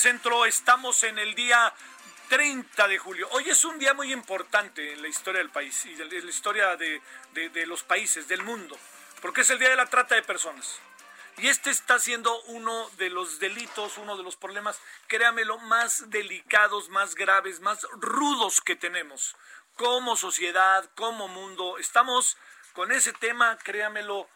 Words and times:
Centro. 0.00 0.46
Estamos 0.46 1.04
en 1.04 1.18
el 1.18 1.34
día 1.34 1.72
30 2.30 2.88
de 2.88 2.96
julio. 2.98 3.28
Hoy 3.32 3.50
es 3.50 3.64
un 3.64 3.78
día 3.78 3.92
muy 3.92 4.12
importante 4.12 4.94
en 4.94 5.02
la 5.02 5.08
historia 5.08 5.40
del 5.40 5.50
país 5.50 5.84
y 5.84 5.94
de 5.94 6.06
la 6.06 6.30
historia 6.30 6.76
de, 6.76 7.02
de- 7.34 7.66
los 7.66 7.82
países, 7.82 8.26
del 8.26 8.42
mundo, 8.42 8.78
porque 9.20 9.42
es 9.42 9.50
el 9.50 9.58
día 9.58 9.68
de 9.68 9.76
la 9.76 9.86
trata 9.86 10.14
de 10.14 10.22
personas. 10.22 10.80
Y 11.36 11.48
este 11.48 11.70
está 11.70 11.98
siendo 11.98 12.40
uno 12.44 12.88
de 12.96 13.10
los 13.10 13.38
delitos, 13.40 13.98
uno 13.98 14.16
de 14.16 14.22
los 14.22 14.36
problemas, 14.36 14.80
créamelo, 15.06 15.58
más 15.58 16.08
delicados, 16.10 16.88
más 16.88 17.14
graves, 17.14 17.60
más 17.60 17.86
rudos 17.92 18.60
que 18.62 18.76
tenemos 18.76 19.36
como 19.76 20.16
sociedad, 20.16 20.90
como 20.94 21.28
mundo. 21.28 21.78
Estamos 21.78 22.36
con 22.72 22.90
ese 22.92 23.12
tema, 23.12 23.56
créamelo, 23.58 24.28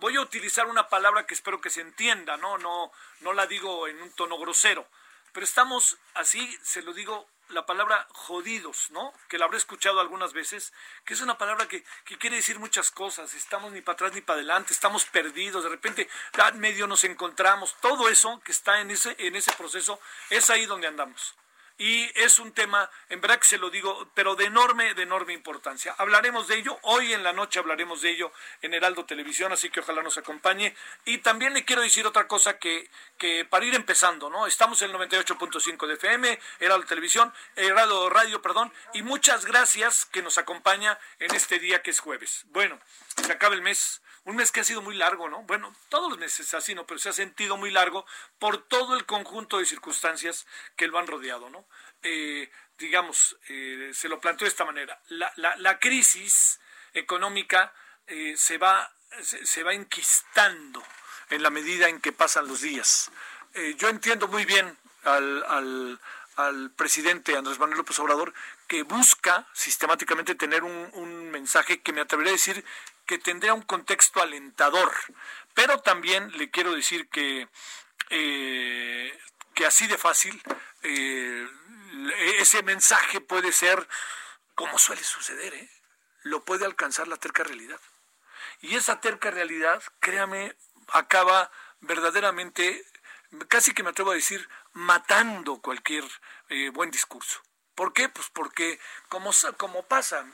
voy 0.00 0.16
a 0.16 0.20
utilizar 0.20 0.66
una 0.66 0.88
palabra 0.88 1.26
que 1.26 1.34
espero 1.34 1.60
que 1.60 1.70
se 1.70 1.80
entienda, 1.80 2.36
¿no? 2.36 2.58
No, 2.58 2.92
no 3.20 3.32
la 3.32 3.46
digo 3.46 3.88
en 3.88 4.00
un 4.02 4.10
tono 4.12 4.38
grosero, 4.38 4.86
pero 5.32 5.44
estamos 5.44 5.98
así, 6.14 6.58
se 6.62 6.82
lo 6.82 6.92
digo, 6.92 7.28
la 7.48 7.66
palabra 7.66 8.06
jodidos, 8.10 8.90
¿no? 8.90 9.12
Que 9.28 9.38
la 9.38 9.44
habré 9.44 9.58
escuchado 9.58 10.00
algunas 10.00 10.32
veces, 10.32 10.72
que 11.04 11.14
es 11.14 11.20
una 11.20 11.36
palabra 11.36 11.68
que, 11.68 11.84
que 12.04 12.18
quiere 12.18 12.36
decir 12.36 12.58
muchas 12.58 12.90
cosas, 12.90 13.34
estamos 13.34 13.72
ni 13.72 13.82
para 13.82 13.94
atrás 13.94 14.12
ni 14.14 14.20
para 14.20 14.38
adelante, 14.38 14.72
estamos 14.72 15.04
perdidos, 15.04 15.64
de 15.64 15.70
repente 15.70 16.08
ah, 16.38 16.52
medio 16.52 16.86
nos 16.86 17.04
encontramos, 17.04 17.76
todo 17.80 18.08
eso 18.08 18.40
que 18.44 18.52
está 18.52 18.80
en 18.80 18.90
ese, 18.90 19.14
en 19.18 19.36
ese 19.36 19.52
proceso 19.52 20.00
es 20.30 20.48
ahí 20.50 20.66
donde 20.66 20.86
andamos. 20.86 21.34
Y 21.76 22.08
es 22.20 22.38
un 22.38 22.52
tema, 22.52 22.88
en 23.08 23.20
verdad 23.20 23.40
que 23.40 23.46
se 23.46 23.58
lo 23.58 23.68
digo, 23.68 24.08
pero 24.14 24.36
de 24.36 24.44
enorme, 24.44 24.94
de 24.94 25.02
enorme 25.02 25.32
importancia. 25.32 25.92
Hablaremos 25.98 26.46
de 26.46 26.58
ello, 26.58 26.78
hoy 26.82 27.12
en 27.12 27.24
la 27.24 27.32
noche 27.32 27.58
hablaremos 27.58 28.00
de 28.00 28.10
ello 28.10 28.32
en 28.62 28.74
Heraldo 28.74 29.04
Televisión, 29.04 29.52
así 29.52 29.70
que 29.70 29.80
ojalá 29.80 30.00
nos 30.02 30.16
acompañe. 30.16 30.76
Y 31.04 31.18
también 31.18 31.52
le 31.52 31.64
quiero 31.64 31.82
decir 31.82 32.06
otra 32.06 32.28
cosa 32.28 32.58
que, 32.58 32.88
que 33.18 33.44
para 33.44 33.64
ir 33.66 33.74
empezando, 33.74 34.30
¿no? 34.30 34.46
Estamos 34.46 34.80
en 34.82 34.90
el 34.90 34.96
98.5 34.96 35.86
de 35.88 35.94
FM, 35.94 36.38
Heraldo 36.60 36.86
Televisión, 36.86 37.34
Heraldo 37.56 38.08
Radio, 38.08 38.40
perdón, 38.40 38.72
y 38.92 39.02
muchas 39.02 39.44
gracias 39.44 40.04
que 40.06 40.22
nos 40.22 40.38
acompaña 40.38 40.96
en 41.18 41.34
este 41.34 41.58
día 41.58 41.82
que 41.82 41.90
es 41.90 41.98
jueves. 41.98 42.44
Bueno, 42.50 42.78
se 43.16 43.32
acaba 43.32 43.56
el 43.56 43.62
mes, 43.62 44.00
un 44.24 44.36
mes 44.36 44.50
que 44.50 44.60
ha 44.60 44.64
sido 44.64 44.80
muy 44.80 44.96
largo, 44.96 45.28
¿no? 45.28 45.42
Bueno, 45.42 45.74
todos 45.88 46.08
los 46.08 46.18
meses 46.18 46.52
así, 46.54 46.74
¿no? 46.74 46.86
Pero 46.86 46.98
se 46.98 47.10
ha 47.10 47.12
sentido 47.12 47.56
muy 47.56 47.70
largo 47.70 48.06
por 48.38 48.66
todo 48.68 48.96
el 48.96 49.04
conjunto 49.04 49.58
de 49.58 49.66
circunstancias 49.66 50.46
que 50.76 50.88
lo 50.88 50.98
han 50.98 51.06
rodeado, 51.06 51.50
¿no? 51.50 51.66
Eh, 52.02 52.50
digamos, 52.78 53.36
eh, 53.48 53.90
se 53.92 54.08
lo 54.08 54.20
planteo 54.20 54.46
de 54.46 54.50
esta 54.50 54.64
manera. 54.64 54.98
La, 55.08 55.32
la, 55.36 55.56
la 55.56 55.78
crisis 55.78 56.58
económica 56.94 57.72
eh, 58.06 58.34
se, 58.36 58.56
va, 58.56 58.90
se, 59.20 59.62
va 59.62 59.74
enquistando 59.74 60.82
en 61.28 61.42
la 61.42 61.50
medida 61.50 61.88
en 61.88 62.00
que 62.00 62.12
pasan 62.12 62.48
los 62.48 62.62
días. 62.62 63.10
Yo 63.76 63.88
entiendo 63.88 64.26
muy 64.26 64.44
bien 64.44 64.76
al 65.04 65.98
presidente 66.74 67.36
Andrés 67.36 67.60
Manuel 67.60 67.78
López 67.78 67.96
Obrador 68.00 68.34
que 68.66 68.82
busca 68.82 69.46
sistemáticamente 69.52 70.34
tener 70.34 70.64
un, 70.64 70.90
un 70.94 71.30
mensaje 71.30 71.80
que 71.80 71.92
me 71.92 72.00
atrevería 72.00 72.32
a 72.32 72.34
decir 72.34 72.64
que 73.06 73.18
tendría 73.18 73.54
un 73.54 73.62
contexto 73.62 74.22
alentador, 74.22 74.92
pero 75.54 75.80
también 75.80 76.30
le 76.36 76.50
quiero 76.50 76.74
decir 76.74 77.08
que, 77.08 77.48
eh, 78.10 79.18
que 79.54 79.66
así 79.66 79.86
de 79.86 79.98
fácil 79.98 80.42
eh, 80.82 81.48
ese 82.38 82.62
mensaje 82.62 83.20
puede 83.20 83.52
ser, 83.52 83.86
como 84.54 84.78
suele 84.78 85.02
suceder, 85.02 85.54
¿eh? 85.54 85.70
lo 86.22 86.44
puede 86.44 86.64
alcanzar 86.64 87.08
la 87.08 87.16
terca 87.16 87.44
realidad. 87.44 87.80
Y 88.60 88.76
esa 88.76 89.00
terca 89.00 89.30
realidad, 89.30 89.82
créame, 90.00 90.56
acaba 90.88 91.50
verdaderamente, 91.80 92.84
casi 93.48 93.74
que 93.74 93.82
me 93.82 93.90
atrevo 93.90 94.12
a 94.12 94.14
decir, 94.14 94.48
matando 94.72 95.60
cualquier 95.60 96.04
buen 96.72 96.90
discurso. 96.90 97.42
¿Por 97.74 97.92
qué? 97.92 98.08
Pues 98.08 98.28
porque, 98.32 98.80
como, 99.08 99.32
como 99.56 99.82
pasa, 99.86 100.24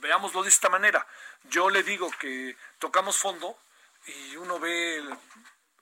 veámoslo 0.00 0.42
de 0.42 0.48
esta 0.48 0.68
manera, 0.68 1.06
yo 1.44 1.70
le 1.70 1.82
digo 1.82 2.10
que 2.18 2.56
tocamos 2.78 3.16
fondo 3.16 3.58
y 4.06 4.36
uno 4.36 4.58
ve 4.58 4.96
el, 4.96 5.16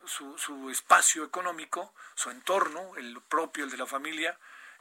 su, 0.07 0.37
su 0.39 0.71
espacio 0.71 1.25
económico, 1.25 1.95
su 2.15 2.31
entorno, 2.31 2.97
el 2.97 3.21
propio, 3.23 3.65
el 3.65 3.71
de 3.71 3.77
la 3.77 3.87
familia, 3.87 4.39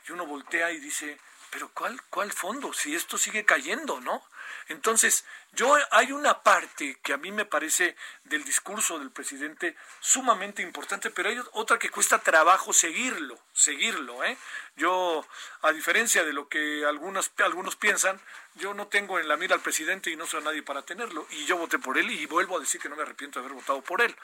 y 0.07 0.11
uno 0.11 0.25
voltea 0.25 0.71
y 0.71 0.79
dice, 0.79 1.19
pero 1.51 1.69
¿cuál, 1.73 2.01
cuál 2.09 2.31
fondo? 2.31 2.73
Si 2.73 2.95
esto 2.95 3.17
sigue 3.17 3.45
cayendo, 3.45 3.99
¿no? 4.01 4.23
Entonces, 4.67 5.25
yo 5.53 5.75
hay 5.91 6.11
una 6.11 6.43
parte 6.43 6.99
que 7.03 7.13
a 7.13 7.17
mí 7.17 7.31
me 7.31 7.45
parece 7.45 7.95
del 8.23 8.43
discurso 8.43 8.99
del 8.99 9.11
presidente 9.11 9.75
sumamente 9.99 10.61
importante, 10.61 11.09
pero 11.09 11.29
hay 11.29 11.39
otra 11.53 11.79
que 11.79 11.89
cuesta 11.89 12.19
trabajo 12.19 12.71
seguirlo, 12.71 13.39
seguirlo, 13.51 14.23
¿eh? 14.23 14.37
Yo, 14.75 15.25
a 15.63 15.71
diferencia 15.71 16.23
de 16.23 16.33
lo 16.33 16.47
que 16.47 16.85
algunos, 16.85 17.31
algunos 17.39 17.75
piensan, 17.75 18.21
yo 18.55 18.73
no 18.73 18.87
tengo 18.87 19.19
en 19.19 19.27
la 19.27 19.37
mira 19.37 19.55
al 19.55 19.61
presidente 19.61 20.11
y 20.11 20.15
no 20.15 20.27
soy 20.27 20.43
nadie 20.43 20.61
para 20.61 20.83
tenerlo, 20.83 21.25
y 21.31 21.45
yo 21.45 21.57
voté 21.57 21.79
por 21.79 21.97
él 21.97 22.11
y 22.11 22.25
vuelvo 22.27 22.57
a 22.57 22.59
decir 22.59 22.79
que 22.79 22.89
no 22.89 22.95
me 22.95 23.01
arrepiento 23.01 23.39
de 23.39 23.45
haber 23.45 23.55
votado 23.55 23.81
por 23.81 24.01
él. 24.01 24.15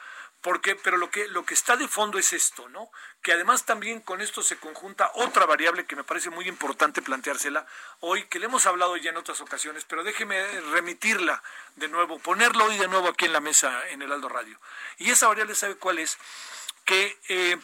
Porque, 0.46 0.76
pero 0.76 0.96
lo 0.96 1.10
que, 1.10 1.26
lo 1.26 1.44
que 1.44 1.54
está 1.54 1.76
de 1.76 1.88
fondo 1.88 2.20
es 2.20 2.32
esto, 2.32 2.68
¿no? 2.68 2.88
Que 3.20 3.32
además 3.32 3.64
también 3.64 3.98
con 3.98 4.20
esto 4.20 4.42
se 4.42 4.56
conjunta 4.58 5.10
otra 5.14 5.44
variable 5.44 5.86
que 5.86 5.96
me 5.96 6.04
parece 6.04 6.30
muy 6.30 6.46
importante 6.46 7.02
planteársela 7.02 7.66
hoy, 7.98 8.28
que 8.28 8.38
le 8.38 8.44
hemos 8.44 8.64
hablado 8.64 8.96
ya 8.96 9.10
en 9.10 9.16
otras 9.16 9.40
ocasiones, 9.40 9.84
pero 9.86 10.04
déjeme 10.04 10.40
remitirla 10.70 11.42
de 11.74 11.88
nuevo, 11.88 12.20
ponerlo 12.20 12.66
hoy 12.66 12.78
de 12.78 12.86
nuevo 12.86 13.08
aquí 13.08 13.24
en 13.24 13.32
la 13.32 13.40
mesa 13.40 13.88
en 13.88 14.02
el 14.02 14.12
Aldo 14.12 14.28
Radio. 14.28 14.56
Y 14.98 15.10
esa 15.10 15.26
variable, 15.26 15.56
¿sabe 15.56 15.74
cuál 15.78 15.98
es? 15.98 16.16
Que 16.84 17.18
eh, 17.28 17.58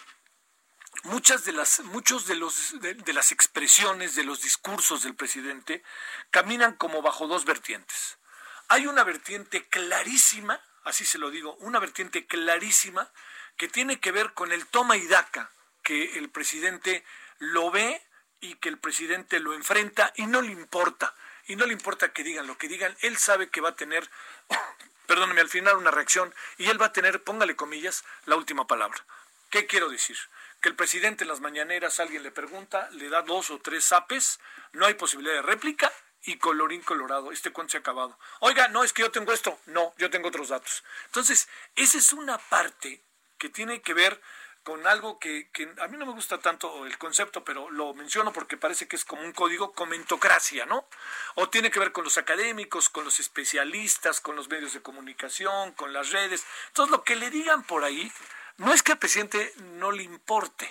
muchas 1.04 1.44
de 1.44 1.52
las 1.52 1.84
muchos 1.84 2.26
de 2.26 2.34
los 2.34 2.80
de, 2.80 2.94
de, 2.94 3.12
las 3.12 3.30
expresiones 3.30 4.16
de 4.16 4.24
los 4.24 4.42
discursos 4.42 5.04
del 5.04 5.14
presidente 5.14 5.84
caminan 6.32 6.74
como 6.74 7.00
bajo 7.00 7.28
dos 7.28 7.44
vertientes 7.44 8.18
hay 8.66 8.86
una 8.86 9.04
vertiente 9.04 9.68
clarísima 9.68 10.60
así 10.84 11.04
se 11.04 11.18
lo 11.18 11.30
digo, 11.30 11.54
una 11.56 11.78
vertiente 11.78 12.26
clarísima 12.26 13.10
que 13.56 13.68
tiene 13.68 14.00
que 14.00 14.12
ver 14.12 14.32
con 14.32 14.52
el 14.52 14.66
toma 14.66 14.96
y 14.96 15.06
daca 15.06 15.50
que 15.82 16.18
el 16.18 16.30
presidente 16.30 17.04
lo 17.38 17.70
ve 17.70 18.02
y 18.40 18.56
que 18.56 18.68
el 18.68 18.78
presidente 18.78 19.40
lo 19.40 19.54
enfrenta 19.54 20.12
y 20.16 20.26
no 20.26 20.42
le 20.42 20.52
importa. 20.52 21.14
Y 21.46 21.56
no 21.56 21.66
le 21.66 21.72
importa 21.72 22.12
que 22.12 22.22
digan 22.22 22.46
lo 22.46 22.56
que 22.56 22.68
digan, 22.68 22.96
él 23.00 23.16
sabe 23.16 23.50
que 23.50 23.60
va 23.60 23.70
a 23.70 23.76
tener, 23.76 24.08
perdóneme, 25.06 25.40
al 25.40 25.48
final 25.48 25.76
una 25.76 25.90
reacción 25.90 26.32
y 26.56 26.68
él 26.68 26.80
va 26.80 26.86
a 26.86 26.92
tener, 26.92 27.22
póngale 27.22 27.56
comillas, 27.56 28.04
la 28.26 28.36
última 28.36 28.66
palabra. 28.66 29.04
¿Qué 29.50 29.66
quiero 29.66 29.88
decir? 29.88 30.16
Que 30.60 30.68
el 30.68 30.76
presidente 30.76 31.24
en 31.24 31.28
las 31.28 31.40
mañaneras 31.40 32.00
alguien 32.00 32.22
le 32.22 32.30
pregunta, 32.30 32.88
le 32.92 33.08
da 33.08 33.22
dos 33.22 33.50
o 33.50 33.58
tres 33.58 33.84
zapes, 33.84 34.40
no 34.72 34.86
hay 34.86 34.94
posibilidad 34.94 35.34
de 35.34 35.42
réplica 35.42 35.92
y 36.24 36.36
colorín 36.36 36.82
colorado, 36.82 37.32
este 37.32 37.50
cuento 37.50 37.72
se 37.72 37.76
ha 37.78 37.80
acabado. 37.80 38.18
Oiga, 38.40 38.68
no 38.68 38.84
es 38.84 38.92
que 38.92 39.02
yo 39.02 39.10
tengo 39.10 39.32
esto, 39.32 39.58
no, 39.66 39.94
yo 39.98 40.10
tengo 40.10 40.28
otros 40.28 40.48
datos. 40.48 40.84
Entonces, 41.06 41.48
esa 41.74 41.98
es 41.98 42.12
una 42.12 42.38
parte 42.38 43.02
que 43.38 43.48
tiene 43.48 43.82
que 43.82 43.94
ver 43.94 44.20
con 44.62 44.86
algo 44.86 45.18
que, 45.18 45.50
a 45.80 45.88
mí 45.88 45.96
no 45.96 46.06
me 46.06 46.12
gusta 46.12 46.38
tanto 46.38 46.86
el 46.86 46.96
concepto, 46.96 47.44
pero 47.44 47.68
lo 47.70 47.94
menciono 47.94 48.32
porque 48.32 48.56
parece 48.56 48.86
que 48.86 48.94
es 48.94 49.04
como 49.04 49.22
un 49.22 49.32
código 49.32 49.72
comentocracia, 49.72 50.66
¿no? 50.66 50.88
O 51.34 51.48
tiene 51.48 51.70
que 51.70 51.80
ver 51.80 51.90
con 51.90 52.04
los 52.04 52.16
académicos, 52.16 52.88
con 52.88 53.04
los 53.04 53.18
especialistas, 53.18 54.20
con 54.20 54.36
los 54.36 54.48
medios 54.48 54.72
de 54.72 54.82
comunicación, 54.82 55.72
con 55.72 55.92
las 55.92 56.10
redes. 56.10 56.46
Entonces, 56.68 56.92
lo 56.92 57.02
que 57.02 57.16
le 57.16 57.30
digan 57.30 57.64
por 57.64 57.82
ahí, 57.82 58.12
no 58.58 58.72
es 58.72 58.84
que 58.84 58.92
al 58.92 58.98
presidente 58.98 59.52
no 59.56 59.90
le 59.90 60.04
importe, 60.04 60.70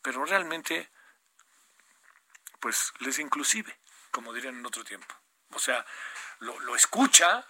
pero 0.00 0.24
realmente, 0.24 0.88
pues, 2.60 2.92
les 3.00 3.18
inclusive, 3.18 3.76
como 4.10 4.32
dirían 4.32 4.58
en 4.58 4.66
otro 4.66 4.84
tiempo. 4.84 5.14
O 5.52 5.58
sea, 5.58 5.84
lo, 6.40 6.76
escucha, 6.76 7.46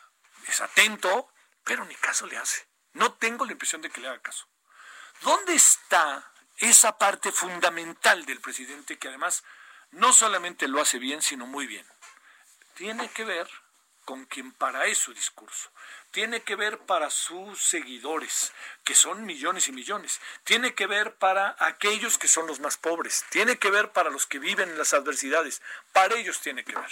es 0.46 0.60
atento, 0.60 1.32
pero 1.64 1.84
ni 1.84 1.94
caso 1.96 2.26
le 2.26 2.38
hace. 2.38 2.66
No 2.92 3.14
tengo 3.14 3.44
la 3.44 3.52
impresión 3.52 3.82
de 3.82 3.90
que 3.90 4.00
le 4.00 4.08
haga 4.08 4.22
caso. 4.22 4.48
¿Dónde 5.20 5.54
está 5.54 6.32
esa 6.58 6.96
parte 6.98 7.32
fundamental 7.32 8.24
del 8.24 8.40
presidente 8.40 8.98
que 8.98 9.08
además 9.08 9.44
no 9.90 10.12
solamente 10.12 10.68
lo 10.68 10.80
hace 10.80 10.98
bien, 10.98 11.22
sino 11.22 11.46
muy 11.46 11.66
bien? 11.66 11.86
Tiene 12.74 13.08
que 13.10 13.24
ver 13.24 13.48
con 14.04 14.24
quien 14.24 14.52
para 14.52 14.86
es 14.86 14.98
su 14.98 15.12
discurso. 15.12 15.70
Tiene 16.10 16.42
que 16.42 16.56
ver 16.56 16.78
para 16.78 17.10
sus 17.10 17.62
seguidores, 17.62 18.52
que 18.84 18.94
son 18.94 19.26
millones 19.26 19.68
y 19.68 19.72
millones. 19.72 20.20
Tiene 20.44 20.74
que 20.74 20.86
ver 20.86 21.16
para 21.16 21.56
aquellos 21.58 22.18
que 22.18 22.28
son 22.28 22.46
los 22.46 22.60
más 22.60 22.76
pobres. 22.76 23.24
Tiene 23.30 23.58
que 23.58 23.70
ver 23.70 23.92
para 23.92 24.10
los 24.10 24.26
que 24.26 24.38
viven 24.38 24.70
en 24.70 24.78
las 24.78 24.94
adversidades. 24.94 25.62
Para 25.92 26.16
ellos 26.16 26.40
tiene 26.40 26.64
que 26.64 26.74
ver. 26.74 26.90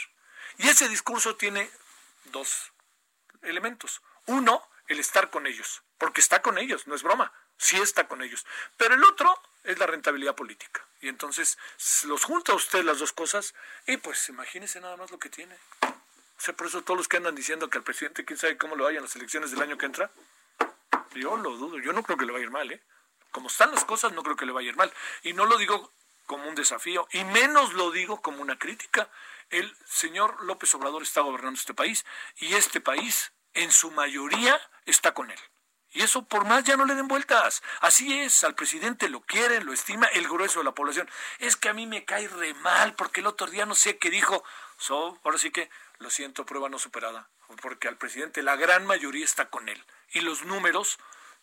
Y 0.59 0.69
ese 0.69 0.89
discurso 0.89 1.37
tiene 1.37 1.71
dos 2.27 2.73
elementos. 3.43 4.03
Uno, 4.27 4.69
el 4.89 5.01
estar 5.01 5.31
con 5.31 5.47
ellos, 5.47 5.83
porque 5.99 6.21
está 6.21 6.43
con 6.43 6.59
ellos, 6.59 6.87
no 6.87 6.95
es 6.95 7.03
broma 7.03 7.33
sí 7.57 7.77
está 7.77 8.07
con 8.09 8.23
ellos. 8.23 8.47
Pero 8.77 8.95
el 8.95 9.05
otro 9.05 9.41
es 9.65 9.79
la 9.79 9.87
rentabilidad 9.87 10.35
política. 10.35 10.85
Y 11.01 11.09
entonces 11.09 11.59
los 12.05 12.25
junta 12.25 12.55
usted 12.55 12.85
las 12.85 12.99
dos 12.99 13.13
cosas 13.13 13.55
y 13.87 13.97
pues 13.97 14.29
imagínese 14.29 14.81
nada 14.81 14.97
más 14.97 15.11
lo 15.11 15.19
que 15.19 15.29
tiene. 15.29 15.57
O 16.39 16.41
sea, 16.41 16.55
por 16.55 16.67
eso 16.67 16.83
todos 16.83 16.99
los 16.99 17.09
que 17.09 17.17
andan 17.17 17.35
diciendo 17.35 17.71
que 17.71 17.79
al 17.79 17.85
presidente 17.85 18.25
quién 18.25 18.39
sabe 18.39 18.59
cómo 18.59 18.77
le 18.77 18.85
vayan 18.85 19.03
las 19.03 19.17
elecciones 19.17 19.51
del 19.51 19.63
año 19.63 19.79
que 19.79 19.87
entra, 19.87 20.11
yo 21.15 21.37
lo 21.37 21.57
dudo, 21.57 21.79
yo 21.79 21.93
no 21.93 22.03
creo 22.03 22.19
que 22.19 22.27
le 22.27 22.33
vaya 22.33 22.45
a 22.45 22.47
ir 22.47 22.53
mal, 22.53 22.71
¿eh? 22.71 22.83
Como 23.31 23.49
están 23.49 23.71
las 23.71 23.85
cosas, 23.85 24.13
no 24.13 24.23
creo 24.23 24.37
que 24.37 24.47
le 24.47 24.53
vaya 24.53 24.69
a 24.69 24.71
ir 24.71 24.77
mal. 24.77 24.93
Y 25.23 25.33
no 25.33 25.47
lo 25.47 25.57
digo 25.57 25.93
como 26.27 26.49
un 26.49 26.55
desafío, 26.55 27.09
y 27.13 27.25
menos 27.25 27.73
lo 27.75 27.91
digo 27.91 28.21
como 28.21 28.43
una 28.43 28.59
crítica. 28.59 29.09
El 29.51 29.75
señor 29.87 30.43
López 30.45 30.75
Obrador 30.75 31.03
está 31.03 31.21
gobernando 31.21 31.59
este 31.59 31.73
país 31.73 32.05
y 32.39 32.55
este 32.55 32.81
país, 32.81 33.33
en 33.55 33.71
su 33.71 33.91
mayoría, 33.93 34.61
está 34.85 35.15
con 35.15 35.31
él. 35.31 35.39
Y 35.93 36.03
eso 36.03 36.27
por 36.27 36.45
más 36.45 36.65
ya 36.65 36.77
no 36.77 36.85
le 36.85 36.95
den 36.95 37.09
vueltas. 37.09 37.63
Así 37.81 38.19
es, 38.19 38.45
al 38.45 38.55
presidente 38.55 39.09
lo 39.09 39.23
quieren, 39.23 39.65
lo 39.65 39.73
estima 39.73 40.07
el 40.09 40.29
grueso 40.29 40.59
de 40.59 40.65
la 40.65 40.75
población. 40.75 41.09
Es 41.39 41.57
que 41.57 41.71
a 41.71 41.73
mí 41.73 41.87
me 41.87 42.05
cae 42.05 42.29
re 42.29 42.53
mal 42.55 42.95
porque 42.95 43.21
el 43.21 43.27
otro 43.27 43.47
día 43.47 43.65
no 43.65 43.75
sé 43.75 43.97
qué 43.97 44.11
dijo. 44.11 44.45
So, 44.77 45.19
ahora 45.25 45.39
sí 45.39 45.51
que 45.51 45.71
lo 45.99 46.11
siento, 46.11 46.47
prueba 46.47 46.69
no 46.69 46.79
superada. 46.79 47.29
Porque 47.63 47.89
al 47.89 47.97
presidente 47.97 48.43
la 48.43 48.57
gran 48.57 48.87
mayoría 48.87 49.25
está 49.25 49.49
con 49.51 49.69
él. 49.69 49.83
Y 50.11 50.21
los 50.21 50.45
números 50.45 50.99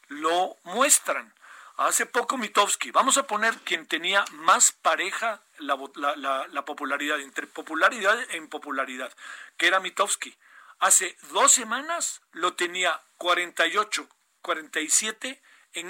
lo 0.08 0.58
muestran. 0.64 1.34
Hace 1.78 2.06
poco 2.06 2.38
Mitowski, 2.38 2.92
vamos 2.92 3.18
a 3.18 3.26
poner 3.26 3.58
quien 3.60 3.88
tenía 3.88 4.24
más 4.34 4.72
pareja 4.72 5.42
la, 5.58 5.78
la, 5.96 6.48
la, 6.48 6.66
popularidad, 6.66 7.20
entre 7.20 7.48
popularidad 7.48 8.20
e 8.30 8.38
impopularidad, 8.38 9.12
que 9.58 9.68
era 9.68 9.80
Mitowski. 9.80 10.38
Hace 10.78 11.18
dos 11.32 11.52
semanas 11.52 12.22
lo 12.32 12.54
tenía 12.54 13.02
48 13.18 14.08
47 14.44 15.42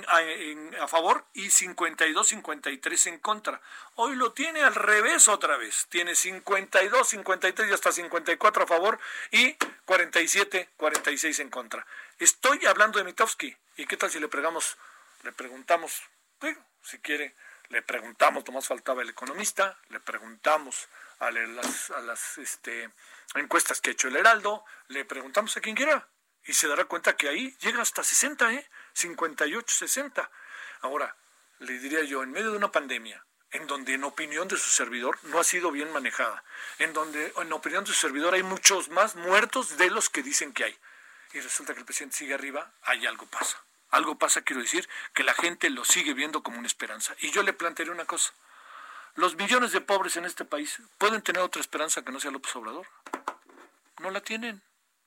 a, 0.08 0.88
favor 0.88 1.26
y 1.34 1.48
52-53 1.48 3.08
en 3.08 3.20
contra. 3.20 3.62
Hoy 3.96 4.16
lo 4.16 4.32
tiene 4.34 4.64
al 4.64 4.76
revés 4.76 5.28
otra 5.28 5.58
vez. 5.58 5.88
Tiene 5.90 6.16
52, 6.16 7.08
53 7.08 7.70
y 7.70 7.74
hasta 7.74 7.92
54 7.92 8.64
a 8.64 8.68
favor 8.68 9.00
y 9.32 9.56
47, 9.86 10.70
46 10.78 11.40
en 11.40 11.50
contra. 11.50 11.86
Estoy 12.20 12.66
hablando 12.66 13.00
de 13.00 13.06
Mitowski. 13.06 13.56
¿Y 13.78 13.86
qué 13.86 13.98
tal 13.98 14.12
si 14.12 14.20
le 14.20 14.28
pregamos, 14.28 14.78
le 15.24 15.32
preguntamos, 15.32 16.04
si 16.84 17.00
quiere, 17.00 17.36
le 17.70 17.82
preguntamos, 17.82 18.44
Tomás 18.44 18.68
faltaba 18.68 19.02
el 19.02 19.10
economista, 19.10 19.80
le 19.90 20.00
preguntamos 20.00 20.88
a 21.20 21.32
las, 21.32 21.90
a 21.92 22.02
las 22.02 22.38
este, 22.38 22.92
encuestas 23.36 23.82
que 23.82 23.90
ha 23.90 23.94
hecho 23.94 24.10
el 24.10 24.18
Heraldo, 24.18 24.64
le 24.90 25.06
preguntamos 25.06 25.58
a 25.58 25.62
quien 25.62 25.76
quiera 25.76 26.08
y 26.46 26.54
se 26.54 26.68
dará 26.68 26.86
cuenta 26.86 27.16
que 27.16 27.30
ahí 27.30 27.56
llega 27.60 27.82
hasta 27.82 28.04
60, 28.04 28.54
¿eh? 28.54 28.70
58, 28.94 29.76
60. 29.76 30.30
Ahora, 30.82 31.16
le 31.60 31.80
diría 31.80 32.04
yo, 32.04 32.24
en 32.24 32.32
medio 32.32 32.52
de 32.52 32.58
una 32.58 32.72
pandemia, 32.72 33.26
en 33.52 33.68
donde 33.68 33.94
en 33.94 34.04
opinión 34.04 34.48
de 34.48 34.58
su 34.58 34.70
servidor 34.70 35.18
no 35.24 35.40
ha 35.40 35.44
sido 35.44 35.72
bien 35.72 35.92
manejada, 35.92 36.44
en 36.80 36.94
donde 36.94 37.34
en 37.38 37.54
opinión 37.54 37.84
de 37.84 37.92
su 37.92 37.98
servidor 37.98 38.34
hay 38.34 38.44
muchos 38.44 38.90
más 38.90 39.16
muertos 39.16 39.78
de 39.78 39.90
los 39.90 40.10
que 40.10 40.24
dicen 40.24 40.54
que 40.54 40.66
hay, 40.66 40.78
y 41.34 41.40
resulta 41.40 41.74
que 41.74 41.80
el 41.80 41.86
presidente 41.86 42.18
sigue 42.18 42.34
arriba, 42.34 42.72
ahí 42.84 43.06
algo 43.06 43.26
pasa. 43.26 43.64
Algo 43.90 44.18
pasa, 44.18 44.42
quiero 44.42 44.62
decir, 44.62 44.90
que 45.14 45.24
la 45.24 45.36
gente 45.36 45.70
lo 45.70 45.86
sigue 45.86 46.16
viendo 46.16 46.42
como 46.42 46.58
una 46.58 46.68
esperanza. 46.68 47.16
Y 47.20 47.30
yo 47.30 47.44
le 47.44 47.54
plantearé 47.54 47.92
una 47.92 48.06
cosa. 48.06 48.34
Los 49.16 49.36
millones 49.36 49.72
de 49.72 49.82
pobres 49.82 50.16
en 50.16 50.26
este 50.26 50.46
país 50.46 50.80
pueden 50.98 51.22
tener 51.22 51.44
otra 51.44 51.62
esperanza 51.62 52.04
que 52.04 52.12
no 52.12 52.20
sea 52.20 52.32
López 52.32 52.56
Obrador. 52.56 52.88
No 54.00 54.10
la 54.10 54.22
tienen 54.22 54.64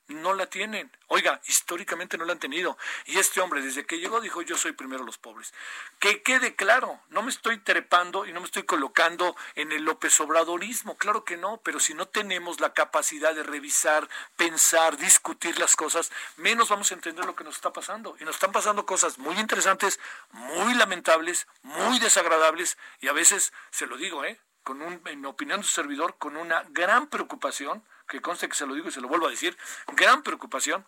no 0.07 0.33
la 0.33 0.47
tienen. 0.47 0.91
Oiga, 1.07 1.41
históricamente 1.45 2.17
no 2.17 2.25
la 2.25 2.33
han 2.33 2.39
tenido. 2.39 2.77
Y 3.05 3.17
este 3.19 3.41
hombre, 3.41 3.61
desde 3.61 3.85
que 3.85 3.99
llegó, 3.99 4.21
dijo, 4.21 4.41
yo 4.41 4.57
soy 4.57 4.73
primero 4.73 5.03
los 5.03 5.17
pobres. 5.17 5.53
Que 5.99 6.21
quede 6.21 6.55
claro, 6.55 6.99
no 7.09 7.23
me 7.23 7.29
estoy 7.29 7.59
trepando 7.59 8.25
y 8.25 8.33
no 8.33 8.39
me 8.39 8.45
estoy 8.45 8.63
colocando 8.63 9.35
en 9.55 9.71
el 9.71 9.83
López 9.83 10.19
Obradorismo, 10.19 10.97
claro 10.97 11.23
que 11.23 11.37
no, 11.37 11.61
pero 11.63 11.79
si 11.79 11.93
no 11.93 12.07
tenemos 12.07 12.59
la 12.59 12.73
capacidad 12.73 13.33
de 13.33 13.43
revisar, 13.43 14.07
pensar, 14.35 14.97
discutir 14.97 15.59
las 15.59 15.75
cosas, 15.75 16.11
menos 16.37 16.69
vamos 16.69 16.91
a 16.91 16.95
entender 16.95 17.25
lo 17.25 17.35
que 17.35 17.43
nos 17.43 17.55
está 17.55 17.71
pasando. 17.71 18.15
Y 18.19 18.25
nos 18.25 18.35
están 18.35 18.51
pasando 18.51 18.85
cosas 18.85 19.17
muy 19.17 19.37
interesantes, 19.39 19.99
muy 20.31 20.73
lamentables, 20.73 21.47
muy 21.63 21.99
desagradables, 21.99 22.77
y 22.99 23.07
a 23.07 23.13
veces, 23.13 23.53
se 23.71 23.87
lo 23.87 23.97
digo, 23.97 24.25
¿eh? 24.25 24.39
Con 24.63 24.81
un, 24.81 25.01
en 25.05 25.25
opinión 25.25 25.61
de 25.61 25.65
su 25.65 25.73
servidor, 25.73 26.17
con 26.17 26.35
una 26.35 26.65
gran 26.69 27.07
preocupación, 27.07 27.83
que 28.07 28.21
conste 28.21 28.47
que 28.49 28.55
se 28.55 28.65
lo 28.65 28.73
digo 28.73 28.89
y 28.89 28.91
se 28.91 29.01
lo 29.01 29.07
vuelvo 29.07 29.27
a 29.27 29.31
decir, 29.31 29.57
gran 29.87 30.23
preocupación 30.23 30.85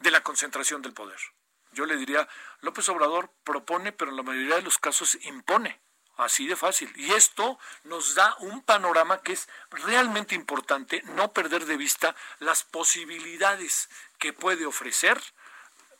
de 0.00 0.10
la 0.10 0.22
concentración 0.22 0.82
del 0.82 0.92
poder. 0.92 1.18
Yo 1.72 1.86
le 1.86 1.96
diría, 1.96 2.28
López 2.60 2.88
Obrador 2.88 3.32
propone, 3.44 3.92
pero 3.92 4.10
en 4.10 4.16
la 4.16 4.22
mayoría 4.22 4.56
de 4.56 4.62
los 4.62 4.78
casos 4.78 5.18
impone. 5.22 5.80
Así 6.16 6.48
de 6.48 6.56
fácil. 6.56 6.92
Y 6.96 7.12
esto 7.12 7.60
nos 7.84 8.16
da 8.16 8.34
un 8.40 8.62
panorama 8.62 9.22
que 9.22 9.32
es 9.34 9.48
realmente 9.70 10.34
importante, 10.34 11.00
no 11.14 11.32
perder 11.32 11.64
de 11.64 11.76
vista 11.76 12.16
las 12.40 12.64
posibilidades 12.64 13.88
que 14.18 14.32
puede 14.32 14.66
ofrecer 14.66 15.20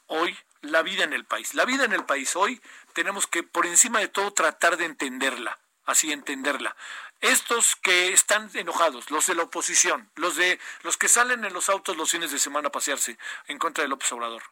hoy 0.06 0.36
la 0.62 0.82
vida 0.82 1.04
en 1.04 1.12
el 1.12 1.24
país. 1.24 1.54
La 1.54 1.64
vida 1.64 1.84
en 1.84 1.92
el 1.92 2.04
país 2.04 2.34
hoy 2.34 2.60
tenemos 2.94 3.28
que, 3.28 3.44
por 3.44 3.66
encima 3.66 4.00
de 4.00 4.08
todo, 4.08 4.32
tratar 4.32 4.76
de 4.76 4.86
entenderla, 4.86 5.56
así 5.88 6.12
entenderla. 6.12 6.76
Estos 7.20 7.74
que 7.76 8.12
están 8.12 8.50
enojados, 8.54 9.10
los 9.10 9.26
de 9.26 9.34
la 9.34 9.44
oposición, 9.44 10.10
los 10.16 10.36
de 10.36 10.60
los 10.82 10.98
que 10.98 11.08
salen 11.08 11.44
en 11.44 11.52
los 11.54 11.70
autos 11.70 11.96
los 11.96 12.10
fines 12.10 12.30
de 12.30 12.38
semana 12.38 12.68
a 12.68 12.72
pasearse 12.72 13.18
en 13.46 13.58
contra 13.58 13.82
de 13.82 13.88
López 13.88 14.12
Obrador, 14.12 14.42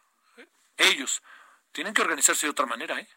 ellos 0.77 1.21
tienen 1.71 1.93
que 1.93 2.01
organizarse 2.01 2.47
de 2.47 2.51
otra 2.51 2.65
manera, 2.65 2.99
¿eh? 2.99 3.07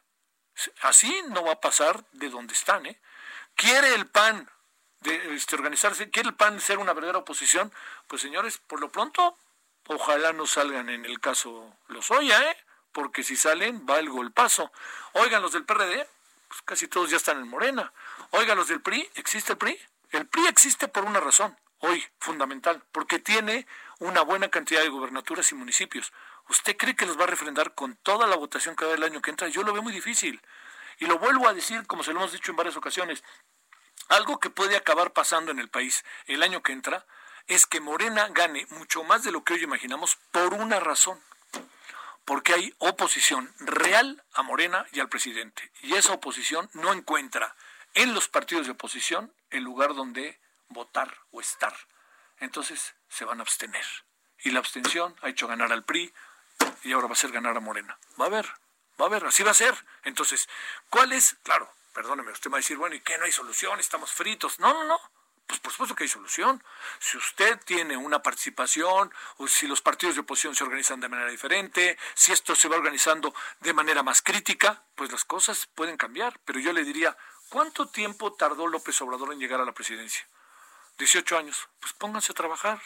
Así 0.83 1.23
no 1.29 1.45
va 1.45 1.53
a 1.53 1.61
pasar 1.61 2.05
de 2.13 2.29
donde 2.29 2.53
están, 2.53 2.85
¿eh? 2.85 3.01
Quiere 3.55 3.95
el 3.95 4.07
PAN 4.07 4.51
de 5.01 5.35
este, 5.35 5.57
organizarse, 5.57 6.11
quiere 6.11 6.29
el 6.29 6.35
PAN 6.35 6.61
ser 6.61 6.79
una 6.79 6.93
verdadera 6.93 7.19
oposición, 7.19 7.73
pues 8.07 8.21
señores, 8.21 8.59
por 8.59 8.81
lo 8.81 8.93
pronto, 8.93 9.39
ojalá 9.87 10.35
no 10.35 10.47
salgan 10.47 10.91
en 10.91 11.07
el 11.07 11.21
caso 11.21 11.75
los 11.89 12.11
Oya, 12.11 12.51
¿eh? 12.51 12.57
Porque 12.93 13.23
si 13.23 13.35
salen, 13.35 13.87
va 13.89 13.99
el 13.99 14.11
golpazo. 14.11 14.71
Oigan, 15.15 15.41
los 15.41 15.53
del 15.53 15.65
PRD, 15.65 16.07
pues 16.51 16.63
casi 16.63 16.89
todos 16.89 17.11
ya 17.11 17.17
están 17.17 17.39
en 17.39 17.49
Morena. 17.49 17.93
Oiga, 18.31 18.57
los 18.57 18.67
del 18.67 18.83
PRI, 18.83 19.09
¿existe 19.15 19.53
el 19.53 19.59
PRI? 19.59 19.79
El 20.11 20.27
PRI 20.27 20.49
existe 20.49 20.89
por 20.89 21.05
una 21.05 21.21
razón, 21.21 21.57
hoy, 21.79 22.05
fundamental, 22.19 22.83
porque 22.91 23.21
tiene 23.21 23.69
una 24.01 24.23
buena 24.23 24.49
cantidad 24.49 24.83
de 24.83 24.89
gubernaturas 24.89 25.53
y 25.53 25.55
municipios. 25.55 26.13
¿Usted 26.49 26.77
cree 26.77 26.97
que 26.97 27.07
los 27.07 27.17
va 27.17 27.23
a 27.23 27.29
refrendar 27.29 27.77
con 27.77 27.95
toda 27.95 28.27
la 28.27 28.35
votación 28.35 28.75
que 28.75 28.85
va 28.85 28.95
el 28.95 29.05
año 29.05 29.23
que 29.23 29.31
entra? 29.31 29.47
Yo 29.47 29.63
lo 29.63 29.73
veo 29.73 29.81
muy 29.81 29.93
difícil. 29.93 30.43
Y 30.99 31.07
lo 31.07 31.21
vuelvo 31.21 31.47
a 31.47 31.55
decir, 31.55 31.87
como 31.87 32.03
se 32.03 32.13
lo 32.13 32.19
hemos 32.19 32.33
dicho 32.33 32.51
en 32.51 32.57
varias 32.57 32.77
ocasiones, 32.77 33.23
algo 34.09 34.41
que 34.41 34.51
puede 34.51 34.77
acabar 34.77 35.13
pasando 35.13 35.53
en 35.53 35.61
el 35.61 35.69
país 35.69 36.05
el 36.27 36.43
año 36.43 36.65
que 36.65 36.73
entra 36.73 37.07
es 37.47 37.65
que 37.67 37.81
Morena 37.81 38.27
gane 38.31 38.67
mucho 38.71 39.05
más 39.05 39.23
de 39.23 39.31
lo 39.31 39.45
que 39.45 39.55
hoy 39.55 39.63
imaginamos 39.63 40.17
por 40.33 40.55
una 40.55 40.81
razón. 40.81 41.21
Porque 42.25 42.55
hay 42.55 42.75
oposición 42.79 43.53
real 43.59 44.23
a 44.35 44.43
Morena 44.43 44.87
y 44.93 45.01
al 45.01 45.09
presidente. 45.09 45.71
Y 45.83 45.95
esa 45.95 46.13
oposición 46.13 46.71
no 46.75 46.93
encuentra 46.93 47.55
en 47.95 48.15
los 48.15 48.29
partidos 48.29 48.67
de 48.67 48.73
oposición 48.73 49.33
el 49.51 49.65
lugar 49.65 49.95
donde 49.95 50.41
votar 50.69 51.19
o 51.33 51.41
estar. 51.41 51.75
Entonces 52.39 52.95
se 53.09 53.25
van 53.25 53.41
a 53.41 53.43
abstener. 53.43 53.85
Y 54.43 54.51
la 54.51 54.61
abstención 54.61 55.15
ha 55.23 55.29
hecho 55.29 55.49
ganar 55.49 55.73
al 55.73 55.85
PRI 55.85 56.13
y 56.85 56.93
ahora 56.93 57.09
va 57.09 57.13
a 57.13 57.17
ser 57.17 57.33
ganar 57.33 57.57
a 57.57 57.61
Morena. 57.61 57.99
Va 58.21 58.27
a 58.27 58.31
ver, 58.31 58.47
va 59.01 59.07
a 59.07 59.09
ver, 59.09 59.25
así 59.27 59.43
va 59.43 59.51
a 59.51 59.55
ser. 59.55 59.75
Entonces, 60.05 60.49
¿cuál 60.89 61.13
es? 61.13 61.37
Claro, 61.43 61.71
perdóneme, 61.93 62.33
usted 62.33 62.51
va 62.51 62.57
a 62.57 62.61
decir, 62.61 62.77
bueno, 62.77 62.95
¿y 62.95 63.01
qué? 63.01 63.19
No 63.19 63.25
hay 63.25 63.33
solución, 63.33 63.79
estamos 63.81 64.13
fritos. 64.13 64.59
No, 64.61 64.73
no, 64.73 64.85
no. 64.85 65.01
Pues 65.51 65.59
por 65.59 65.73
supuesto 65.73 65.97
que 65.97 66.05
hay 66.05 66.09
solución. 66.09 66.63
Si 67.01 67.17
usted 67.17 67.59
tiene 67.65 67.97
una 67.97 68.23
participación, 68.23 69.13
o 69.39 69.49
si 69.49 69.67
los 69.67 69.83
partidos 69.83 70.15
de 70.15 70.21
oposición 70.21 70.55
se 70.55 70.63
organizan 70.63 71.01
de 71.01 71.09
manera 71.09 71.29
diferente, 71.29 71.99
si 72.15 72.31
esto 72.31 72.55
se 72.55 72.69
va 72.69 72.77
organizando 72.77 73.35
de 73.59 73.75
manera 73.75 74.05
más 74.05 74.23
crítica, 74.23 74.85
pues 74.95 75.11
las 75.11 75.25
cosas 75.25 75.67
pueden 75.75 75.97
cambiar. 75.97 76.39
Pero 76.45 76.61
yo 76.61 76.73
le 76.73 76.85
diría, 76.85 77.17
¿cuánto 77.49 77.89
tiempo 77.89 78.33
tardó 78.33 78.69
López 78.69 79.03
Obrador 79.03 79.33
en 79.33 79.41
llegar 79.41 79.61
a 79.61 79.65
la 79.65 79.73
presidencia? 79.73 80.25
18 80.99 81.39
años. 81.39 81.69
Pues 81.81 81.95
pónganse 81.95 82.31
a 82.31 82.37
trabajar 82.37 82.81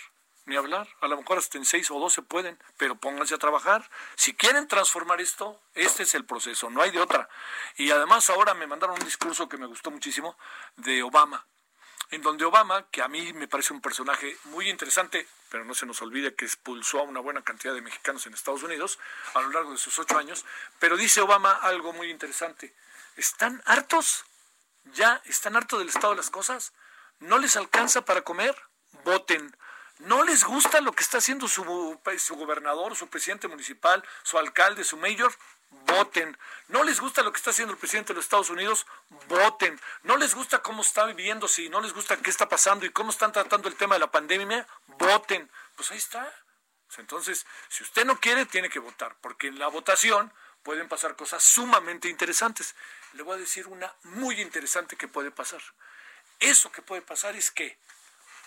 ni 0.46 0.56
hablar. 0.56 0.88
A 1.02 1.08
lo 1.08 1.18
mejor 1.18 1.36
hasta 1.36 1.58
en 1.58 1.66
seis 1.66 1.90
o 1.90 2.00
doce 2.00 2.22
pueden, 2.22 2.58
pero 2.78 2.96
pónganse 2.96 3.34
a 3.34 3.38
trabajar. 3.38 3.90
Si 4.16 4.34
quieren 4.34 4.68
transformar 4.68 5.20
esto, 5.20 5.60
este 5.74 6.04
es 6.04 6.14
el 6.14 6.24
proceso, 6.24 6.70
no 6.70 6.80
hay 6.80 6.92
de 6.92 7.00
otra. 7.00 7.28
Y 7.76 7.90
además 7.90 8.30
ahora 8.30 8.54
me 8.54 8.66
mandaron 8.66 8.96
un 8.98 9.04
discurso 9.04 9.50
que 9.50 9.58
me 9.58 9.66
gustó 9.66 9.90
muchísimo 9.90 10.38
de 10.76 11.02
Obama, 11.02 11.46
en 12.14 12.22
donde 12.22 12.44
Obama, 12.44 12.86
que 12.90 13.02
a 13.02 13.08
mí 13.08 13.32
me 13.32 13.48
parece 13.48 13.72
un 13.72 13.80
personaje 13.80 14.36
muy 14.44 14.70
interesante, 14.70 15.26
pero 15.50 15.64
no 15.64 15.74
se 15.74 15.86
nos 15.86 16.00
olvide 16.02 16.34
que 16.34 16.44
expulsó 16.44 17.00
a 17.00 17.02
una 17.02 17.20
buena 17.20 17.42
cantidad 17.42 17.74
de 17.74 17.80
mexicanos 17.80 18.26
en 18.26 18.34
Estados 18.34 18.62
Unidos 18.62 18.98
a 19.34 19.40
lo 19.40 19.50
largo 19.50 19.72
de 19.72 19.78
sus 19.78 19.98
ocho 19.98 20.16
años, 20.18 20.44
pero 20.78 20.96
dice 20.96 21.20
Obama 21.20 21.52
algo 21.52 21.92
muy 21.92 22.10
interesante. 22.10 22.74
¿Están 23.16 23.62
hartos? 23.66 24.24
¿Ya 24.94 25.20
están 25.24 25.56
hartos 25.56 25.78
del 25.78 25.88
estado 25.88 26.10
de 26.10 26.18
las 26.18 26.30
cosas? 26.30 26.72
¿No 27.20 27.38
les 27.38 27.56
alcanza 27.56 28.04
para 28.04 28.22
comer? 28.22 28.56
Voten 29.04 29.56
no 29.98 30.24
les 30.24 30.44
gusta 30.44 30.80
lo 30.80 30.92
que 30.92 31.02
está 31.02 31.18
haciendo 31.18 31.48
su, 31.48 31.98
su 32.18 32.36
gobernador, 32.36 32.96
su 32.96 33.08
presidente 33.08 33.48
municipal, 33.48 34.04
su 34.22 34.38
alcalde, 34.38 34.84
su 34.84 34.96
mayor, 34.96 35.32
voten. 35.86 36.36
No 36.68 36.82
les 36.82 37.00
gusta 37.00 37.22
lo 37.22 37.32
que 37.32 37.38
está 37.38 37.50
haciendo 37.50 37.72
el 37.72 37.78
presidente 37.78 38.12
de 38.12 38.16
los 38.16 38.24
Estados 38.24 38.50
Unidos, 38.50 38.86
voten. 39.28 39.80
No 40.02 40.16
les 40.16 40.34
gusta 40.34 40.62
cómo 40.62 40.82
está 40.82 41.04
viviendo, 41.06 41.48
si 41.48 41.68
no 41.68 41.80
les 41.80 41.92
gusta 41.92 42.16
qué 42.16 42.30
está 42.30 42.48
pasando 42.48 42.86
y 42.86 42.90
cómo 42.90 43.10
están 43.10 43.32
tratando 43.32 43.68
el 43.68 43.76
tema 43.76 43.94
de 43.94 44.00
la 44.00 44.10
pandemia, 44.10 44.66
voten. 44.98 45.50
Pues 45.76 45.90
ahí 45.90 45.98
está. 45.98 46.32
Pues 46.86 46.98
entonces, 46.98 47.46
si 47.68 47.82
usted 47.82 48.04
no 48.04 48.20
quiere, 48.20 48.46
tiene 48.46 48.68
que 48.68 48.78
votar, 48.78 49.16
porque 49.20 49.48
en 49.48 49.58
la 49.58 49.68
votación 49.68 50.32
pueden 50.62 50.88
pasar 50.88 51.16
cosas 51.16 51.42
sumamente 51.42 52.08
interesantes. 52.08 52.74
Le 53.12 53.22
voy 53.22 53.36
a 53.36 53.40
decir 53.40 53.66
una 53.68 53.94
muy 54.02 54.40
interesante 54.40 54.96
que 54.96 55.08
puede 55.08 55.30
pasar. 55.30 55.62
Eso 56.40 56.72
que 56.72 56.82
puede 56.82 57.02
pasar 57.02 57.36
es 57.36 57.50
que 57.50 57.78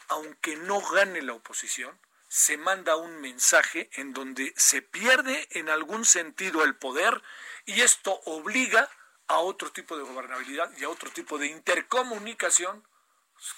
aunque 0.07 0.55
no 0.55 0.81
gane 0.81 1.21
la 1.21 1.33
oposición, 1.33 1.99
se 2.27 2.57
manda 2.57 2.95
un 2.97 3.21
mensaje 3.21 3.89
en 3.93 4.13
donde 4.13 4.53
se 4.57 4.81
pierde 4.81 5.47
en 5.51 5.69
algún 5.69 6.05
sentido 6.05 6.63
el 6.63 6.75
poder 6.75 7.21
y 7.65 7.81
esto 7.81 8.19
obliga 8.25 8.89
a 9.27 9.39
otro 9.39 9.71
tipo 9.71 9.97
de 9.97 10.03
gobernabilidad 10.03 10.71
y 10.77 10.83
a 10.83 10.89
otro 10.89 11.09
tipo 11.11 11.37
de 11.37 11.47
intercomunicación 11.47 12.85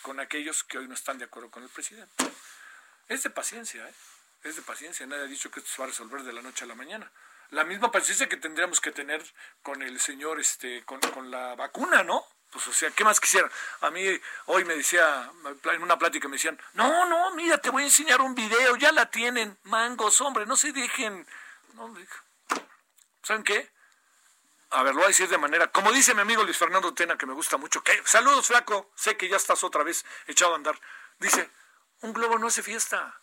con 0.02 0.20
aquellos 0.20 0.64
que 0.64 0.78
hoy 0.78 0.88
no 0.88 0.94
están 0.94 1.18
de 1.18 1.26
acuerdo 1.26 1.50
con 1.50 1.64
el 1.64 1.70
presidente. 1.70 2.14
Es 3.08 3.24
de 3.24 3.30
paciencia, 3.30 3.88
¿eh? 3.88 3.94
es 4.44 4.56
de 4.56 4.62
paciencia. 4.62 5.06
Nadie 5.06 5.24
ha 5.24 5.28
dicho 5.28 5.50
que 5.50 5.60
esto 5.60 5.72
se 5.72 5.82
va 5.82 5.86
a 5.86 5.90
resolver 5.90 6.24
de 6.24 6.34
la 6.34 6.42
noche 6.42 6.64
a 6.64 6.68
la 6.68 6.76
mañana. 6.76 7.12
La 7.50 7.64
misma 7.64 7.92
paciencia 7.92 8.30
que 8.30 8.38
tendríamos 8.38 8.80
que 8.82 8.92
tener 8.92 9.24
con 9.64 9.82
el 9.82 10.00
señor, 10.00 10.40
este, 10.40 10.84
con, 10.86 11.00
con 11.00 11.32
la 11.32 11.56
vacuna, 11.56 12.04
¿no? 12.04 12.24
Pues, 12.52 12.68
o 12.68 12.74
sea, 12.74 12.90
¿qué 12.92 13.04
más 13.04 13.20
quisiera? 13.20 13.50
A 13.82 13.92
mí 13.92 14.02
hoy 14.48 14.66
me 14.66 14.76
decía, 14.76 15.32
en 15.64 15.84
una 15.84 15.98
plática 16.00 16.28
me 16.28 16.36
decían, 16.36 16.60
no, 16.74 17.06
no, 17.06 17.36
mira, 17.36 17.60
te 17.60 17.70
voy 17.70 17.84
a 17.84 17.86
enseñar 17.86 18.22
un 18.22 18.34
video, 18.34 18.76
ya 18.76 18.92
la 18.92 19.10
tienen, 19.10 19.58
mangos, 19.64 20.20
hombre, 20.22 20.46
no 20.46 20.56
se 20.56 20.72
dejen. 20.72 21.28
No, 21.74 21.94
¿Saben 23.22 23.44
qué? 23.44 23.72
A 24.72 24.84
ver, 24.84 24.94
lo 24.94 25.00
voy 25.00 25.06
a 25.06 25.08
decir 25.10 25.30
de 25.30 25.38
manera, 25.38 25.72
como 25.72 25.92
dice 25.92 26.14
mi 26.14 26.22
amigo 26.22 26.44
Luis 26.44 26.58
Fernando 26.58 26.94
Tena, 26.94 27.18
que 27.18 27.26
me 27.26 27.34
gusta 27.34 27.58
mucho, 27.58 27.84
que 27.84 28.02
saludos, 28.06 28.48
flaco, 28.48 28.92
sé 28.96 29.18
que 29.18 29.28
ya 29.28 29.38
estás 29.38 29.64
otra 29.64 29.84
vez 29.84 30.06
echado 30.28 30.54
a 30.54 30.56
andar. 30.56 30.80
Dice, 31.20 31.50
un 32.02 32.14
globo 32.14 32.38
no 32.38 32.48
hace 32.48 32.64
fiesta. 32.64 33.20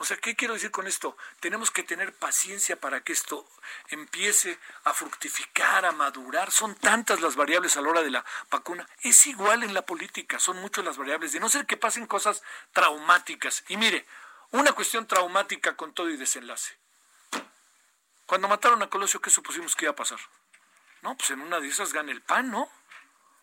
O 0.00 0.04
sea, 0.06 0.16
¿qué 0.16 0.34
quiero 0.34 0.54
decir 0.54 0.70
con 0.70 0.86
esto? 0.86 1.14
Tenemos 1.40 1.70
que 1.70 1.82
tener 1.82 2.14
paciencia 2.14 2.80
para 2.80 3.02
que 3.02 3.12
esto 3.12 3.46
empiece 3.88 4.58
a 4.84 4.94
fructificar, 4.94 5.84
a 5.84 5.92
madurar. 5.92 6.50
Son 6.50 6.74
tantas 6.74 7.20
las 7.20 7.36
variables 7.36 7.76
a 7.76 7.82
la 7.82 7.90
hora 7.90 8.02
de 8.02 8.10
la 8.10 8.24
vacuna. 8.50 8.88
Es 9.02 9.26
igual 9.26 9.62
en 9.62 9.74
la 9.74 9.82
política, 9.82 10.38
son 10.38 10.56
muchas 10.62 10.86
las 10.86 10.96
variables, 10.96 11.32
de 11.32 11.40
no 11.40 11.50
ser 11.50 11.66
que 11.66 11.76
pasen 11.76 12.06
cosas 12.06 12.42
traumáticas. 12.72 13.62
Y 13.68 13.76
mire, 13.76 14.06
una 14.52 14.72
cuestión 14.72 15.06
traumática 15.06 15.76
con 15.76 15.92
todo 15.92 16.08
y 16.08 16.16
desenlace. 16.16 16.78
Cuando 18.24 18.48
mataron 18.48 18.82
a 18.82 18.88
Colosio, 18.88 19.20
¿qué 19.20 19.28
supusimos 19.28 19.76
que 19.76 19.84
iba 19.84 19.92
a 19.92 19.96
pasar? 19.96 20.18
No, 21.02 21.14
pues 21.14 21.28
en 21.28 21.42
una 21.42 21.60
de 21.60 21.68
esas 21.68 21.92
gana 21.92 22.10
el 22.10 22.22
PAN, 22.22 22.50
¿no? 22.50 22.70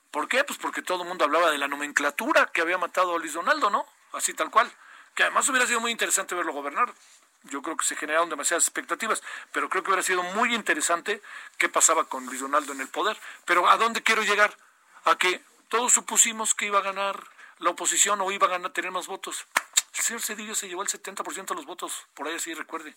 ¿Por 0.09 0.27
qué? 0.27 0.43
Pues 0.43 0.57
porque 0.57 0.81
todo 0.81 1.03
el 1.03 1.07
mundo 1.07 1.23
hablaba 1.23 1.51
de 1.51 1.59
la 1.59 1.67
nomenclatura 1.67 2.47
que 2.47 2.61
había 2.61 2.79
matado 2.79 3.15
a 3.15 3.19
Luis 3.19 3.33
Donaldo, 3.33 3.69
¿no? 3.69 3.85
Así 4.11 4.33
tal 4.33 4.49
cual 4.49 4.73
que 5.17 5.23
además 5.23 5.49
hubiera 5.49 5.65
sido 5.65 5.79
muy 5.79 5.91
interesante 5.91 6.35
verlo 6.35 6.53
gobernar. 6.53 6.93
Yo 7.45 7.63
creo 7.63 7.75
que 7.75 7.83
se 7.83 7.95
generaron 7.95 8.29
demasiadas 8.29 8.65
expectativas, 8.65 9.23
pero 9.51 9.67
creo 9.67 9.81
que 9.81 9.89
hubiera 9.89 10.03
sido 10.03 10.21
muy 10.21 10.53
interesante 10.53 11.23
qué 11.57 11.69
pasaba 11.69 12.03
con 12.03 12.27
Luis 12.27 12.39
Donaldo 12.39 12.71
en 12.73 12.81
el 12.81 12.87
poder. 12.87 13.17
Pero 13.43 13.67
¿a 13.67 13.77
dónde 13.77 14.03
quiero 14.03 14.21
llegar? 14.21 14.55
A 15.05 15.17
que 15.17 15.41
todos 15.69 15.91
supusimos 15.91 16.53
que 16.53 16.67
iba 16.67 16.77
a 16.77 16.83
ganar 16.83 17.19
la 17.57 17.71
oposición 17.71 18.21
o 18.21 18.31
iba 18.31 18.45
a 18.45 18.51
ganar 18.51 18.73
tener 18.73 18.91
más 18.91 19.07
votos. 19.07 19.47
El 19.95 20.03
señor 20.03 20.21
Cedillo 20.21 20.53
se 20.53 20.67
llevó 20.67 20.83
el 20.83 20.87
70% 20.87 21.47
de 21.47 21.55
los 21.55 21.65
votos, 21.65 22.05
por 22.13 22.27
ahí 22.27 22.35
así 22.35 22.53
recuerde. 22.53 22.95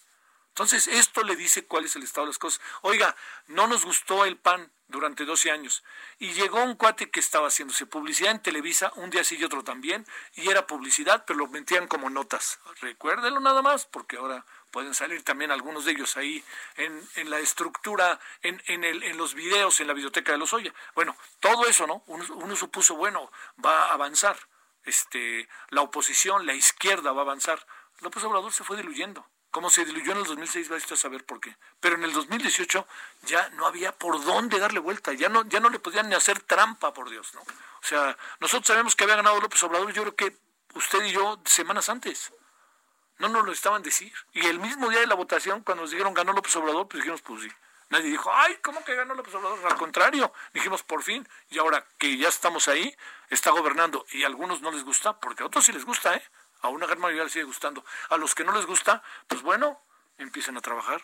Entonces, 0.50 0.88
esto 0.88 1.23
le 1.23 1.37
dice 1.37 1.64
cuál 1.66 1.85
es 1.85 1.97
el 1.97 2.02
estado 2.02 2.26
de 2.26 2.30
las 2.30 2.38
cosas. 2.38 2.61
Oiga, 2.83 3.16
no 3.47 3.66
nos 3.66 3.85
gustó 3.85 4.25
el 4.25 4.37
PAN 4.37 4.71
durante 4.88 5.25
12 5.25 5.50
años. 5.50 5.83
Y 6.19 6.33
llegó 6.33 6.62
un 6.62 6.75
cuate 6.75 7.11
que 7.11 7.21
estaba 7.21 7.49
haciéndose 7.49 7.87
publicidad 7.87 8.33
en 8.33 8.42
Televisa, 8.42 8.92
un 8.97 9.11
día 9.11 9.25
sí 9.25 9.37
y 9.38 9.45
otro 9.45 9.62
también, 9.62 10.04
y 10.35 10.49
era 10.50 10.66
publicidad, 10.66 11.25
pero 11.25 11.38
lo 11.38 11.47
metían 11.47 11.87
como 11.87 12.11
notas. 12.11 12.59
Recuérdenlo 12.80 13.40
nada 13.40 13.62
más, 13.62 13.87
porque 13.87 14.16
ahora 14.16 14.45
pueden 14.71 14.92
salir 14.92 15.23
también 15.23 15.50
algunos 15.50 15.85
de 15.85 15.92
ellos 15.92 16.16
ahí 16.16 16.45
en, 16.76 17.00
en 17.16 17.30
la 17.30 17.38
estructura, 17.38 18.21
en, 18.42 18.61
en, 18.66 18.85
el, 18.85 19.02
en 19.04 19.16
los 19.16 19.35
videos, 19.35 19.80
en 19.80 19.87
la 19.87 19.95
biblioteca 19.95 20.33
de 20.33 20.38
los 20.38 20.52
Oya. 20.52 20.75
Bueno, 20.95 21.16
todo 21.38 21.66
eso, 21.66 21.87
¿no? 21.87 22.02
Uno, 22.07 22.25
uno 22.35 22.57
supuso, 22.57 22.97
bueno, 22.97 23.30
va 23.64 23.87
a 23.87 23.95
avanzar. 23.95 24.37
Este, 24.85 25.49
la 25.69 25.83
oposición, 25.83 26.47
la 26.47 26.54
izquierda 26.54 27.12
va 27.12 27.21
a 27.21 27.25
avanzar. 27.25 27.64
López 28.00 28.25
Obrador 28.25 28.52
se 28.52 28.64
fue 28.64 28.76
diluyendo 28.76 29.26
como 29.50 29.71
se 29.71 29.85
diluyó 29.85 30.12
en 30.12 30.19
el 30.19 30.25
2006, 30.25 30.69
vais 30.69 30.92
a 30.92 30.97
saber 30.97 31.25
por 31.25 31.40
qué. 31.40 31.57
Pero 31.80 31.97
en 31.97 32.04
el 32.04 32.12
2018 32.12 32.87
ya 33.23 33.49
no 33.50 33.66
había 33.66 33.92
por 33.92 34.25
dónde 34.25 34.59
darle 34.59 34.78
vuelta, 34.80 35.12
ya 35.12 35.28
no, 35.28 35.45
ya 35.47 35.61
no 35.61 35.71
le 35.71 35.78
podían 35.78 36.09
ni 36.09 36.14
hacer 36.14 36.40
trampa, 36.40 36.92
por 36.92 37.11
Dios, 37.11 37.35
¿no? 37.35 37.40
O 37.40 37.87
sea, 37.87 38.16
nosotros 38.38 38.66
sabemos 38.66 38.95
que 38.95 39.04
había 39.04 39.16
ganado 39.16 39.40
López 39.40 39.62
Obrador, 39.62 39.92
yo 39.92 40.02
creo 40.02 40.16
que 40.16 40.37
usted 40.75 41.04
y 41.04 41.12
yo 41.12 41.40
semanas 41.45 41.88
antes. 41.88 42.33
No 43.19 43.28
nos 43.28 43.45
lo 43.45 43.52
estaban 43.52 43.83
decir. 43.83 44.12
Y 44.33 44.47
el 44.47 44.59
mismo 44.59 44.88
día 44.88 45.00
de 45.00 45.07
la 45.07 45.14
votación, 45.14 45.62
cuando 45.62 45.83
nos 45.83 45.90
dijeron 45.90 46.14
ganó 46.14 46.33
López 46.33 46.54
Obrador, 46.57 46.88
pues 46.88 47.02
dijimos, 47.02 47.21
pues 47.23 47.42
sí. 47.42 47.49
Nadie 47.90 48.11
dijo, 48.11 48.30
ay, 48.33 48.57
¿cómo 48.62 48.85
que 48.85 48.95
ganó 48.95 49.14
López 49.14 49.35
Obrador? 49.35 49.59
Al 49.66 49.76
contrario, 49.76 50.33
dijimos, 50.54 50.83
por 50.85 51.02
fin, 51.02 51.28
y 51.50 51.59
ahora 51.59 51.85
que 51.99 52.16
ya 52.16 52.28
estamos 52.28 52.69
ahí, 52.69 52.97
está 53.28 53.50
gobernando, 53.50 54.07
y 54.12 54.23
a 54.23 54.28
algunos 54.28 54.61
no 54.61 54.71
les 54.71 54.85
gusta, 54.85 55.19
porque 55.19 55.42
a 55.42 55.47
otros 55.47 55.64
sí 55.66 55.73
les 55.73 55.85
gusta, 55.85 56.14
¿eh? 56.14 56.23
A 56.62 56.69
una 56.69 56.87
gran 56.87 57.00
mayoría 57.00 57.25
les 57.25 57.33
sigue 57.33 57.45
gustando. 57.45 57.85
A 58.09 58.17
los 58.17 58.35
que 58.35 58.45
no 58.45 58.52
les 58.52 58.67
gusta, 58.67 59.02
pues 59.26 59.43
bueno, 59.43 59.81
empiecen 60.19 60.57
a 60.57 60.61
trabajar, 60.61 61.02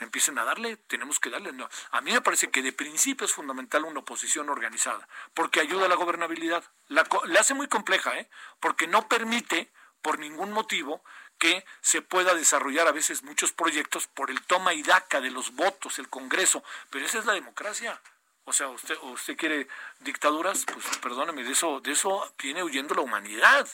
empiecen 0.00 0.38
a 0.38 0.44
darle, 0.44 0.76
tenemos 0.76 1.18
que 1.18 1.30
darle. 1.30 1.52
A 1.90 2.00
mí 2.00 2.12
me 2.12 2.20
parece 2.20 2.50
que 2.50 2.62
de 2.62 2.72
principio 2.72 3.24
es 3.24 3.32
fundamental 3.32 3.84
una 3.84 4.00
oposición 4.00 4.48
organizada, 4.48 5.08
porque 5.34 5.60
ayuda 5.60 5.86
a 5.86 5.88
la 5.88 5.96
gobernabilidad. 5.96 6.64
La, 6.88 7.06
hace 7.38 7.54
muy 7.54 7.68
compleja, 7.68 8.16
¿eh? 8.18 8.28
porque 8.60 8.86
no 8.86 9.08
permite, 9.08 9.70
por 10.02 10.18
ningún 10.18 10.52
motivo, 10.52 11.02
que 11.38 11.64
se 11.80 12.02
pueda 12.02 12.34
desarrollar 12.34 12.88
a 12.88 12.92
veces 12.92 13.22
muchos 13.22 13.52
proyectos 13.52 14.06
por 14.08 14.30
el 14.30 14.42
toma 14.42 14.74
y 14.74 14.82
daca 14.82 15.20
de 15.20 15.30
los 15.30 15.54
votos, 15.54 15.98
el 15.98 16.08
Congreso. 16.08 16.64
Pero 16.90 17.06
esa 17.06 17.18
es 17.18 17.26
la 17.26 17.34
democracia. 17.34 18.00
O 18.44 18.52
sea, 18.52 18.68
usted, 18.68 18.96
usted 19.02 19.36
quiere 19.36 19.68
dictaduras, 20.00 20.64
pues 20.64 20.84
perdóneme, 20.98 21.44
de 21.44 21.52
eso, 21.52 21.80
de 21.80 21.92
eso 21.92 22.32
viene 22.38 22.62
huyendo 22.62 22.94
la 22.94 23.02
humanidad. 23.02 23.68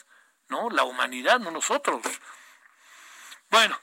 ¿No? 0.49 0.69
La 0.69 0.83
humanidad, 0.83 1.39
no 1.39 1.51
nosotros. 1.51 2.01
Bueno, 3.49 3.79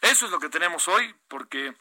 Eso 0.00 0.26
es 0.26 0.32
lo 0.32 0.40
que 0.40 0.48
tenemos 0.48 0.88
hoy, 0.88 1.14
porque 1.28 1.76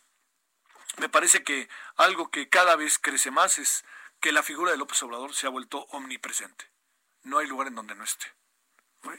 me 0.98 1.10
parece 1.10 1.44
que 1.44 1.68
algo 1.96 2.30
que 2.30 2.50
cada 2.50 2.76
vez 2.76 3.00
crece 3.00 3.32
más 3.32 3.58
es 3.58 3.84
que 4.20 4.32
la 4.32 4.44
figura 4.44 4.72
de 4.72 4.78
López 4.78 5.02
Obrador 5.02 5.34
se 5.34 5.48
ha 5.48 5.50
vuelto 5.50 5.80
omnipresente. 5.90 6.70
No 7.24 7.40
hay 7.40 7.48
lugar 7.48 7.68
en 7.68 7.76
donde 7.76 7.96
no 7.96 8.04
esté. 8.04 8.32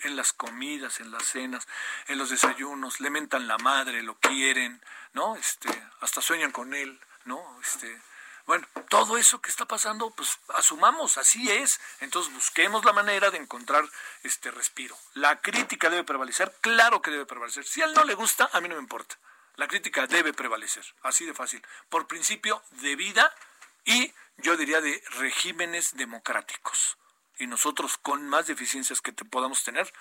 En 0.05 0.15
las 0.15 0.33
comidas, 0.33 1.01
en 1.01 1.11
las 1.11 1.25
cenas, 1.25 1.67
en 2.07 2.19
los 2.19 2.31
desayunos, 2.31 3.01
le 3.01 3.11
mentan 3.11 3.49
la 3.49 3.59
madre, 3.59 4.05
lo 4.05 4.15
quieren, 4.15 4.81
¿no? 5.13 5.35
Este, 5.35 5.69
hasta 6.01 6.23
sueñan 6.23 6.53
con 6.53 6.73
él, 6.73 7.01
¿no? 7.25 7.61
Este, 7.61 8.01
bueno, 8.47 8.67
todo 8.89 9.17
eso 9.17 9.41
que 9.41 9.51
está 9.51 9.67
pasando, 9.67 10.11
pues 10.11 10.39
asumamos, 10.49 11.19
así 11.19 11.51
es. 11.51 11.81
Entonces 12.01 12.33
busquemos 12.33 12.85
la 12.85 12.93
manera 12.93 13.31
de 13.31 13.39
encontrar 13.39 13.85
este 14.23 14.51
respiro. 14.51 14.97
La 15.15 15.41
crítica 15.41 15.91
debe 15.91 16.05
prevalecer, 16.05 16.53
claro 16.61 17.01
que 17.03 17.11
debe 17.11 17.27
prevalecer. 17.27 17.65
Si 17.65 17.83
a 17.83 17.87
él 17.87 17.95
no 17.95 18.05
le 18.05 18.15
gusta, 18.15 18.51
a 18.53 18.61
mí 18.61 18.69
no 18.69 18.75
me 18.75 18.81
importa. 18.83 19.19
La 19.57 19.69
crítica 19.69 20.07
debe 20.07 20.33
prevalecer, 20.33 20.85
así 21.03 21.27
de 21.27 21.35
fácil, 21.35 21.63
por 21.89 22.07
principio 22.07 22.63
de 22.71 22.97
vida 22.97 23.35
y 23.85 24.13
yo 24.39 24.57
diría 24.57 24.81
de 24.81 25.03
regímenes 25.19 25.95
democráticos. 25.97 26.99
Y 27.39 27.47
nosotros, 27.47 27.99
con 27.99 28.29
más 28.29 28.47
deficiencias 28.47 29.01
que 29.01 29.13
te 29.13 29.25
podamos 29.25 29.65
tener, 29.65 29.93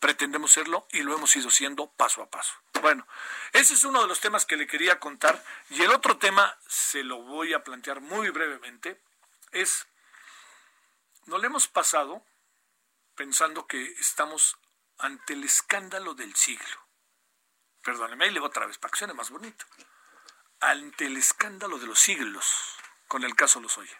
pretendemos 0.00 0.52
serlo 0.52 0.86
y 0.92 1.02
lo 1.02 1.14
hemos 1.14 1.34
ido 1.36 1.50
siendo 1.50 1.90
paso 1.92 2.22
a 2.22 2.30
paso. 2.30 2.54
Bueno, 2.80 3.06
ese 3.52 3.74
es 3.74 3.84
uno 3.84 4.02
de 4.02 4.06
los 4.06 4.20
temas 4.20 4.46
que 4.46 4.56
le 4.56 4.66
quería 4.66 5.00
contar 5.00 5.42
y 5.70 5.82
el 5.82 5.90
otro 5.90 6.18
tema 6.18 6.56
se 6.66 7.02
lo 7.02 7.22
voy 7.22 7.54
a 7.54 7.64
plantear 7.64 8.00
muy 8.00 8.30
brevemente 8.30 9.00
es 9.52 9.86
no 11.26 11.38
le 11.38 11.46
hemos 11.46 11.68
pasado 11.68 12.24
pensando 13.14 13.66
que 13.66 13.82
estamos 13.98 14.56
ante 14.98 15.34
el 15.34 15.44
escándalo 15.44 16.14
del 16.14 16.34
siglo. 16.34 16.86
Perdóneme, 17.82 18.26
y 18.26 18.30
le 18.30 18.40
otra 18.40 18.66
vez 18.66 18.78
para 18.78 18.92
que 18.92 18.98
suene 18.98 19.14
más 19.14 19.30
bonito. 19.30 19.64
Ante 20.60 21.06
el 21.06 21.16
escándalo 21.16 21.78
de 21.78 21.86
los 21.86 21.98
siglos 21.98 22.76
con 23.06 23.24
el 23.24 23.34
caso 23.34 23.60
Lozoya. 23.60 23.98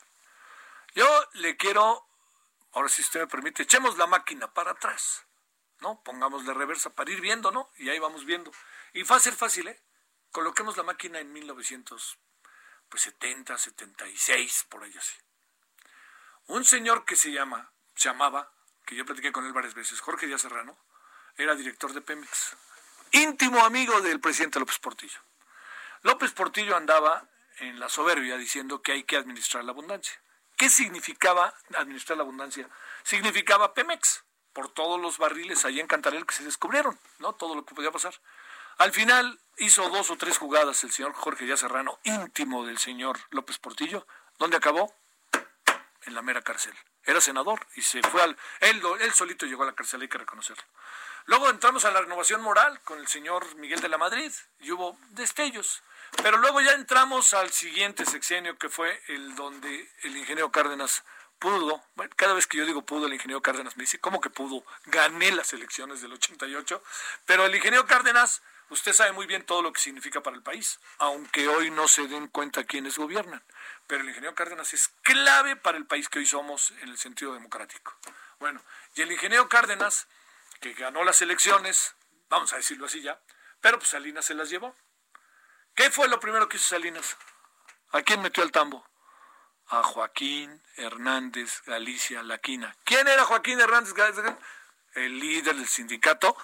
Yo 0.94 1.28
le 1.35 1.56
quiero, 1.56 2.06
ahora 2.73 2.88
si 2.88 3.02
usted 3.02 3.20
me 3.20 3.26
permite, 3.26 3.62
echemos 3.62 3.97
la 3.99 4.06
máquina 4.06 4.52
para 4.52 4.73
atrás 4.73 5.27
¿no? 5.80 6.02
Pongámosle 6.02 6.54
reversa 6.54 6.90
para 6.90 7.11
ir 7.11 7.20
viendo, 7.20 7.50
¿no? 7.50 7.70
Y 7.76 7.88
ahí 7.88 7.99
vamos 7.99 8.25
viendo. 8.25 8.52
Y 8.92 9.02
va 9.02 9.16
a 9.16 9.20
ser 9.20 9.35
fácil, 9.35 9.66
¿eh? 9.68 9.82
Coloquemos 10.32 10.76
la 10.76 10.82
máquina 10.82 11.20
en 11.20 11.32
1970, 11.32 13.58
76, 13.58 14.66
por 14.68 14.85
ahí 14.85 14.94
así. 14.97 15.16
Un 16.47 16.64
señor 16.64 17.04
que 17.04 17.16
se 17.16 17.32
llama, 17.32 17.73
se 17.94 18.08
llamaba, 18.08 18.52
que 18.87 18.97
yo 18.97 19.04
platiqué 19.04 19.32
con 19.32 19.44
él 19.47 19.52
varias 19.52 19.75
veces, 19.75 20.00
Jorge 20.00 20.26
Díaz 20.26 20.42
Serrano, 20.42 20.78
era 21.37 21.54
director 21.54 21.92
de 21.92 22.00
Pemex, 22.00 22.56
íntimo 23.12 23.64
amigo 23.64 24.00
del 24.00 24.20
presidente 24.20 24.58
López 24.58 24.78
Portillo. 24.78 25.20
López 26.02 26.32
Portillo 26.32 26.76
andaba 26.76 27.28
en 27.58 27.78
la 27.80 27.88
soberbia 27.88 28.37
diciendo 28.37 28.82
que 28.82 28.92
hay 28.92 29.04
que 29.04 29.16
administrar 29.16 29.64
la 29.64 29.73
abundancia. 29.73 30.20
¿Qué 30.56 30.70
significaba 30.70 31.54
administrar 31.76 32.16
la 32.16 32.25
abundancia? 32.25 32.68
Significaba 33.04 33.75
Pemex 33.75 34.25
por 34.52 34.69
todos 34.73 35.00
los 35.00 35.19
barriles 35.19 35.64
ahí 35.64 35.81
en 35.81 35.87
Cantarel 35.87 36.26
que 36.26 36.35
se 36.35 36.45
descubrieron, 36.45 36.99
¿no? 37.19 37.35
Todo 37.35 37.55
lo 37.55 37.64
que 37.64 37.75
podía 37.75 37.90
pasar. 37.90 38.14
Al 38.78 38.93
final 38.93 39.40
hizo 39.59 39.88
dos 39.88 40.11
o 40.11 40.17
tres 40.17 40.38
jugadas 40.38 40.85
el 40.85 40.93
señor 40.93 41.12
Jorge 41.12 41.45
Díaz 41.45 41.61
Serrano, 41.61 41.99
íntimo 42.05 42.64
del 42.64 42.78
señor 42.78 43.19
López 43.31 43.59
Portillo, 43.59 44.07
donde 44.38 44.57
acabó 44.57 44.95
en 46.02 46.14
la 46.14 46.23
mera 46.23 46.43
cárcel. 46.43 46.75
Era 47.05 47.21
senador 47.21 47.67
y 47.75 47.83
se 47.83 48.02
fue 48.02 48.23
al... 48.23 48.37
Él, 48.61 48.83
él 49.00 49.12
solito 49.12 49.47
llegó 49.47 49.62
a 49.62 49.67
la 49.67 49.75
cárcel, 49.75 50.02
hay 50.02 50.09
que 50.09 50.19
reconocerlo. 50.19 50.62
Luego 51.26 51.50
entramos 51.50 51.85
a 51.85 51.90
la 51.90 52.00
renovación 52.00 52.40
moral 52.40 52.81
con 52.85 52.99
el 52.99 53.09
señor 53.09 53.55
Miguel 53.57 53.81
de 53.81 53.88
la 53.88 53.99
Madrid 53.99 54.33
y 54.61 54.71
hubo 54.71 54.99
destellos. 55.11 55.83
Pero 56.23 56.38
luego 56.38 56.61
ya 56.61 56.73
entramos 56.73 57.35
al 57.35 57.50
siguiente 57.50 58.07
sexenio 58.07 58.57
que 58.57 58.69
fue 58.69 59.02
el 59.09 59.35
donde 59.35 59.90
el 60.02 60.17
ingeniero 60.17 60.50
Cárdenas 60.50 61.05
pudo, 61.38 61.83
bueno, 61.95 62.13
cada 62.17 62.34
vez 62.34 62.47
que 62.47 62.58
yo 62.58 62.67
digo 62.67 62.82
pudo, 62.82 63.06
el 63.06 63.15
ingeniero 63.15 63.43
Cárdenas 63.43 63.76
me 63.76 63.82
dice, 63.82 63.99
¿cómo 63.99 64.21
que 64.21 64.30
pudo? 64.30 64.65
Gané 64.86 65.32
las 65.32 65.52
elecciones 65.52 66.00
del 66.00 66.13
88, 66.13 66.82
pero 67.26 67.47
el 67.47 67.54
ingeniero 67.54 67.86
Cárdenas, 67.86 68.43
usted 68.71 68.93
sabe 68.93 69.13
muy 69.13 69.26
bien 69.26 69.45
todo 69.45 69.63
lo 69.63 69.73
que 69.73 69.80
significa 69.80 70.23
para 70.23 70.36
el 70.36 70.43
país, 70.43 70.80
aunque 70.99 71.49
hoy 71.49 71.71
no 71.71 71.89
se 71.89 72.06
den 72.08 72.28
cuenta 72.28 72.65
quiénes 72.65 72.99
gobiernan, 72.99 73.43
pero 73.86 74.02
el 74.02 74.08
ingeniero 74.08 74.34
Cárdenas 74.34 74.75
es 74.75 74.89
clave 75.02 75.56
para 75.56 75.78
el 75.78 75.86
país 75.86 76.08
que 76.08 76.19
hoy 76.19 76.26
somos 76.26 76.73
en 76.82 76.89
el 76.89 76.99
sentido 76.99 77.34
democrático. 77.34 77.97
Bueno, 78.39 78.63
y 78.95 79.02
el 79.02 79.13
ingeniero 79.13 79.49
Cárdenas, 79.49 80.08
que 80.60 80.75
ganó 80.75 81.04
las 81.04 81.23
elecciones, 81.23 81.95
vamos 82.28 82.52
a 82.52 82.56
decirlo 82.56 82.86
así 82.86 83.02
ya, 83.02 83.21
pero 83.60 83.78
pues 83.78 83.91
Salinas 83.91 84.25
se 84.25 84.34
las 84.34 84.50
llevó. 84.50 84.75
¿Qué 85.75 85.91
fue 85.91 86.08
lo 86.08 86.19
primero 86.19 86.49
que 86.49 86.56
hizo 86.56 86.67
Salinas? 86.67 87.17
¿A 87.93 88.02
quién 88.02 88.21
metió 88.23 88.43
el 88.43 88.52
tambo? 88.52 88.88
A 89.69 89.83
Joaquín 89.83 90.63
Hernández 90.76 91.63
Galicia 91.67 92.23
Laquina. 92.23 92.76
¿Quién 92.85 93.07
era 93.09 93.25
Joaquín 93.25 93.61
Hernández 93.61 93.93
Galicia? 93.95 94.39
El 94.95 95.19
líder 95.19 95.57
del 95.57 95.69
sindicato 95.69 96.37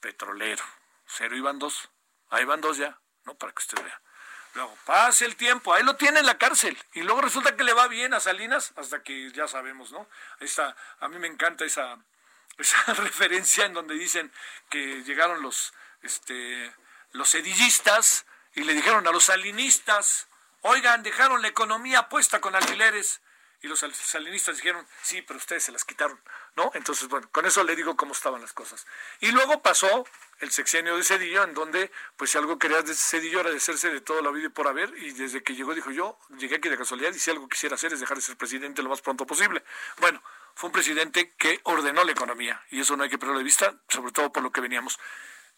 petrolero. 0.00 0.64
Cero 1.06 1.36
iban 1.36 1.58
dos. 1.58 1.90
Ahí 2.30 2.44
van 2.44 2.60
dos 2.60 2.76
ya, 2.76 2.98
¿no? 3.24 3.34
Para 3.34 3.52
que 3.52 3.60
usted 3.60 3.82
vea. 3.82 4.00
Luego 4.54 4.76
pase 4.84 5.24
el 5.24 5.34
tiempo, 5.36 5.74
ahí 5.74 5.82
lo 5.82 5.96
tiene 5.96 6.20
en 6.20 6.26
la 6.26 6.38
cárcel. 6.38 6.78
Y 6.92 7.02
luego 7.02 7.20
resulta 7.20 7.56
que 7.56 7.64
le 7.64 7.72
va 7.72 7.88
bien 7.88 8.14
a 8.14 8.20
Salinas, 8.20 8.72
hasta 8.76 9.02
que 9.02 9.32
ya 9.32 9.48
sabemos, 9.48 9.90
¿no? 9.90 10.08
Esta, 10.40 10.76
a 11.00 11.08
mí 11.08 11.18
me 11.18 11.26
encanta 11.26 11.64
esa, 11.64 11.98
esa 12.58 12.94
referencia 12.94 13.66
en 13.66 13.74
donde 13.74 13.94
dicen 13.94 14.32
que 14.68 15.02
llegaron 15.02 15.42
los, 15.42 15.74
este, 16.02 16.72
los 17.12 17.28
sedillistas 17.28 18.26
y 18.54 18.62
le 18.62 18.74
dijeron 18.74 19.06
a 19.08 19.10
los 19.10 19.24
salinistas, 19.24 20.28
Oigan, 20.66 21.02
dejaron 21.02 21.42
la 21.42 21.48
economía 21.48 22.08
puesta 22.08 22.40
con 22.40 22.54
alfileres. 22.54 23.20
Y 23.60 23.68
los 23.68 23.80
salinistas 23.80 24.56
dijeron, 24.56 24.86
sí, 25.02 25.20
pero 25.20 25.36
ustedes 25.38 25.62
se 25.62 25.72
las 25.72 25.84
quitaron, 25.84 26.18
¿no? 26.56 26.70
Entonces, 26.74 27.06
bueno, 27.08 27.28
con 27.30 27.44
eso 27.44 27.62
le 27.64 27.76
digo 27.76 27.96
cómo 27.96 28.12
estaban 28.12 28.40
las 28.40 28.54
cosas. 28.54 28.86
Y 29.20 29.30
luego 29.30 29.60
pasó 29.60 30.06
el 30.40 30.50
sexenio 30.50 30.96
de 30.96 31.04
Cedillo, 31.04 31.44
en 31.44 31.52
donde, 31.52 31.90
pues 32.16 32.30
si 32.30 32.38
algo 32.38 32.58
quería 32.58 32.80
de 32.80 32.94
Cedillo 32.94 33.40
era 33.40 33.50
deshacerse 33.50 33.90
de 33.90 34.00
toda 34.00 34.22
la 34.22 34.30
vida 34.30 34.46
y 34.46 34.48
por 34.50 34.66
haber, 34.66 34.90
y 34.96 35.12
desde 35.12 35.42
que 35.42 35.54
llegó 35.54 35.74
dijo 35.74 35.90
yo, 35.90 36.18
llegué 36.38 36.56
aquí 36.56 36.70
de 36.70 36.78
casualidad 36.78 37.12
y 37.12 37.18
si 37.18 37.30
algo 37.30 37.46
quisiera 37.46 37.74
hacer 37.74 37.92
es 37.92 38.00
dejar 38.00 38.16
de 38.16 38.22
ser 38.22 38.38
presidente 38.38 38.82
lo 38.82 38.88
más 38.88 39.02
pronto 39.02 39.26
posible. 39.26 39.62
Bueno, 39.98 40.22
fue 40.54 40.68
un 40.68 40.72
presidente 40.72 41.34
que 41.36 41.60
ordenó 41.64 42.04
la 42.04 42.12
economía, 42.12 42.62
y 42.70 42.80
eso 42.80 42.96
no 42.96 43.04
hay 43.04 43.10
que 43.10 43.18
perderlo 43.18 43.38
de 43.38 43.44
vista, 43.44 43.74
sobre 43.88 44.12
todo 44.12 44.32
por 44.32 44.42
lo 44.42 44.50
que 44.50 44.62
veníamos. 44.62 44.98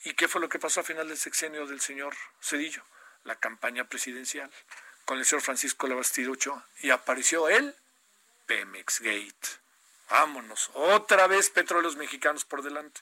¿Y 0.03 0.15
qué 0.15 0.27
fue 0.27 0.41
lo 0.41 0.49
que 0.49 0.59
pasó 0.59 0.81
a 0.81 0.85
final 0.85 1.09
del 1.09 1.19
sexenio 1.19 1.65
del 1.67 1.81
señor 1.81 2.15
Cedillo? 2.41 2.83
La 3.25 3.37
campaña 3.37 3.89
presidencial 3.89 4.53
con 5.07 5.19
el 5.19 5.25
señor 5.25 5.43
Francisco 5.43 5.87
Labastiducho 5.87 6.63
y 6.83 6.91
apareció 6.91 7.49
el 7.49 7.75
Pemex 8.45 9.01
Gate. 9.01 9.49
Vámonos, 10.11 10.71
otra 10.75 11.27
vez 11.27 11.51
petróleos 11.51 11.97
mexicanos 11.97 12.45
por 12.45 12.63
delante. 12.63 13.01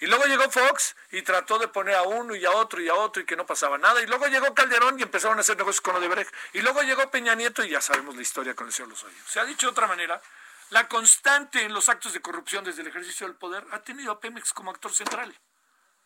Y 0.00 0.06
luego 0.06 0.24
llegó 0.24 0.48
Fox 0.50 0.94
y 1.10 1.22
trató 1.22 1.58
de 1.58 1.68
poner 1.68 1.96
a 1.96 2.02
uno 2.02 2.36
y 2.36 2.44
a 2.44 2.52
otro 2.52 2.80
y 2.80 2.88
a 2.88 2.94
otro 2.94 3.22
y 3.22 3.26
que 3.26 3.36
no 3.36 3.44
pasaba 3.44 3.76
nada. 3.76 4.00
Y 4.00 4.06
luego 4.06 4.26
llegó 4.28 4.54
Calderón 4.54 4.98
y 4.98 5.02
empezaron 5.02 5.36
a 5.38 5.40
hacer 5.40 5.58
negocios 5.58 5.80
con 5.80 5.96
Odebrecht. 5.96 6.32
Y 6.52 6.60
luego 6.60 6.82
llegó 6.82 7.10
Peña 7.10 7.34
Nieto 7.34 7.64
y 7.64 7.70
ya 7.70 7.80
sabemos 7.80 8.14
la 8.14 8.22
historia 8.22 8.54
con 8.54 8.66
el 8.66 8.72
señor 8.72 8.90
Lozoya. 8.90 9.16
Se 9.26 9.40
ha 9.40 9.44
dicho 9.44 9.66
de 9.66 9.72
otra 9.72 9.88
manera, 9.88 10.22
la 10.70 10.88
constante 10.88 11.62
en 11.62 11.74
los 11.74 11.88
actos 11.88 12.12
de 12.12 12.20
corrupción 12.20 12.64
desde 12.64 12.82
el 12.82 12.88
ejercicio 12.88 13.26
del 13.26 13.36
poder 13.36 13.64
ha 13.72 13.80
tenido 13.80 14.12
a 14.12 14.20
Pemex 14.20 14.52
como 14.52 14.70
actor 14.70 14.94
central. 14.94 15.34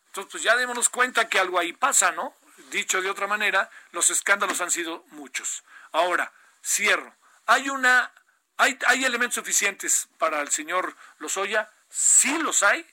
Entonces, 0.07 0.31
pues 0.31 0.43
ya 0.43 0.55
démonos 0.57 0.89
cuenta 0.89 1.29
que 1.29 1.39
algo 1.39 1.57
ahí 1.57 1.73
pasa, 1.73 2.11
¿no? 2.11 2.35
Dicho 2.73 3.03
de 3.03 3.09
otra 3.11 3.27
manera, 3.27 3.69
los 3.91 4.09
escándalos 4.09 4.59
han 4.59 4.71
sido 4.71 5.05
muchos. 5.11 5.63
Ahora, 5.91 6.33
cierro. 6.65 7.15
¿Hay 7.45 7.69
una 7.69 8.11
hay, 8.57 8.79
hay 8.87 9.05
elementos 9.05 9.35
suficientes 9.35 10.09
para 10.17 10.41
el 10.41 10.49
señor 10.49 10.95
Lozoya? 11.19 11.69
Sí 11.87 12.35
los 12.39 12.63
hay, 12.63 12.83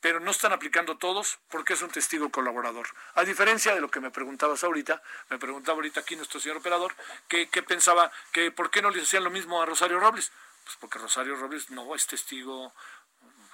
pero 0.00 0.18
no 0.18 0.32
están 0.32 0.52
aplicando 0.52 0.98
todos 0.98 1.38
porque 1.48 1.74
es 1.74 1.82
un 1.82 1.90
testigo 1.90 2.28
colaborador. 2.30 2.88
A 3.14 3.22
diferencia 3.22 3.72
de 3.72 3.80
lo 3.80 3.88
que 3.88 4.00
me 4.00 4.10
preguntabas 4.10 4.64
ahorita, 4.64 5.00
me 5.30 5.38
preguntaba 5.38 5.76
ahorita 5.76 6.00
aquí 6.00 6.16
nuestro 6.16 6.40
señor 6.40 6.56
operador, 6.56 6.96
que, 7.28 7.46
pensaba 7.62 8.10
que 8.32 8.50
por 8.50 8.72
qué 8.72 8.82
no 8.82 8.90
le 8.90 9.00
hacían 9.00 9.22
lo 9.22 9.30
mismo 9.30 9.62
a 9.62 9.66
Rosario 9.66 10.00
Robles. 10.00 10.32
Pues 10.64 10.76
porque 10.80 10.98
Rosario 10.98 11.36
Robles 11.36 11.70
no 11.70 11.94
es 11.94 12.04
testigo 12.08 12.74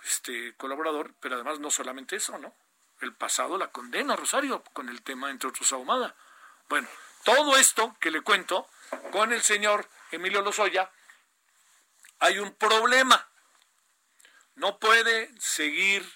este 0.04 0.54
colaborador, 0.56 1.12
pero 1.20 1.34
además 1.34 1.60
no 1.60 1.70
solamente 1.70 2.16
eso, 2.16 2.38
¿no? 2.38 2.54
El 3.00 3.14
pasado 3.14 3.58
la 3.58 3.70
condena, 3.70 4.16
Rosario, 4.16 4.62
con 4.72 4.88
el 4.88 5.02
tema, 5.02 5.30
entre 5.30 5.48
otros, 5.48 5.72
ahumada. 5.72 6.14
Bueno, 6.68 6.88
todo 7.24 7.56
esto 7.56 7.96
que 8.00 8.10
le 8.10 8.20
cuento 8.20 8.68
con 9.12 9.32
el 9.32 9.42
señor 9.42 9.88
Emilio 10.10 10.42
Lozoya, 10.42 10.90
hay 12.18 12.38
un 12.38 12.54
problema. 12.54 13.28
No 14.54 14.78
puede 14.78 15.30
seguir, 15.40 16.06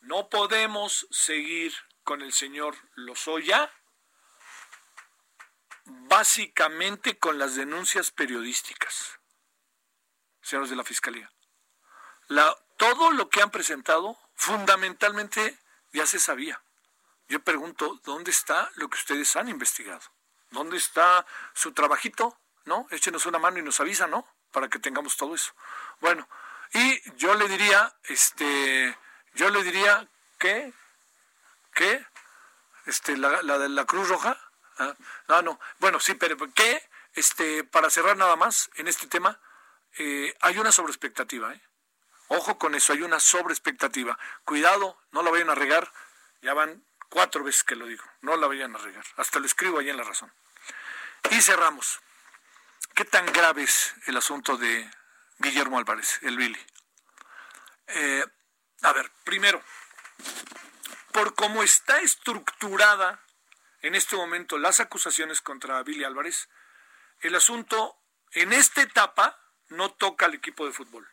no 0.00 0.28
podemos 0.28 1.06
seguir 1.10 1.74
con 2.04 2.22
el 2.22 2.32
señor 2.32 2.76
Lozoya 2.94 3.70
básicamente 5.88 7.18
con 7.18 7.38
las 7.38 7.54
denuncias 7.56 8.10
periodísticas, 8.10 9.18
señores 10.42 10.70
de 10.70 10.76
la 10.76 10.84
Fiscalía. 10.84 11.30
La, 12.28 12.54
todo 12.76 13.10
lo 13.10 13.30
que 13.30 13.40
han 13.40 13.50
presentado 13.50 14.18
fundamentalmente 14.34 15.58
ya 15.92 16.06
se 16.06 16.18
sabía. 16.18 16.60
yo 17.28 17.40
pregunto, 17.40 18.00
¿dónde 18.04 18.30
está 18.30 18.70
lo 18.76 18.88
que 18.88 18.96
ustedes 18.96 19.36
han 19.36 19.48
investigado? 19.48 20.00
¿Dónde 20.50 20.78
está 20.78 21.26
su 21.52 21.72
trabajito? 21.72 22.38
¿No? 22.64 22.86
Échenos 22.90 23.26
una 23.26 23.38
mano 23.38 23.58
y 23.58 23.62
nos 23.62 23.80
avisa, 23.80 24.06
¿no? 24.06 24.26
Para 24.50 24.68
que 24.68 24.78
tengamos 24.78 25.16
todo 25.16 25.34
eso. 25.34 25.52
Bueno, 26.00 26.26
y 26.72 27.16
yo 27.16 27.34
le 27.34 27.48
diría, 27.48 27.94
este, 28.04 28.96
yo 29.34 29.50
le 29.50 29.62
diría 29.62 30.08
que, 30.38 30.72
que, 31.74 32.04
este, 32.86 33.16
la, 33.16 33.42
la 33.42 33.58
de 33.58 33.68
la 33.68 33.84
Cruz 33.84 34.08
Roja, 34.08 34.38
¿ah? 34.78 34.94
no, 35.28 35.42
no, 35.42 35.60
bueno, 35.78 36.00
sí, 36.00 36.14
pero 36.14 36.36
que, 36.52 36.82
este, 37.14 37.64
para 37.64 37.90
cerrar 37.90 38.16
nada 38.16 38.36
más 38.36 38.70
en 38.76 38.88
este 38.88 39.06
tema, 39.06 39.38
eh, 39.98 40.34
hay 40.40 40.58
una 40.58 40.72
sobreexpectativa, 40.72 41.52
¿eh? 41.52 41.60
Ojo 42.28 42.58
con 42.58 42.74
eso, 42.74 42.92
hay 42.92 43.02
una 43.02 43.20
sobreexpectativa. 43.20 44.18
Cuidado, 44.44 44.98
no 45.12 45.22
la 45.22 45.30
vayan 45.30 45.50
a 45.50 45.54
regar. 45.54 45.92
Ya 46.42 46.54
van 46.54 46.84
cuatro 47.08 47.42
veces 47.42 47.64
que 47.64 47.76
lo 47.76 47.86
digo. 47.86 48.04
No 48.20 48.36
la 48.36 48.46
vayan 48.46 48.74
a 48.74 48.78
regar. 48.78 49.04
Hasta 49.16 49.38
lo 49.38 49.46
escribo 49.46 49.78
ahí 49.78 49.90
en 49.90 49.96
la 49.96 50.04
razón. 50.04 50.32
Y 51.30 51.40
cerramos. 51.40 52.00
¿Qué 52.94 53.04
tan 53.04 53.26
grave 53.26 53.62
es 53.62 53.94
el 54.06 54.16
asunto 54.16 54.56
de 54.56 54.90
Guillermo 55.38 55.78
Álvarez, 55.78 56.18
el 56.22 56.36
Billy? 56.36 56.58
Eh, 57.86 58.24
a 58.82 58.92
ver, 58.92 59.10
primero, 59.24 59.62
por 61.12 61.34
cómo 61.34 61.62
está 61.62 62.00
estructurada 62.00 63.20
en 63.82 63.94
este 63.94 64.16
momento 64.16 64.58
las 64.58 64.80
acusaciones 64.80 65.40
contra 65.40 65.82
Billy 65.82 66.04
Álvarez, 66.04 66.48
el 67.20 67.34
asunto 67.34 67.96
en 68.32 68.52
esta 68.52 68.82
etapa 68.82 69.38
no 69.68 69.92
toca 69.92 70.26
al 70.26 70.34
equipo 70.34 70.66
de 70.66 70.72
fútbol. 70.72 71.08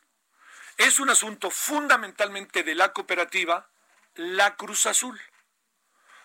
Es 0.77 0.99
un 0.99 1.09
asunto 1.09 1.49
fundamentalmente 1.49 2.63
de 2.63 2.75
la 2.75 2.91
cooperativa 2.91 3.69
La 4.15 4.55
Cruz 4.55 4.85
Azul. 4.85 5.19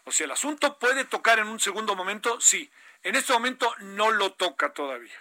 O 0.04 0.12
sea, 0.12 0.24
el 0.24 0.32
asunto 0.32 0.78
puede 0.78 1.04
tocar 1.04 1.38
en 1.38 1.48
un 1.48 1.60
segundo 1.60 1.94
momento, 1.94 2.40
sí. 2.40 2.70
En 3.02 3.14
este 3.14 3.32
momento 3.32 3.74
no 3.78 4.10
lo 4.10 4.32
toca 4.32 4.72
todavía. 4.72 5.18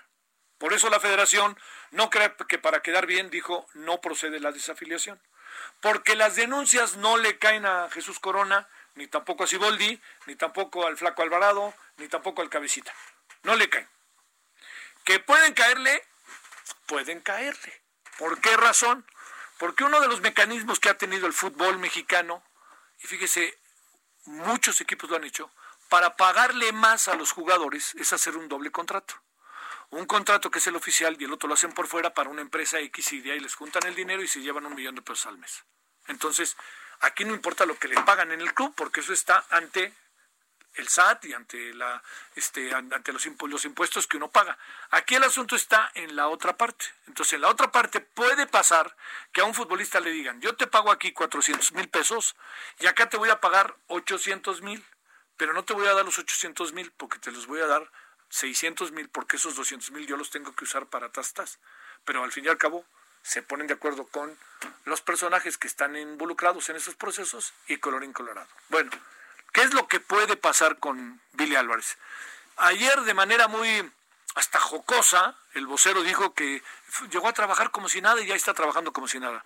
Por 0.58 0.74
eso 0.74 0.90
la 0.90 1.00
federación 1.00 1.58
no 1.92 2.10
cree 2.10 2.34
que 2.48 2.58
para 2.58 2.82
quedar 2.82 3.06
bien 3.06 3.30
dijo 3.30 3.68
no 3.74 4.02
procede 4.02 4.40
la 4.40 4.52
desafiliación. 4.52 5.22
Porque 5.82 6.16
las 6.16 6.36
denuncias 6.36 6.98
no 6.98 7.18
le 7.18 7.38
caen 7.38 7.66
a 7.66 7.90
Jesús 7.90 8.20
Corona, 8.20 8.68
ni 8.96 9.08
tampoco 9.08 9.44
a 9.44 9.48
Siboldi, 9.48 10.02
ni 10.26 10.36
tampoco 10.36 10.86
al 10.86 10.98
Flaco 10.98 11.22
Alvarado, 11.22 11.74
ni 11.98 12.08
tampoco 12.08 12.42
al 12.42 12.50
Cabecita. 12.50 12.94
No 13.44 13.56
le 13.56 13.70
caen. 13.70 13.88
Que 15.06 15.20
pueden 15.20 15.54
caerle, 15.54 16.04
pueden 16.88 17.22
caerle. 17.22 17.82
¿Por 18.18 18.42
qué 18.42 18.58
razón? 18.58 19.06
Porque 19.60 19.84
uno 19.84 20.00
de 20.00 20.08
los 20.08 20.22
mecanismos 20.22 20.80
que 20.80 20.90
ha 20.90 20.98
tenido 20.98 21.28
el 21.28 21.34
fútbol 21.34 21.78
mexicano, 21.80 22.42
y 23.04 23.08
fíjese, 23.08 23.60
muchos 24.26 24.80
equipos 24.80 25.10
lo 25.10 25.18
han 25.18 25.26
hecho, 25.26 25.52
para 25.90 26.16
pagarle 26.16 26.72
más 26.72 27.10
a 27.10 27.16
los 27.16 27.34
jugadores 27.34 27.94
es 27.96 28.14
hacer 28.14 28.38
un 28.38 28.48
doble 28.48 28.72
contrato. 28.72 29.16
Un 29.90 30.06
contrato 30.06 30.50
que 30.50 30.60
es 30.60 30.68
el 30.68 30.78
oficial 30.78 31.18
y 31.20 31.26
el 31.26 31.34
otro 31.34 31.50
lo 31.50 31.56
hacen 31.56 31.74
por 31.74 31.88
fuera 31.88 32.14
para 32.14 32.30
una 32.30 32.42
empresa 32.42 32.80
X 32.80 33.12
y 33.12 33.20
de 33.20 33.34
ahí 33.34 33.40
les 33.42 33.56
juntan 33.56 33.86
el 33.86 33.96
dinero 33.96 34.24
y 34.24 34.30
se 34.30 34.40
llevan 34.40 34.66
un 34.66 34.76
millón 34.76 34.96
de 34.96 35.02
pesos 35.02 35.26
al 35.26 35.38
mes. 35.38 35.66
Entonces, 36.08 36.56
aquí 37.02 37.26
no 37.26 37.34
importa 37.34 37.66
lo 37.66 37.78
que 37.78 37.90
le 37.90 38.02
pagan 38.04 38.32
en 38.32 38.40
el 38.40 38.54
club, 38.54 38.74
porque 38.78 39.02
eso 39.02 39.12
está 39.12 39.46
ante 39.50 39.94
el 40.76 40.88
SAT 40.88 41.26
y 41.26 41.34
ante 41.34 41.74
la 41.74 42.02
este 42.36 42.74
ante 42.74 43.12
los, 43.12 43.26
impuestos 43.26 44.08
que 44.08 44.18
uno 44.18 44.30
paga. 44.30 44.58
Aquí 44.92 45.16
el 45.16 45.24
asunto 45.24 45.56
está 45.56 45.92
en 45.96 46.16
la 46.16 46.28
otra 46.28 46.58
parte. 46.58 46.86
Entonces, 47.08 47.34
en 47.34 47.42
la 47.42 47.50
otra 47.50 47.72
parte 47.72 48.00
puede 48.00 48.48
pasar 48.48 48.96
que 49.32 49.42
a 49.42 49.46
un 49.46 49.54
futbolista 49.54 50.00
le 50.00 50.12
digan, 50.12 50.40
yo 50.42 50.56
te 50.56 50.68
pago 50.68 50.92
aquí 50.92 51.12
400 51.12 51.74
mil 51.74 51.90
pesos 51.90 52.36
y 52.80 52.88
acá 52.88 53.10
te 53.10 53.18
voy 53.18 53.30
a 53.30 53.40
pagar 53.40 53.76
800 53.88 54.62
mil, 54.62 54.84
pero 55.38 55.54
no 55.54 55.64
te 55.66 55.74
voy 55.74 55.88
a 55.88 55.94
dar 55.94 56.06
los 56.06 56.18
800 56.18 56.74
mil 56.74 56.92
porque 56.92 57.20
te 57.20 57.32
los 57.32 57.48
voy 57.48 57.62
a 57.62 57.68
dar 57.68 57.92
600 58.30 58.92
mil 58.92 59.10
porque 59.10 59.38
esos 59.38 59.56
200 59.56 59.92
mil 59.92 60.08
yo 60.08 60.18
los 60.18 60.30
tengo 60.30 60.54
que 60.54 60.64
usar 60.64 60.86
para 60.86 61.12
tastas. 61.12 61.60
Pero 62.06 62.24
al 62.24 62.32
fin 62.32 62.46
y 62.46 62.48
al 62.48 62.58
cabo 62.58 62.86
se 63.22 63.42
ponen 63.42 63.68
de 63.68 63.74
acuerdo 63.74 64.08
con 64.08 64.38
los 64.86 65.02
personajes 65.02 65.58
que 65.58 65.68
están 65.68 65.96
involucrados 65.96 66.70
en 66.70 66.78
esos 66.78 66.96
procesos 66.96 67.54
y 67.68 67.78
colorín 67.78 68.14
colorado. 68.14 68.48
Bueno, 68.70 68.92
¿Qué 69.52 69.62
es 69.62 69.74
lo 69.74 69.88
que 69.88 70.00
puede 70.00 70.38
pasar 70.38 70.80
con 70.80 71.22
Billy 71.34 71.56
Álvarez? 71.56 71.98
Ayer 72.58 73.02
de 73.02 73.14
manera 73.14 73.48
muy 73.48 73.92
hasta 74.36 74.60
jocosa, 74.60 75.36
el 75.54 75.66
vocero 75.66 76.04
dijo 76.04 76.34
que 76.34 76.62
llegó 77.12 77.28
a 77.28 77.34
trabajar 77.34 77.72
como 77.72 77.90
si 77.90 78.02
nada 78.02 78.22
y 78.22 78.28
ya 78.28 78.36
está 78.36 78.54
trabajando 78.54 78.94
como 78.94 79.08
si 79.08 79.20
nada. 79.20 79.44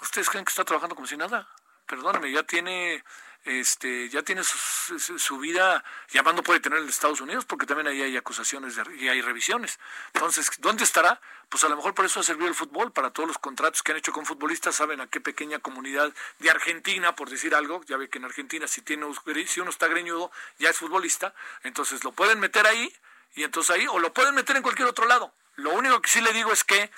¿Ustedes 0.00 0.28
creen 0.28 0.44
que 0.44 0.50
está 0.50 0.64
trabajando 0.64 0.94
como 0.94 1.06
si 1.06 1.16
nada? 1.16 1.48
Perdóneme, 1.86 2.30
ya 2.30 2.42
tiene 2.42 3.04
este 3.44 4.08
ya 4.08 4.22
tiene 4.22 4.42
su, 4.44 5.38
vida, 5.38 5.84
llamando 6.10 6.42
puede 6.42 6.60
tener 6.60 6.78
en 6.78 6.88
Estados 6.88 7.20
Unidos, 7.20 7.44
porque 7.44 7.66
también 7.66 7.88
ahí 7.88 8.02
hay 8.02 8.16
acusaciones 8.16 8.76
y 8.98 9.08
hay 9.08 9.20
revisiones. 9.20 9.80
Entonces, 10.14 10.50
¿dónde 10.58 10.84
estará? 10.84 11.20
Pues 11.48 11.64
a 11.64 11.68
lo 11.68 11.76
mejor 11.76 11.94
por 11.94 12.04
eso 12.04 12.20
ha 12.20 12.22
servido 12.22 12.48
el 12.48 12.54
fútbol, 12.54 12.92
para 12.92 13.10
todos 13.10 13.26
los 13.26 13.38
contratos 13.38 13.82
que 13.82 13.92
han 13.92 13.98
hecho 13.98 14.12
con 14.12 14.26
futbolistas, 14.26 14.76
saben 14.76 15.00
a 15.00 15.08
qué 15.08 15.20
pequeña 15.20 15.58
comunidad 15.58 16.12
de 16.38 16.50
Argentina, 16.50 17.16
por 17.16 17.30
decir 17.30 17.54
algo, 17.54 17.82
ya 17.84 17.96
ve 17.96 18.08
que 18.08 18.18
en 18.18 18.24
Argentina 18.24 18.66
si, 18.68 18.82
tiene, 18.82 19.06
si 19.46 19.60
uno 19.60 19.70
está 19.70 19.88
greñudo, 19.88 20.30
ya 20.58 20.70
es 20.70 20.76
futbolista, 20.76 21.34
entonces 21.64 22.04
lo 22.04 22.12
pueden 22.12 22.38
meter 22.38 22.66
ahí, 22.66 22.94
y 23.34 23.42
entonces 23.44 23.74
ahí, 23.74 23.86
o 23.88 23.98
lo 23.98 24.12
pueden 24.12 24.34
meter 24.34 24.56
en 24.56 24.62
cualquier 24.62 24.88
otro 24.88 25.06
lado. 25.06 25.34
Lo 25.56 25.70
único 25.70 26.00
que 26.00 26.08
sí 26.08 26.20
le 26.20 26.32
digo 26.32 26.52
es 26.52 26.64
que 26.64 26.90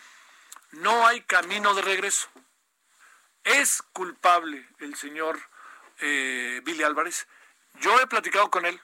no 0.72 1.06
hay 1.06 1.20
camino 1.22 1.74
de 1.74 1.82
regreso. 1.82 2.28
Es 3.44 3.82
culpable 3.92 4.68
el 4.78 4.96
señor 4.96 5.38
eh, 6.06 6.60
Billy 6.64 6.82
Álvarez. 6.82 7.26
Yo 7.80 7.98
he 7.98 8.06
platicado 8.06 8.50
con 8.50 8.66
él, 8.66 8.78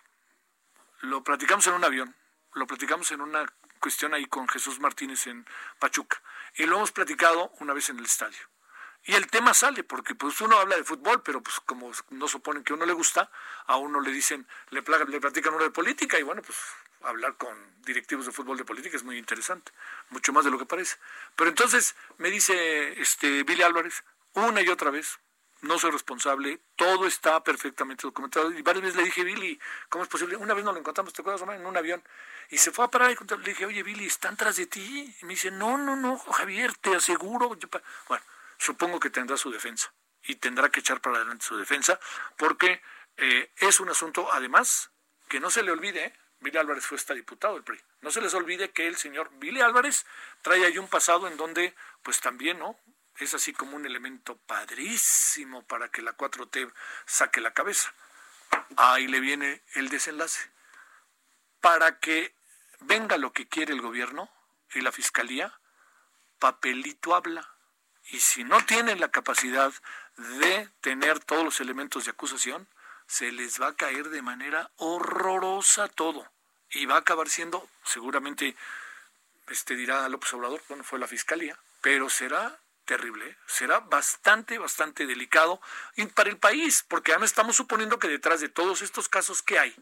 lo 1.03 1.23
platicamos 1.23 1.67
en 1.67 1.75
un 1.75 1.85
avión, 1.85 2.17
lo 2.55 2.67
platicamos 2.67 3.13
en 3.13 3.21
una 3.21 3.47
cuestión 3.79 4.15
ahí 4.15 4.27
con 4.27 4.49
Jesús 4.49 4.81
Martínez 4.81 5.27
en 5.27 5.47
Pachuca, 5.79 6.23
y 6.55 6.65
lo 6.65 6.77
hemos 6.77 6.93
platicado 6.93 7.53
una 7.61 7.75
vez 7.75 7.91
en 7.91 7.99
el 7.99 8.07
estadio. 8.07 8.41
Y 9.05 9.15
el 9.15 9.29
tema 9.29 9.55
sale, 9.55 9.85
porque 9.85 10.15
pues 10.15 10.41
uno 10.41 10.59
habla 10.59 10.77
de 10.77 10.85
fútbol, 10.85 11.23
pero 11.23 11.43
pues 11.43 11.61
como 11.61 11.91
no 12.11 12.29
suponen 12.29 12.65
que 12.65 12.73
a 12.73 12.77
uno 12.77 12.87
le 12.87 12.93
gusta, 12.93 13.31
a 13.67 13.77
uno 13.77 14.01
le 14.01 14.13
dicen, 14.13 14.47
le, 14.71 14.83
le 15.09 15.21
platican 15.21 15.55
uno 15.55 15.65
de 15.65 15.71
política, 15.71 16.19
y 16.19 16.23
bueno, 16.23 16.43
pues 16.43 16.59
hablar 17.03 17.37
con 17.37 17.57
directivos 17.83 18.27
de 18.27 18.33
fútbol 18.33 18.59
de 18.59 18.65
política 18.65 18.97
es 18.97 19.05
muy 19.05 19.17
interesante, 19.17 19.73
mucho 20.11 20.33
más 20.33 20.45
de 20.45 20.51
lo 20.51 20.59
que 20.59 20.67
parece. 20.67 20.97
Pero 21.37 21.51
entonces 21.51 21.97
me 22.19 22.31
dice 22.31 23.01
este 23.01 23.43
Billy 23.45 23.63
Álvarez, 23.63 24.05
una 24.35 24.61
y 24.61 24.69
otra 24.69 24.91
vez, 24.91 25.19
no 25.63 25.79
soy 25.79 25.91
responsable, 25.91 26.61
todo 26.77 27.07
está 27.07 27.43
perfectamente 27.43 28.03
documentado. 28.03 28.51
Y 28.53 28.63
varias 28.63 28.85
veces 28.85 28.97
le 28.97 29.05
dije, 29.05 29.25
Billy, 29.25 29.61
¿cómo 29.89 30.05
es 30.05 30.11
posible? 30.11 30.37
Una 30.37 30.55
vez 30.55 30.65
nos 30.65 30.75
lo 30.75 30.81
encontramos, 30.81 31.13
¿te 31.13 31.23
acuerdas, 31.23 31.43
En 31.49 31.67
un 31.67 31.77
avión. 31.77 32.03
Y 32.51 32.59
se 32.59 32.71
fue 32.71 32.85
a 32.85 32.89
parar 32.89 33.11
y 33.11 33.35
le 33.37 33.45
dije, 33.45 33.67
oye, 33.67 33.83
Billy, 33.83 34.07
¿están 34.07 34.37
tras 34.37 34.57
de 34.57 34.67
ti? 34.67 35.15
Y 35.21 35.25
me 35.25 35.35
dice, 35.35 35.51
no, 35.51 35.79
no, 35.79 35.97
no, 35.97 36.19
Javier, 36.19 36.75
te 36.77 36.95
aseguro. 36.95 37.57
Bueno, 38.09 38.25
supongo 38.59 38.99
que 38.99 39.11
tendrá 39.11 39.37
su 39.37 39.51
defensa 39.51 39.93
y 40.25 40.37
tendrá 40.37 40.71
que 40.71 40.81
echar 40.81 41.01
para 41.01 41.17
adelante 41.17 41.45
su 41.45 41.57
defensa 41.57 41.99
porque 42.37 42.83
eh, 43.17 43.53
es 43.57 43.81
un 43.81 43.89
asunto, 43.89 44.29
además, 44.33 44.91
que 45.29 45.41
no 45.41 45.51
se 45.51 45.63
le 45.63 45.71
olvide, 45.71 46.07
¿eh? 46.07 46.15
Billy 46.41 46.57
Álvarez 46.57 46.87
fue 46.87 46.97
esta 46.97 47.13
diputado 47.13 47.55
del 47.55 47.65
PRI. 47.65 47.79
No 48.01 48.11
se 48.11 48.23
les 48.23 48.33
olvide 48.33 48.71
que 48.71 48.87
el 48.87 48.97
señor 48.97 49.31
Billy 49.35 49.61
Álvarez 49.61 50.07
trae 50.41 50.65
ahí 50.65 50.79
un 50.79 50.89
pasado 50.89 51.29
en 51.29 51.37
donde, 51.37 51.75
pues 52.03 52.21
también, 52.21 52.59
¿no? 52.59 52.79
Es 53.25 53.35
así 53.35 53.53
como 53.53 53.77
un 53.77 53.87
elemento 53.87 54.37
padrísimo 54.47 55.63
para 55.67 55.91
que 55.91 56.03
la 56.03 56.17
4T 56.17 56.73
saque 57.07 57.41
la 57.41 57.53
cabeza. 57.53 57.93
Ahí 58.77 59.07
le 59.09 59.21
viene 59.21 59.63
el 59.75 59.89
desenlace. 59.89 60.51
Para 61.61 61.99
que 61.99 62.35
venga 62.81 63.19
lo 63.19 63.33
que 63.33 63.49
quiere 63.49 63.73
el 63.73 63.83
gobierno 63.83 64.31
y 64.73 64.81
la 64.81 64.93
fiscalía, 64.93 65.59
papelito 66.39 67.15
habla. 67.15 67.49
Y 68.11 68.21
si 68.21 68.45
no 68.45 68.65
tienen 68.65 69.01
la 69.01 69.11
capacidad 69.11 69.73
de 70.17 70.69
tener 70.81 71.21
todos 71.21 71.45
los 71.45 71.61
elementos 71.61 72.05
de 72.05 72.13
acusación, 72.13 72.69
se 73.07 73.33
les 73.33 73.61
va 73.61 73.69
a 73.69 73.77
caer 73.77 74.09
de 74.11 74.23
manera 74.23 74.71
horrorosa 74.77 75.89
todo. 75.89 76.31
Y 76.71 76.87
va 76.87 76.97
a 76.97 77.01
acabar 77.01 77.29
siendo, 77.29 77.69
seguramente, 77.85 78.57
este 79.49 79.75
dirá 79.75 80.09
López 80.09 80.33
Obrador, 80.35 80.63
bueno, 80.69 80.85
fue 80.85 80.99
la 80.99 81.09
fiscalía, 81.09 81.59
pero 81.81 82.09
será 82.09 82.61
terrible, 82.91 83.25
¿eh? 83.25 83.37
será 83.47 83.79
bastante, 83.79 84.59
bastante 84.59 85.07
delicado 85.07 85.61
para 86.13 86.29
el 86.29 86.39
país, 86.39 86.85
porque 86.89 87.13
además 87.13 87.31
estamos 87.31 87.55
suponiendo 87.55 88.01
que 88.01 88.09
detrás 88.09 88.41
de 88.41 88.49
todos 88.49 88.83
estos 88.83 89.09
casos 89.09 89.43
que 89.43 89.61
hay, 89.61 89.73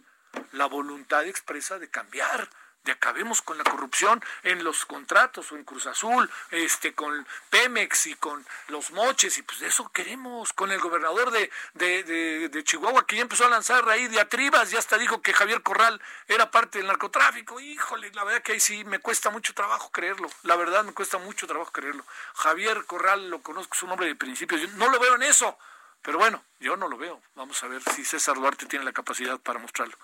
la 0.53 0.67
voluntad 0.67 1.25
expresa 1.25 1.79
de 1.79 1.89
cambiar, 1.89 2.51
de 2.85 2.93
acabemos 2.93 3.43
con 3.43 3.59
la 3.59 3.65
corrupción 3.65 4.23
en 4.43 4.65
los 4.65 4.87
contratos 4.87 5.53
o 5.53 5.57
en 5.57 5.65
Cruz 5.65 5.87
Azul, 5.87 6.31
este, 6.51 6.95
con 6.95 7.27
Pemex 7.51 8.07
y 8.07 8.15
con 8.15 8.45
los 8.69 8.91
moches, 8.93 9.37
y 9.39 9.43
pues 9.43 9.61
de 9.61 9.69
eso 9.69 9.91
queremos, 9.93 10.53
con 10.53 10.73
el 10.73 10.81
gobernador 10.81 11.31
de, 11.31 11.51
de, 11.75 12.49
de, 12.49 12.65
Chihuahua 12.65 13.07
que 13.07 13.17
ya 13.17 13.23
empezó 13.23 13.47
a 13.47 13.51
lanzar 13.51 13.89
ahí 13.89 14.09
diatribas, 14.09 14.71
ya 14.71 14.79
hasta 14.79 14.99
dijo 14.99 15.23
que 15.23 15.33
Javier 15.33 15.63
Corral 15.63 16.01
era 16.27 16.51
parte 16.51 16.79
del 16.79 16.87
narcotráfico, 16.87 17.61
híjole, 17.61 18.11
la 18.13 18.25
verdad 18.25 18.43
que 18.43 18.53
ahí 18.53 18.61
sí 18.61 18.85
me 18.85 18.99
cuesta 18.99 19.31
mucho 19.31 19.55
trabajo 19.55 19.91
creerlo, 19.91 20.31
la 20.43 20.57
verdad 20.57 20.85
me 20.85 20.93
cuesta 20.93 21.19
mucho 21.19 21.47
trabajo 21.47 21.73
creerlo. 21.73 22.05
Javier 22.35 22.85
Corral 22.87 23.31
lo 23.31 23.43
conozco, 23.43 23.75
es 23.75 23.83
un 23.83 23.91
hombre 23.91 24.07
de 24.07 24.15
principios, 24.15 24.61
yo 24.61 24.69
no 24.77 24.89
lo 24.89 24.99
veo 24.99 25.15
en 25.15 25.23
eso, 25.23 25.59
Pero 26.03 26.19
bueno, 26.19 26.43
yo 26.61 26.77
no 26.77 26.89
lo 26.89 26.97
veo. 26.97 27.21
Vamos 27.35 27.63
a 27.65 27.69
ver 27.69 27.83
si 27.83 28.05
César 28.05 28.37
Duarte 28.37 28.67
tiene 28.67 28.85
la 28.85 28.93
capacidad 28.93 29.39
para 29.39 29.59
mostrarlo. 29.59 29.97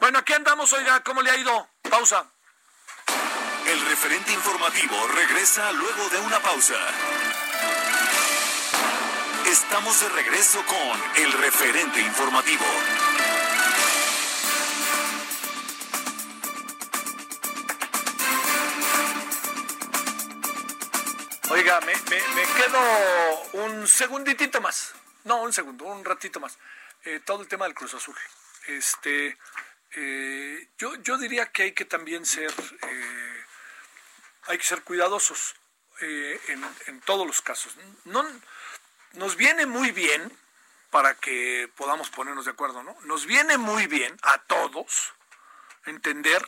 Bueno, 0.00 0.18
aquí 0.18 0.32
andamos, 0.32 0.72
oiga, 0.72 1.02
¿cómo 1.02 1.22
le 1.22 1.30
ha 1.30 1.36
ido? 1.36 1.68
Pausa. 1.94 2.26
El 3.68 3.80
referente 3.86 4.32
informativo 4.32 4.96
regresa 5.14 5.70
luego 5.70 6.08
de 6.08 6.18
una 6.18 6.40
pausa. 6.40 6.74
Estamos 9.46 10.00
de 10.00 10.08
regreso 10.08 10.60
con 10.66 11.22
el 11.22 11.32
referente 11.34 12.00
informativo. 12.00 12.64
Oiga, 21.50 21.80
me, 21.82 21.92
quedo 21.92 23.64
un 23.66 23.86
segunditito 23.86 24.60
más. 24.60 24.94
No, 25.22 25.42
un 25.42 25.52
segundo, 25.52 25.84
un 25.84 26.04
ratito 26.04 26.40
más. 26.40 26.58
Eh, 27.04 27.20
todo 27.24 27.42
el 27.42 27.46
tema 27.46 27.66
del 27.66 27.74
Cruz 27.74 27.94
Azul. 27.94 28.16
Este, 28.66 29.38
eh, 29.96 30.68
yo, 30.78 30.94
yo 31.02 31.18
diría 31.18 31.50
que 31.52 31.64
hay 31.64 31.72
que 31.72 31.84
también 31.84 32.26
ser, 32.26 32.52
eh, 32.82 33.44
hay 34.44 34.58
que 34.58 34.64
ser 34.64 34.82
cuidadosos 34.82 35.56
en, 36.00 36.64
en, 36.86 37.00
todos 37.02 37.26
los 37.26 37.40
casos. 37.40 37.76
No, 38.04 38.24
nos 39.12 39.36
viene 39.36 39.64
muy 39.64 39.92
bien 39.92 40.36
para 40.90 41.14
que 41.14 41.70
podamos 41.76 42.10
ponernos 42.10 42.44
de 42.44 42.50
acuerdo, 42.50 42.82
¿no? 42.82 42.96
Nos 43.02 43.26
viene 43.26 43.56
muy 43.58 43.86
bien 43.86 44.16
a 44.22 44.38
todos 44.38 45.14
entender 45.86 46.44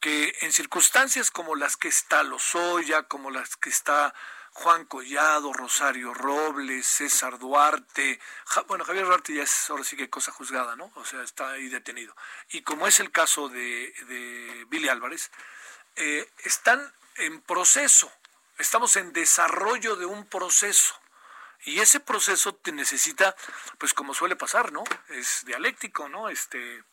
que 0.00 0.36
en 0.42 0.52
circunstancias 0.52 1.30
como 1.30 1.54
las 1.56 1.76
que 1.76 1.88
está 1.88 2.22
Lozoya, 2.22 3.04
como 3.04 3.30
las 3.30 3.56
que 3.56 3.70
está 3.70 4.14
Juan 4.54 4.84
Collado, 4.86 5.52
Rosario 5.52 6.14
Robles, 6.14 6.86
César 6.86 7.38
Duarte, 7.38 8.20
bueno, 8.68 8.84
Javier 8.84 9.04
Duarte 9.04 9.34
ya 9.34 9.42
es 9.42 9.68
ahora 9.68 9.82
sí 9.82 9.96
que 9.96 10.08
cosa 10.08 10.30
juzgada, 10.30 10.76
¿no? 10.76 10.92
O 10.94 11.04
sea, 11.04 11.22
está 11.22 11.50
ahí 11.50 11.68
detenido. 11.68 12.14
Y 12.50 12.62
como 12.62 12.86
es 12.86 13.00
el 13.00 13.10
caso 13.10 13.48
de, 13.48 14.64
Billy 14.68 14.88
Álvarez, 14.88 15.32
eh, 15.96 16.30
están 16.44 16.94
en 17.16 17.40
proceso, 17.42 18.10
estamos 18.58 18.94
en 18.96 19.12
desarrollo 19.12 19.96
de 19.96 20.06
un 20.06 20.24
proceso. 20.26 20.94
Y 21.66 21.80
ese 21.80 21.98
proceso 21.98 22.54
te 22.54 22.70
necesita, 22.70 23.34
pues 23.78 23.92
como 23.92 24.14
suele 24.14 24.36
pasar, 24.36 24.70
¿no? 24.70 24.84
Es 25.08 25.44
dialéctico, 25.46 26.08
¿no? 26.08 26.28
Este, 26.28 26.84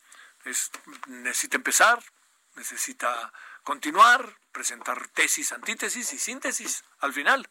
es, 0.46 0.72
necesita 1.08 1.58
empezar, 1.58 2.04
necesita 2.56 3.32
continuar, 3.64 4.38
presentar 4.52 5.08
tesis, 5.10 5.52
antítesis 5.52 6.14
y 6.14 6.20
síntesis 6.20 6.84
al 7.00 7.14
final. 7.14 7.48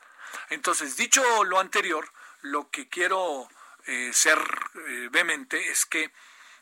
Entonces, 0.50 0.96
dicho 0.96 1.44
lo 1.44 1.58
anterior, 1.58 2.10
lo 2.42 2.70
que 2.70 2.88
quiero 2.88 3.48
eh, 3.86 4.10
ser 4.12 4.38
eh, 4.38 5.08
vehemente 5.10 5.70
es 5.70 5.86
que 5.86 6.12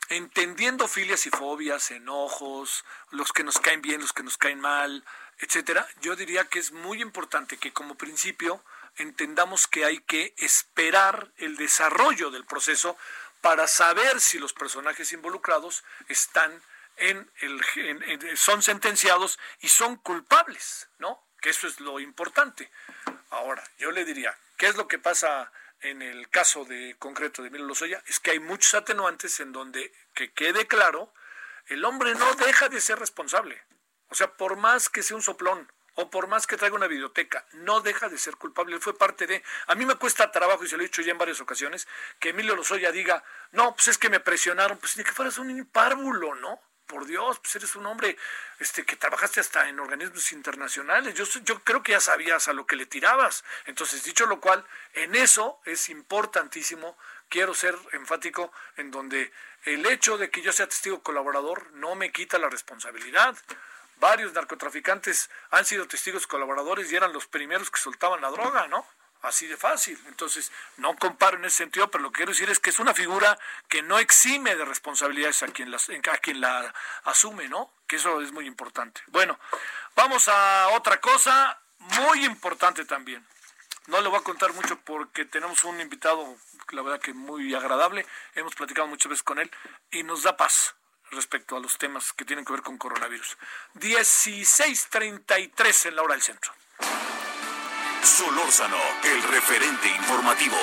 entendiendo 0.08 0.88
filias 0.88 1.26
y 1.26 1.30
fobias, 1.30 1.90
enojos, 1.90 2.84
los 3.10 3.32
que 3.32 3.44
nos 3.44 3.58
caen 3.58 3.82
bien, 3.82 4.00
los 4.00 4.12
que 4.12 4.22
nos 4.22 4.38
caen 4.38 4.60
mal, 4.60 5.04
etcétera, 5.38 5.86
yo 6.00 6.16
diría 6.16 6.44
que 6.44 6.58
es 6.58 6.72
muy 6.72 7.02
importante 7.02 7.58
que 7.58 7.72
como 7.72 7.96
principio 7.96 8.64
entendamos 8.96 9.66
que 9.66 9.84
hay 9.84 10.00
que 10.00 10.34
esperar 10.38 11.30
el 11.36 11.56
desarrollo 11.56 12.30
del 12.30 12.44
proceso 12.44 12.96
para 13.40 13.68
saber 13.68 14.20
si 14.20 14.38
los 14.38 14.52
personajes 14.52 15.12
involucrados 15.12 15.84
están 16.08 16.62
en 16.98 17.30
el 17.40 18.36
son 18.36 18.62
sentenciados 18.62 19.38
y 19.60 19.68
son 19.68 19.96
culpables, 19.96 20.88
¿no? 20.98 21.26
Que 21.40 21.50
eso 21.50 21.66
es 21.66 21.80
lo 21.80 22.00
importante. 22.00 22.70
Ahora, 23.30 23.62
yo 23.78 23.90
le 23.90 24.04
diría, 24.04 24.36
¿qué 24.56 24.66
es 24.66 24.76
lo 24.76 24.88
que 24.88 24.98
pasa 24.98 25.52
en 25.80 26.02
el 26.02 26.28
caso 26.28 26.64
de 26.64 26.96
concreto 26.98 27.42
de 27.42 27.50
Milo 27.50 27.66
Lozoya? 27.66 28.02
Es 28.06 28.20
que 28.20 28.32
hay 28.32 28.40
muchos 28.40 28.74
atenuantes 28.74 29.38
en 29.40 29.52
donde 29.52 29.92
que 30.14 30.32
quede 30.32 30.66
claro, 30.66 31.12
el 31.66 31.84
hombre 31.84 32.14
no 32.14 32.34
deja 32.34 32.68
de 32.68 32.80
ser 32.80 32.98
responsable. 32.98 33.62
O 34.08 34.14
sea, 34.14 34.32
por 34.34 34.56
más 34.56 34.88
que 34.88 35.02
sea 35.02 35.16
un 35.16 35.22
soplón, 35.22 35.70
o 36.00 36.10
por 36.10 36.28
más 36.28 36.46
que 36.46 36.56
traiga 36.56 36.76
una 36.76 36.86
biblioteca, 36.86 37.44
no 37.54 37.80
deja 37.80 38.08
de 38.08 38.18
ser 38.18 38.36
culpable. 38.36 38.76
Él 38.76 38.80
fue 38.80 38.96
parte 38.96 39.26
de. 39.26 39.42
A 39.66 39.74
mí 39.74 39.84
me 39.84 39.96
cuesta 39.96 40.30
trabajo, 40.30 40.64
y 40.64 40.68
se 40.68 40.76
lo 40.76 40.82
he 40.84 40.86
dicho 40.86 41.02
ya 41.02 41.10
en 41.10 41.18
varias 41.18 41.40
ocasiones, 41.40 41.88
que 42.20 42.28
Emilio 42.28 42.54
Lozoya 42.54 42.92
diga, 42.92 43.24
no, 43.50 43.74
pues 43.74 43.88
es 43.88 43.98
que 43.98 44.08
me 44.08 44.20
presionaron, 44.20 44.78
pues 44.78 44.96
ni 44.96 45.02
que 45.02 45.10
fueras 45.10 45.38
un 45.38 45.66
párvulo, 45.66 46.36
¿no? 46.36 46.60
Por 46.88 47.06
Dios, 47.06 47.38
pues 47.38 47.54
eres 47.54 47.76
un 47.76 47.86
hombre 47.86 48.16
este, 48.58 48.84
que 48.84 48.96
trabajaste 48.96 49.38
hasta 49.38 49.68
en 49.68 49.78
organismos 49.78 50.32
internacionales. 50.32 51.14
Yo, 51.14 51.24
yo 51.44 51.62
creo 51.62 51.82
que 51.84 51.92
ya 51.92 52.00
sabías 52.00 52.48
a 52.48 52.52
lo 52.52 52.66
que 52.66 52.74
le 52.74 52.86
tirabas. 52.86 53.44
Entonces, 53.66 54.02
dicho 54.02 54.26
lo 54.26 54.40
cual, 54.40 54.64
en 54.94 55.14
eso 55.14 55.60
es 55.64 55.88
importantísimo, 55.90 56.98
quiero 57.28 57.54
ser 57.54 57.76
enfático, 57.92 58.50
en 58.76 58.90
donde 58.90 59.32
el 59.64 59.86
hecho 59.86 60.18
de 60.18 60.30
que 60.30 60.42
yo 60.42 60.50
sea 60.50 60.66
testigo 60.66 61.02
colaborador 61.02 61.70
no 61.74 61.94
me 61.94 62.10
quita 62.10 62.38
la 62.38 62.48
responsabilidad 62.48 63.36
varios 64.00 64.32
narcotraficantes 64.32 65.30
han 65.50 65.64
sido 65.64 65.86
testigos 65.86 66.26
colaboradores 66.26 66.90
y 66.90 66.96
eran 66.96 67.12
los 67.12 67.26
primeros 67.26 67.70
que 67.70 67.80
soltaban 67.80 68.20
la 68.20 68.30
droga, 68.30 68.68
¿no? 68.68 68.86
Así 69.22 69.46
de 69.46 69.56
fácil. 69.56 70.00
Entonces, 70.06 70.52
no 70.76 70.96
comparo 70.96 71.36
en 71.36 71.44
ese 71.44 71.58
sentido, 71.58 71.90
pero 71.90 72.02
lo 72.02 72.12
que 72.12 72.18
quiero 72.18 72.32
decir 72.32 72.48
es 72.50 72.60
que 72.60 72.70
es 72.70 72.78
una 72.78 72.94
figura 72.94 73.38
que 73.68 73.82
no 73.82 73.98
exime 73.98 74.54
de 74.54 74.64
responsabilidades 74.64 75.42
a 75.42 75.48
quien, 75.48 75.70
las, 75.70 75.88
a 75.88 76.18
quien 76.18 76.40
la 76.40 76.72
asume, 77.04 77.48
¿no? 77.48 77.70
Que 77.86 77.96
eso 77.96 78.20
es 78.20 78.32
muy 78.32 78.46
importante. 78.46 79.00
Bueno, 79.08 79.38
vamos 79.96 80.28
a 80.28 80.68
otra 80.68 81.00
cosa 81.00 81.58
muy 81.78 82.24
importante 82.24 82.84
también. 82.84 83.26
No 83.86 84.00
le 84.00 84.08
voy 84.08 84.20
a 84.20 84.22
contar 84.22 84.52
mucho 84.52 84.78
porque 84.80 85.24
tenemos 85.24 85.64
un 85.64 85.80
invitado, 85.80 86.36
la 86.70 86.82
verdad 86.82 87.00
que 87.00 87.14
muy 87.14 87.54
agradable. 87.54 88.06
Hemos 88.34 88.54
platicado 88.54 88.86
muchas 88.86 89.10
veces 89.10 89.22
con 89.22 89.38
él 89.38 89.50
y 89.90 90.02
nos 90.02 90.22
da 90.22 90.36
paz 90.36 90.74
respecto 91.10 91.56
a 91.56 91.60
los 91.60 91.78
temas 91.78 92.12
que 92.12 92.24
tienen 92.24 92.44
que 92.44 92.52
ver 92.52 92.62
con 92.62 92.76
coronavirus. 92.76 93.38
16.33 93.76 95.86
en 95.86 95.96
la 95.96 96.02
hora 96.02 96.14
del 96.14 96.22
centro. 96.22 96.52
Solórzano, 98.02 98.76
el 99.04 99.22
referente 99.24 99.88
informativo. 99.88 100.56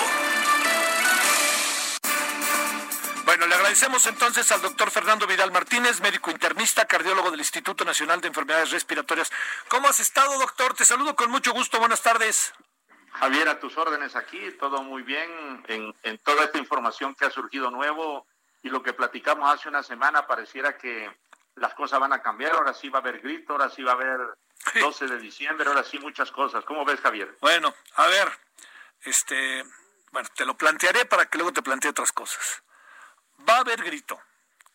Bueno, 3.26 3.48
le 3.48 3.56
agradecemos 3.56 4.06
entonces 4.06 4.52
al 4.52 4.62
doctor 4.62 4.91
Fernando 4.91 5.28
Vidal 5.28 5.52
Martínez, 5.52 6.00
médico 6.00 6.32
internista, 6.32 6.86
cardiólogo 6.86 7.32
del 7.32 7.39
Instituto 7.39 7.84
Nacional 7.84 8.21
de 8.21 8.28
Enfermedades 8.28 8.71
Respiratorias. 8.71 9.32
¿Cómo 9.67 9.88
has 9.88 10.00
estado, 10.00 10.38
doctor? 10.39 10.74
Te 10.74 10.86
saludo 10.86 11.15
con 11.15 11.30
mucho 11.32 11.52
gusto. 11.52 11.80
Buenas 11.80 12.02
tardes. 12.02 12.54
Javier, 13.12 13.50
a 13.50 13.60
tus 13.60 13.78
órdenes 13.78 14.15
aquí, 14.15 14.52
todo 14.60 14.84
muy 14.84 15.02
bien 15.02 15.63
en, 15.67 15.93
en 16.04 16.17
toda 16.19 16.45
esta 16.45 16.58
información 16.58 17.15
que 17.15 17.26
ha 17.26 17.32
surgido 17.32 17.71
nuevo 17.71 18.28
y 18.62 18.69
lo 18.69 18.84
que 18.84 18.93
platicamos 18.93 19.54
hace 19.54 19.69
una 19.69 19.84
semana 19.84 20.28
pareciera 20.28 20.78
que 20.78 21.10
las 21.56 21.74
cosas 21.74 22.00
van 22.00 22.13
a 22.13 22.21
cambiar, 22.21 22.54
ahora 22.54 22.74
sí 22.74 22.89
va 22.89 23.00
a 23.00 23.02
haber 23.02 23.21
grito, 23.21 23.54
ahora 23.54 23.69
sí 23.69 23.84
va 23.84 23.91
a 23.91 23.95
haber 23.95 24.19
12 24.79 25.07
de 25.07 25.19
diciembre, 25.19 25.67
ahora 25.67 25.83
sí 25.83 25.99
muchas 25.99 26.31
cosas. 26.31 26.63
¿Cómo 26.65 26.85
ves, 26.85 26.99
Javier? 27.01 27.35
Bueno, 27.41 27.73
a 27.95 28.07
ver, 28.07 28.31
este, 29.03 29.63
bueno, 30.11 30.29
te 30.35 30.45
lo 30.45 30.57
plantearé 30.57 31.05
para 31.05 31.27
que 31.27 31.37
luego 31.37 31.53
te 31.53 31.61
plantee 31.61 31.91
otras 31.91 32.11
cosas. 32.11 32.63
Va 33.47 33.57
a 33.57 33.59
haber 33.59 33.83
grito, 33.83 34.19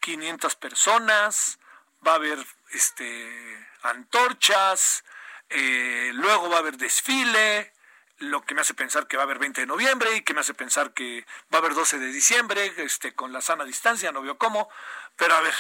500 0.01 0.55
personas, 0.57 1.59
va 2.07 2.13
a 2.13 2.17
haber 2.17 2.39
este 2.73 3.69
antorchas, 3.83 5.05
eh, 5.49 6.11
luego 6.15 6.49
va 6.49 6.57
a 6.57 6.61
haber 6.61 6.77
desfile, 6.77 7.73
lo 8.19 8.43
que 8.43 8.55
me 8.55 8.61
hace 8.61 8.75
pensar 8.75 9.07
que 9.07 9.17
va 9.17 9.23
a 9.23 9.25
haber 9.25 9.39
20 9.39 9.63
de 9.63 9.67
noviembre 9.67 10.15
y 10.15 10.21
que 10.21 10.35
me 10.35 10.41
hace 10.41 10.55
pensar 10.55 10.93
que 10.93 11.27
va 11.53 11.59
a 11.59 11.61
haber 11.61 11.75
12 11.75 11.99
de 11.99 12.13
diciembre, 12.13 12.73
este, 12.77 13.15
con 13.15 13.33
la 13.33 13.41
sana 13.41 13.65
distancia, 13.65 14.13
no 14.13 14.23
veo 14.23 14.37
cómo. 14.39 14.69
Pero 15.17 15.35
a 15.35 15.41
ver, 15.41 15.55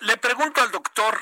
le 0.00 0.16
pregunto 0.16 0.60
al 0.60 0.72
doctor, 0.72 1.20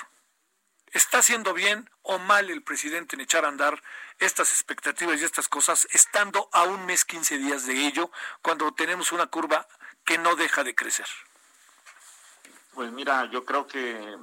¿está 0.93 1.19
haciendo 1.19 1.55
bien 1.55 1.91
o 2.03 2.19
mal 2.19 2.51
el 2.51 2.63
presidente 2.63 3.17
en 3.17 3.21
echar 3.21 3.45
a 3.45 3.49
andar 3.49 3.83
estas 4.19 4.53
expectativas 4.53 5.21
y 5.21 5.25
estas 5.25 5.49
cosas, 5.49 5.87
estando 5.91 6.49
a 6.53 6.65
un 6.65 6.87
mes, 6.87 7.05
15 7.05 7.39
días 7.39 7.67
de 7.67 7.87
ello, 7.87 8.11
cuando 8.43 8.73
tenemos 8.73 9.13
una 9.13 9.27
curva 9.27 9.67
que 10.05 10.19
no 10.19 10.37
deja 10.37 10.65
de 10.65 10.75
crecer? 10.75 11.07
Pues 12.75 12.93
mira, 12.93 13.25
yo 13.31 13.45
creo 13.45 13.67
que 13.67 14.17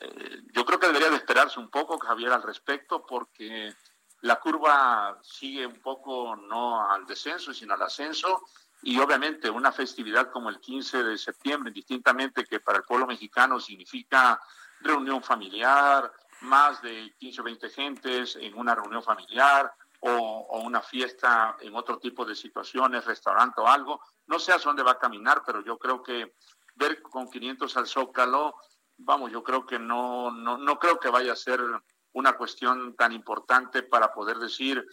eh, 0.00 0.42
yo 0.52 0.64
creo 0.64 0.78
que 0.78 0.86
debería 0.86 1.10
de 1.10 1.16
esperarse 1.16 1.58
un 1.58 1.70
poco, 1.70 1.98
Javier, 1.98 2.32
al 2.32 2.42
respecto, 2.42 3.04
porque 3.04 3.74
la 4.20 4.36
curva 4.36 5.18
sigue 5.22 5.66
un 5.66 5.80
poco 5.80 6.36
no 6.36 6.90
al 6.90 7.06
descenso, 7.06 7.52
sino 7.52 7.74
al 7.74 7.82
ascenso. 7.82 8.44
Y 8.82 8.98
obviamente 9.00 9.50
una 9.50 9.72
festividad 9.72 10.30
como 10.30 10.50
el 10.50 10.60
15 10.60 11.02
de 11.02 11.18
septiembre, 11.18 11.72
distintamente 11.72 12.44
que 12.44 12.60
para 12.60 12.78
el 12.78 12.84
pueblo 12.84 13.06
mexicano 13.06 13.58
significa 13.58 14.40
reunión 14.80 15.22
familiar, 15.22 16.12
más 16.42 16.80
de 16.82 17.14
15 17.18 17.40
o 17.40 17.44
20 17.44 17.68
gentes 17.70 18.36
en 18.36 18.56
una 18.56 18.74
reunión 18.74 19.02
familiar 19.02 19.72
o, 20.00 20.60
una 20.64 20.80
fiesta 20.80 21.56
en 21.60 21.74
otro 21.74 21.98
tipo 21.98 22.24
de 22.24 22.34
situaciones, 22.34 23.04
restaurante 23.04 23.60
o 23.60 23.66
algo. 23.66 24.00
No 24.26 24.38
sé 24.38 24.52
a 24.52 24.58
dónde 24.58 24.82
va 24.82 24.92
a 24.92 24.98
caminar, 24.98 25.42
pero 25.44 25.62
yo 25.64 25.78
creo 25.78 26.02
que 26.02 26.34
ver 26.74 27.02
con 27.02 27.28
500 27.28 27.76
al 27.76 27.86
Zócalo, 27.86 28.54
vamos, 28.98 29.32
yo 29.32 29.42
creo 29.42 29.66
que 29.66 29.78
no, 29.78 30.30
no, 30.30 30.58
no 30.58 30.78
creo 30.78 30.98
que 30.98 31.08
vaya 31.08 31.32
a 31.32 31.36
ser 31.36 31.60
una 32.12 32.34
cuestión 32.34 32.94
tan 32.96 33.12
importante 33.12 33.82
para 33.82 34.12
poder 34.12 34.38
decir 34.38 34.84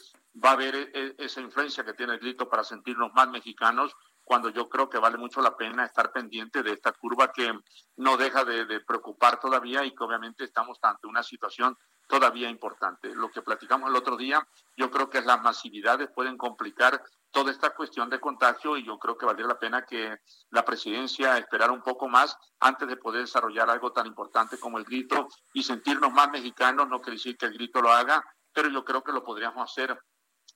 va 0.44 0.50
a 0.50 0.54
haber 0.54 0.76
e, 0.76 0.92
e, 0.94 1.16
esa 1.20 1.42
influencia 1.42 1.84
que 1.84 1.94
tiene 1.94 2.14
el 2.14 2.20
grito 2.20 2.50
para 2.50 2.64
sentirnos 2.64 3.14
más 3.14 3.30
mexicanos, 3.30 3.96
cuando 4.26 4.50
yo 4.50 4.68
creo 4.68 4.90
que 4.90 4.98
vale 4.98 5.18
mucho 5.18 5.40
la 5.40 5.56
pena 5.56 5.86
estar 5.86 6.12
pendiente 6.12 6.64
de 6.64 6.74
esta 6.74 6.92
curva 6.92 7.32
que 7.32 7.54
no 7.98 8.18
deja 8.18 8.44
de, 8.44 8.80
preocupar 8.82 9.40
todavía 9.40 9.86
y 9.86 9.96
que 9.96 10.04
obviamente 10.04 10.44
estamos 10.44 10.80
ante 10.82 11.08
una 11.08 11.22
situación 11.22 11.78
todavía 12.08 12.50
importante. 12.50 13.14
Lo 13.14 13.30
que 13.30 13.44
platicamos 13.44 13.90
el 13.90 13.96
otro 13.96 14.18
día, 14.18 14.46
yo 14.76 14.90
creo 14.90 15.10
que 15.10 15.22
las 15.22 15.42
masividades 15.42 16.10
pueden 16.10 16.38
complicar 16.38 17.02
toda 17.30 17.52
esta 17.52 17.70
cuestión 17.70 18.10
de 18.10 18.20
contagio 18.20 18.78
y 18.78 18.84
yo 18.84 18.98
creo 18.98 19.16
que 19.16 19.28
valdría 19.28 19.48
la 19.48 19.60
pena 19.60 19.86
que 19.86 20.18
la 20.50 20.66
presidencia 20.66 21.38
esperara 21.38 21.72
un 21.72 21.84
poco 21.84 22.08
más 22.10 22.36
antes 22.60 22.88
de 22.88 22.98
poder 22.98 23.22
desarrollar 23.22 23.70
algo 23.70 23.92
tan 23.92 24.08
importante 24.08 24.60
como 24.60 24.80
el 24.80 24.86
grito 24.86 25.28
y 25.54 25.62
sentirnos 25.62 26.12
más 26.12 26.32
mexicanos, 26.32 26.88
no 26.88 27.00
quiere 27.00 27.18
decir 27.18 27.38
que 27.38 27.46
el 27.46 27.54
grito 27.54 27.80
lo 27.82 27.92
haga, 27.92 28.24
pero 28.52 28.70
yo 28.70 28.84
creo 28.84 29.04
que 29.04 29.12
lo 29.12 29.24
podríamos 29.24 29.70
hacer 29.70 30.00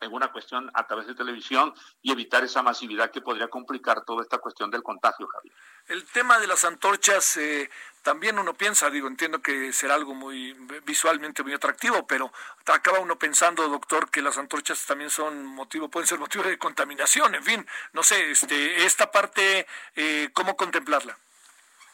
en 0.01 0.13
una 0.13 0.31
cuestión 0.31 0.69
a 0.73 0.87
través 0.87 1.07
de 1.07 1.15
televisión 1.15 1.73
y 2.01 2.11
evitar 2.11 2.43
esa 2.43 2.61
masividad 2.61 3.11
que 3.11 3.21
podría 3.21 3.47
complicar 3.47 4.03
toda 4.05 4.21
esta 4.23 4.37
cuestión 4.37 4.71
del 4.71 4.83
contagio, 4.83 5.27
Javier. 5.27 5.53
El 5.87 6.05
tema 6.05 6.39
de 6.39 6.47
las 6.47 6.63
antorchas, 6.65 7.37
eh, 7.37 7.69
también 8.03 8.39
uno 8.39 8.53
piensa, 8.53 8.89
digo, 8.89 9.07
entiendo 9.07 9.41
que 9.41 9.73
será 9.73 9.95
algo 9.95 10.13
muy 10.13 10.53
visualmente 10.85 11.43
muy 11.43 11.53
atractivo, 11.53 12.05
pero 12.07 12.31
acaba 12.65 12.99
uno 12.99 13.17
pensando, 13.17 13.67
doctor, 13.67 14.09
que 14.09 14.21
las 14.21 14.37
antorchas 14.37 14.85
también 14.85 15.09
son 15.09 15.45
motivo, 15.45 15.89
pueden 15.89 16.07
ser 16.07 16.19
motivo 16.19 16.43
de 16.43 16.57
contaminación, 16.57 17.35
en 17.35 17.43
fin, 17.43 17.67
no 17.93 18.03
sé, 18.03 18.31
este, 18.31 18.85
esta 18.85 19.11
parte, 19.11 19.67
eh, 19.95 20.29
¿cómo 20.33 20.55
contemplarla? 20.55 21.17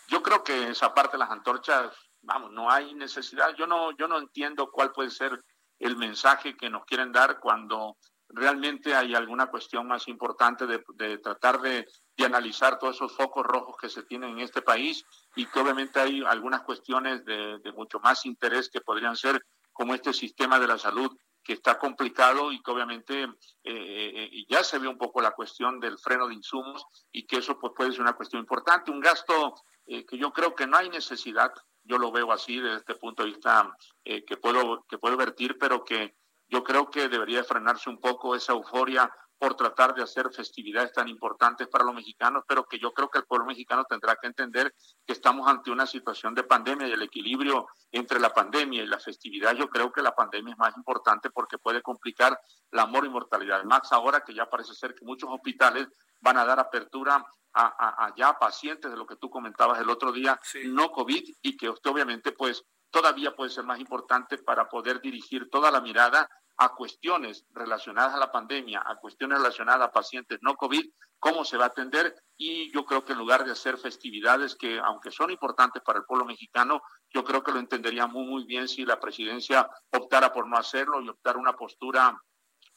Yo 0.08 0.22
creo 0.22 0.44
que 0.44 0.70
esa 0.70 0.94
parte 0.94 1.14
de 1.14 1.20
las 1.20 1.32
antorchas, 1.32 1.92
vamos, 2.22 2.52
no 2.52 2.70
hay 2.70 2.94
necesidad. 2.94 3.56
Yo 3.56 3.66
no, 3.66 3.92
yo 3.98 4.08
no 4.08 4.20
entiendo 4.20 4.70
cuál 4.72 4.92
puede 4.92 5.10
ser 5.10 5.44
el 5.80 5.98
mensaje 5.98 6.56
que 6.56 6.70
nos 6.70 6.86
quieren 6.86 7.12
dar 7.12 7.40
cuando 7.40 7.98
realmente 8.30 8.96
hay 8.96 9.14
alguna 9.16 9.48
cuestión 9.48 9.88
más 9.88 10.08
importante 10.08 10.66
de, 10.66 11.18
tratar 11.20 11.62
de, 11.62 11.88
analizar 12.24 12.80
todos 12.80 12.96
esos 12.96 13.16
focos 13.16 13.46
rojos 13.46 13.76
que 13.80 13.90
se 13.90 14.04
tienen 14.04 14.32
en 14.32 14.40
este 14.40 14.62
país 14.62 15.06
y 15.36 15.46
que 15.46 15.60
obviamente 15.60 16.00
hay 16.00 16.24
algunas 16.26 16.62
cuestiones 16.62 17.24
de, 17.26 17.60
mucho 17.76 18.00
más 18.00 18.26
interés 18.26 18.70
que 18.70 18.82
podrían 18.82 19.16
ser 19.16 19.46
como 19.72 19.94
este 19.94 20.14
sistema 20.14 20.60
de 20.60 20.68
la 20.68 20.78
salud 20.78 21.16
que 21.44 21.54
está 21.54 21.78
complicado 21.78 22.52
y 22.52 22.62
que 22.64 22.72
obviamente 22.72 23.24
eh, 23.24 23.30
eh, 23.64 24.46
ya 24.50 24.64
se 24.64 24.80
ve 24.80 24.88
un 24.88 24.98
poco 24.98 25.22
la 25.22 25.32
cuestión 25.32 25.80
del 25.80 26.00
freno 26.00 26.28
de 26.28 26.34
insumos 26.34 26.86
y 27.12 27.28
que 27.28 27.38
eso 27.38 27.60
pues, 27.60 27.74
puede 27.76 27.92
ser 27.92 28.02
una 28.02 28.14
cuestión 28.14 28.40
importante, 28.40 28.90
un 28.90 29.00
gasto 29.00 29.54
eh, 29.86 30.06
que 30.06 30.18
yo 30.18 30.32
creo 30.34 30.56
que 30.56 30.66
no 30.66 30.78
hay 30.78 30.90
necesidad 30.90 31.54
yo 31.86 31.98
lo 31.98 32.12
veo 32.12 32.32
así 32.32 32.60
desde 32.60 32.78
este 32.78 32.96
punto 32.96 33.24
de 33.24 33.30
vista 33.30 33.76
eh, 34.04 34.26
que 34.26 34.38
puedo 34.38 34.86
que 34.90 34.98
puedo 34.98 35.16
vertir, 35.18 35.58
pero 35.58 35.84
que 35.84 36.16
yo 36.48 36.64
creo 36.64 36.90
que 36.90 37.10
debería 37.10 37.44
frenarse 37.44 37.90
un 37.90 38.00
poco 38.00 38.36
esa 38.36 38.54
euforia 38.54 39.12
por 39.46 39.56
tratar 39.56 39.94
de 39.94 40.02
hacer 40.02 40.32
festividades 40.34 40.92
tan 40.92 41.08
importantes 41.08 41.68
para 41.68 41.84
los 41.84 41.94
mexicanos, 41.94 42.44
pero 42.48 42.66
que 42.66 42.80
yo 42.80 42.92
creo 42.92 43.12
que 43.12 43.20
el 43.20 43.26
pueblo 43.26 43.46
mexicano 43.46 43.86
tendrá 43.88 44.16
que 44.16 44.26
entender 44.26 44.74
que 45.06 45.14
estamos 45.14 45.48
ante 45.48 45.70
una 45.70 45.86
situación 45.86 46.34
de 46.34 46.42
pandemia 46.42 46.88
y 46.88 46.94
el 46.94 47.04
equilibrio 47.04 47.68
entre 47.92 48.20
la 48.20 48.34
pandemia 48.34 48.82
y 48.82 48.88
la 48.88 49.00
festividad, 49.00 49.54
yo 49.54 49.70
creo 49.70 49.92
que 49.92 50.02
la 50.02 50.16
pandemia 50.16 50.54
es 50.54 50.58
más 50.58 50.76
importante 50.76 51.30
porque 51.30 51.60
puede 51.60 51.84
complicar 51.84 52.40
la 52.72 52.82
amor 52.82 53.06
y 53.06 53.10
mortalidad. 53.10 53.64
Más 53.66 53.92
ahora 53.92 54.22
que 54.22 54.34
ya 54.34 54.50
parece 54.50 54.74
ser 54.74 54.96
que 54.96 55.06
muchos 55.06 55.30
hospitales 55.32 55.90
van 56.22 56.38
a 56.38 56.46
dar 56.46 56.60
apertura 56.60 57.24
a, 57.54 58.14
ya 58.18 58.40
pacientes 58.40 58.90
de 58.90 58.98
lo 58.98 59.06
que 59.06 59.18
tú 59.18 59.30
comentabas 59.30 59.80
el 59.80 59.92
otro 59.92 60.12
día, 60.12 60.40
no 60.70 60.92
COVID, 60.92 61.36
y 61.44 61.56
que 61.56 61.70
usted 61.70 61.92
obviamente 61.92 62.32
pues 62.32 62.66
todavía 62.90 63.36
puede 63.36 63.52
ser 63.52 63.64
más 63.64 63.80
importante 63.80 64.40
para 64.40 64.68
poder 64.68 65.02
dirigir 65.02 65.52
toda 65.52 65.70
la 65.70 65.82
mirada 65.82 66.28
a 66.58 66.70
cuestiones 66.70 67.46
relacionadas 67.52 68.14
a 68.14 68.20
la 68.20 68.32
pandemia, 68.32 68.84
a 68.86 68.96
cuestiones 68.96 69.40
relacionadas 69.40 69.88
a 69.88 69.92
pacientes 69.92 70.40
no 70.42 70.56
COVID, 70.56 70.86
cómo 71.20 71.44
se 71.44 71.58
va 71.58 71.66
a 71.66 71.68
atender 71.68 72.16
y 72.38 72.72
yo 72.72 72.86
creo 72.86 73.04
que 73.04 73.14
en 73.14 73.20
lugar 73.20 73.46
de 73.46 73.52
hacer 73.52 73.78
festividades 73.78 74.56
que 74.56 74.80
aunque 74.80 75.12
son 75.12 75.32
importantes 75.32 75.82
para 75.84 76.00
el 76.00 76.06
pueblo 76.06 76.26
mexicano, 76.26 76.82
yo 77.14 77.24
creo 77.24 77.44
que 77.44 77.52
lo 77.52 77.60
entendería 77.60 78.08
muy 78.08 78.26
muy 78.26 78.46
bien 78.46 78.68
si 78.68 78.86
la 78.86 79.00
presidencia 79.00 79.70
optara 79.92 80.32
por 80.32 80.48
no 80.48 80.58
hacerlo 80.58 81.02
y 81.02 81.10
optar 81.10 81.38
una 81.38 81.54
postura 81.54 82.16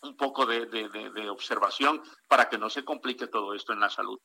un 0.02 0.16
poco 0.16 0.46
de, 0.46 0.66
de 0.66 1.28
observación 1.30 2.02
para 2.28 2.48
que 2.48 2.58
no 2.58 2.70
se 2.70 2.84
complique 2.84 3.26
todo 3.26 3.54
esto 3.54 3.72
en 3.72 3.80
la 3.80 3.90
salud. 3.90 4.18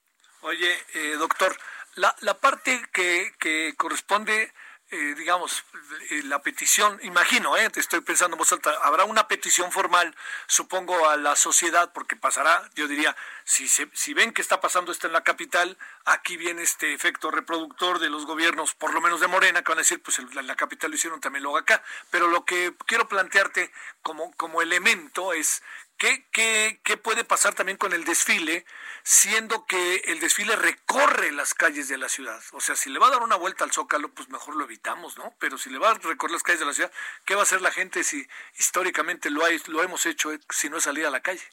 Oye, 0.44 0.78
eh, 0.94 1.16
doctor, 1.18 1.56
la, 1.96 2.14
la 2.20 2.34
parte 2.34 2.82
que, 2.92 3.32
que 3.40 3.74
corresponde, 3.78 4.52
eh, 4.94 5.16
digamos, 5.16 5.64
eh, 6.12 6.22
la 6.26 6.44
petición, 6.44 7.00
imagino, 7.02 7.58
eh, 7.58 7.68
te 7.72 7.80
estoy 7.80 8.02
pensando 8.02 8.38
en 8.38 8.44
alta, 8.52 8.72
habrá 8.84 9.06
una 9.06 9.28
petición 9.28 9.72
formal, 9.72 10.16
supongo, 10.46 11.10
a 11.10 11.18
la 11.18 11.36
sociedad, 11.36 11.92
porque 11.94 12.16
pasará, 12.16 12.70
yo 12.76 12.88
diría, 12.88 13.16
si, 13.44 13.68
se, 13.68 13.90
si 13.94 14.14
ven 14.14 14.34
que 14.34 14.44
está 14.44 14.62
pasando 14.62 14.92
esto 14.92 15.08
en 15.08 15.14
la 15.14 15.24
capital, 15.24 15.80
aquí 16.06 16.38
viene 16.38 16.62
este 16.62 16.94
efecto 16.94 17.32
reproductor 17.32 17.98
de 17.98 18.12
los 18.12 18.28
gobiernos, 18.28 18.76
por 18.76 18.94
lo 18.94 19.02
menos 19.02 19.20
de 19.20 19.28
Morena, 19.28 19.64
que 19.64 19.72
van 19.72 19.80
a 19.80 19.82
decir, 19.82 20.00
pues 20.02 20.20
la 20.36 20.56
capital 20.56 20.92
lo 20.92 20.96
hicieron, 20.96 21.20
también 21.20 21.44
lo 21.44 21.58
acá. 21.58 21.82
Pero 22.12 22.28
lo 22.28 22.46
que 22.46 22.76
quiero 22.86 23.08
plantearte 23.08 23.72
como, 24.04 24.32
como 24.34 24.62
elemento 24.62 25.34
es 25.34 25.64
¿Qué, 25.98 26.28
qué, 26.32 26.82
qué 26.84 26.98
puede 26.98 27.24
pasar 27.24 27.54
también 27.54 27.78
con 27.78 27.94
el 27.94 28.04
desfile, 28.04 28.66
siendo 29.04 29.66
que 29.66 29.96
el 30.06 30.20
desfile 30.20 30.56
recorre 30.56 31.32
las 31.32 31.54
calles 31.54 31.88
de 31.88 31.98
la 31.98 32.10
ciudad? 32.10 32.42
O 32.52 32.60
sea, 32.60 32.76
si 32.76 32.90
le 32.90 33.00
va 33.00 33.08
a 33.08 33.12
dar 33.12 33.22
una 33.22 33.36
vuelta 33.36 33.64
al 33.64 33.72
Zócalo, 33.72 34.10
pues 34.14 34.28
mejor 34.30 34.56
lo 34.56 34.66
evitamos, 34.66 35.18
¿no? 35.18 35.34
Pero 35.40 35.58
si 35.58 35.70
le 35.70 35.78
va 35.78 35.92
a 35.92 35.94
recorrer 35.94 36.34
las 36.34 36.44
calles 36.44 36.60
de 36.60 36.66
la 36.66 36.74
ciudad, 36.74 36.92
¿qué 37.26 37.36
va 37.36 37.42
a 37.42 37.44
hacer 37.44 37.62
la 37.62 37.72
gente 37.72 38.04
si 38.04 38.28
históricamente 38.58 39.30
lo, 39.30 39.46
hay, 39.46 39.62
lo 39.68 39.82
hemos 39.82 40.06
hecho 40.06 40.34
eh, 40.34 40.40
si 40.50 40.70
no 40.70 40.78
es 40.78 40.84
salir 40.84 41.06
a 41.06 41.10
la 41.10 41.22
calle? 41.22 41.44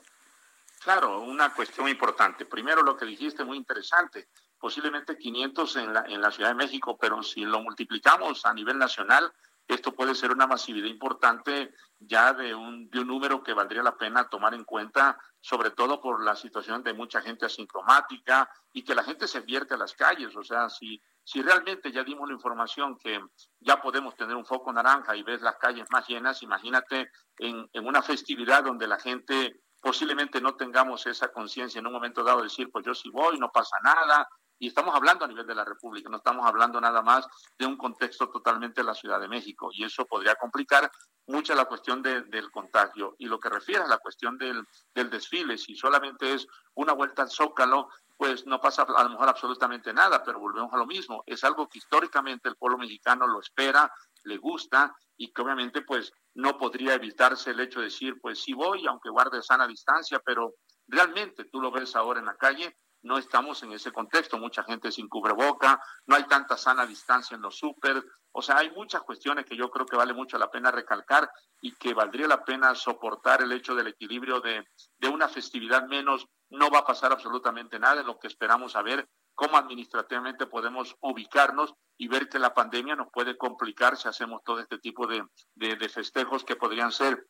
Claro, 0.82 1.20
una 1.20 1.52
cuestión 1.54 1.88
importante. 1.88 2.46
Primero, 2.46 2.82
lo 2.82 2.96
que 2.96 3.04
dijiste, 3.04 3.44
muy 3.44 3.58
interesante. 3.58 4.28
Posiblemente 4.58 5.16
500 5.16 5.76
en 5.76 5.92
la, 5.92 6.04
en 6.06 6.20
la 6.20 6.30
Ciudad 6.30 6.50
de 6.50 6.54
México, 6.56 6.98
pero 6.98 7.22
si 7.22 7.44
lo 7.44 7.60
multiplicamos 7.60 8.44
a 8.46 8.54
nivel 8.54 8.78
nacional, 8.78 9.32
esto 9.74 9.92
puede 9.92 10.14
ser 10.14 10.32
una 10.32 10.46
masividad 10.46 10.88
importante 10.88 11.72
ya 11.98 12.32
de 12.32 12.54
un, 12.54 12.88
número 12.90 13.42
que 13.42 13.52
valdría 13.52 13.82
la 13.82 13.96
pena 13.96 14.28
tomar 14.28 14.54
en 14.54 14.64
cuenta, 14.64 15.18
sobre 15.40 15.70
todo 15.70 16.00
por 16.00 16.24
la 16.24 16.34
situación 16.34 16.82
de 16.82 16.92
mucha 16.92 17.20
gente 17.20 17.46
asintomática 17.46 18.50
y 18.72 18.82
que 18.84 18.94
la 18.94 19.04
gente 19.04 19.28
se 19.28 19.40
vierte 19.40 19.74
a 19.74 19.78
las 19.78 19.94
calles. 19.94 20.34
O 20.36 20.42
sea, 20.42 20.68
si, 20.68 21.00
si 21.22 21.42
realmente 21.42 21.92
ya 21.92 22.02
dimos 22.04 22.28
la 22.28 22.34
información 22.34 22.98
que 22.98 23.20
ya 23.60 23.80
podemos 23.80 24.16
tener 24.16 24.36
un 24.36 24.46
foco 24.46 24.72
naranja 24.72 25.14
y 25.16 25.22
ves 25.22 25.42
las 25.42 25.56
calles 25.56 25.86
más 25.90 26.06
llenas, 26.08 26.42
imagínate 26.42 27.10
en, 27.38 27.68
en 27.72 27.86
una 27.86 28.02
festividad 28.02 28.64
donde 28.64 28.86
la 28.86 28.98
gente 28.98 29.60
posiblemente 29.80 30.40
no 30.40 30.56
tengamos 30.56 31.06
esa 31.06 31.32
conciencia 31.32 31.78
en 31.78 31.86
un 31.86 31.92
momento 31.92 32.22
dado 32.22 32.38
de 32.38 32.44
decir, 32.44 32.70
pues 32.70 32.84
yo 32.84 32.94
sí 32.94 33.08
voy, 33.10 33.38
no 33.38 33.50
pasa 33.50 33.76
nada, 33.82 34.28
y 34.60 34.68
estamos 34.68 34.94
hablando 34.94 35.24
a 35.24 35.28
nivel 35.28 35.46
de 35.46 35.54
la 35.54 35.64
República, 35.64 36.10
no 36.10 36.18
estamos 36.18 36.46
hablando 36.46 36.78
nada 36.80 37.00
más 37.00 37.26
de 37.58 37.64
un 37.64 37.78
contexto 37.78 38.28
totalmente 38.28 38.82
de 38.82 38.86
la 38.86 38.94
Ciudad 38.94 39.18
de 39.18 39.26
México. 39.26 39.70
Y 39.72 39.84
eso 39.84 40.04
podría 40.04 40.34
complicar 40.34 40.90
mucho 41.26 41.54
la 41.54 41.64
cuestión 41.64 42.02
del 42.02 42.50
contagio. 42.52 43.16
Y 43.18 43.24
lo 43.24 43.40
que 43.40 43.48
refiere 43.48 43.82
a 43.82 43.88
la 43.88 43.96
cuestión 43.96 44.36
del, 44.36 44.62
del 44.94 45.08
desfile, 45.08 45.56
si 45.56 45.74
solamente 45.74 46.34
es 46.34 46.46
una 46.74 46.92
vuelta 46.92 47.22
al 47.22 47.30
zócalo, 47.30 47.88
pues 48.18 48.44
no 48.44 48.60
pasa 48.60 48.82
a 48.82 49.02
lo 49.02 49.08
mejor 49.08 49.30
absolutamente 49.30 49.94
nada, 49.94 50.22
pero 50.22 50.38
volvemos 50.38 50.70
a 50.74 50.76
lo 50.76 50.86
mismo. 50.86 51.22
Es 51.24 51.42
algo 51.42 51.66
que 51.66 51.78
históricamente 51.78 52.50
el 52.50 52.56
pueblo 52.56 52.76
mexicano 52.76 53.26
lo 53.26 53.40
espera, 53.40 53.90
le 54.24 54.36
gusta 54.36 54.94
y 55.16 55.32
que 55.32 55.40
obviamente 55.40 55.80
pues 55.80 56.12
no 56.34 56.58
podría 56.58 56.92
evitarse 56.92 57.52
el 57.52 57.60
hecho 57.60 57.78
de 57.78 57.86
decir, 57.86 58.20
pues 58.20 58.42
sí 58.42 58.52
voy, 58.52 58.86
aunque 58.86 59.08
guarde 59.08 59.42
sana 59.42 59.66
distancia, 59.66 60.20
pero 60.22 60.52
realmente 60.86 61.46
tú 61.46 61.62
lo 61.62 61.70
ves 61.70 61.96
ahora 61.96 62.20
en 62.20 62.26
la 62.26 62.36
calle, 62.36 62.76
no 63.02 63.18
estamos 63.18 63.62
en 63.62 63.72
ese 63.72 63.92
contexto. 63.92 64.38
Mucha 64.38 64.62
gente 64.64 64.90
sin 64.90 65.08
cubreboca, 65.08 65.80
no 66.06 66.16
hay 66.16 66.24
tanta 66.24 66.56
sana 66.56 66.86
distancia 66.86 67.34
en 67.34 67.42
los 67.42 67.56
súper. 67.56 68.04
O 68.32 68.42
sea, 68.42 68.58
hay 68.58 68.70
muchas 68.70 69.02
cuestiones 69.02 69.44
que 69.44 69.56
yo 69.56 69.70
creo 69.70 69.86
que 69.86 69.96
vale 69.96 70.12
mucho 70.12 70.38
la 70.38 70.50
pena 70.50 70.70
recalcar 70.70 71.30
y 71.60 71.72
que 71.74 71.94
valdría 71.94 72.28
la 72.28 72.44
pena 72.44 72.74
soportar 72.74 73.42
el 73.42 73.52
hecho 73.52 73.74
del 73.74 73.88
equilibrio 73.88 74.40
de, 74.40 74.64
de 74.98 75.08
una 75.08 75.28
festividad 75.28 75.86
menos. 75.86 76.26
No 76.48 76.70
va 76.70 76.80
a 76.80 76.86
pasar 76.86 77.12
absolutamente 77.12 77.78
nada 77.78 78.00
en 78.00 78.06
lo 78.06 78.18
que 78.18 78.28
esperamos 78.28 78.72
saber 78.72 79.08
cómo 79.40 79.56
administrativamente 79.56 80.46
podemos 80.46 80.96
ubicarnos 81.00 81.72
y 81.96 82.08
ver 82.08 82.28
que 82.28 82.38
la 82.38 82.52
pandemia 82.52 82.94
nos 82.94 83.08
puede 83.10 83.38
complicar 83.38 83.96
si 83.96 84.06
hacemos 84.06 84.42
todo 84.44 84.60
este 84.60 84.78
tipo 84.78 85.06
de, 85.06 85.24
de, 85.54 85.88
festejos 85.88 86.44
que 86.44 86.56
podrían 86.56 86.92
ser 86.92 87.26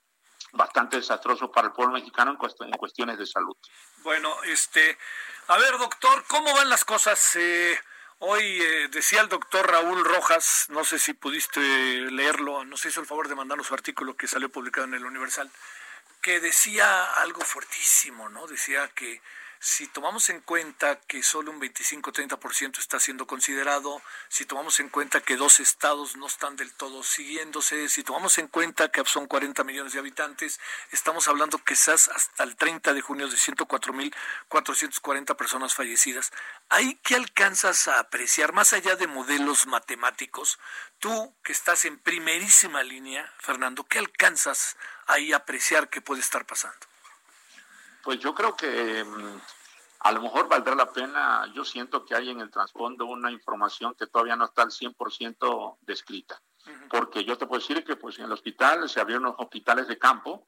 bastante 0.53 0.97
desastrosos 0.97 1.51
para 1.51 1.68
el 1.68 1.72
pueblo 1.72 1.95
mexicano 1.95 2.32
en 2.32 2.72
cuestiones 2.72 3.16
de 3.16 3.26
salud. 3.26 3.55
Bueno, 4.03 4.34
este, 4.45 4.99
a 5.51 5.59
ver, 5.59 5.76
doctor, 5.78 6.24
¿cómo 6.28 6.55
van 6.55 6.70
las 6.70 6.84
cosas? 6.84 7.34
Eh, 7.34 7.76
hoy 8.20 8.62
eh, 8.62 8.88
decía 8.92 9.20
el 9.20 9.28
doctor 9.28 9.68
Raúl 9.68 10.05
Rojas, 10.05 10.66
no 10.68 10.84
sé 10.84 11.01
si 11.01 11.12
pudiste 11.12 11.61
leerlo, 11.61 12.64
nos 12.64 12.84
hizo 12.84 13.01
el 13.01 13.07
favor 13.09 13.26
de 13.26 13.34
mandarnos 13.34 13.66
su 13.66 13.74
artículo 13.74 14.16
que 14.16 14.28
salió 14.28 14.48
publicado 14.48 14.86
en 14.86 14.94
el 14.94 15.05
Universal, 15.05 15.51
que 16.22 16.38
decía 16.38 17.14
algo 17.14 17.40
fuertísimo, 17.40 18.28
¿no? 18.28 18.46
Decía 18.46 18.92
que 18.94 19.20
si 19.62 19.86
tomamos 19.88 20.30
en 20.30 20.40
cuenta 20.40 20.98
que 21.02 21.22
solo 21.22 21.50
un 21.50 21.61
25-30% 21.61 22.78
está 22.78 22.98
siendo 22.98 23.26
considerado, 23.26 24.00
si 24.30 24.46
tomamos 24.46 24.80
en 24.80 24.88
cuenta 24.88 25.20
que 25.20 25.36
dos 25.36 25.61
estados 25.61 26.16
no 26.16 26.28
están 26.28 26.56
del 26.56 26.72
todo 26.72 27.02
siguiéndose, 27.02 27.90
si 27.90 28.02
tomamos 28.02 28.38
en 28.38 28.48
cuenta 28.48 28.90
que 28.90 29.04
son 29.04 29.26
40 29.26 29.62
millones 29.64 29.92
de 29.92 29.98
habitantes, 29.98 30.61
estamos 30.92 31.28
hablando 31.28 31.58
quizás 31.58 32.08
hasta 32.08 32.42
el 32.42 32.56
30 32.56 32.94
de 32.94 33.02
junio 33.02 33.28
de 33.28 33.36
104.440 33.36 35.36
personas 35.36 35.74
fallecidas. 35.74 36.32
¿Ahí 36.70 36.98
qué 37.02 37.16
alcanzas 37.16 37.86
a 37.86 37.98
apreciar, 37.98 38.54
más 38.54 38.72
allá 38.72 38.96
de 38.96 39.08
modelos 39.08 39.66
matemáticos? 39.66 40.58
Tú 41.00 41.36
que 41.44 41.52
estás 41.52 41.84
en 41.84 41.98
primerísima 41.98 42.82
línea, 42.82 43.30
Fernando, 43.38 43.84
¿qué 43.84 43.98
alcanzas 43.98 44.78
ahí 45.06 45.34
a 45.34 45.36
apreciar 45.36 45.90
que 45.90 46.00
puede 46.00 46.22
estar 46.22 46.46
pasando? 46.46 46.89
Pues 48.03 48.18
yo 48.18 48.34
creo 48.34 48.57
que 48.57 49.05
mm, 49.05 49.40
a 50.01 50.12
lo 50.12 50.22
mejor 50.22 50.48
valdrá 50.48 50.74
la 50.74 50.90
pena, 50.90 51.46
yo 51.55 51.64
siento 51.64 52.05
que 52.05 52.14
hay 52.14 52.30
en 52.30 52.40
el 52.40 52.51
trasfondo 52.51 53.05
una 53.07 53.30
información 53.30 53.94
que 53.94 54.07
todavía 54.07 54.36
no 54.36 54.46
está 54.46 54.62
al 54.62 54.70
100% 54.70 55.78
descrita. 55.82 56.40
Porque 56.90 57.24
yo 57.24 57.36
te 57.36 57.46
puedo 57.46 57.61
decir 57.61 57.82
que 57.84 57.96
pues 57.96 58.18
en 58.18 58.26
el 58.26 58.32
hospital 58.32 58.88
se 58.88 59.01
abrieron 59.01 59.24
los 59.24 59.34
hospitales 59.38 59.88
de 59.88 59.98
campo, 59.98 60.46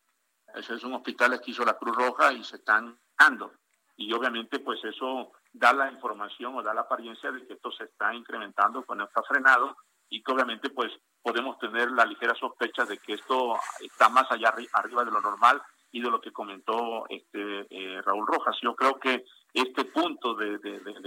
ese 0.55 0.75
es 0.75 0.85
un 0.85 0.95
hospital 0.95 1.41
que 1.41 1.51
hizo 1.51 1.65
la 1.65 1.79
Cruz 1.79 1.97
Roja 1.97 2.33
y 2.33 2.45
se 2.45 2.57
están 2.57 2.99
dando. 3.19 3.53
Y 3.97 4.13
obviamente 4.13 4.59
pues 4.59 4.83
eso 4.85 5.33
da 5.53 5.73
la 5.73 5.91
información 5.91 6.55
o 6.57 6.63
da 6.63 6.75
la 6.75 6.83
apariencia 6.83 7.31
de 7.31 7.47
que 7.47 7.55
esto 7.55 7.71
se 7.73 7.85
está 7.85 8.15
incrementando, 8.15 8.85
cuando 8.85 9.05
está 9.05 9.23
frenado 9.23 9.77
y 10.09 10.23
que 10.23 10.33
obviamente 10.33 10.71
pues 10.71 10.93
podemos 11.23 11.59
tener 11.59 11.91
la 11.93 12.05
ligera 12.05 12.35
sospecha 12.35 12.85
de 12.85 12.99
que 12.99 13.15
esto 13.15 13.59
está 13.81 14.09
más 14.09 14.31
allá 14.31 14.55
arriba 14.73 15.05
de 15.05 15.11
lo 15.11 15.21
normal 15.21 15.63
y 15.93 16.01
de 16.01 16.11
lo 16.11 16.21
que 16.21 16.33
comentó 16.33 17.05
este 17.09 17.67
eh, 17.71 18.03
Raúl 18.03 18.27
Rojas. 18.27 18.57
Yo 18.63 18.75
creo 18.75 18.99
que 18.99 19.25
este 19.53 19.85
punto 19.85 20.35
de, 20.35 20.59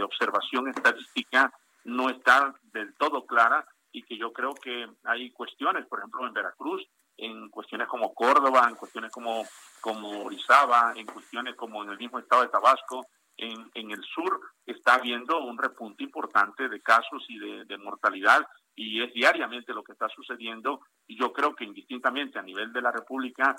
observación 0.03 0.69
estadística 0.69 1.51
no 1.83 2.09
está 2.09 2.53
del 2.71 2.93
todo 2.95 3.25
clara 3.25 3.67
y 3.91 4.03
que 4.03 4.17
yo 4.17 4.31
creo 4.31 4.53
que 4.53 4.87
hay 5.03 5.31
cuestiones, 5.31 5.85
por 5.87 5.99
ejemplo, 5.99 6.27
en 6.27 6.33
Veracruz, 6.33 6.87
en 7.17 7.49
cuestiones 7.49 7.87
como 7.87 8.13
Córdoba, 8.13 8.67
en 8.69 8.75
cuestiones 8.75 9.11
como, 9.11 9.43
como 9.81 10.25
Orizaba, 10.25 10.93
en 10.95 11.07
cuestiones 11.07 11.55
como 11.55 11.83
en 11.83 11.89
el 11.89 11.97
mismo 11.97 12.19
estado 12.19 12.43
de 12.43 12.49
Tabasco, 12.49 13.07
en, 13.37 13.91
el 13.91 14.03
sur 14.03 14.39
está 14.65 14.95
habiendo 14.95 15.43
un 15.43 15.57
repunte 15.57 16.03
importante 16.03 16.69
de 16.69 16.81
casos 16.81 17.25
y 17.27 17.37
de 17.65 17.77
mortalidad 17.77 18.47
y 18.75 19.01
es 19.01 19.13
diariamente 19.13 19.73
lo 19.73 19.83
que 19.83 19.93
está 19.93 20.07
sucediendo 20.09 20.81
y 21.07 21.17
yo 21.17 21.31
creo 21.31 21.55
que 21.55 21.63
indistintamente 21.63 22.37
a 22.37 22.43
nivel 22.43 22.73
de 22.73 22.81
la 22.81 22.91
República 22.91 23.55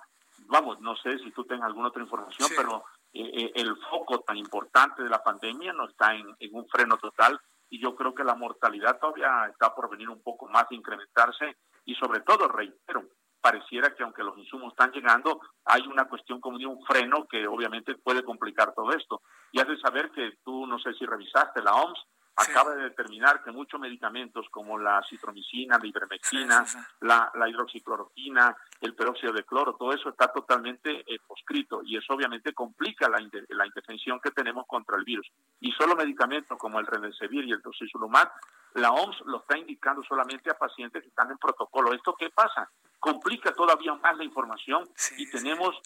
vamos, 0.49 0.81
no 0.81 0.97
sé 0.97 1.19
si 1.19 1.31
tú 1.33 1.45
tengas 1.45 1.67
alguna 1.67 1.89
otra 1.89 2.03
información, 2.03 2.49
pero 2.57 2.85
eh, 3.13 3.31
eh, 3.33 3.53
el 3.55 3.77
foco 3.91 4.21
tan 4.21 4.37
importante 4.37 5.03
de 5.03 5.09
la 5.09 5.23
pandemia 5.23 5.73
no 5.73 5.89
está 5.89 6.15
en, 6.15 6.27
un 6.53 6.69
freno 6.69 6.97
total 6.99 7.41
y 7.69 7.81
yo 7.81 7.95
creo 7.95 8.15
que 8.15 8.25
la 8.25 8.35
mortalidad 8.35 8.99
todavía 8.99 9.47
está 9.51 9.75
por 9.75 9.91
venir 9.91 10.09
un 10.09 10.23
poco 10.23 10.49
más 10.49 10.69
de 10.69 10.77
incrementarse 10.77 11.57
y 11.85 11.95
sobre 11.95 12.21
todo, 12.21 12.49
reitero, 12.49 13.05
pareciera 13.41 13.95
que 13.95 14.03
aunque 14.03 14.25
los 14.25 14.37
insumos 14.39 14.73
están 14.73 14.91
llegando, 14.93 15.41
hay 15.65 15.83
una 15.87 16.09
cuestión 16.09 16.41
como 16.41 16.59
de 16.59 16.67
un 16.67 16.85
freno 16.85 17.27
que 17.27 17.47
obviamente 17.47 17.95
puede 17.95 18.25
complicar 18.25 18.75
todo 18.75 18.91
esto. 18.93 19.23
Y 19.53 19.61
has 19.61 19.69
de 19.69 19.79
saber 19.79 20.11
que 20.11 20.33
tú, 20.45 20.67
no 20.67 20.79
sé 20.79 20.93
si 20.95 21.07
revisaste 21.07 21.63
la 21.63 21.75
OMS, 21.75 21.99
acaba 22.37 22.75
de 22.75 22.85
determinar 22.85 23.43
que 23.43 23.51
muchos 23.51 23.81
medicamentos 23.81 24.47
como 24.51 24.79
la 24.79 25.03
citromicina, 25.09 25.79
la 25.79 25.87
ivermectina, 25.87 26.67
la, 27.01 27.33
la, 27.35 27.49
hidroxicloroquina, 27.49 28.55
el 28.83 28.95
peróxido 28.95 29.33
de 29.33 29.45
cloro, 29.45 29.75
todo 29.75 29.93
eso 29.93 30.11
está 30.11 30.31
totalmente 30.31 31.01
eh, 31.07 31.19
proscrito 31.27 31.81
y 31.83 31.97
eso 31.97 32.13
obviamente 32.13 32.53
complica 32.53 33.09
la, 33.09 33.19
la 33.49 33.67
intervención 33.67 34.21
que 34.21 34.31
tenemos 34.33 34.67
contra 34.67 34.99
el 34.99 35.05
virus. 35.05 35.27
Y 35.61 35.73
solo 35.73 35.97
medicamentos 35.97 36.59
como 36.59 36.79
el 36.79 36.87
Remdesivir 36.87 37.45
y 37.45 37.53
el 37.53 37.63
tocilizumab, 37.63 38.31
la 38.75 38.91
OMS 38.93 39.23
lo 39.25 39.39
está 39.39 39.57
indicando 39.57 40.03
solamente 40.03 40.51
a 40.51 40.59
pacientes 40.59 41.03
que 41.03 41.09
están 41.09 41.31
en 41.31 41.39
protocolo. 41.39 41.95
¿Esto 41.95 42.15
qué 42.19 42.29
pasa? 42.29 42.71
Complica 42.99 43.55
todavía 43.55 43.95
más 43.95 44.15
la 44.17 44.25
información 44.25 44.87
y 45.17 45.31
tenemos 45.31 45.81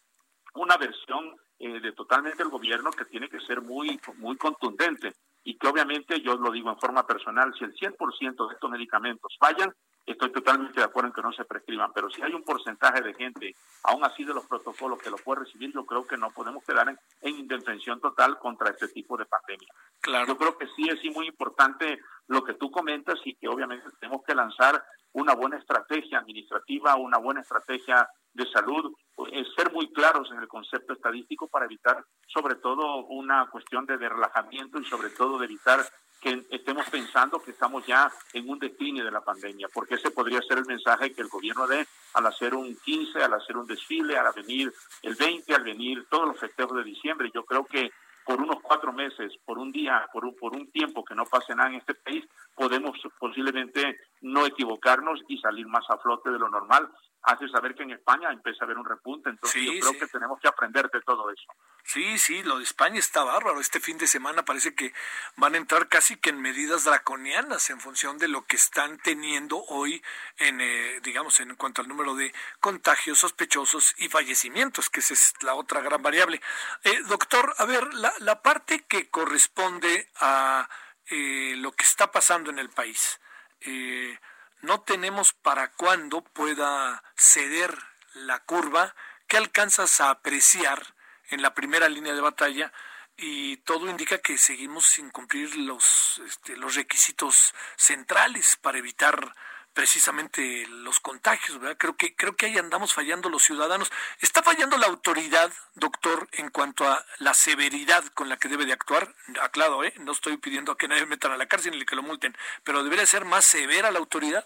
una 0.54 0.76
versión 0.76 1.36
eh, 1.60 1.78
de 1.78 1.92
totalmente 1.92 2.42
el 2.42 2.48
gobierno 2.48 2.90
que 2.90 3.04
tiene 3.04 3.28
que 3.28 3.38
ser 3.40 3.60
muy, 3.60 4.00
muy 4.16 4.36
contundente 4.36 5.14
y 5.44 5.56
que 5.56 5.68
obviamente 5.68 6.20
yo 6.20 6.36
lo 6.36 6.50
digo 6.50 6.70
en 6.70 6.78
forma 6.78 7.06
personal, 7.06 7.54
si 7.58 7.64
el 7.64 7.74
100% 7.74 8.48
de 8.48 8.54
estos 8.54 8.70
medicamentos 8.70 9.36
fallan, 9.38 9.74
estoy 10.06 10.32
totalmente 10.32 10.80
de 10.80 10.84
acuerdo 10.84 11.08
en 11.08 11.14
que 11.14 11.22
no 11.22 11.32
se 11.32 11.44
prescriban, 11.44 11.92
pero 11.92 12.10
si 12.10 12.22
hay 12.22 12.32
un 12.32 12.42
porcentaje 12.42 13.00
de 13.00 13.14
gente, 13.14 13.54
aún 13.84 14.04
así 14.04 14.24
de 14.24 14.34
los 14.34 14.46
protocolos, 14.46 14.98
que 14.98 15.10
lo 15.10 15.16
puede 15.16 15.44
recibir, 15.44 15.72
yo 15.72 15.84
creo 15.84 16.06
que 16.06 16.16
no 16.16 16.30
podemos 16.30 16.64
quedar 16.64 16.88
en, 16.88 16.98
en 17.22 17.38
indefensión 17.38 18.00
total 18.00 18.38
contra 18.38 18.70
este 18.70 18.88
tipo 18.88 19.16
de 19.16 19.26
pandemia. 19.26 19.68
Claro. 20.00 20.26
Yo 20.26 20.36
creo 20.36 20.58
que 20.58 20.66
sí 20.76 20.88
es 20.88 20.98
muy 21.14 21.26
importante 21.26 22.00
lo 22.28 22.44
que 22.44 22.54
tú 22.54 22.70
comentas 22.70 23.18
y 23.24 23.34
que 23.34 23.48
obviamente 23.48 23.88
tenemos 23.98 24.22
que 24.24 24.34
lanzar 24.34 24.82
una 25.12 25.34
buena 25.34 25.56
estrategia 25.58 26.18
administrativa, 26.18 26.96
una 26.96 27.18
buena 27.18 27.40
estrategia 27.40 28.08
de 28.32 28.46
salud, 28.46 28.94
es 29.32 29.46
ser 29.54 29.72
muy 29.72 29.92
claros 29.92 30.30
en 30.30 30.38
el 30.38 30.48
concepto 30.48 30.92
estadístico 30.92 31.48
para 31.48 31.66
evitar 31.66 32.04
sobre 32.26 32.54
todo 32.56 33.04
una 33.06 33.48
cuestión 33.50 33.86
de, 33.86 33.96
relajamiento 33.96 34.78
y 34.78 34.84
sobre 34.84 35.10
todo 35.10 35.38
de 35.38 35.46
evitar 35.46 35.80
que 36.20 36.46
estemos 36.50 36.88
pensando 36.90 37.42
que 37.42 37.50
estamos 37.50 37.86
ya 37.86 38.10
en 38.34 38.48
un 38.48 38.58
decline 38.58 39.02
de 39.02 39.10
la 39.10 39.22
pandemia, 39.22 39.68
porque 39.72 39.94
ese 39.94 40.10
podría 40.10 40.40
ser 40.42 40.58
el 40.58 40.66
mensaje 40.66 41.12
que 41.14 41.22
el 41.22 41.28
gobierno 41.28 41.66
dé 41.66 41.86
al 42.14 42.26
hacer 42.26 42.54
un 42.54 42.76
15, 42.76 43.22
al 43.22 43.32
hacer 43.34 43.56
un 43.56 43.66
desfile, 43.66 44.18
al 44.18 44.32
venir 44.34 44.72
el 45.02 45.14
20, 45.14 45.54
al 45.54 45.64
venir 45.64 46.06
todos 46.10 46.28
los 46.28 46.38
festejos 46.38 46.76
de 46.76 46.84
diciembre. 46.84 47.30
Yo 47.34 47.44
creo 47.44 47.64
que 47.64 47.90
por 48.30 48.40
unos 48.40 48.62
cuatro 48.62 48.92
meses, 48.92 49.32
por 49.44 49.58
un 49.58 49.72
día, 49.72 50.08
por 50.12 50.24
un, 50.24 50.36
por 50.36 50.54
un 50.54 50.70
tiempo 50.70 51.04
que 51.04 51.16
no 51.16 51.24
pase 51.24 51.52
nada 51.52 51.70
en 51.70 51.76
este 51.76 51.96
país, 51.96 52.24
podemos 52.54 52.96
posiblemente 53.18 53.98
no 54.20 54.46
equivocarnos 54.46 55.20
y 55.26 55.36
salir 55.38 55.66
más 55.66 55.84
a 55.90 55.98
flote 55.98 56.30
de 56.30 56.38
lo 56.38 56.48
normal 56.48 56.88
hace 57.22 57.48
saber 57.48 57.74
que 57.74 57.82
en 57.82 57.90
España 57.90 58.32
empieza 58.32 58.64
a 58.64 58.64
haber 58.64 58.78
un 58.78 58.84
repunte, 58.84 59.30
entonces 59.30 59.62
yo 59.62 59.72
creo 59.80 59.98
que 60.00 60.06
tenemos 60.06 60.40
que 60.40 60.48
aprender 60.48 60.90
de 60.90 61.00
todo 61.02 61.30
eso. 61.30 61.52
Sí, 61.84 62.18
sí, 62.18 62.42
lo 62.42 62.58
de 62.58 62.64
España 62.64 62.98
está 62.98 63.24
bárbaro. 63.24 63.60
Este 63.60 63.80
fin 63.80 63.98
de 63.98 64.06
semana 64.06 64.44
parece 64.44 64.74
que 64.74 64.92
van 65.36 65.54
a 65.54 65.58
entrar 65.58 65.88
casi 65.88 66.16
que 66.16 66.30
en 66.30 66.40
medidas 66.40 66.84
draconianas 66.84 67.68
en 67.70 67.80
función 67.80 68.18
de 68.18 68.28
lo 68.28 68.44
que 68.46 68.56
están 68.56 68.98
teniendo 68.98 69.62
hoy 69.68 70.02
en, 70.38 70.60
eh, 70.60 71.00
digamos, 71.02 71.40
en 71.40 71.54
cuanto 71.56 71.82
al 71.82 71.88
número 71.88 72.14
de 72.14 72.32
contagios 72.60 73.18
sospechosos 73.18 73.94
y 73.98 74.08
fallecimientos, 74.08 74.88
que 74.88 75.00
esa 75.00 75.14
es 75.14 75.34
la 75.42 75.54
otra 75.54 75.80
gran 75.80 76.02
variable. 76.02 76.40
Eh, 76.84 77.02
doctor, 77.08 77.54
a 77.58 77.64
ver, 77.64 77.92
la, 77.94 78.12
la 78.20 78.42
parte 78.42 78.84
que 78.86 79.10
corresponde 79.10 80.08
a 80.20 80.68
eh, 81.10 81.54
lo 81.56 81.72
que 81.72 81.84
está 81.84 82.12
pasando 82.12 82.50
en 82.50 82.58
el 82.60 82.70
país. 82.70 83.20
Eh, 83.62 84.16
no 84.62 84.80
tenemos 84.82 85.32
para 85.32 85.72
cuándo 85.72 86.22
pueda 86.22 87.02
ceder 87.16 87.76
la 88.14 88.40
curva 88.40 88.94
que 89.26 89.36
alcanzas 89.36 90.00
a 90.00 90.10
apreciar 90.10 90.94
en 91.30 91.42
la 91.42 91.54
primera 91.54 91.88
línea 91.88 92.14
de 92.14 92.20
batalla 92.20 92.72
y 93.16 93.58
todo 93.58 93.88
indica 93.90 94.18
que 94.18 94.38
seguimos 94.38 94.86
sin 94.86 95.10
cumplir 95.10 95.54
los, 95.56 96.20
este, 96.26 96.56
los 96.56 96.74
requisitos 96.74 97.54
centrales 97.76 98.56
para 98.56 98.78
evitar 98.78 99.34
precisamente 99.72 100.66
los 100.68 101.00
contagios, 101.00 101.58
¿verdad? 101.58 101.76
Creo 101.78 101.96
que, 101.96 102.14
creo 102.14 102.36
que 102.36 102.46
ahí 102.46 102.58
andamos 102.58 102.92
fallando 102.92 103.28
los 103.28 103.42
ciudadanos. 103.42 103.90
¿Está 104.20 104.42
fallando 104.42 104.76
la 104.76 104.86
autoridad, 104.86 105.52
doctor, 105.74 106.28
en 106.32 106.50
cuanto 106.50 106.88
a 106.88 107.04
la 107.18 107.34
severidad 107.34 108.04
con 108.14 108.28
la 108.28 108.36
que 108.36 108.48
debe 108.48 108.66
de 108.66 108.72
actuar? 108.72 109.14
Aclaro, 109.40 109.84
¿eh? 109.84 109.94
No 109.98 110.12
estoy 110.12 110.36
pidiendo 110.36 110.72
a 110.72 110.76
que 110.76 110.88
nadie 110.88 111.06
metan 111.06 111.32
a 111.32 111.36
la 111.36 111.46
cárcel 111.46 111.78
ni 111.78 111.84
que 111.84 111.96
lo 111.96 112.02
multen, 112.02 112.36
pero 112.64 112.82
¿debería 112.82 113.06
ser 113.06 113.24
más 113.24 113.44
severa 113.44 113.90
la 113.90 113.98
autoridad? 113.98 114.44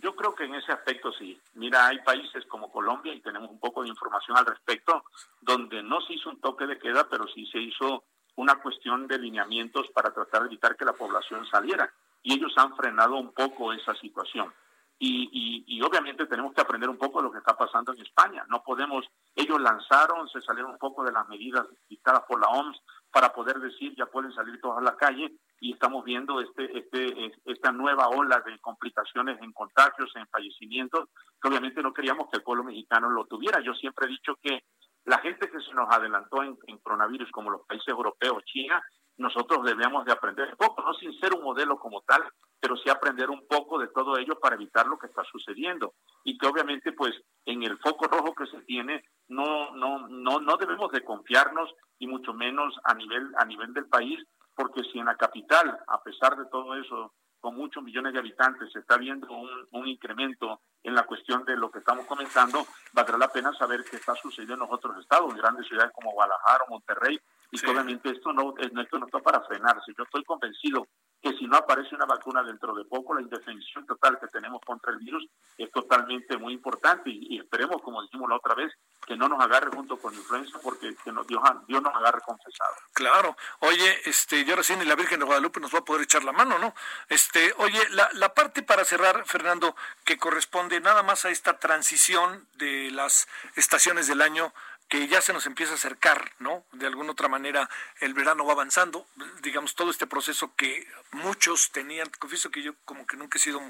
Yo 0.00 0.14
creo 0.14 0.34
que 0.34 0.44
en 0.44 0.54
ese 0.54 0.72
aspecto 0.72 1.12
sí. 1.12 1.40
Mira, 1.54 1.86
hay 1.86 2.00
países 2.00 2.44
como 2.46 2.70
Colombia, 2.70 3.14
y 3.14 3.20
tenemos 3.20 3.50
un 3.50 3.58
poco 3.60 3.82
de 3.82 3.88
información 3.88 4.36
al 4.36 4.46
respecto, 4.46 5.04
donde 5.40 5.82
no 5.82 6.00
se 6.02 6.14
hizo 6.14 6.30
un 6.30 6.40
toque 6.40 6.66
de 6.66 6.78
queda, 6.78 7.08
pero 7.08 7.26
sí 7.28 7.46
se 7.46 7.58
hizo 7.58 8.04
una 8.36 8.56
cuestión 8.56 9.08
de 9.08 9.18
lineamientos 9.18 9.88
para 9.92 10.12
tratar 10.12 10.42
de 10.42 10.48
evitar 10.48 10.76
que 10.76 10.84
la 10.84 10.92
población 10.92 11.46
saliera 11.46 11.92
y 12.22 12.34
ellos 12.34 12.52
han 12.56 12.76
frenado 12.76 13.16
un 13.16 13.32
poco 13.32 13.72
esa 13.72 13.94
situación. 13.94 14.52
Y, 15.00 15.64
y, 15.68 15.80
obviamente 15.82 16.26
tenemos 16.26 16.52
que 16.52 16.60
aprender 16.60 16.90
un 16.90 16.98
poco 16.98 17.20
de 17.20 17.26
lo 17.26 17.30
que 17.30 17.38
está 17.38 17.56
pasando 17.56 17.92
en 17.92 18.00
España. 18.00 18.44
No 18.48 18.64
podemos, 18.64 19.06
ellos 19.36 19.60
lanzaron, 19.60 20.28
se 20.28 20.40
salieron 20.40 20.72
un 20.72 20.78
poco 20.78 21.04
de 21.04 21.12
las 21.12 21.28
medidas 21.28 21.66
dictadas 21.88 22.24
por 22.26 22.40
la 22.40 22.48
OMS 22.48 22.82
para 23.12 23.32
poder 23.32 23.60
decir 23.60 23.94
ya 23.96 24.06
pueden 24.06 24.32
salir 24.32 24.60
todos 24.60 24.78
a 24.78 24.82
la 24.82 24.96
calle 24.96 25.32
y 25.60 25.72
estamos 25.72 26.04
viendo 26.04 26.40
este, 26.40 26.78
este, 26.78 27.32
esta 27.44 27.70
nueva 27.70 28.08
ola 28.08 28.40
de 28.40 28.58
complicaciones 28.58 29.40
en 29.40 29.52
contagios, 29.52 30.10
en 30.16 30.26
fallecimientos, 30.26 31.08
que 31.40 31.48
obviamente 31.48 31.80
no 31.80 31.92
queríamos 31.92 32.28
que 32.30 32.38
el 32.38 32.42
pueblo 32.42 32.64
mexicano 32.64 33.08
lo 33.08 33.24
tuviera. 33.26 33.60
Yo 33.60 33.74
siempre 33.74 34.06
he 34.06 34.10
dicho 34.10 34.36
que 34.42 34.64
la 35.04 35.18
gente 35.18 35.48
que 35.48 35.60
se 35.60 35.72
nos 35.74 35.88
adelantó 35.90 36.42
en, 36.42 36.58
en 36.66 36.78
coronavirus, 36.78 37.30
como 37.30 37.50
los 37.50 37.64
países 37.66 37.88
europeos, 37.88 38.44
China, 38.44 38.82
nosotros 39.18 39.64
debemos 39.64 40.04
de 40.04 40.12
aprender 40.12 40.48
un 40.50 40.56
poco, 40.56 40.82
no 40.82 40.94
sin 40.94 41.12
ser 41.18 41.34
un 41.34 41.42
modelo 41.42 41.78
como 41.78 42.02
tal, 42.02 42.22
pero 42.60 42.76
sí 42.76 42.88
aprender 42.88 43.28
un 43.28 43.46
poco 43.46 43.78
de 43.78 43.88
todo 43.88 44.16
ello 44.16 44.38
para 44.38 44.54
evitar 44.54 44.86
lo 44.86 44.98
que 44.98 45.08
está 45.08 45.24
sucediendo. 45.24 45.94
Y 46.24 46.38
que 46.38 46.46
obviamente, 46.46 46.92
pues, 46.92 47.14
en 47.44 47.64
el 47.64 47.78
foco 47.78 48.06
rojo 48.06 48.34
que 48.34 48.46
se 48.46 48.60
tiene, 48.62 49.04
no, 49.28 49.72
no, 49.74 50.08
no, 50.08 50.40
no 50.40 50.56
debemos 50.56 50.90
de 50.92 51.04
confiarnos 51.04 51.74
y 51.98 52.06
mucho 52.06 52.32
menos 52.32 52.74
a 52.84 52.94
nivel, 52.94 53.32
a 53.36 53.44
nivel 53.44 53.74
del 53.74 53.86
país, 53.86 54.24
porque 54.54 54.82
si 54.84 54.98
en 54.98 55.06
la 55.06 55.16
capital, 55.16 55.78
a 55.86 56.02
pesar 56.02 56.36
de 56.36 56.46
todo 56.46 56.74
eso, 56.76 57.12
con 57.40 57.56
muchos 57.56 57.82
millones 57.82 58.12
de 58.12 58.20
habitantes, 58.20 58.72
se 58.72 58.80
está 58.80 58.96
viendo 58.96 59.32
un, 59.32 59.50
un, 59.70 59.86
incremento 59.86 60.60
en 60.82 60.94
la 60.94 61.04
cuestión 61.04 61.44
de 61.44 61.56
lo 61.56 61.70
que 61.70 61.78
estamos 61.78 62.06
comentando, 62.06 62.66
valdrá 62.92 63.16
la 63.16 63.28
pena 63.28 63.52
saber 63.54 63.84
qué 63.84 63.96
está 63.96 64.14
sucediendo 64.16 64.54
en 64.54 64.60
los 64.60 64.72
otros 64.72 64.98
estados, 64.98 65.30
en 65.30 65.38
grandes 65.38 65.66
ciudades 65.66 65.92
como 65.92 66.12
Guadalajara 66.12 66.64
o 66.66 66.70
Monterrey, 66.70 67.20
y 67.50 67.66
obviamente 67.66 68.10
esto 68.10 68.32
no, 68.32 68.54
esto 68.58 68.98
no 68.98 69.06
está 69.06 69.20
para 69.20 69.40
frenarse. 69.42 69.92
Yo 69.96 70.04
estoy 70.04 70.22
convencido 70.24 70.86
que 71.20 71.32
si 71.36 71.46
no 71.46 71.56
aparece 71.56 71.94
una 71.94 72.04
vacuna 72.04 72.42
dentro 72.42 72.74
de 72.74 72.84
poco, 72.84 73.14
la 73.14 73.22
indefensión 73.22 73.86
total 73.86 74.18
que 74.20 74.28
tenemos 74.28 74.60
contra 74.64 74.92
el 74.92 74.98
virus 74.98 75.26
es 75.56 75.70
totalmente 75.72 76.36
muy 76.36 76.52
importante 76.52 77.10
y, 77.10 77.38
esperemos, 77.38 77.82
como 77.82 78.02
dijimos 78.02 78.28
la 78.28 78.36
otra 78.36 78.54
vez, 78.54 78.72
que 79.04 79.16
no 79.16 79.28
nos 79.28 79.40
agarre 79.42 79.70
junto 79.74 79.96
con 79.96 80.14
influenza 80.14 80.58
porque 80.62 80.94
que 81.02 81.10
nos, 81.10 81.26
Dios, 81.26 81.42
Dios 81.66 81.82
nos 81.82 81.94
agarre 81.94 82.20
confesado. 82.20 82.74
Claro. 82.92 83.36
Oye, 83.60 83.98
este, 84.04 84.44
yo 84.44 84.54
recién 84.54 84.80
y 84.82 84.84
la 84.84 84.94
Virgen 84.94 85.18
de 85.18 85.26
Guadalupe 85.26 85.60
nos 85.60 85.74
va 85.74 85.80
a 85.80 85.84
poder 85.84 86.02
echar 86.02 86.22
la 86.24 86.32
mano, 86.32 86.58
¿no? 86.58 86.74
Este, 87.08 87.52
oye, 87.58 87.80
la, 87.90 88.08
la 88.12 88.34
parte 88.34 88.62
para 88.62 88.84
cerrar, 88.84 89.24
Fernando, 89.26 89.74
que 90.04 90.18
corresponde 90.18 90.80
nada 90.80 91.02
más 91.02 91.24
a 91.24 91.30
esta 91.30 91.58
transición 91.58 92.46
de 92.54 92.90
las 92.92 93.26
estaciones 93.56 94.06
del 94.06 94.22
año 94.22 94.52
que 94.88 95.06
ya 95.06 95.20
se 95.20 95.34
nos 95.34 95.44
empieza 95.46 95.72
a 95.72 95.74
acercar, 95.76 96.32
¿no? 96.38 96.64
De 96.72 96.86
alguna 96.86 97.12
otra 97.12 97.28
manera 97.28 97.68
el 98.00 98.14
verano 98.14 98.46
va 98.46 98.54
avanzando, 98.54 99.06
digamos, 99.42 99.74
todo 99.74 99.90
este 99.90 100.06
proceso 100.06 100.54
que 100.56 100.88
muchos 101.12 101.70
tenían, 101.70 102.08
confieso 102.18 102.50
que 102.50 102.62
yo 102.62 102.72
como 102.86 103.06
que 103.06 103.18
nunca 103.18 103.36
he 103.36 103.40
sido 103.40 103.60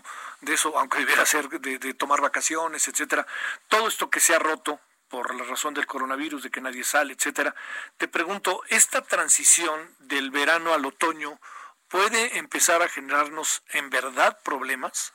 de 0.40 0.54
eso, 0.54 0.78
aunque 0.78 0.98
debiera 1.00 1.26
ser 1.26 1.48
de, 1.48 1.94
tomar 1.94 2.20
vacaciones, 2.20 2.86
etcétera, 2.86 3.26
todo 3.68 3.88
esto 3.88 4.10
que 4.10 4.20
se 4.20 4.34
ha 4.34 4.38
roto 4.38 4.80
por 5.08 5.34
la 5.34 5.44
razón 5.44 5.74
del 5.74 5.86
coronavirus, 5.86 6.44
de 6.44 6.50
que 6.50 6.60
nadie 6.60 6.84
sale, 6.84 7.14
etcétera, 7.14 7.54
te 7.96 8.06
pregunto, 8.06 8.62
¿esta 8.68 9.02
transición 9.02 9.94
del 10.00 10.30
verano 10.30 10.72
al 10.72 10.84
otoño 10.84 11.40
puede 11.88 12.38
empezar 12.38 12.82
a 12.82 12.88
generarnos 12.88 13.62
en 13.70 13.90
verdad 13.90 14.38
problemas? 14.44 15.14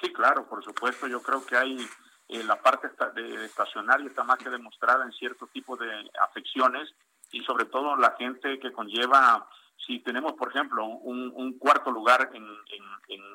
Sí, 0.00 0.12
claro, 0.12 0.48
por 0.48 0.64
supuesto, 0.64 1.08
yo 1.08 1.22
creo 1.22 1.44
que 1.44 1.56
hay 1.56 1.90
eh, 2.28 2.42
la 2.44 2.60
parte 2.60 2.88
de 3.14 3.44
estacionaria 3.44 4.06
está 4.06 4.24
más 4.24 4.38
que 4.38 4.50
demostrada 4.50 5.04
en 5.04 5.12
cierto 5.12 5.46
tipo 5.46 5.76
de 5.76 6.10
afecciones 6.20 6.92
y 7.30 7.42
sobre 7.42 7.66
todo 7.66 7.96
la 7.96 8.16
gente 8.18 8.58
que 8.58 8.72
conlleva, 8.72 9.48
si 9.76 10.00
tenemos 10.00 10.32
por 10.32 10.48
ejemplo 10.48 10.86
un, 10.86 11.58
cuarto 11.58 11.90
lugar 11.90 12.30
en, 12.32 12.46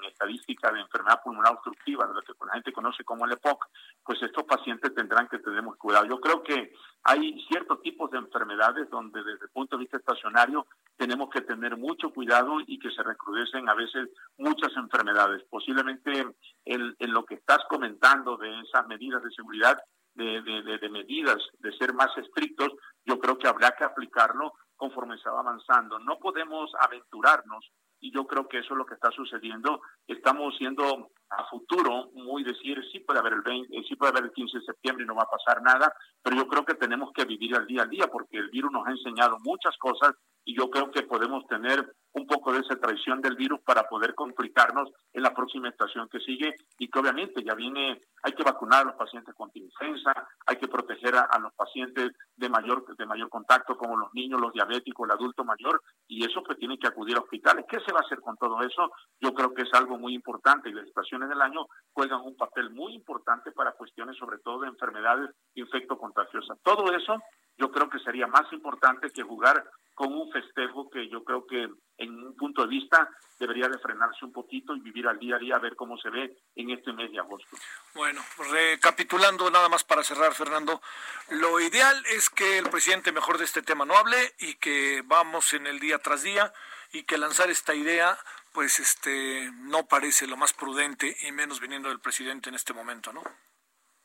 estadística 0.08 0.72
de 0.72 0.82
enfermedad 0.82 1.22
pulmonar 1.24 1.54
obstructiva, 1.54 2.06
lo 2.06 2.22
que 2.22 2.34
la 2.46 2.54
gente 2.54 2.74
conoce 2.74 3.04
como 3.04 3.26
el 3.26 3.32
EPOC, 3.32 3.66
pues 4.04 4.22
estos 4.22 4.44
pacientes 4.44 4.94
tendrán 4.94 5.28
que 5.28 5.40
tener 5.40 5.64
cuidado. 5.78 6.06
Yo 6.06 6.20
creo 6.20 6.44
que 6.44 6.74
hay 7.04 7.40
ciertos 7.48 7.82
tipos 7.82 8.12
de 8.12 8.20
enfermedades 8.20 8.90
donde 8.90 9.24
desde 9.24 9.46
el 9.46 9.52
punto 9.52 9.76
de 9.76 9.82
vista 9.82 9.98
estacionario 9.98 10.68
tenemos 10.98 11.30
que 11.30 11.42
tener 11.42 11.76
mucho 11.76 12.12
cuidado 12.12 12.60
y 12.68 12.78
que 12.78 12.92
se 12.92 13.02
recrudecen 13.02 13.68
a 13.70 13.74
veces 13.74 14.10
muchas 14.38 14.76
enfermedades. 14.76 15.44
Posiblemente 15.50 16.26
en, 16.66 17.14
lo 17.14 17.26
que 17.26 17.36
estás 17.36 17.60
comentando 17.70 18.38
de 18.38 18.62
esas 18.62 18.88
medidas 18.88 19.24
de 19.24 19.32
seguridad, 19.32 19.80
de, 20.14 20.90
medidas 20.92 21.38
de 21.60 21.72
ser 21.78 21.94
más 21.94 22.16
estrictos, 22.18 22.70
yo 23.04 23.20
creo 23.20 23.38
que 23.38 23.48
habrá 23.48 23.72
que 23.72 23.84
aplicarlo 23.84 24.54
conforme 24.76 25.18
se 25.18 25.30
va 25.30 25.40
avanzando. 25.40 25.98
No 25.98 26.20
podemos 26.20 26.72
aventurarnos 26.80 27.72
y 28.00 28.14
yo 28.14 28.28
creo 28.28 28.48
que 28.48 28.60
eso 28.60 28.74
es 28.74 28.78
lo 28.78 28.86
que 28.86 28.94
está 28.94 29.10
sucediendo. 29.12 29.82
Estamos 30.06 30.56
siendo 30.58 31.10
a 31.32 31.46
futuro 31.46 32.12
muy 32.14 32.44
decir, 32.44 32.78
sí 32.92 33.00
puede 33.00 33.20
haber 33.20 33.34
el 33.34 33.42
20, 33.42 33.84
sí 33.88 33.96
puede 33.96 34.12
haber 34.12 34.26
el 34.26 34.32
15 34.32 34.60
de 34.60 34.66
septiembre 34.66 35.04
y 35.04 35.08
no 35.08 35.16
va 35.16 35.24
a 35.24 35.30
pasar 35.30 35.62
nada, 35.62 35.94
pero 36.22 36.36
yo 36.36 36.48
creo 36.48 36.66
que 36.66 36.76
tenemos 36.76 37.12
que 37.14 37.26
vivir 37.26 37.56
al 37.56 37.66
día 37.68 37.84
a 37.84 37.86
día 37.86 38.08
porque 38.08 38.38
el 38.38 38.50
virus 38.50 38.72
nos 38.72 38.86
ha 38.86 38.92
enseñado 38.92 39.38
muchas 39.44 39.78
cosas 39.78 40.14
y 40.44 40.56
yo 40.56 40.70
creo 40.70 40.92
que 40.92 41.04
podemos 41.04 41.46
tener 41.48 41.94
un 42.14 42.28
poco 42.28 42.52
de 42.52 42.60
esa 42.60 42.76
traición 42.76 43.22
del 43.22 43.36
virus 43.36 43.62
para 43.62 43.88
poder 43.88 44.14
complicarnos 44.16 44.90
en 45.14 45.24
la 45.24 45.34
próxima 45.34 45.70
estación 45.70 46.10
que 46.10 46.20
sigue 46.20 46.56
y 46.78 46.90
que 46.90 47.00
obviamente 47.00 47.44
ya 47.44 47.54
viene, 47.56 48.02
hay 48.24 48.34
que 48.34 48.44
vacunar 48.44 48.82
a 48.82 48.86
los 48.86 48.96
pacientes 48.96 49.34
con 49.36 49.50
influenza, 49.54 50.14
hay 50.46 50.58
que 50.58 50.68
proteger 50.68 51.16
a, 51.16 51.40
los 51.40 51.54
pacientes 51.54 52.12
de 52.36 52.50
mayor 52.50 52.96
de 52.96 53.06
mayor 53.06 53.30
contacto 53.30 53.78
como 53.78 53.98
los 53.98 54.14
niños, 54.14 54.40
los 54.40 54.54
diabéticos, 54.54 55.06
el 55.06 55.12
adulto 55.12 55.44
mayor 55.44 55.82
y 56.08 56.26
eso 56.26 56.44
pues 56.44 56.58
tiene 56.58 56.78
que 56.78 56.88
acudir 56.88 57.18
a 57.18 57.22
hospitales. 57.22 57.66
¿Qué 57.70 57.80
se 57.80 57.92
va 57.92 58.00
a 58.00 58.04
hacer 58.04 58.20
con 58.20 58.36
todo 58.38 58.62
eso? 58.62 58.92
Yo 59.20 59.34
creo 59.34 59.54
que 59.54 59.64
es 59.64 59.74
algo 59.74 59.98
muy 59.98 60.14
importante 60.14 60.70
y 60.70 60.74
las 60.74 60.88
estaciones 60.88 61.30
del 61.30 61.42
año 61.42 61.66
juegan 61.94 62.22
un 62.22 62.36
papel 62.36 62.70
muy 62.72 62.94
importante 62.94 63.52
para 63.52 63.74
cuestiones 63.74 64.18
sobre 64.18 64.40
todo 64.40 64.62
de 64.62 64.68
enfermedades 64.68 65.30
infectocontagiosas. 65.56 66.58
Todo 66.64 66.92
eso 66.94 67.22
yo 67.58 67.72
creo 67.72 67.90
que 67.90 68.00
sería 68.00 68.28
más 68.28 68.52
importante 68.52 69.12
que 69.12 69.24
jugar 69.24 69.64
con 69.94 70.14
un 70.14 70.32
festejo 70.32 70.90
que 70.90 71.10
yo 71.10 71.24
creo 71.24 71.46
que 71.46 71.70
en 71.98 72.24
un 72.24 72.36
punto 72.36 72.64
de 72.64 72.68
vista 72.68 73.10
debería 73.40 73.68
de 73.68 73.80
frenarse 73.80 74.26
un 74.26 74.32
poquito 74.32 74.76
y 74.76 74.80
vivir 74.80 75.08
al 75.08 75.20
día 75.20 75.36
a 75.36 75.40
día 75.40 75.56
a 75.56 75.60
ver 75.60 75.76
cómo 75.76 75.98
se 75.98 76.10
ve 76.10 76.38
en 76.56 76.70
este 76.70 76.94
mes 76.94 77.12
de 77.12 77.20
agosto. 77.20 77.58
Bueno, 77.94 78.22
recapitulando 78.52 79.50
nada 79.50 79.70
más 79.70 79.84
para 79.84 80.04
cerrar, 80.04 80.34
Fernando, 80.34 80.82
lo 81.30 81.60
ideal 81.60 82.04
es 82.08 82.30
que 82.30 82.58
el 82.58 82.70
presidente 82.70 83.12
mejor 83.12 83.38
de 83.38 83.46
este 83.46 83.62
tema 83.62 83.86
no 83.86 83.96
hable 83.96 84.18
y 84.40 84.56
que 84.56 85.04
vamos 85.06 85.54
en 85.54 85.68
el 85.68 85.80
día 85.80 86.00
tras 86.00 86.24
día 86.24 86.54
y 86.94 87.04
que 87.04 87.18
lanzar 87.18 87.50
esta 87.50 87.74
idea 87.74 88.18
pues 88.54 88.80
este 88.80 89.50
no 89.54 89.86
parece 89.86 90.28
lo 90.28 90.38
más 90.38 90.54
prudente 90.54 91.16
y 91.22 91.32
menos 91.32 91.60
viniendo 91.60 91.90
del 91.90 92.00
presidente 92.00 92.50
en 92.50 92.56
este 92.56 92.74
momento, 92.74 93.14
¿no? 93.14 93.22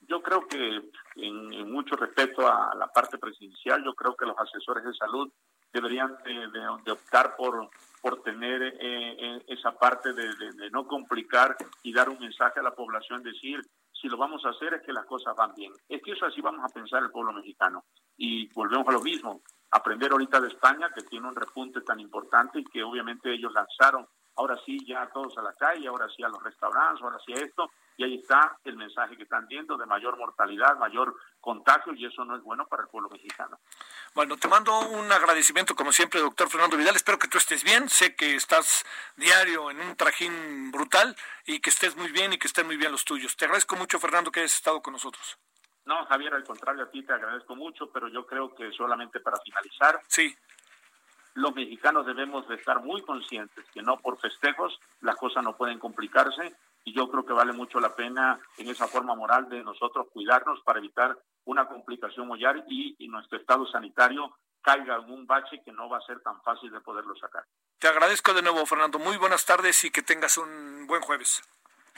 Yo 0.09 0.23
creo 0.23 0.47
que 0.47 0.83
en, 1.17 1.73
mucho 1.73 1.97
respeto 1.97 2.47
a 2.47 2.75
la 2.77 2.87
parte 2.89 3.19
presidencial, 3.19 3.83
yo 3.85 3.93
creo 3.95 4.15
que 4.15 4.25
los 4.25 4.39
asesores 4.39 4.85
de 4.85 4.95
salud 4.95 5.33
deberían 5.77 6.17
de, 6.25 6.91
optar 6.91 7.37
por, 7.37 7.69
por 8.01 8.23
tener 8.23 8.63
eh, 8.63 8.73
eh, 8.81 9.45
esa 9.49 9.73
parte 9.73 10.13
de, 10.13 10.71
no 10.71 10.87
complicar 10.87 11.57
y 11.83 11.93
dar 11.93 12.09
un 12.09 12.19
mensaje 12.19 12.61
a 12.61 12.63
la 12.63 12.75
población, 12.75 13.23
decir, 13.23 13.61
si 13.93 14.09
lo 14.09 14.17
vamos 14.17 14.45
a 14.45 14.51
hacer 14.51 14.75
es 14.75 14.83
que 14.83 14.93
las 14.93 15.07
cosas 15.07 15.35
van 15.37 15.55
bien. 15.55 15.73
Es 15.89 16.03
que 16.03 16.13
eso 16.13 16.27
así 16.27 16.41
vamos 16.41 16.65
a 16.65 16.73
pensar 16.73 17.03
el 17.03 17.11
pueblo 17.11 17.33
mexicano. 17.33 17.85
Y 18.17 18.53
volvemos 18.55 18.89
a 18.89 18.93
lo 18.93 19.01
mismo, 19.01 19.43
aprender 19.71 20.13
ahorita 20.13 20.41
de 20.41 20.49
España, 20.49 20.91
que 20.95 21.03
tiene 21.03 21.29
un 21.29 21.37
repunte 21.37 21.81
tan 21.83 22.01
importante 22.01 22.61
y 22.61 22.65
que 22.65 22.83
obviamente 22.83 23.33
ellos 23.33 23.53
lanzaron, 23.53 24.07
ahora 24.37 24.59
sí 24.65 24.79
ya 24.87 25.11
todos 25.13 25.37
a 25.39 25.43
la 25.43 25.53
calle, 25.55 25.89
ahora 25.89 26.09
sí 26.15 26.23
a 26.23 26.29
los 26.29 26.43
restaurantes, 26.43 27.03
ahora 27.03 27.19
sí 27.25 27.33
a 27.33 27.37
esto, 27.37 27.71
y 27.97 28.05
ahí 28.05 28.15
está 28.17 28.59
el 28.65 28.77
mensaje 28.77 29.17
que 29.17 29.23
están 29.23 29.47
viendo 29.47 29.77
de 29.77 29.87
mayor 29.87 30.19
mortalidad, 30.19 30.77
mayor 30.77 31.17
contagio 31.41 31.95
y 31.95 32.05
eso 32.05 32.25
no 32.25 32.37
es 32.37 32.43
bueno 32.43 32.67
para 32.67 32.83
el 32.83 32.89
pueblo 32.89 33.09
mexicano. 33.09 33.59
Bueno, 34.15 34.37
te 34.37 34.49
mando 34.49 34.79
un 34.81 35.11
agradecimiento 35.11 35.75
como 35.75 35.93
siempre, 35.93 36.21
doctor 36.21 36.51
Fernando 36.51 36.77
Vidal. 36.77 36.97
Espero 36.97 37.19
que 37.19 37.29
tú 37.29 37.39
estés 37.39 37.65
bien. 37.65 37.89
Sé 37.89 38.15
que 38.15 38.35
estás 38.35 38.85
diario 39.17 39.71
en 39.71 39.81
un 39.81 39.97
trajín 39.97 40.71
brutal 40.71 41.17
y 41.47 41.61
que 41.61 41.71
estés 41.71 41.97
muy 41.97 42.11
bien 42.13 42.33
y 42.33 42.39
que 42.39 42.47
estén 42.47 42.67
muy 42.67 42.77
bien 42.77 42.93
los 42.93 43.05
tuyos. 43.05 43.37
Te 43.37 43.47
agradezco 43.47 43.77
mucho, 43.77 43.99
Fernando, 43.99 44.31
que 44.31 44.41
hayas 44.41 44.55
estado 44.55 44.83
con 44.83 44.93
nosotros. 44.93 45.39
No, 45.87 46.05
Javier, 46.07 46.35
al 46.35 46.45
contrario, 46.45 46.85
a 46.85 46.91
ti 46.91 47.03
te 47.03 47.13
agradezco 47.13 47.55
mucho, 47.55 47.91
pero 47.91 48.09
yo 48.09 48.27
creo 48.27 48.55
que 48.55 48.73
solamente 48.73 49.21
para 49.21 49.39
finalizar. 49.39 50.01
Sí. 50.09 50.37
Los 51.35 51.55
mexicanos 51.55 52.07
debemos 52.07 52.49
de 52.49 52.57
estar 52.57 52.81
muy 52.81 53.03
conscientes 53.03 53.65
que 53.73 53.83
no 53.83 53.99
por 53.99 54.19
festejos 54.19 54.81
las 55.01 55.17
cosas 55.17 55.45
no 55.45 55.57
pueden 55.57 55.79
complicarse 55.79 56.57
y 56.87 56.95
yo 56.95 57.11
creo 57.11 57.27
que 57.27 57.33
vale 57.33 57.53
mucho 57.53 57.81
la 57.81 57.95
pena 57.95 58.39
en 58.57 58.69
esa 58.69 58.87
forma 58.87 59.15
moral 59.17 59.49
de 59.49 59.63
nosotros 59.63 60.07
cuidarnos 60.13 60.61
para 60.63 60.79
evitar 60.79 61.19
una 61.45 61.67
complicación 61.67 62.29
mollar 62.29 62.65
y, 62.69 62.95
y 62.99 63.09
nuestro 63.09 63.39
estado 63.39 63.67
sanitario 63.67 64.39
caiga 64.63 64.97
en 64.97 65.11
un 65.11 65.27
bache 65.27 65.61
que 65.65 65.73
no 65.73 65.89
va 65.89 65.99
a 65.99 66.07
ser 66.07 66.21
tan 66.21 66.41
fácil 66.43 66.71
de 66.71 66.81
poderlo 66.81 67.15
sacar. 67.17 67.45
Te 67.79 67.89
agradezco 67.89 68.33
de 68.35 68.43
nuevo, 68.43 68.65
Fernando. 68.67 69.01
Muy 69.01 69.17
buenas 69.17 69.45
tardes 69.45 69.83
y 69.85 69.91
que 69.91 70.03
tengas 70.03 70.39
un 70.39 70.87
buen 70.87 71.03
jueves. 71.03 71.43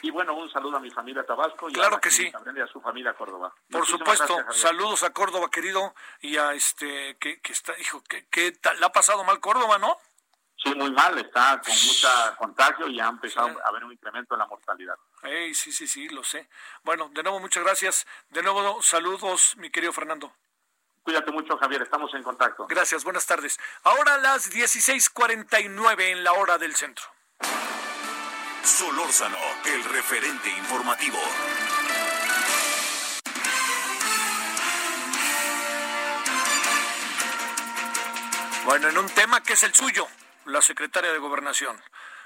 Y 0.00 0.10
bueno, 0.10 0.34
un 0.34 0.50
saludo 0.50 0.78
a 0.78 0.80
mi 0.80 0.90
familia 0.90 1.24
Tabasco 1.24 1.68
y 1.68 1.72
claro 1.72 2.00
que 2.00 2.10
sí. 2.10 2.30
a 2.32 2.66
su 2.68 2.80
familia 2.80 3.14
Córdoba. 3.14 3.52
Por 3.70 3.84
supuesto, 3.84 4.38
saludos 4.52 5.02
a 5.02 5.12
Córdoba, 5.12 5.50
querido, 5.50 5.94
y 6.20 6.36
a 6.36 6.54
este, 6.54 7.16
que, 7.18 7.40
que 7.40 7.52
está, 7.52 7.78
hijo, 7.78 8.02
que, 8.08 8.26
que 8.28 8.52
le 8.78 8.86
ha 8.86 8.92
pasado 8.92 9.24
mal 9.24 9.40
Córdoba, 9.40 9.78
¿no? 9.78 9.98
Sí, 10.62 10.74
muy 10.74 10.90
mal, 10.90 11.16
está 11.18 11.60
con 11.64 11.72
mucha 11.72 12.36
contagio 12.36 12.88
y 12.88 12.98
ha 12.98 13.08
empezado 13.08 13.56
a 13.64 13.68
haber 13.68 13.84
un 13.84 13.92
incremento 13.92 14.34
en 14.34 14.40
la 14.40 14.46
mortalidad. 14.46 14.96
sí, 15.54 15.72
sí, 15.72 15.86
sí, 15.86 16.08
lo 16.08 16.24
sé. 16.24 16.48
Bueno, 16.82 17.08
de 17.12 17.22
nuevo 17.22 17.38
muchas 17.38 17.62
gracias. 17.62 18.06
De 18.30 18.42
nuevo 18.42 18.82
saludos, 18.82 19.56
mi 19.56 19.70
querido 19.70 19.92
Fernando. 19.92 20.32
Cuídate 21.02 21.30
mucho, 21.30 21.56
Javier, 21.56 21.82
estamos 21.82 22.12
en 22.12 22.22
contacto. 22.22 22.66
Gracias, 22.66 23.04
buenas 23.04 23.24
tardes. 23.24 23.58
Ahora 23.84 24.18
las 24.18 24.50
16:49 24.50 26.10
en 26.10 26.24
la 26.24 26.32
hora 26.32 26.58
del 26.58 26.74
centro. 26.74 27.06
Solórzano, 28.62 29.38
el 29.64 29.84
referente 29.84 30.50
informativo. 30.50 31.18
Bueno, 38.66 38.88
en 38.88 38.98
un 38.98 39.08
tema 39.08 39.42
que 39.42 39.54
es 39.54 39.62
el 39.62 39.74
suyo, 39.74 40.06
la 40.48 40.62
secretaria 40.62 41.12
de 41.12 41.18
Gobernación. 41.18 41.80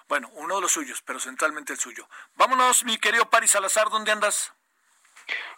Bueno, 0.08 0.30
uno 0.34 0.56
de 0.56 0.62
los 0.62 0.72
suyos, 0.72 1.02
pero 1.02 1.20
centralmente 1.20 1.72
el 1.72 1.78
suyo. 1.78 2.08
Vámonos, 2.34 2.84
mi 2.84 2.98
querido 2.98 3.28
Paris 3.30 3.52
Salazar, 3.52 3.88
¿dónde 3.90 4.12
andas? 4.12 4.52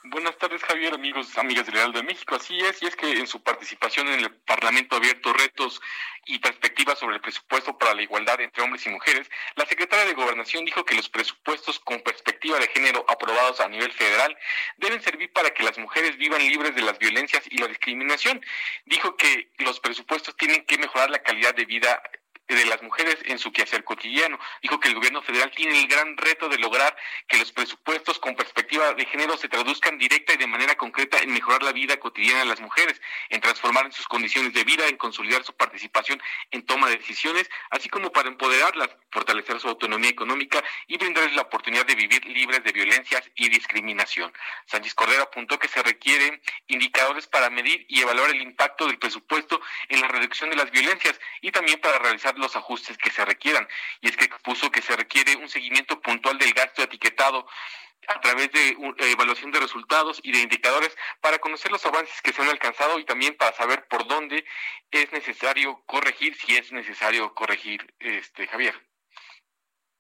Buenas 0.05 0.37
tardes, 0.37 0.63
Javier, 0.63 0.93
amigos, 0.93 1.37
amigas 1.39 1.65
del 1.65 1.77
Heraldo 1.77 1.99
de 1.99 2.05
México. 2.05 2.35
Así 2.35 2.59
es, 2.59 2.83
y 2.83 2.87
es 2.87 2.95
que 2.95 3.11
en 3.11 3.27
su 3.27 3.43
participación 3.43 4.07
en 4.09 4.21
el 4.21 4.31
Parlamento 4.31 4.97
Abierto, 4.97 5.33
retos 5.33 5.81
y 6.27 6.39
perspectivas 6.39 6.99
sobre 6.99 7.17
el 7.17 7.23
presupuesto 7.23 7.77
para 7.79 7.95
la 7.95 8.03
igualdad 8.03 8.41
entre 8.41 8.63
hombres 8.63 8.85
y 8.87 8.91
mujeres, 8.91 9.31
la 9.57 9.65
secretaria 9.65 10.05
de 10.05 10.13
Gobernación 10.13 10.67
dijo 10.67 10.85
que 10.85 10.95
los 10.95 11.09
presupuestos 11.09 11.81
con 11.81 12.03
perspectiva 12.03 12.59
de 12.59 12.69
género 12.69 13.05
aprobados 13.09 13.61
a 13.61 13.69
nivel 13.69 13.93
federal 13.93 14.37
deben 14.77 15.03
servir 15.03 15.33
para 15.33 15.51
que 15.51 15.63
las 15.63 15.79
mujeres 15.79 16.19
vivan 16.19 16.43
libres 16.43 16.75
de 16.75 16.83
las 16.83 16.99
violencias 16.99 17.45
y 17.51 17.57
la 17.57 17.69
discriminación. 17.69 18.45
Dijo 18.85 19.17
que 19.17 19.51
los 19.59 19.81
presupuestos 19.81 20.37
tienen 20.37 20.67
que 20.67 20.77
mejorar 20.77 21.09
la 21.11 21.23
calidad 21.23 21.55
de 21.55 21.65
vida 21.65 22.03
de 22.49 22.65
las 22.67 22.83
mujeres 22.83 23.17
en 23.25 23.39
su 23.39 23.53
quehacer 23.53 23.85
cotidiano. 23.85 24.39
Dijo 24.63 24.79
que 24.79 24.89
el 24.89 24.95
gobierno 24.95 25.23
federal 25.23 25.51
tiene 25.55 25.81
el 25.81 25.89
gran 25.89 26.17
reto 26.17 26.49
de 26.49 26.59
lograr 26.59 26.95
que 27.27 27.39
los 27.39 27.53
presupuestos 27.53 28.19
con 28.19 28.37
perspectiva 28.37 28.93
de 28.93 29.07
género 29.07 29.37
se 29.37 29.49
traduzcan 29.49 29.99
directa 29.99 30.35
y 30.35 30.37
de 30.37 30.47
manera 30.47 30.75
concreta 30.77 31.19
en 31.19 31.33
mejorar 31.33 31.63
la 31.63 31.73
vida 31.73 31.97
cotidiana 31.99 32.41
de 32.41 32.47
las 32.47 32.61
mujeres, 32.61 33.01
en 33.31 33.41
transformar 33.41 33.93
sus 33.93 34.07
condiciones 34.07 34.53
de 34.53 34.65
vida, 34.65 34.87
en 34.87 34.97
consolidar 34.97 35.43
su 35.45 35.55
participación 35.55 36.23
en 36.51 36.65
toma 36.67 36.89
de 36.89 36.99
decisiones, 36.99 37.49
así 37.71 37.89
como 37.89 38.13
para 38.13 38.29
empoderarlas, 38.29 38.91
fortalecer 39.11 39.61
su 39.61 39.69
autonomía 39.69 40.11
económica 40.11 40.63
y 40.87 40.99
brindarles 40.99 41.35
la 41.35 41.43
oportunidad 41.43 41.87
de 41.87 41.95
vivir 41.95 42.25
libres 42.27 42.63
de 42.63 42.73
violencias 42.73 43.23
y 43.37 43.49
discriminación. 43.49 44.33
Sánchez 44.67 44.95
Cordero 44.95 45.23
apuntó 45.23 45.59
que 45.59 45.69
se 45.69 45.83
requieren 45.83 46.41
indicadores 46.67 47.27
para 47.27 47.51
medir 47.51 47.87
y 47.89 48.03
evaluar 48.03 48.31
el 48.31 48.43
impacto 48.43 48.87
del 48.87 48.99
presupuesto 48.99 49.61
en 49.89 50.01
la 50.01 50.09
reducción 50.09 50.51
de 50.51 50.57
las 50.57 50.71
violencias 50.71 51.19
y 51.41 51.51
también 51.51 51.81
para 51.81 51.99
realizar 51.99 52.34
los 52.39 52.57
ajustes 52.57 52.97
que 52.99 53.11
se 53.11 53.25
requieran. 53.25 53.69
Y 54.01 54.09
es 54.09 54.17
que 54.17 54.25
expuso 54.25 54.71
que 54.71 54.83
se 54.83 54.97
requiere 54.97 55.37
un 55.37 55.49
seguimiento 55.49 56.01
puntual 56.01 56.39
del 56.39 56.53
gasto 56.53 56.83
etiquetado 56.83 57.47
a 58.09 58.21
través 58.21 58.51
de 58.53 58.77
evaluación 58.99 59.51
de 59.51 59.61
resultados 59.61 60.21
y 60.23 60.33
de 60.33 60.41
indicadores 60.41 60.95
para 61.21 61.39
conocer 61.39 61.71
los 61.71 61.85
avances 61.87 62.21
que 62.23 62.33
se 62.33 62.43
han 62.43 62.49
alcanzado 62.49 62.99
y 62.99 63.05
también 63.05 63.37
para 63.37 63.53
saber 63.57 63.87
por 63.89 64.07
dónde 64.07 64.45
es 64.91 65.11
necesario 65.13 65.83
corregir, 65.87 66.37
si 66.37 66.57
es 66.57 66.71
necesario 66.73 67.35
corregir, 67.35 67.95
este 67.99 68.47
Javier. 68.47 68.75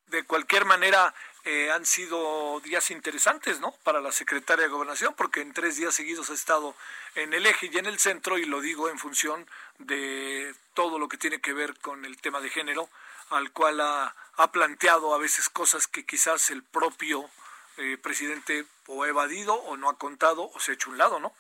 De 0.07 0.25
cualquier 0.25 0.65
manera, 0.65 1.15
eh, 1.45 1.71
han 1.71 1.85
sido 1.85 2.61
días 2.61 2.91
interesantes, 2.91 3.61
¿no? 3.61 3.73
Para 3.83 4.01
la 4.01 4.13
secretaria 4.13 4.65
de 4.65 4.71
Gobernación, 4.71 5.15
porque 5.15 5.43
en 5.43 5.53
tres 5.53 5.77
días 5.77 5.95
seguidos 5.95 6.31
ha 6.31 6.35
estado 6.35 6.75
en 7.15 7.35
el 7.35 7.45
eje 7.45 7.69
y 7.71 7.77
en 7.77 7.87
el 7.87 7.99
centro, 7.99 8.39
y 8.39 8.47
lo 8.47 8.61
digo 8.61 8.89
en 8.89 8.99
función 8.99 9.47
de 9.79 10.55
todo 10.73 10.99
lo 10.99 11.09
que 11.09 11.19
tiene 11.19 11.41
que 11.41 11.53
ver 11.53 11.79
con 11.81 12.07
el 12.07 12.17
tema 12.17 12.41
de 12.41 12.49
género, 12.49 12.89
al 13.29 13.51
cual 13.53 13.81
ha, 13.81 14.15
planteado 14.53 15.15
a 15.15 15.19
veces 15.19 15.49
cosas 15.49 15.87
que 15.87 16.07
quizás 16.07 16.51
el 16.51 16.63
propio 16.63 17.29
eh, 17.77 17.99
presidente 18.03 18.65
o 18.87 19.03
ha 19.03 19.09
evadido 19.09 19.55
o 19.55 19.77
no 19.77 19.89
ha 19.89 19.99
contado 19.99 20.51
o 20.51 20.61
se 20.61 20.73
ha 20.73 20.75
hecho 20.75 20.91
un 20.91 20.99
lado, 20.99 21.21
¿no? 21.21 21.33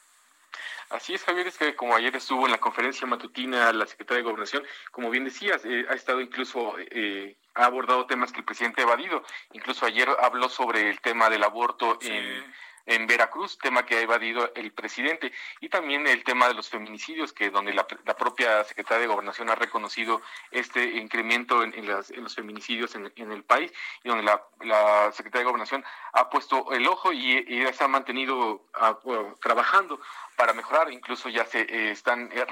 Así 0.91 1.15
es, 1.15 1.25
Javier, 1.25 1.47
es 1.47 1.59
que 1.59 1.75
como 1.75 1.97
ayer 1.97 2.15
estuvo 2.15 2.47
en 2.47 2.53
la 2.53 2.59
conferencia 2.59 3.07
matutina 3.07 3.73
la 3.73 3.87
secretaria 3.87 4.19
de 4.19 4.25
Gobernación, 4.25 4.65
como 4.91 5.11
bien 5.11 5.25
decías, 5.25 5.65
eh, 5.65 5.87
ha 5.89 5.95
estado 5.95 6.21
incluso, 6.21 6.75
eh, 6.79 7.37
ha 7.55 7.65
abordado 7.65 8.07
temas 8.07 8.33
que 8.33 8.39
el 8.39 8.45
presidente 8.45 8.81
ha 8.81 8.85
evadido. 8.85 9.23
Incluso 9.53 9.87
ayer 9.87 10.09
habló 10.21 10.49
sobre 10.49 10.91
el 10.91 11.01
tema 11.01 11.31
del 11.31 11.45
aborto 11.45 11.99
en 12.03 12.45
en 12.87 13.07
Veracruz, 13.07 13.59
tema 13.59 13.87
que 13.87 13.97
ha 13.97 14.01
evadido 14.01 14.53
el 14.55 14.73
presidente, 14.73 15.33
y 15.61 15.69
también 15.69 16.07
el 16.07 16.23
tema 16.25 16.49
de 16.49 16.55
los 16.55 16.69
feminicidios, 16.69 17.33
que 17.33 17.51
donde 17.51 17.73
la, 17.73 17.87
propia 17.87 18.65
secretaria 18.65 19.03
de 19.03 19.07
Gobernación 19.07 19.51
ha 19.51 19.55
reconocido 19.55 20.23
este 20.51 20.85
incremento 20.85 21.63
en, 21.63 21.87
los 21.87 22.35
feminicidios 22.35 22.95
en, 22.95 23.33
el 23.33 23.45
país, 23.45 23.73
y 24.03 24.09
donde 24.09 24.25
la, 24.25 25.13
secretaria 25.13 25.41
de 25.41 25.51
Gobernación 25.51 25.85
ha 26.13 26.29
puesto 26.31 26.73
el 26.73 26.87
ojo 26.87 27.13
y, 27.13 27.39
y 27.49 27.73
se 27.73 27.85
ha 27.85 27.89
mantenido 27.89 28.67
ah, 28.75 28.99
trabajando 29.41 30.01
para 30.37 30.53
mejorar, 30.53 30.91
incluso 30.93 31.29
ya 31.29 31.45
se 31.45 31.63
eh, 31.63 31.91
están 31.91 32.31
eh, 32.33 32.45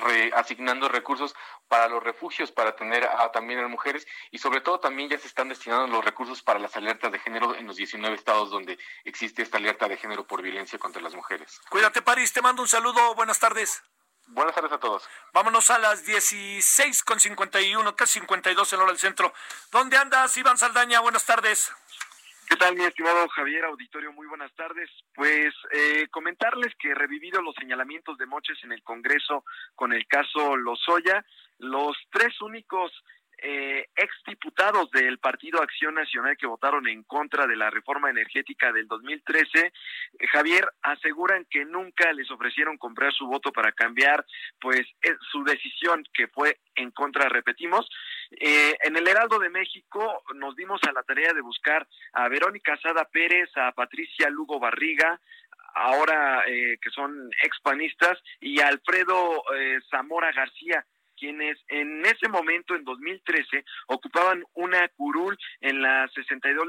reasignando 0.00 0.88
recursos 0.88 1.34
para 1.68 1.88
los 1.88 2.02
refugios, 2.02 2.50
para 2.50 2.74
tener 2.74 3.04
a, 3.04 3.30
también 3.32 3.60
a 3.60 3.68
mujeres 3.68 4.06
y 4.30 4.38
sobre 4.38 4.60
todo 4.60 4.80
también 4.80 5.08
ya 5.08 5.18
se 5.18 5.28
están 5.28 5.48
destinando 5.48 5.86
los 5.86 6.04
recursos 6.04 6.42
para 6.42 6.58
las 6.58 6.76
alertas 6.76 7.12
de 7.12 7.18
género 7.18 7.54
en 7.54 7.66
los 7.66 7.76
19 7.76 8.14
estados 8.14 8.50
donde 8.50 8.78
existe 9.04 9.42
esta 9.42 9.58
alerta 9.58 9.88
de 9.88 9.96
género 9.96 10.26
por 10.26 10.42
violencia 10.42 10.78
contra 10.78 11.00
las 11.02 11.14
mujeres. 11.14 11.60
Cuídate, 11.70 12.02
París, 12.02 12.32
te 12.32 12.42
mando 12.42 12.62
un 12.62 12.68
saludo, 12.68 13.14
buenas 13.14 13.38
tardes. 13.38 13.82
Buenas 14.28 14.54
tardes 14.54 14.72
a 14.72 14.78
todos. 14.78 15.02
Vámonos 15.32 15.70
a 15.70 15.78
las 15.78 16.04
16 16.04 17.02
con 17.02 17.18
51, 17.18 17.96
casi 17.96 18.20
52 18.20 18.72
en 18.72 18.80
hora 18.80 18.92
del 18.92 18.98
centro. 18.98 19.32
¿Dónde 19.72 19.96
andas, 19.96 20.36
Iván 20.36 20.56
Saldaña? 20.56 21.00
Buenas 21.00 21.26
tardes. 21.26 21.72
¿Qué 22.50 22.56
tal, 22.56 22.74
mi 22.74 22.82
estimado 22.82 23.28
Javier 23.28 23.64
Auditorio? 23.66 24.12
Muy 24.12 24.26
buenas 24.26 24.52
tardes. 24.56 24.90
Pues 25.14 25.54
eh, 25.70 26.08
comentarles 26.10 26.74
que 26.80 26.92
revivido 26.96 27.40
los 27.40 27.54
señalamientos 27.54 28.18
de 28.18 28.26
Moches 28.26 28.58
en 28.64 28.72
el 28.72 28.82
Congreso 28.82 29.44
con 29.76 29.92
el 29.92 30.04
caso 30.08 30.56
Lozoya, 30.56 31.24
los 31.58 31.96
tres 32.10 32.40
únicos 32.40 32.90
eh, 33.42 33.86
exdiputados 33.96 34.90
del 34.90 35.18
Partido 35.18 35.62
Acción 35.62 35.94
Nacional 35.94 36.36
que 36.36 36.46
votaron 36.46 36.86
en 36.86 37.04
contra 37.04 37.46
de 37.46 37.56
la 37.56 37.70
reforma 37.70 38.10
energética 38.10 38.70
del 38.70 38.86
2013, 38.86 39.66
eh, 39.66 39.72
Javier, 40.26 40.68
aseguran 40.82 41.46
que 41.48 41.64
nunca 41.64 42.12
les 42.12 42.30
ofrecieron 42.30 42.76
comprar 42.76 43.14
su 43.14 43.26
voto 43.26 43.50
para 43.50 43.72
cambiar 43.72 44.26
pues 44.60 44.82
eh, 45.02 45.16
su 45.32 45.42
decisión 45.44 46.04
que 46.12 46.28
fue 46.28 46.58
en 46.74 46.90
contra, 46.90 47.30
repetimos. 47.30 47.88
Eh, 48.32 48.76
en 48.84 48.96
el 48.96 49.08
Heraldo 49.08 49.38
de 49.38 49.50
México 49.50 50.22
nos 50.34 50.54
dimos 50.56 50.80
a 50.84 50.92
la 50.92 51.02
tarea 51.02 51.32
de 51.32 51.40
buscar 51.40 51.86
a 52.12 52.28
Verónica 52.28 52.78
Sada 52.80 53.04
Pérez, 53.04 53.50
a 53.56 53.72
Patricia 53.72 54.30
Lugo 54.30 54.60
Barriga, 54.60 55.20
ahora 55.74 56.44
que 56.46 56.90
son 56.90 57.30
expanistas, 57.44 58.18
y 58.40 58.60
a 58.60 58.66
Alfredo 58.66 59.44
Zamora 59.88 60.32
García, 60.32 60.84
quienes 61.20 61.58
en 61.68 62.04
ese 62.06 62.28
momento, 62.28 62.74
en 62.74 62.82
2013, 62.82 63.64
ocupaban 63.88 64.42
una 64.54 64.88
curul 64.88 65.36
en 65.60 65.82
la 65.82 66.08
62 66.08 66.66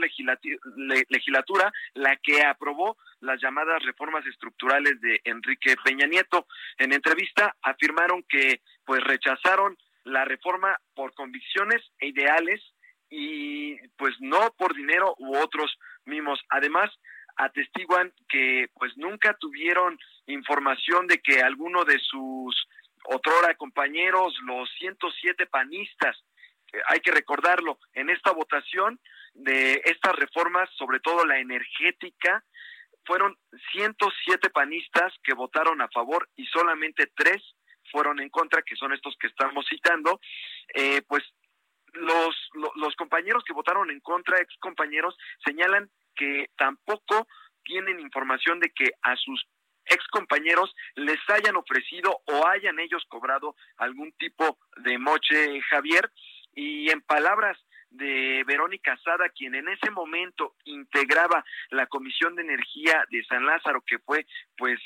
legislatura, 1.10 1.72
la 1.94 2.18
que 2.18 2.44
aprobó 2.44 2.98
las 3.22 3.42
llamadas 3.42 3.82
reformas 3.84 4.26
estructurales 4.26 5.00
de 5.00 5.22
Enrique 5.24 5.76
Peña 5.84 6.06
Nieto. 6.06 6.46
En 6.78 6.92
entrevista 6.92 7.56
afirmaron 7.62 8.24
que 8.24 8.62
pues 8.86 9.02
rechazaron 9.04 9.78
la 10.04 10.26
reforma 10.26 10.80
por 10.96 11.14
convicciones 11.14 11.82
e 12.00 12.08
ideales 12.08 12.62
y 13.10 13.76
pues 13.98 14.16
no 14.20 14.54
por 14.58 14.74
dinero 14.74 15.16
u 15.20 15.36
otros 15.38 15.78
mimos. 16.06 16.40
Además, 16.50 16.90
atestiguan 17.36 18.14
que 18.30 18.70
pues 18.76 18.96
nunca 18.98 19.36
tuvieron 19.40 19.98
información 20.28 21.08
de 21.08 21.20
que 21.20 21.42
alguno 21.42 21.84
de 21.84 22.00
sus 22.00 22.68
otrora 23.04 23.56
compañeros, 23.56 24.38
los 24.46 24.70
107 24.78 25.48
panistas, 25.48 26.18
hay 26.88 27.00
que 27.02 27.12
recordarlo, 27.12 27.80
en 27.94 28.10
esta 28.10 28.32
votación 28.32 29.00
de 29.34 29.82
estas 29.86 30.16
reformas, 30.16 30.70
sobre 30.78 31.00
todo 31.00 31.26
la 31.26 31.40
energética, 31.40 32.44
fueron 33.06 33.38
107 33.74 34.50
panistas 34.52 35.14
que 35.24 35.34
votaron 35.34 35.82
a 35.82 35.90
favor 35.90 36.30
y 36.36 36.46
solamente 36.46 37.12
tres 37.16 37.42
fueron 37.92 38.20
en 38.20 38.30
contra, 38.30 38.62
que 38.62 38.76
son 38.76 38.94
estos 38.94 39.16
que 39.20 39.28
estamos 39.28 39.66
citando, 39.70 40.20
eh, 40.74 41.02
pues 41.08 41.24
los, 41.94 42.36
los 42.76 42.96
compañeros 42.96 43.44
que 43.46 43.54
votaron 43.54 43.92
en 43.92 44.00
contra, 44.00 44.40
ex 44.40 44.56
compañeros, 44.60 45.16
señalan 45.46 45.90
que 46.16 46.50
tampoco 46.58 47.28
tienen 47.64 48.00
información 48.00 48.60
de 48.60 48.70
que 48.70 48.92
a 49.02 49.16
sus 49.16 49.46
ex 49.86 50.06
compañeros 50.08 50.74
les 50.96 51.20
hayan 51.30 51.56
ofrecido 51.56 52.22
o 52.26 52.48
hayan 52.48 52.80
ellos 52.80 53.04
cobrado 53.08 53.56
algún 53.78 54.12
tipo 54.14 54.58
de 54.78 54.98
moche, 54.98 55.62
Javier. 55.70 56.12
Y 56.54 56.90
en 56.92 57.02
palabras 57.02 57.58
de 57.92 58.44
Verónica 58.48 58.98
Sada, 59.04 59.30
quien 59.30 59.54
en 59.56 59.68
ese 59.70 59.92
momento 59.92 60.56
integraba 60.66 61.44
la 61.70 61.88
Comisión 61.88 62.36
de 62.36 62.42
Energía 62.42 63.06
de 63.10 63.24
San 63.26 63.46
Lázaro, 63.46 63.82
que 63.86 64.00
fue, 64.00 64.26
pues, 64.58 64.80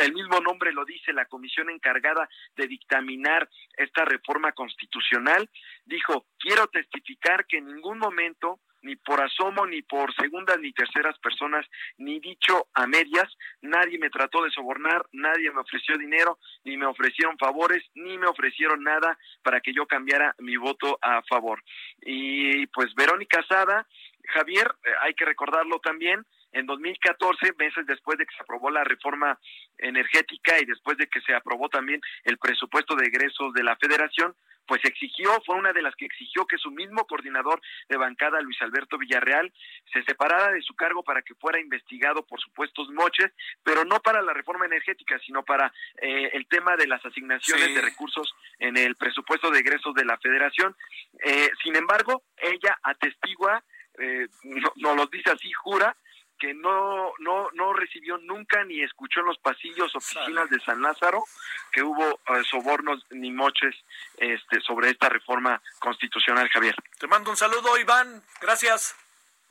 el 0.00 0.12
mismo 0.14 0.40
nombre 0.40 0.72
lo 0.72 0.84
dice, 0.84 1.12
la 1.12 1.26
comisión 1.26 1.70
encargada 1.70 2.28
de 2.56 2.66
dictaminar 2.66 3.48
esta 3.76 4.04
reforma 4.04 4.52
constitucional, 4.52 5.48
dijo, 5.84 6.26
quiero 6.38 6.66
testificar 6.68 7.46
que 7.46 7.58
en 7.58 7.66
ningún 7.66 7.98
momento 7.98 8.60
ni 8.82 8.96
por 8.96 9.20
asomo, 9.20 9.66
ni 9.66 9.82
por 9.82 10.14
segundas 10.14 10.58
ni 10.60 10.72
terceras 10.72 11.18
personas, 11.18 11.66
ni 11.98 12.20
dicho 12.20 12.68
a 12.74 12.86
medias. 12.86 13.26
Nadie 13.62 13.98
me 13.98 14.10
trató 14.10 14.42
de 14.42 14.50
sobornar, 14.50 15.06
nadie 15.12 15.50
me 15.50 15.60
ofreció 15.60 15.96
dinero, 15.96 16.38
ni 16.64 16.76
me 16.76 16.86
ofrecieron 16.86 17.38
favores, 17.38 17.82
ni 17.94 18.18
me 18.18 18.26
ofrecieron 18.26 18.82
nada 18.82 19.18
para 19.42 19.60
que 19.60 19.72
yo 19.72 19.86
cambiara 19.86 20.34
mi 20.38 20.56
voto 20.56 20.98
a 21.02 21.22
favor. 21.22 21.62
Y 22.02 22.66
pues 22.68 22.94
Verónica 22.94 23.44
Sada, 23.48 23.86
Javier, 24.34 24.74
eh, 24.84 24.90
hay 25.02 25.14
que 25.14 25.24
recordarlo 25.24 25.78
también, 25.80 26.24
en 26.52 26.66
2014, 26.66 27.52
meses 27.58 27.86
después 27.86 28.18
de 28.18 28.26
que 28.26 28.34
se 28.34 28.42
aprobó 28.42 28.70
la 28.70 28.84
reforma 28.84 29.38
energética 29.78 30.58
y 30.60 30.64
después 30.64 30.96
de 30.96 31.06
que 31.06 31.20
se 31.20 31.34
aprobó 31.34 31.68
también 31.68 32.00
el 32.24 32.38
presupuesto 32.38 32.94
de 32.96 33.06
egresos 33.06 33.52
de 33.52 33.62
la 33.62 33.76
federación, 33.76 34.34
pues 34.66 34.84
exigió, 34.84 35.30
fue 35.44 35.56
una 35.56 35.72
de 35.72 35.82
las 35.82 35.94
que 35.94 36.06
exigió 36.06 36.46
que 36.46 36.58
su 36.58 36.70
mismo 36.70 37.06
coordinador 37.06 37.60
de 37.88 37.96
bancada, 37.96 38.40
Luis 38.40 38.60
Alberto 38.62 38.98
Villarreal, 38.98 39.52
se 39.92 40.02
separara 40.02 40.52
de 40.52 40.60
su 40.62 40.74
cargo 40.74 41.02
para 41.02 41.22
que 41.22 41.34
fuera 41.34 41.60
investigado 41.60 42.26
por 42.26 42.40
supuestos 42.40 42.88
moches, 42.90 43.30
pero 43.62 43.84
no 43.84 44.00
para 44.00 44.22
la 44.22 44.32
reforma 44.32 44.66
energética, 44.66 45.18
sino 45.20 45.44
para 45.44 45.72
eh, 46.02 46.30
el 46.32 46.46
tema 46.48 46.76
de 46.76 46.86
las 46.86 47.04
asignaciones 47.04 47.74
de 47.74 47.80
recursos 47.80 48.34
en 48.58 48.76
el 48.76 48.96
presupuesto 48.96 49.50
de 49.50 49.60
egresos 49.60 49.94
de 49.94 50.04
la 50.04 50.18
federación. 50.18 50.76
Eh, 51.20 51.50
sin 51.62 51.76
embargo, 51.76 52.24
ella 52.36 52.78
atestigua, 52.82 53.62
eh, 53.98 54.26
no, 54.42 54.72
no 54.76 54.94
lo 54.94 55.06
dice 55.06 55.30
así, 55.30 55.50
jura, 55.52 55.96
que 56.38 56.54
no, 56.54 57.12
no, 57.18 57.50
no 57.52 57.72
recibió 57.72 58.18
nunca 58.18 58.64
ni 58.64 58.82
escuchó 58.82 59.20
en 59.20 59.26
los 59.26 59.38
pasillos 59.38 59.94
oficinas 59.94 60.50
de 60.50 60.60
San 60.60 60.82
Lázaro 60.82 61.24
que 61.72 61.82
hubo 61.82 62.20
eh, 62.26 62.42
sobornos 62.50 63.04
ni 63.10 63.30
moches 63.30 63.74
este, 64.18 64.60
sobre 64.60 64.90
esta 64.90 65.08
reforma 65.08 65.60
constitucional, 65.78 66.48
Javier. 66.48 66.74
Te 66.98 67.06
mando 67.06 67.30
un 67.30 67.36
saludo, 67.36 67.78
Iván. 67.78 68.22
Gracias. 68.40 68.96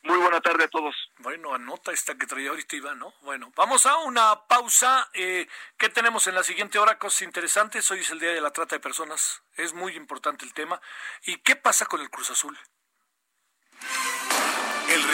Muy 0.04 0.20
buena 0.20 0.40
tarde 0.40 0.66
a 0.66 0.68
todos. 0.68 0.96
Bueno, 1.18 1.56
anota 1.56 1.92
esta 1.92 2.16
que 2.16 2.28
traía 2.28 2.52
ahorita 2.52 2.76
Iván, 2.76 3.00
¿no? 3.00 3.12
Bueno, 3.22 3.52
vamos 3.56 3.88
a 3.88 3.98
una 3.98 4.40
pausa. 4.48 5.10
Eh, 5.14 5.48
¿Qué 5.78 5.90
tenemos 5.90 6.28
en 6.28 6.36
la 6.36 6.44
siguiente 6.44 6.78
hora? 6.78 7.00
Cosas 7.00 7.24
interesantes. 7.24 7.90
Hoy 7.90 8.02
es 8.02 8.12
el 8.12 8.20
Día 8.20 8.32
de 8.32 8.42
la 8.42 8.52
Trata 8.52 8.76
de 8.76 8.80
Personas. 8.80 9.42
Es 9.56 9.74
muy 9.74 9.96
importante 9.96 10.46
el 10.46 10.54
tema. 10.54 10.80
¿Y 11.26 11.38
qué 11.38 11.56
pasa 11.56 11.88
con 11.88 12.02
el 12.02 12.12
Cruz 12.12 12.30
Azul? 12.30 12.56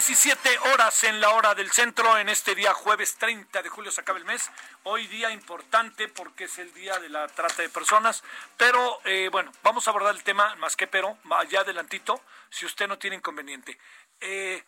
17 0.00 0.58
horas 0.72 1.04
en 1.04 1.20
la 1.20 1.28
hora 1.28 1.54
del 1.54 1.70
centro, 1.70 2.16
en 2.16 2.30
este 2.30 2.54
día 2.54 2.72
jueves 2.72 3.16
30 3.16 3.60
de 3.60 3.68
julio 3.68 3.92
se 3.92 4.00
acaba 4.00 4.18
el 4.18 4.24
mes. 4.24 4.50
Hoy 4.84 5.06
día 5.08 5.30
importante 5.30 6.08
porque 6.08 6.44
es 6.44 6.58
el 6.58 6.72
día 6.72 6.98
de 6.98 7.10
la 7.10 7.28
trata 7.28 7.60
de 7.60 7.68
personas. 7.68 8.24
Pero 8.56 8.98
eh, 9.04 9.28
bueno, 9.30 9.52
vamos 9.62 9.86
a 9.86 9.90
abordar 9.90 10.14
el 10.14 10.22
tema 10.22 10.54
más 10.56 10.74
que 10.74 10.86
pero, 10.86 11.18
allá 11.30 11.60
adelantito, 11.60 12.24
si 12.48 12.64
usted 12.64 12.88
no 12.88 12.98
tiene 12.98 13.16
inconveniente. 13.16 13.78
Eh, 14.20 14.64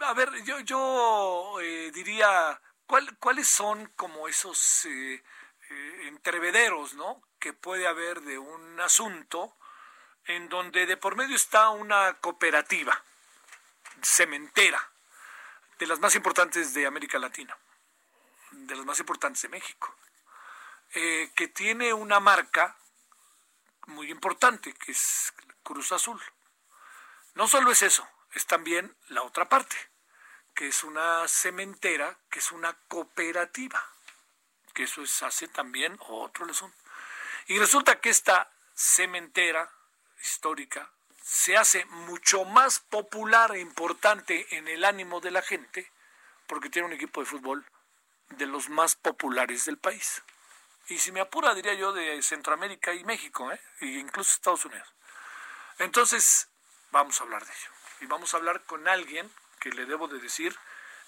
a 0.00 0.12
ver, 0.12 0.42
yo, 0.42 0.58
yo 0.58 1.60
eh, 1.60 1.92
diría, 1.94 2.60
¿cuál, 2.84 3.16
¿cuáles 3.18 3.46
son 3.46 3.86
como 3.94 4.26
esos 4.26 4.88
entrevederos 6.08 6.94
¿no? 6.94 7.22
que 7.38 7.52
puede 7.52 7.86
haber 7.86 8.22
de 8.22 8.38
un 8.38 8.80
asunto 8.80 9.56
en 10.24 10.48
donde 10.48 10.86
de 10.86 10.96
por 10.96 11.14
medio 11.14 11.36
está 11.36 11.70
una 11.70 12.14
cooperativa? 12.14 13.00
Cementera, 14.02 14.90
de 15.78 15.86
las 15.86 16.00
más 16.00 16.14
importantes 16.14 16.74
de 16.74 16.86
América 16.86 17.18
Latina, 17.18 17.56
de 18.50 18.76
las 18.76 18.84
más 18.84 18.98
importantes 19.00 19.42
de 19.42 19.48
México, 19.48 19.94
eh, 20.94 21.32
que 21.34 21.48
tiene 21.48 21.92
una 21.92 22.20
marca 22.20 22.76
muy 23.86 24.10
importante, 24.10 24.72
que 24.74 24.92
es 24.92 25.32
Cruz 25.62 25.92
Azul. 25.92 26.20
No 27.34 27.48
solo 27.48 27.72
es 27.72 27.82
eso, 27.82 28.08
es 28.32 28.46
también 28.46 28.96
la 29.08 29.22
otra 29.22 29.48
parte, 29.48 29.76
que 30.54 30.68
es 30.68 30.84
una 30.84 31.26
cementera, 31.26 32.16
que 32.30 32.38
es 32.38 32.52
una 32.52 32.72
cooperativa, 32.88 33.84
que 34.72 34.84
eso 34.84 35.02
es, 35.02 35.22
hace 35.22 35.48
también 35.48 35.96
otro 36.00 36.46
lesón. 36.46 36.72
Y 37.46 37.58
resulta 37.58 38.00
que 38.00 38.10
esta 38.10 38.50
cementera 38.74 39.70
histórica 40.22 40.90
se 41.24 41.56
hace 41.56 41.86
mucho 41.86 42.44
más 42.44 42.80
popular 42.80 43.56
e 43.56 43.60
importante 43.60 44.46
en 44.58 44.68
el 44.68 44.84
ánimo 44.84 45.22
de 45.22 45.30
la 45.30 45.40
gente 45.40 45.90
porque 46.46 46.68
tiene 46.68 46.86
un 46.86 46.92
equipo 46.92 47.20
de 47.20 47.26
fútbol 47.26 47.64
de 48.28 48.44
los 48.44 48.68
más 48.68 48.94
populares 48.94 49.64
del 49.64 49.78
país. 49.78 50.22
Y 50.88 50.98
si 50.98 51.12
me 51.12 51.20
apura, 51.20 51.54
diría 51.54 51.72
yo, 51.72 51.94
de 51.94 52.22
Centroamérica 52.22 52.92
y 52.92 53.04
México, 53.04 53.50
¿eh? 53.50 53.60
e 53.80 53.86
incluso 53.86 54.34
Estados 54.34 54.66
Unidos. 54.66 54.86
Entonces, 55.78 56.50
vamos 56.90 57.18
a 57.18 57.24
hablar 57.24 57.42
de 57.46 57.52
ello. 57.52 57.70
Y 58.02 58.06
vamos 58.06 58.34
a 58.34 58.36
hablar 58.36 58.62
con 58.64 58.86
alguien 58.86 59.32
que 59.60 59.70
le 59.70 59.86
debo 59.86 60.08
de 60.08 60.18
decir, 60.18 60.54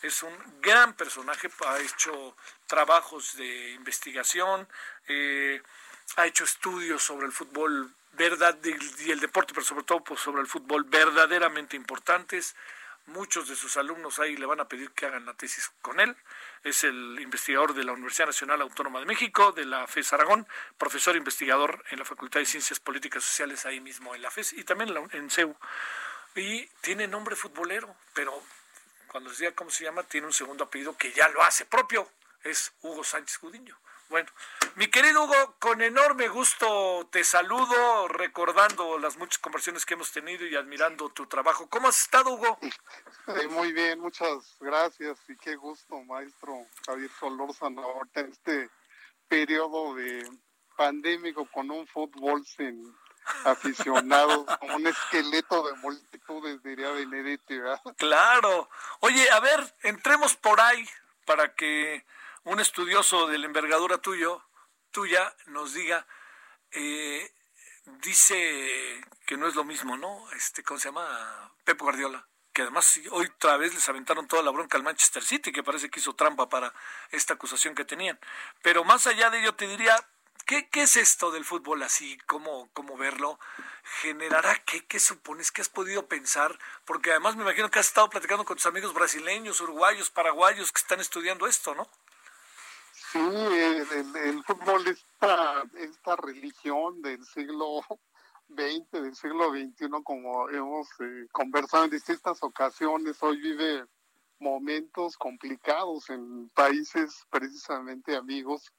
es 0.00 0.22
un 0.22 0.34
gran 0.62 0.94
personaje, 0.94 1.50
ha 1.66 1.78
hecho 1.80 2.34
trabajos 2.66 3.36
de 3.36 3.72
investigación, 3.72 4.66
eh, 5.08 5.60
ha 6.16 6.26
hecho 6.26 6.44
estudios 6.44 7.02
sobre 7.02 7.26
el 7.26 7.32
fútbol 7.32 7.92
verdad 8.12 8.56
y 8.64 9.10
el 9.10 9.20
deporte, 9.20 9.52
pero 9.52 9.66
sobre 9.66 9.84
todo 9.84 10.02
pues, 10.02 10.20
sobre 10.20 10.40
el 10.40 10.46
fútbol, 10.46 10.84
verdaderamente 10.84 11.76
importantes. 11.76 12.54
Muchos 13.06 13.48
de 13.48 13.54
sus 13.54 13.76
alumnos 13.76 14.18
ahí 14.18 14.36
le 14.36 14.46
van 14.46 14.58
a 14.58 14.68
pedir 14.68 14.90
que 14.90 15.06
hagan 15.06 15.26
la 15.26 15.34
tesis 15.34 15.70
con 15.80 16.00
él. 16.00 16.16
Es 16.64 16.82
el 16.82 17.20
investigador 17.20 17.72
de 17.74 17.84
la 17.84 17.92
Universidad 17.92 18.26
Nacional 18.26 18.60
Autónoma 18.62 18.98
de 18.98 19.06
México, 19.06 19.52
de 19.52 19.64
la 19.64 19.86
FES 19.86 20.12
Aragón, 20.12 20.48
profesor 20.76 21.14
investigador 21.14 21.84
en 21.90 22.00
la 22.00 22.04
Facultad 22.04 22.40
de 22.40 22.46
Ciencias 22.46 22.80
Políticas 22.80 23.22
Sociales 23.22 23.64
ahí 23.64 23.80
mismo 23.80 24.14
en 24.14 24.22
la 24.22 24.30
FES 24.32 24.54
y 24.54 24.64
también 24.64 24.92
en 25.12 25.30
CEU. 25.30 25.54
Y 26.34 26.66
tiene 26.80 27.06
nombre 27.06 27.36
futbolero, 27.36 27.94
pero 28.12 28.42
cuando 29.06 29.30
decía 29.30 29.54
cómo 29.54 29.70
se 29.70 29.84
llama, 29.84 30.02
tiene 30.02 30.26
un 30.26 30.32
segundo 30.32 30.64
apellido 30.64 30.96
que 30.96 31.12
ya 31.12 31.28
lo 31.28 31.42
hace 31.42 31.64
propio. 31.64 32.10
Es 32.42 32.72
Hugo 32.82 33.04
Sánchez 33.04 33.38
Gudiño. 33.38 33.78
Bueno, 34.08 34.28
mi 34.76 34.88
querido 34.88 35.24
Hugo, 35.24 35.56
con 35.58 35.82
enorme 35.82 36.28
gusto 36.28 37.08
te 37.10 37.24
saludo, 37.24 38.06
recordando 38.08 38.98
las 38.98 39.16
muchas 39.16 39.38
conversaciones 39.38 39.84
que 39.84 39.94
hemos 39.94 40.12
tenido 40.12 40.46
y 40.46 40.54
admirando 40.54 41.08
tu 41.08 41.26
trabajo. 41.26 41.68
¿Cómo 41.68 41.88
has 41.88 42.00
estado, 42.02 42.30
Hugo? 42.30 42.58
muy 43.50 43.72
bien, 43.72 43.98
muchas 43.98 44.56
gracias 44.60 45.18
y 45.28 45.36
qué 45.36 45.56
gusto, 45.56 46.00
maestro 46.04 46.66
Javier 46.86 47.10
Solórzano, 47.18 47.82
ahorita 47.82 48.20
en 48.20 48.30
este 48.30 48.70
periodo 49.26 49.94
de 49.96 50.30
pandémico 50.76 51.46
con 51.50 51.70
un 51.70 51.86
fútbol 51.88 52.46
sin 52.46 52.94
aficionados, 53.44 54.46
como 54.60 54.76
un 54.76 54.86
esqueleto 54.86 55.66
de 55.66 55.74
multitudes, 55.78 56.62
diría 56.62 56.90
Benedetti, 56.92 57.58
¿verdad? 57.58 57.80
Claro. 57.96 58.68
Oye, 59.00 59.28
a 59.30 59.40
ver, 59.40 59.74
entremos 59.82 60.36
por 60.36 60.60
ahí 60.60 60.88
para 61.24 61.54
que 61.54 62.04
un 62.46 62.60
estudioso 62.60 63.26
de 63.26 63.38
la 63.38 63.46
envergadura 63.46 63.98
tuyo, 63.98 64.40
tuya 64.92 65.34
nos 65.46 65.74
diga, 65.74 66.06
eh, 66.70 67.34
dice 68.02 69.04
que 69.26 69.36
no 69.36 69.48
es 69.48 69.56
lo 69.56 69.64
mismo, 69.64 69.96
¿no? 69.96 70.30
Este, 70.30 70.62
¿cómo 70.62 70.78
se 70.78 70.88
llama? 70.88 71.52
Pep 71.64 71.80
Guardiola, 71.80 72.24
que 72.52 72.62
además 72.62 73.00
hoy 73.10 73.26
otra 73.26 73.56
vez 73.56 73.74
les 73.74 73.88
aventaron 73.88 74.28
toda 74.28 74.44
la 74.44 74.52
bronca 74.52 74.76
al 74.76 74.84
Manchester 74.84 75.24
City, 75.24 75.50
que 75.50 75.64
parece 75.64 75.90
que 75.90 75.98
hizo 75.98 76.14
trampa 76.14 76.48
para 76.48 76.72
esta 77.10 77.34
acusación 77.34 77.74
que 77.74 77.84
tenían. 77.84 78.18
Pero 78.62 78.84
más 78.84 79.08
allá 79.08 79.28
de 79.30 79.40
ello 79.40 79.56
te 79.56 79.66
diría, 79.66 79.96
¿qué, 80.46 80.68
qué 80.68 80.82
es 80.82 80.96
esto 80.96 81.32
del 81.32 81.44
fútbol 81.44 81.82
así? 81.82 82.16
¿Cómo, 82.26 82.70
cómo 82.74 82.96
verlo? 82.96 83.40
¿Generará 84.02 84.54
qué? 84.64 84.86
¿Qué 84.86 85.00
supones? 85.00 85.50
¿Qué 85.50 85.62
has 85.62 85.68
podido 85.68 86.06
pensar? 86.06 86.56
Porque 86.84 87.10
además 87.10 87.34
me 87.34 87.42
imagino 87.42 87.72
que 87.72 87.80
has 87.80 87.86
estado 87.86 88.08
platicando 88.08 88.44
con 88.44 88.56
tus 88.56 88.66
amigos 88.66 88.94
brasileños, 88.94 89.60
uruguayos, 89.60 90.10
paraguayos 90.10 90.70
que 90.70 90.78
están 90.80 91.00
estudiando 91.00 91.48
esto, 91.48 91.74
¿no? 91.74 91.90
Sí, 93.12 93.18
el, 93.18 94.42
fútbol, 94.42 94.86
esta, 94.88 95.62
esta 95.78 96.16
religión 96.16 97.00
del 97.02 97.24
siglo 97.24 97.80
XX, 98.48 98.90
del 98.90 99.14
siglo 99.14 99.50
XXI, 99.50 99.88
como 100.02 100.48
hemos 100.50 100.88
eh, 101.00 101.26
conversado 101.30 101.84
en 101.84 101.90
distintas 101.90 102.42
ocasiones, 102.42 103.22
hoy 103.22 103.40
vive 103.40 103.84
momentos 104.40 105.16
complicados 105.16 106.10
en 106.10 106.48
países 106.50 107.26
precisamente 107.30 108.16
amigos, 108.16 108.72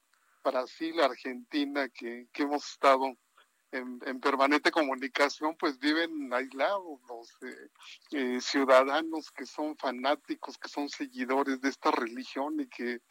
Brasil, 0.44 1.00
Argentina, 1.00 1.88
que, 1.90 2.28
que 2.34 2.44
hemos 2.44 2.70
estado 2.70 3.16
en, 3.72 4.20
permanente 4.20 4.72
comunicación, 4.72 5.56
pues 5.58 5.78
viven 5.80 6.34
aislados 6.34 7.00
los 7.08 7.30
eh, 7.42 7.70
eh, 8.12 8.42
ciudadanos 8.42 9.32
que 9.32 9.46
son 9.46 9.78
fanáticos, 9.78 10.58
que 10.58 10.70
son 10.70 10.90
seguidores 10.90 11.60
de 11.62 11.70
esta 11.70 11.92
religión 11.92 12.60
y 12.60 12.68
que 12.68 13.02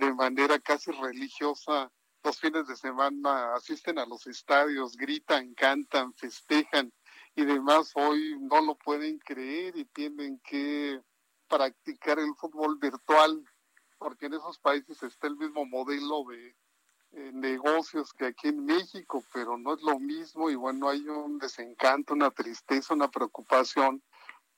de 0.00 0.14
manera 0.14 0.58
casi 0.58 0.90
religiosa 0.90 1.92
los 2.24 2.38
fines 2.38 2.66
de 2.66 2.76
semana 2.76 3.54
asisten 3.54 3.98
a 3.98 4.06
los 4.06 4.26
estadios, 4.26 4.96
gritan, 4.96 5.54
cantan, 5.54 6.12
festejan 6.14 6.92
y 7.34 7.44
demás. 7.44 7.92
Hoy 7.94 8.36
no 8.40 8.60
lo 8.60 8.76
pueden 8.76 9.18
creer 9.18 9.76
y 9.76 9.84
tienen 9.84 10.40
que 10.40 11.00
practicar 11.48 12.18
el 12.18 12.34
fútbol 12.34 12.78
virtual 12.78 13.44
porque 13.98 14.26
en 14.26 14.34
esos 14.34 14.58
países 14.58 15.02
está 15.02 15.26
el 15.26 15.36
mismo 15.36 15.66
modelo 15.66 16.24
de 16.30 16.56
eh, 17.12 17.30
negocios 17.34 18.12
que 18.14 18.26
aquí 18.26 18.48
en 18.48 18.64
México, 18.64 19.22
pero 19.32 19.58
no 19.58 19.74
es 19.74 19.82
lo 19.82 19.98
mismo 19.98 20.48
y 20.48 20.54
bueno, 20.54 20.88
hay 20.88 21.06
un 21.08 21.38
desencanto, 21.38 22.14
una 22.14 22.30
tristeza, 22.30 22.94
una 22.94 23.10
preocupación 23.10 24.02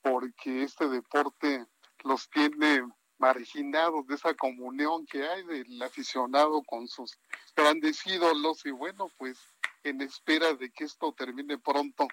porque 0.01 0.63
este 0.63 0.87
deporte 0.87 1.65
los 2.03 2.29
tiene 2.29 2.83
marginados 3.23 4.05
de 4.05 4.15
esa 4.15 4.33
comunión 4.33 5.05
que 5.05 5.25
hay 5.25 5.43
del 5.43 5.81
aficionado 5.81 6.61
con 6.63 6.89
sus 6.89 7.17
grandes 7.55 8.05
ídolos 8.05 8.65
y 8.65 8.71
bueno, 8.71 9.07
pues 9.17 9.37
en 9.85 10.01
espera 10.01 10.53
de 10.55 10.69
que 10.71 10.83
esto 10.83 11.13
termine 11.13 11.57
pronto 11.57 12.05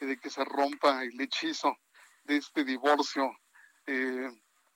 y 0.00 0.06
de 0.06 0.16
que 0.20 0.30
se 0.30 0.44
rompa 0.44 1.02
el 1.02 1.20
hechizo 1.20 1.76
de 2.22 2.36
este 2.36 2.62
divorcio, 2.62 3.28
eh, 3.88 4.30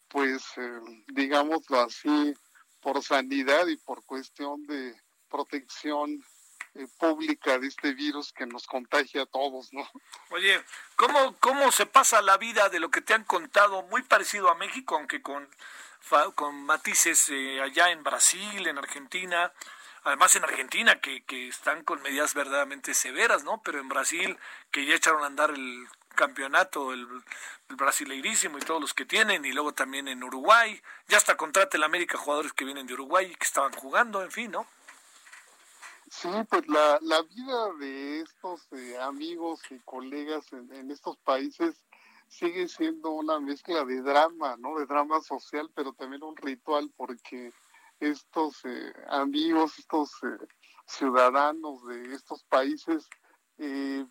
pues 0.08 0.42
eh, 0.56 0.80
digámoslo 1.06 1.80
así, 1.80 2.34
por 2.80 3.00
sanidad 3.00 3.68
y 3.68 3.76
por 3.76 4.04
cuestión 4.04 4.66
de 4.66 4.92
protección 5.28 6.20
eh, 6.78 6.86
pública 6.98 7.58
de 7.58 7.68
este 7.68 7.94
virus 7.94 8.32
que 8.32 8.46
nos 8.46 8.66
contagia 8.66 9.22
a 9.22 9.26
todos, 9.26 9.72
¿no? 9.72 9.88
Oye, 10.30 10.62
¿cómo, 10.96 11.36
¿cómo 11.38 11.72
se 11.72 11.86
pasa 11.86 12.20
la 12.22 12.36
vida 12.36 12.68
de 12.68 12.80
lo 12.80 12.90
que 12.90 13.00
te 13.00 13.14
han 13.14 13.24
contado? 13.24 13.82
Muy 13.84 14.02
parecido 14.02 14.50
a 14.50 14.54
México, 14.54 14.96
aunque 14.96 15.22
con, 15.22 15.48
con 16.34 16.64
matices 16.64 17.28
eh, 17.30 17.60
allá 17.62 17.90
en 17.90 18.02
Brasil, 18.02 18.66
en 18.66 18.78
Argentina, 18.78 19.52
además 20.04 20.36
en 20.36 20.44
Argentina 20.44 21.00
que, 21.00 21.22
que 21.24 21.48
están 21.48 21.82
con 21.82 22.02
medidas 22.02 22.34
verdaderamente 22.34 22.94
severas, 22.94 23.44
¿no? 23.44 23.62
Pero 23.62 23.80
en 23.80 23.88
Brasil 23.88 24.38
que 24.70 24.84
ya 24.84 24.94
echaron 24.94 25.24
a 25.24 25.26
andar 25.26 25.50
el 25.50 25.88
campeonato, 26.14 26.92
el, 26.92 27.00
el, 27.68 27.76
brasileirísimo 27.76 28.58
y 28.58 28.62
todos 28.62 28.80
los 28.80 28.94
que 28.94 29.04
tienen, 29.04 29.44
y 29.44 29.52
luego 29.52 29.72
también 29.72 30.08
en 30.08 30.22
Uruguay, 30.22 30.80
ya 31.08 31.16
hasta 31.16 31.36
contrata 31.36 31.76
el 31.76 31.84
América 31.84 32.18
jugadores 32.18 32.52
que 32.52 32.64
vienen 32.64 32.86
de 32.86 32.94
Uruguay 32.94 33.26
y 33.30 33.34
que 33.34 33.44
estaban 33.44 33.72
jugando, 33.72 34.22
en 34.22 34.30
fin, 34.30 34.50
¿no? 34.50 34.66
Sí, 36.08 36.28
pues 36.48 36.68
la, 36.68 36.98
la 37.02 37.22
vida 37.22 37.72
de 37.80 38.20
estos 38.20 38.68
eh, 38.72 38.96
amigos 39.00 39.60
y 39.70 39.78
colegas 39.80 40.52
en, 40.52 40.90
estos 40.90 41.16
países 41.18 41.84
sigue 42.28 42.68
siendo 42.68 43.10
una 43.10 43.40
mezcla 43.40 43.84
de 43.84 44.02
drama, 44.02 44.56
¿no? 44.56 44.78
De 44.78 44.86
drama 44.86 45.20
social, 45.20 45.68
pero 45.74 45.92
también 45.94 46.22
un 46.22 46.36
ritual 46.36 46.92
porque 46.96 47.52
estos 47.98 48.64
eh, 48.64 48.92
amigos, 49.08 49.78
estos 49.78 50.12
eh, 50.22 50.46
ciudadanos 50.86 51.84
de 51.86 52.14
estos 52.14 52.44
países 52.44 53.08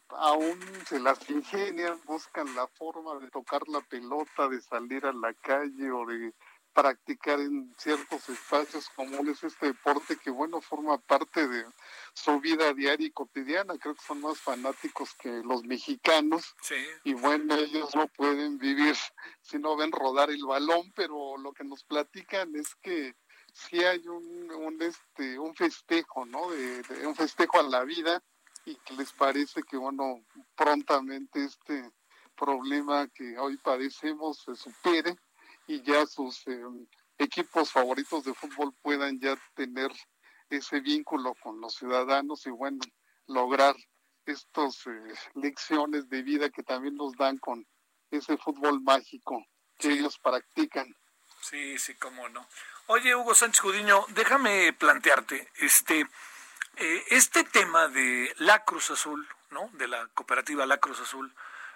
aún 0.09 0.59
se 0.87 0.99
las 0.99 1.29
ingenian, 1.29 2.01
buscan 2.05 2.55
la 2.55 2.67
forma 2.67 3.19
de 3.19 3.29
tocar 3.29 3.61
la 3.67 3.79
pelota, 3.81 4.49
de 4.49 4.59
salir 4.59 5.05
a 5.05 5.13
la 5.13 5.33
calle 5.35 5.91
o 5.91 6.03
de 6.07 6.33
practicar 6.75 7.39
en 7.39 7.73
ciertos 7.77 8.27
espacios 8.27 8.89
comunes 8.89 9.41
este 9.43 9.67
deporte 9.67 10.17
que 10.17 10.29
bueno 10.29 10.59
forma 10.59 10.97
parte 10.97 11.47
de 11.47 11.65
su 12.13 12.41
vida 12.41 12.73
diaria 12.73 13.07
y 13.07 13.11
cotidiana. 13.11 13.77
Creo 13.79 13.95
que 13.95 14.05
son 14.05 14.19
más 14.19 14.39
fanáticos 14.39 15.15
que 15.15 15.29
los 15.43 15.63
mexicanos 15.63 16.53
sí. 16.61 16.75
y 17.05 17.13
bueno 17.13 17.55
ellos 17.55 17.95
no 17.95 18.07
pueden 18.09 18.57
vivir 18.57 18.95
si 19.41 19.57
no 19.57 19.77
ven 19.77 19.93
rodar 19.93 20.29
el 20.29 20.45
balón 20.45 20.91
pero 20.93 21.37
lo 21.37 21.53
que 21.53 21.63
nos 21.63 21.85
platican 21.85 22.53
es 22.57 22.75
que 22.75 23.15
sí 23.53 23.81
hay 23.81 24.05
un, 24.09 24.51
un 24.51 24.81
este 24.81 25.39
un 25.39 25.55
festejo 25.55 26.25
no 26.25 26.51
de, 26.51 26.81
de 26.83 27.07
un 27.07 27.15
festejo 27.15 27.57
a 27.57 27.63
la 27.63 27.85
vida 27.85 28.21
y 28.65 28.75
que 28.75 28.95
les 28.95 29.13
parece 29.13 29.63
que 29.63 29.77
bueno 29.77 30.25
prontamente 30.57 31.45
este 31.45 31.89
problema 32.35 33.07
que 33.07 33.39
hoy 33.39 33.55
padecemos 33.55 34.43
se 34.43 34.55
supere 34.57 35.15
y 35.67 35.81
ya 35.81 36.05
sus 36.05 36.45
eh, 36.47 36.61
equipos 37.17 37.71
favoritos 37.71 38.23
de 38.23 38.33
fútbol 38.33 38.73
puedan 38.81 39.19
ya 39.19 39.37
tener 39.55 39.91
ese 40.49 40.79
vínculo 40.79 41.33
con 41.41 41.59
los 41.59 41.75
ciudadanos 41.75 42.45
y 42.45 42.51
bueno, 42.51 42.79
lograr 43.27 43.75
estas 44.25 44.85
eh, 44.87 45.13
lecciones 45.35 46.09
de 46.09 46.21
vida 46.21 46.49
que 46.49 46.63
también 46.63 46.95
nos 46.95 47.13
dan 47.13 47.37
con 47.37 47.65
ese 48.11 48.37
fútbol 48.37 48.81
mágico 48.81 49.45
que 49.77 49.89
sí. 49.89 49.99
ellos 49.99 50.19
practican. 50.19 50.95
Sí, 51.41 51.77
sí, 51.77 51.95
cómo 51.95 52.27
no. 52.29 52.47
Oye, 52.87 53.15
Hugo 53.15 53.33
Sánchez 53.33 53.61
Judiño, 53.61 54.05
déjame 54.09 54.73
plantearte, 54.73 55.51
este, 55.57 56.07
eh, 56.77 57.03
este 57.09 57.43
tema 57.43 57.87
de 57.87 58.33
la 58.37 58.63
Cruz 58.63 58.91
Azul, 58.91 59.27
¿no? 59.49 59.69
De 59.73 59.87
la 59.87 60.07
cooperativa 60.09 60.65
La 60.65 60.77
Cruz 60.77 60.99
Azul, 60.99 61.33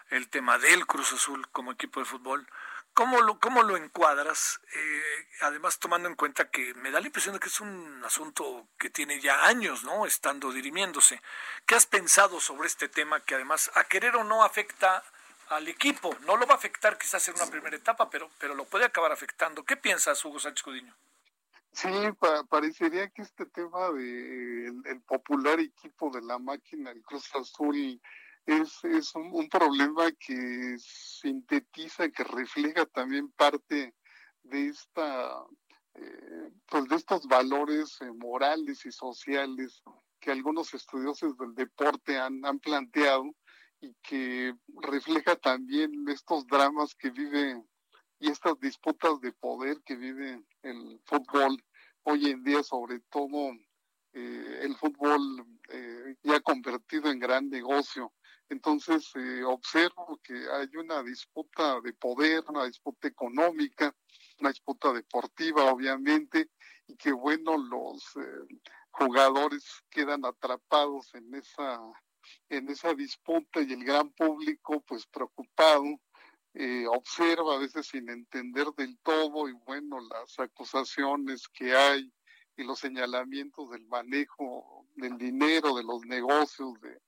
el 0.10 0.30
tema 0.30 0.58
del 0.58 0.86
Cruz 0.86 1.14
Azul 1.14 1.48
como 1.52 1.72
equipo 1.72 2.00
de 2.00 2.06
fútbol, 2.06 2.48
¿Cómo 3.00 3.22
lo, 3.22 3.40
cómo 3.40 3.64
lo 3.64 3.78
encuadras? 3.78 4.60
Eh, 4.76 5.28
además, 5.40 5.80
tomando 5.80 6.10
en 6.10 6.16
cuenta 6.16 6.52
que 6.52 6.74
me 6.74 6.92
da 6.92 7.00
la 7.00 7.06
impresión 7.06 7.34
de 7.34 7.40
que 7.40 7.48
es 7.48 7.62
un 7.62 8.04
asunto 8.04 8.68
que 8.78 8.90
tiene 8.90 9.22
ya 9.22 9.46
años, 9.46 9.86
¿no? 9.86 10.06
Estando 10.06 10.52
dirimiéndose. 10.52 11.22
¿Qué 11.66 11.76
has 11.76 11.86
pensado 11.86 12.42
sobre 12.42 12.68
este 12.68 12.90
tema 12.90 13.22
que 13.22 13.36
además, 13.36 13.72
a 13.76 13.86
querer 13.86 14.18
o 14.18 14.26
no, 14.26 14.44
afecta 14.44 15.02
al 15.48 15.70
equipo? 15.70 16.14
No 16.26 16.36
lo 16.36 16.46
va 16.46 16.56
a 16.56 16.58
afectar 16.58 16.98
quizás 16.98 17.26
en 17.30 17.36
una 17.36 17.46
primera 17.46 17.78
etapa, 17.78 18.10
pero, 18.10 18.30
pero 18.38 18.54
lo 18.54 18.66
puede 18.66 18.84
acabar 18.84 19.14
afectando. 19.14 19.64
¿Qué 19.64 19.78
piensas, 19.78 20.26
Hugo 20.26 20.38
Sánchez 20.38 20.64
Cudiño? 20.64 20.94
Sí, 21.72 21.88
pa 22.20 22.44
parecería 22.44 23.08
que 23.12 23.22
este 23.22 23.46
tema 23.46 23.92
de 23.92 24.68
el, 24.68 25.02
popular 25.08 25.58
equipo 25.62 26.10
de 26.10 26.22
la 26.22 26.38
máquina, 26.38 26.92
el 26.92 27.02
Cruz 27.04 27.34
Azul, 27.34 28.02
es, 28.50 28.84
es 28.84 29.16
un, 29.16 29.48
problema 29.50 30.12
que 30.12 30.76
sintetiza, 30.80 32.10
que 32.10 32.24
refleja 32.24 32.86
también 32.88 33.32
parte 33.32 33.94
de 34.44 34.68
esta, 34.68 35.46
eh, 35.96 36.52
pues 36.66 36.88
de 36.88 36.96
estos 36.96 37.28
valores 37.28 37.98
eh, 38.02 38.12
morales 38.12 38.86
y 38.86 38.92
sociales 38.92 39.82
que 40.20 40.32
algunos 40.32 40.74
estudiosos 40.74 41.38
del 41.38 41.54
deporte 41.54 42.18
han, 42.18 42.44
han 42.46 42.60
planteado 42.60 43.24
y 43.82 43.94
que 44.02 44.54
refleja 44.82 45.36
también 45.36 45.92
estos 46.10 46.46
dramas 46.48 46.96
que 46.96 47.12
vive 47.12 47.64
y 48.20 48.30
estas 48.30 48.60
disputas 48.60 49.22
de 49.22 49.32
poder 49.32 49.82
que 49.86 49.96
vive 49.96 50.44
el 50.64 51.00
fútbol 51.06 51.64
hoy 52.04 52.32
en 52.32 52.44
día, 52.44 52.64
sobre 52.64 53.00
todo 53.10 53.52
eh, 54.14 54.60
el 54.64 54.76
fútbol 54.76 55.46
eh, 55.70 56.16
ya 56.24 56.40
convertido 56.42 57.12
en 57.12 57.20
gran 57.20 57.50
negocio. 57.50 58.12
Entonces 58.50 59.12
eh, 59.16 59.44
observo 59.44 60.20
que 60.24 60.34
hay 60.34 60.76
una 60.76 61.04
disputa 61.04 61.80
de 61.82 61.94
poder, 61.94 62.44
una 62.48 62.66
disputa 62.66 63.08
económica, 63.08 63.96
una 64.40 64.50
disputa 64.50 64.92
deportiva, 64.92 65.72
obviamente, 65.72 66.50
y 66.88 66.96
que 66.96 67.12
bueno, 67.12 67.58
los 67.58 68.04
eh, 68.18 68.58
jugadores 68.92 69.64
quedan 69.90 70.26
atrapados 70.26 71.14
en 71.14 71.34
esa 71.36 71.80
en 72.50 72.70
esa 72.70 72.94
disputa 72.94 73.62
y 73.62 73.74
el 73.74 73.84
gran 73.84 74.12
público 74.12 74.82
pues 74.82 75.06
preocupado 75.08 75.86
eh, 76.54 76.86
observa 76.88 77.56
a 77.56 77.60
veces 77.60 77.88
sin 77.88 78.10
entender 78.10 78.68
del 78.76 78.98
todo 79.00 79.48
y 79.48 79.54
bueno 79.54 80.00
las 80.02 80.40
acusaciones 80.40 81.48
que 81.48 81.76
hay 81.76 82.12
y 82.58 82.64
los 82.64 82.80
señalamientos 82.80 83.70
del 83.70 83.86
manejo 83.88 84.86
del 84.96 85.18
dinero 85.18 85.76
de 85.76 85.84
los 85.84 86.06
negocios 86.06 86.74
de 86.82 87.00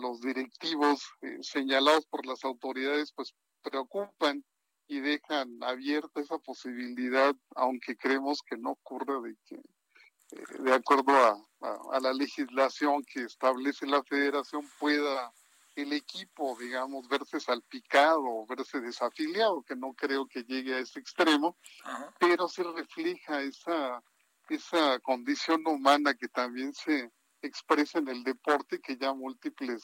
los 0.00 0.20
directivos 0.20 1.04
eh, 1.22 1.38
señalados 1.42 2.06
por 2.06 2.26
las 2.26 2.44
autoridades 2.44 3.12
pues 3.12 3.34
preocupan 3.62 4.44
y 4.88 5.00
dejan 5.00 5.62
abierta 5.62 6.20
esa 6.20 6.38
posibilidad, 6.38 7.34
aunque 7.56 7.96
creemos 7.96 8.40
que 8.42 8.56
no 8.56 8.70
ocurre 8.70 9.28
de 9.28 9.36
que, 9.44 9.56
eh, 9.56 10.62
de 10.62 10.72
acuerdo 10.72 11.12
a, 11.12 11.32
a, 11.62 11.78
a, 11.92 12.00
la 12.00 12.12
legislación 12.12 13.02
que 13.04 13.22
establece 13.22 13.86
la 13.86 14.02
federación, 14.04 14.62
pueda 14.78 15.32
el 15.76 15.92
equipo, 15.92 16.56
digamos, 16.58 17.06
verse 17.06 17.38
salpicado 17.38 18.22
o 18.24 18.46
verse 18.46 18.80
desafiliado, 18.80 19.62
que 19.62 19.76
no 19.76 19.92
creo 19.92 20.26
que 20.26 20.42
llegue 20.42 20.74
a 20.74 20.78
ese 20.78 20.98
extremo, 20.98 21.58
Ajá. 21.84 22.14
pero 22.18 22.48
se 22.48 22.62
refleja 22.62 23.42
esa, 23.42 24.02
esa 24.48 24.98
condición 25.00 25.66
humana 25.66 26.14
que 26.14 26.28
también 26.28 26.72
se, 26.72 27.10
expresa 27.46 27.98
en 27.98 28.08
el 28.08 28.22
deporte 28.24 28.80
que 28.80 28.96
ya 28.96 29.12
múltiples 29.12 29.82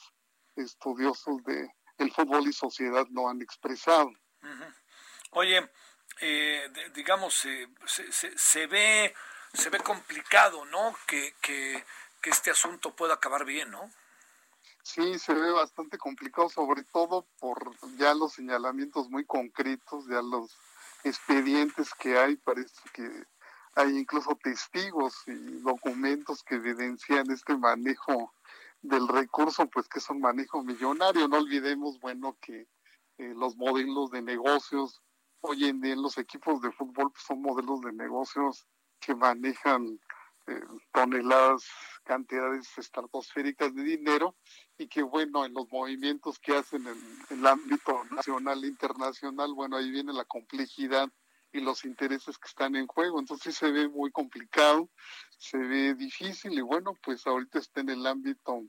estudiosos 0.56 1.42
de 1.44 1.68
el 1.98 2.12
fútbol 2.12 2.46
y 2.48 2.52
sociedad 2.52 3.06
lo 3.10 3.28
han 3.28 3.40
expresado. 3.42 4.08
Uh 4.08 4.46
-huh. 4.46 4.74
Oye, 5.32 5.70
eh, 6.20 6.68
de, 6.72 6.90
digamos, 6.90 7.44
eh, 7.44 7.68
se, 7.86 8.12
se, 8.12 8.36
se, 8.36 8.66
ve 8.66 9.14
se 9.52 9.70
ve 9.70 9.78
complicado, 9.80 10.64
¿no? 10.66 10.94
Que, 11.06 11.34
que, 11.40 11.84
que 12.20 12.30
este 12.30 12.50
asunto 12.50 12.94
pueda 12.94 13.14
acabar 13.14 13.44
bien, 13.44 13.70
¿no? 13.70 13.90
Sí, 14.82 15.18
se 15.18 15.32
ve 15.32 15.50
bastante 15.52 15.96
complicado, 15.96 16.48
sobre 16.48 16.82
todo 16.84 17.26
por 17.38 17.76
ya 17.98 18.14
los 18.14 18.32
señalamientos 18.32 19.08
muy 19.08 19.24
concretos, 19.24 20.06
ya 20.08 20.20
los 20.22 20.58
expedientes 21.04 21.94
que 21.94 22.18
hay, 22.18 22.36
parece 22.36 22.80
que 22.92 23.24
hay 23.75 23.99
incluso 23.99 24.39
testigos 24.43 25.14
y 25.27 25.61
documentos 25.61 26.43
que 26.43 26.57
evidencian 26.57 27.31
este 27.31 27.57
manejo 27.57 28.35
del 28.83 29.09
recurso, 29.09 29.66
pues 29.68 29.89
que 29.89 29.99
es 29.99 30.11
un 30.11 30.20
manejo 30.20 30.62
millonario. 30.62 31.29
No 31.29 31.39
olvidemos, 31.39 31.99
bueno, 32.01 32.37
que 32.41 32.68
eh, 33.18 33.35
los 33.37 33.57
modelos 33.57 34.11
de 34.11 34.23
negocios 34.23 35.03
hoy 35.41 35.64
en 35.64 35.81
día 35.81 35.95
en 35.95 36.03
los 36.03 36.18
equipos 36.18 36.61
de 36.61 36.73
fútbol 36.73 37.11
pues, 37.12 37.25
son 37.25 37.43
modelos 37.43 37.81
de 37.81 37.93
negocios 37.93 38.66
que 39.01 39.14
manejan 39.14 39.99
eh, 40.47 40.61
toneladas, 40.93 41.64
cantidades 42.05 42.77
estratosféricas 42.77 43.75
de 43.75 43.83
dinero 43.83 44.37
y 44.79 44.89
que 44.89 45.03
bueno, 45.03 45.45
en 45.45 45.55
los 45.55 45.70
movimientos 45.70 46.39
que 46.39 46.57
hacen 46.57 46.87
en, 46.87 46.99
el 47.31 47.47
ámbito 47.47 48.05
nacional 48.11 48.62
e 48.64 48.68
internacional, 48.68 49.53
bueno, 49.55 49.77
ahí 49.77 49.91
viene 49.91 50.12
la 50.12 50.25
complejidad 50.25 51.09
y 51.53 51.61
los 51.61 51.84
intereses 51.84 52.38
que 52.38 52.48
están 52.48 52.76
en 52.76 52.86
juego. 52.86 53.20
Entonces 53.20 53.55
se 53.55 53.70
ve 53.70 53.88
muy 53.88 54.11
complicado, 54.11 54.88
se 55.38 55.59
ve 55.59 55.94
difícil 55.94 56.53
y 56.55 56.62
bueno, 56.62 56.94
pues 57.03 57.26
ahorita 57.26 57.59
está 57.59 57.80
en 57.80 57.90
el 57.90 58.07
ámbito 58.07 58.62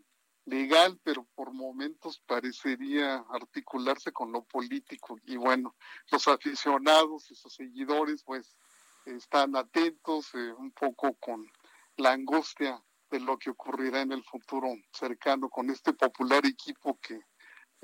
legal, 0.45 0.99
pero 1.03 1.25
por 1.35 1.53
momentos 1.53 2.21
parecería 2.25 3.23
articularse 3.29 4.11
con 4.11 4.31
lo 4.31 4.43
político. 4.43 5.17
Y 5.25 5.37
bueno, 5.37 5.75
los 6.11 6.27
aficionados 6.27 7.31
y 7.31 7.35
sus 7.35 7.53
seguidores 7.53 8.23
pues 8.23 8.57
están 9.05 9.55
atentos 9.55 10.33
eh, 10.33 10.53
un 10.53 10.71
poco 10.71 11.13
con 11.15 11.45
la 11.97 12.11
angustia 12.11 12.81
de 13.09 13.19
lo 13.19 13.37
que 13.37 13.51
ocurrirá 13.51 14.01
en 14.01 14.11
el 14.11 14.23
futuro 14.23 14.67
cercano 14.91 15.49
con 15.49 15.69
este 15.69 15.93
popular 15.93 16.45
equipo 16.45 16.99
que 16.99 17.19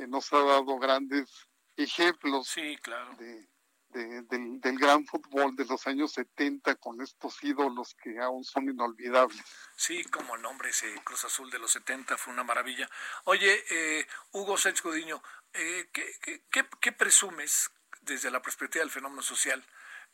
nos 0.08 0.32
ha 0.34 0.40
dado 0.40 0.80
grandes 0.80 1.30
ejemplos 1.76 2.48
sí, 2.48 2.78
claro. 2.82 3.16
de, 3.18 3.49
del, 3.90 4.60
del, 4.60 4.78
gran 4.78 5.06
fútbol 5.06 5.56
de 5.56 5.66
los 5.66 5.86
años 5.88 6.14
70 6.14 6.76
con 6.76 7.02
estos 7.02 7.44
ídolos 7.44 7.96
que 7.96 8.20
aún 8.20 8.44
son 8.44 8.70
inolvidables. 8.70 9.44
Sí, 9.76 10.04
como 10.06 10.38
nombre 10.38 10.70
ese 10.70 10.94
Cruz 11.04 11.26
Azul 11.26 11.50
de 11.50 11.60
los 11.60 11.72
70 11.72 12.18
fue 12.18 12.34
una 12.34 12.44
maravilla. 12.44 12.90
Oye, 13.26 13.64
eh, 13.70 14.08
Hugo 14.32 14.58
Sánchez 14.58 14.82
Codiño, 14.82 15.22
eh, 15.54 15.90
¿qué, 15.92 16.42
qué, 16.52 16.68
qué, 16.80 16.92
presumes 16.92 17.72
desde 18.02 18.32
la 18.32 18.42
perspectiva 18.42 18.84
del 18.84 18.92
fenómeno 18.92 19.22
social 19.22 19.66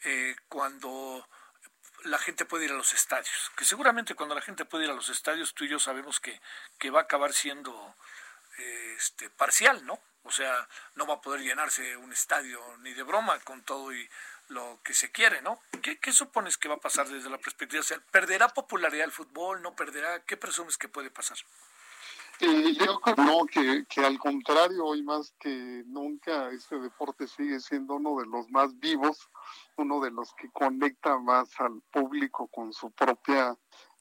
eh, 0.03 0.36
cuando 0.47 1.28
la 2.03 2.17
gente 2.17 2.45
puede 2.45 2.65
ir 2.65 2.71
a 2.71 2.76
los 2.76 2.93
estadios? 2.93 3.51
Que 3.57 3.65
seguramente 3.65 4.15
cuando 4.15 4.36
la 4.36 4.41
gente 4.41 4.65
puede 4.65 4.86
ir 4.86 4.91
a 4.91 4.95
los 4.95 5.09
estadios, 5.09 5.53
tú 5.53 5.65
y 5.65 5.69
yo 5.69 5.80
sabemos 5.80 6.19
que, 6.19 6.39
que 6.78 6.89
va 6.89 7.01
a 7.01 7.03
acabar 7.03 7.34
siendo 7.34 7.95
este, 8.57 9.30
parcial, 9.30 9.86
¿no? 9.86 9.99
O 10.26 10.32
sea, 10.32 10.67
no 10.95 11.05
va 11.05 11.15
a 11.15 11.21
poder 11.21 11.41
llenarse 11.41 11.95
un 11.97 12.11
estadio 12.11 12.59
ni 12.80 12.93
de 12.93 13.03
broma 13.03 13.39
con 13.41 13.61
todo 13.63 13.93
y 13.93 14.09
lo 14.49 14.80
que 14.84 14.93
se 14.93 15.11
quiere, 15.11 15.41
¿no? 15.41 15.59
¿Qué, 15.82 16.11
supones 16.11 16.57
que 16.57 16.67
va 16.67 16.76
a 16.76 16.80
pasar 16.80 17.07
desde 17.07 17.30
la 17.30 17.38
perspectiva? 17.38 17.82
O 17.82 18.11
¿Perderá 18.11 18.49
popularidad 18.49 19.05
el 19.05 19.11
fútbol? 19.11 19.61
¿No 19.61 19.76
perderá? 19.76 20.23
¿Qué 20.23 20.36
presumes 20.36 20.78
que 20.78 20.88
puede 20.88 21.11
pasar? 21.11 21.38
Eh, 22.39 22.73
yo 22.73 22.99
creo 22.99 23.15
no, 23.17 23.45
que, 23.45 23.86
que 23.88 24.03
al 24.03 24.19
contrario, 24.19 24.86
hoy 24.86 25.03
más 25.03 25.34
que 25.39 25.84
nunca, 25.86 26.49
este 26.49 26.80
deporte 26.80 27.28
sigue 27.28 27.59
siendo 27.59 27.95
uno 27.95 28.19
de 28.19 28.26
los 28.26 28.49
más 28.49 28.78
vivos, 28.80 29.30
uno 29.78 30.01
de 30.01 30.11
los 30.11 30.34
que 30.34 30.49
conecta 30.51 31.17
más 31.17 31.49
al 31.59 31.82
público 31.91 32.47
con 32.47 32.73
su 32.73 32.91
propia 32.91 33.55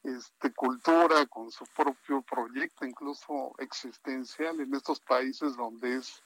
este, 0.05 0.53
cultura, 0.53 1.27
con 1.27 1.51
su 1.51 1.65
propio 1.75 2.23
proyecto, 2.23 2.85
incluso 2.85 3.53
existencial 3.59 4.61
en 4.61 4.75
estos 4.75 5.01
países 5.01 5.57
donde 5.57 5.97
es 5.97 6.23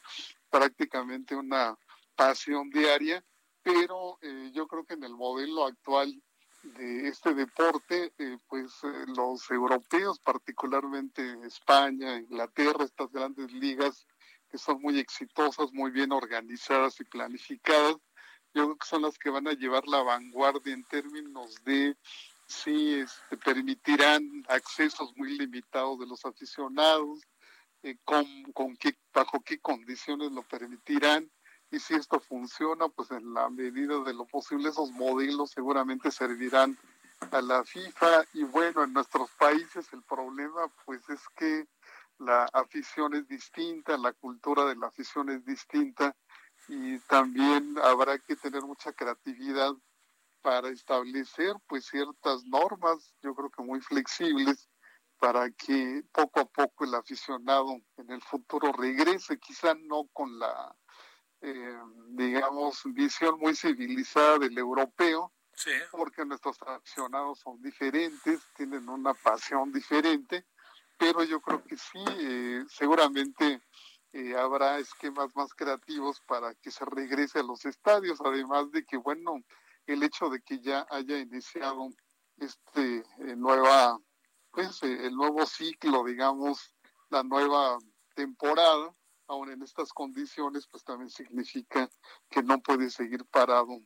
prácticamente 0.50 1.36
una 1.36 1.78
pasión 2.16 2.68
diaria, 2.70 3.24
pero 3.62 4.18
eh, 4.20 4.50
yo 4.52 4.66
creo 4.66 4.84
que 4.84 4.94
en 4.94 5.04
el 5.04 5.14
modelo 5.14 5.64
actual 5.64 6.20
de 6.62 7.08
este 7.08 7.34
deporte, 7.34 8.12
eh, 8.18 8.38
pues 8.48 8.72
eh, 8.82 9.04
los 9.16 9.48
europeos, 9.50 10.18
particularmente 10.18 11.38
España, 11.44 12.16
Inglaterra, 12.16 12.84
estas 12.84 13.10
grandes 13.12 13.52
ligas 13.52 14.06
que 14.50 14.58
son 14.58 14.80
muy 14.80 14.98
exitosas, 14.98 15.72
muy 15.72 15.90
bien 15.90 16.10
organizadas 16.10 16.98
y 17.00 17.04
planificadas, 17.04 17.96
yo 18.54 18.64
creo 18.64 18.76
que 18.76 18.86
son 18.86 19.02
las 19.02 19.18
que 19.18 19.30
van 19.30 19.46
a 19.46 19.52
llevar 19.52 19.86
la 19.86 20.02
vanguardia 20.02 20.74
en 20.74 20.84
términos 20.84 21.62
de 21.64 21.96
sí 22.48 22.94
este, 22.94 23.36
permitirán 23.36 24.22
accesos 24.48 25.12
muy 25.16 25.38
limitados 25.38 26.00
de 26.00 26.06
los 26.06 26.24
aficionados, 26.24 27.20
eh, 27.82 27.96
con, 28.04 28.26
con 28.54 28.76
qué, 28.76 28.96
bajo 29.12 29.40
qué 29.42 29.60
condiciones 29.60 30.32
lo 30.32 30.42
permitirán. 30.42 31.30
Y 31.70 31.78
si 31.78 31.94
esto 31.94 32.18
funciona, 32.18 32.88
pues 32.88 33.10
en 33.10 33.34
la 33.34 33.50
medida 33.50 34.02
de 34.02 34.14
lo 34.14 34.26
posible 34.26 34.70
esos 34.70 34.90
modelos 34.92 35.50
seguramente 35.50 36.10
servirán 36.10 36.78
a 37.30 37.42
la 37.42 37.62
FIFA. 37.62 38.24
Y 38.32 38.44
bueno, 38.44 38.82
en 38.82 38.94
nuestros 38.94 39.30
países 39.32 39.92
el 39.92 40.02
problema 40.02 40.72
pues 40.86 41.08
es 41.10 41.20
que 41.36 41.66
la 42.18 42.44
afición 42.52 43.14
es 43.14 43.28
distinta, 43.28 43.96
la 43.98 44.12
cultura 44.12 44.64
de 44.64 44.76
la 44.76 44.88
afición 44.88 45.28
es 45.28 45.44
distinta 45.44 46.16
y 46.68 46.98
también 47.00 47.76
habrá 47.82 48.18
que 48.18 48.34
tener 48.34 48.62
mucha 48.62 48.92
creatividad 48.92 49.72
para 50.42 50.68
establecer 50.68 51.54
pues 51.66 51.86
ciertas 51.86 52.44
normas, 52.44 53.14
yo 53.22 53.34
creo 53.34 53.50
que 53.50 53.62
muy 53.62 53.80
flexibles, 53.80 54.68
para 55.18 55.50
que 55.50 56.02
poco 56.12 56.40
a 56.40 56.44
poco 56.44 56.84
el 56.84 56.94
aficionado 56.94 57.76
en 57.96 58.10
el 58.10 58.22
futuro 58.22 58.72
regrese, 58.72 59.38
quizá 59.38 59.74
no 59.74 60.06
con 60.12 60.38
la, 60.38 60.74
eh, 61.40 61.78
digamos, 62.10 62.82
visión 62.84 63.38
muy 63.38 63.54
civilizada 63.54 64.38
del 64.38 64.56
europeo, 64.56 65.32
porque 65.90 66.24
nuestros 66.24 66.56
aficionados 66.62 67.40
son 67.40 67.60
diferentes, 67.60 68.40
tienen 68.54 68.88
una 68.88 69.12
pasión 69.12 69.72
diferente, 69.72 70.46
pero 70.96 71.24
yo 71.24 71.40
creo 71.40 71.64
que 71.64 71.76
sí, 71.76 72.04
eh, 72.20 72.64
seguramente 72.68 73.60
eh, 74.12 74.36
habrá 74.36 74.78
esquemas 74.78 75.34
más 75.34 75.52
creativos 75.54 76.20
para 76.26 76.54
que 76.54 76.70
se 76.70 76.84
regrese 76.84 77.40
a 77.40 77.42
los 77.42 77.64
estadios, 77.64 78.20
además 78.24 78.70
de 78.70 78.84
que, 78.84 78.96
bueno, 78.96 79.42
el 79.88 80.02
hecho 80.02 80.28
de 80.28 80.40
que 80.42 80.60
ya 80.60 80.86
haya 80.90 81.18
iniciado 81.18 81.88
este 82.36 82.98
eh, 82.98 83.36
nueva 83.36 83.98
pues 84.50 84.82
eh, 84.82 85.06
el 85.06 85.14
nuevo 85.14 85.44
ciclo 85.46 86.04
digamos 86.04 86.74
la 87.10 87.22
nueva 87.22 87.78
temporada 88.14 88.94
aún 89.26 89.50
en 89.50 89.62
estas 89.62 89.92
condiciones 89.92 90.66
pues 90.70 90.84
también 90.84 91.10
significa 91.10 91.88
que 92.30 92.42
no 92.42 92.60
puede 92.60 92.90
seguir 92.90 93.24
parado 93.26 93.80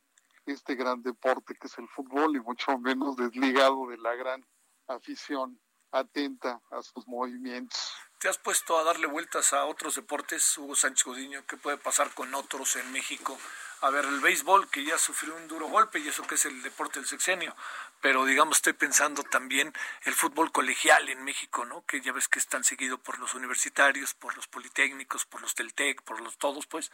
este 0.46 0.74
gran 0.74 1.03
deporte 1.03 1.55
que 1.55 1.68
es 1.68 1.78
el 1.78 1.88
fútbol 1.88 2.36
y 2.36 2.40
mucho 2.40 2.76
menos 2.78 3.16
desligado 3.16 3.86
de 3.86 3.98
la 3.98 4.14
gran 4.14 4.44
afición 4.88 5.61
atenta 5.92 6.61
a 6.70 6.82
sus 6.82 7.07
movimientos. 7.07 7.92
¿Te 8.18 8.28
has 8.28 8.38
puesto 8.38 8.78
a 8.78 8.84
darle 8.84 9.07
vueltas 9.07 9.53
a 9.53 9.66
otros 9.66 9.96
deportes, 9.96 10.57
Hugo 10.57 10.74
Sánchez 10.74 11.05
Godiño? 11.05 11.44
¿Qué 11.46 11.57
puede 11.57 11.76
pasar 11.76 12.14
con 12.14 12.34
otros 12.34 12.76
en 12.76 12.90
México? 12.92 13.36
A 13.82 13.90
ver, 13.90 14.04
el 14.04 14.20
béisbol 14.20 14.68
que 14.68 14.84
ya 14.84 14.96
sufrió 14.96 15.34
un 15.34 15.48
duro 15.48 15.66
golpe 15.66 15.98
y 15.98 16.08
eso 16.08 16.22
que 16.22 16.36
es 16.36 16.44
el 16.44 16.62
deporte 16.62 17.00
del 17.00 17.08
sexenio, 17.08 17.54
pero 18.03 18.24
digamos 18.24 18.59
estoy 18.59 18.72
pensando 18.72 19.22
también 19.22 19.72
el 20.03 20.14
fútbol 20.14 20.50
colegial 20.50 21.09
en 21.09 21.22
México, 21.22 21.64
¿no? 21.64 21.86
Que 21.86 22.00
ya 22.00 22.12
ves 22.12 22.26
que 22.26 22.40
están 22.40 22.64
seguido 22.64 22.98
por 22.98 23.20
los 23.20 23.34
universitarios, 23.34 24.12
por 24.12 24.34
los 24.36 24.48
politécnicos, 24.48 25.24
por 25.24 25.40
los 25.40 25.55
Teltec, 25.55 26.03
por 26.03 26.20
los 26.20 26.36
todos, 26.36 26.66
pues, 26.66 26.90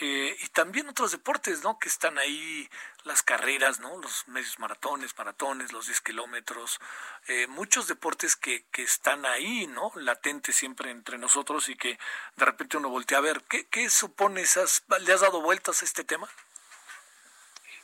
eh, 0.00 0.36
y 0.40 0.48
también 0.48 0.88
otros 0.88 1.12
deportes, 1.12 1.62
¿no? 1.62 1.78
Que 1.78 1.88
están 1.88 2.18
ahí 2.18 2.68
las 3.04 3.22
carreras, 3.22 3.78
¿no? 3.78 3.96
Los 3.98 4.26
medios 4.26 4.58
maratones, 4.58 5.16
maratones, 5.16 5.72
los 5.72 5.86
10 5.86 6.00
kilómetros, 6.00 6.80
eh, 7.28 7.46
muchos 7.46 7.86
deportes 7.86 8.34
que, 8.34 8.64
que 8.72 8.82
están 8.82 9.24
ahí, 9.26 9.68
¿no? 9.68 9.92
Latentes 9.94 10.56
siempre 10.56 10.90
entre 10.90 11.16
nosotros 11.16 11.68
y 11.68 11.76
que 11.76 11.96
de 12.36 12.44
repente 12.44 12.76
uno 12.76 12.88
voltea 12.88 13.18
a 13.18 13.22
ver, 13.22 13.44
¿qué, 13.48 13.68
qué 13.68 13.88
supones? 13.88 14.58
¿Le 15.00 15.12
has 15.12 15.20
dado 15.20 15.42
vueltas 15.42 15.82
a 15.82 15.84
este 15.84 16.02
tema? 16.02 16.28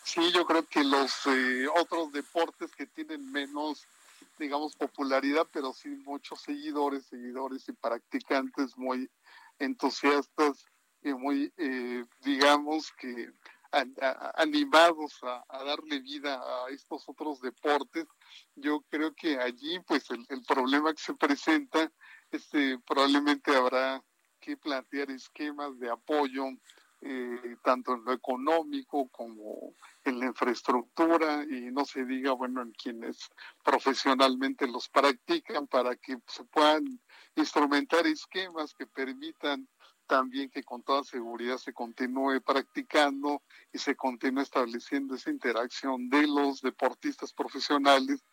Sí, 0.06 0.30
yo 0.32 0.46
creo 0.46 0.64
que 0.68 0.84
los 0.84 1.26
eh, 1.26 1.66
otros 1.80 2.12
deportes 2.12 2.70
que 2.76 2.86
tienen 2.86 3.28
menos, 3.32 3.88
digamos, 4.38 4.76
popularidad, 4.76 5.48
pero 5.52 5.72
sí 5.72 5.88
muchos 5.88 6.42
seguidores, 6.42 7.06
seguidores 7.06 7.68
y 7.68 7.72
practicantes 7.72 8.78
muy 8.78 9.10
entusiastas 9.58 10.64
y 11.02 11.12
muy, 11.12 11.52
eh, 11.56 12.04
digamos, 12.20 12.92
que 12.92 13.32
animados 14.36 15.18
a, 15.24 15.44
darle 15.64 15.98
vida 15.98 16.40
a 16.40 16.70
estos 16.70 17.02
otros 17.08 17.40
deportes. 17.40 18.06
Yo 18.54 18.82
creo 18.88 19.12
que 19.12 19.40
allí, 19.40 19.80
pues, 19.80 20.08
el, 20.10 20.24
el 20.28 20.42
problema 20.44 20.94
que 20.94 21.02
se 21.02 21.14
presenta, 21.14 21.90
este, 22.30 22.78
probablemente 22.86 23.56
habrá 23.56 24.00
que 24.38 24.56
plantear 24.56 25.10
esquemas 25.10 25.76
de 25.80 25.90
apoyo 25.90 26.44
eh, 27.02 27.56
tanto 27.62 27.94
en 27.94 28.04
lo 28.04 28.12
económico 28.12 29.08
como 29.08 29.74
en 30.04 30.18
la 30.18 30.26
infraestructura 30.26 31.44
y 31.44 31.70
no 31.70 31.84
se 31.84 32.04
diga, 32.04 32.32
bueno, 32.32 32.62
en 32.62 32.72
quienes 32.72 33.28
profesionalmente 33.62 34.66
los 34.66 34.88
practican 34.88 35.66
para 35.66 35.96
que 35.96 36.18
se 36.26 36.44
puedan 36.44 37.00
instrumentar 37.34 38.06
esquemas 38.06 38.74
que 38.74 38.86
permitan 38.86 39.68
también 40.06 40.50
que 40.50 40.62
con 40.62 40.82
toda 40.82 41.04
seguridad 41.04 41.58
se 41.58 41.72
continúe 41.72 42.40
practicando 42.40 43.42
y 43.72 43.78
se 43.78 43.96
continúe 43.96 44.42
estableciendo 44.42 45.16
esa 45.16 45.30
interacción 45.30 46.08
de 46.08 46.26
los 46.26 46.60
deportistas 46.62 47.32
profesionales 47.32 48.24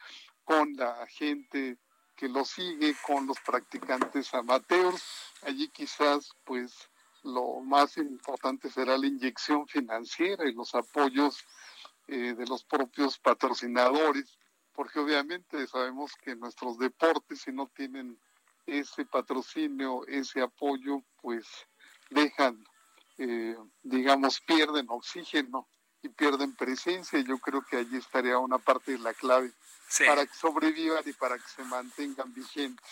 con 0.43 0.73
la 0.75 1.05
gente 1.07 1.77
que 2.15 2.29
los 2.29 2.49
sigue, 2.49 2.95
con 3.05 3.25
los 3.25 3.39
practicantes 3.39 4.33
amateurs. 4.33 5.03
Allí 5.41 5.67
quizás 5.69 6.31
pues 6.43 6.89
lo 7.23 7.61
más 7.61 7.97
importante 7.97 8.69
será 8.69 8.97
la 8.97 9.07
inyección 9.07 9.67
financiera 9.67 10.47
y 10.47 10.53
los 10.53 10.75
apoyos 10.75 11.43
eh, 12.07 12.33
de 12.33 12.45
los 12.45 12.63
propios 12.63 13.17
patrocinadores, 13.17 14.37
porque 14.73 14.99
obviamente 14.99 15.65
sabemos 15.67 16.13
que 16.21 16.35
nuestros 16.35 16.77
deportes, 16.77 17.41
si 17.41 17.51
no 17.51 17.67
tienen 17.75 18.19
ese 18.65 19.05
patrocinio, 19.05 20.05
ese 20.07 20.41
apoyo, 20.41 21.01
pues 21.21 21.47
dejan, 22.09 22.63
eh, 23.17 23.55
digamos, 23.81 24.41
pierden 24.41 24.85
oxígeno 24.89 25.67
y 26.01 26.09
pierden 26.09 26.55
presencia. 26.55 27.19
Yo 27.19 27.37
creo 27.37 27.63
que 27.63 27.77
allí 27.77 27.97
estaría 27.97 28.37
una 28.37 28.57
parte 28.57 28.93
de 28.93 28.99
la 28.99 29.13
clave 29.13 29.51
para 30.05 30.25
que 30.25 30.33
sobrevivan 30.33 31.03
y 31.05 31.13
para 31.13 31.37
que 31.37 31.47
se 31.47 31.63
mantengan 31.63 32.33
vigentes. 32.33 32.85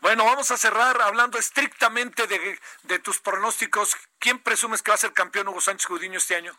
Bueno, 0.00 0.24
vamos 0.24 0.50
a 0.50 0.56
cerrar 0.56 1.00
hablando 1.02 1.38
estrictamente 1.38 2.26
de, 2.26 2.58
de 2.84 2.98
tus 3.00 3.20
pronósticos. 3.20 3.96
¿Quién 4.18 4.38
presumes 4.38 4.82
que 4.82 4.90
va 4.90 4.94
a 4.94 4.98
ser 4.98 5.12
campeón 5.12 5.48
Hugo 5.48 5.60
Sánchez 5.60 5.88
Gudiño 5.88 6.18
este 6.18 6.36
año? 6.36 6.58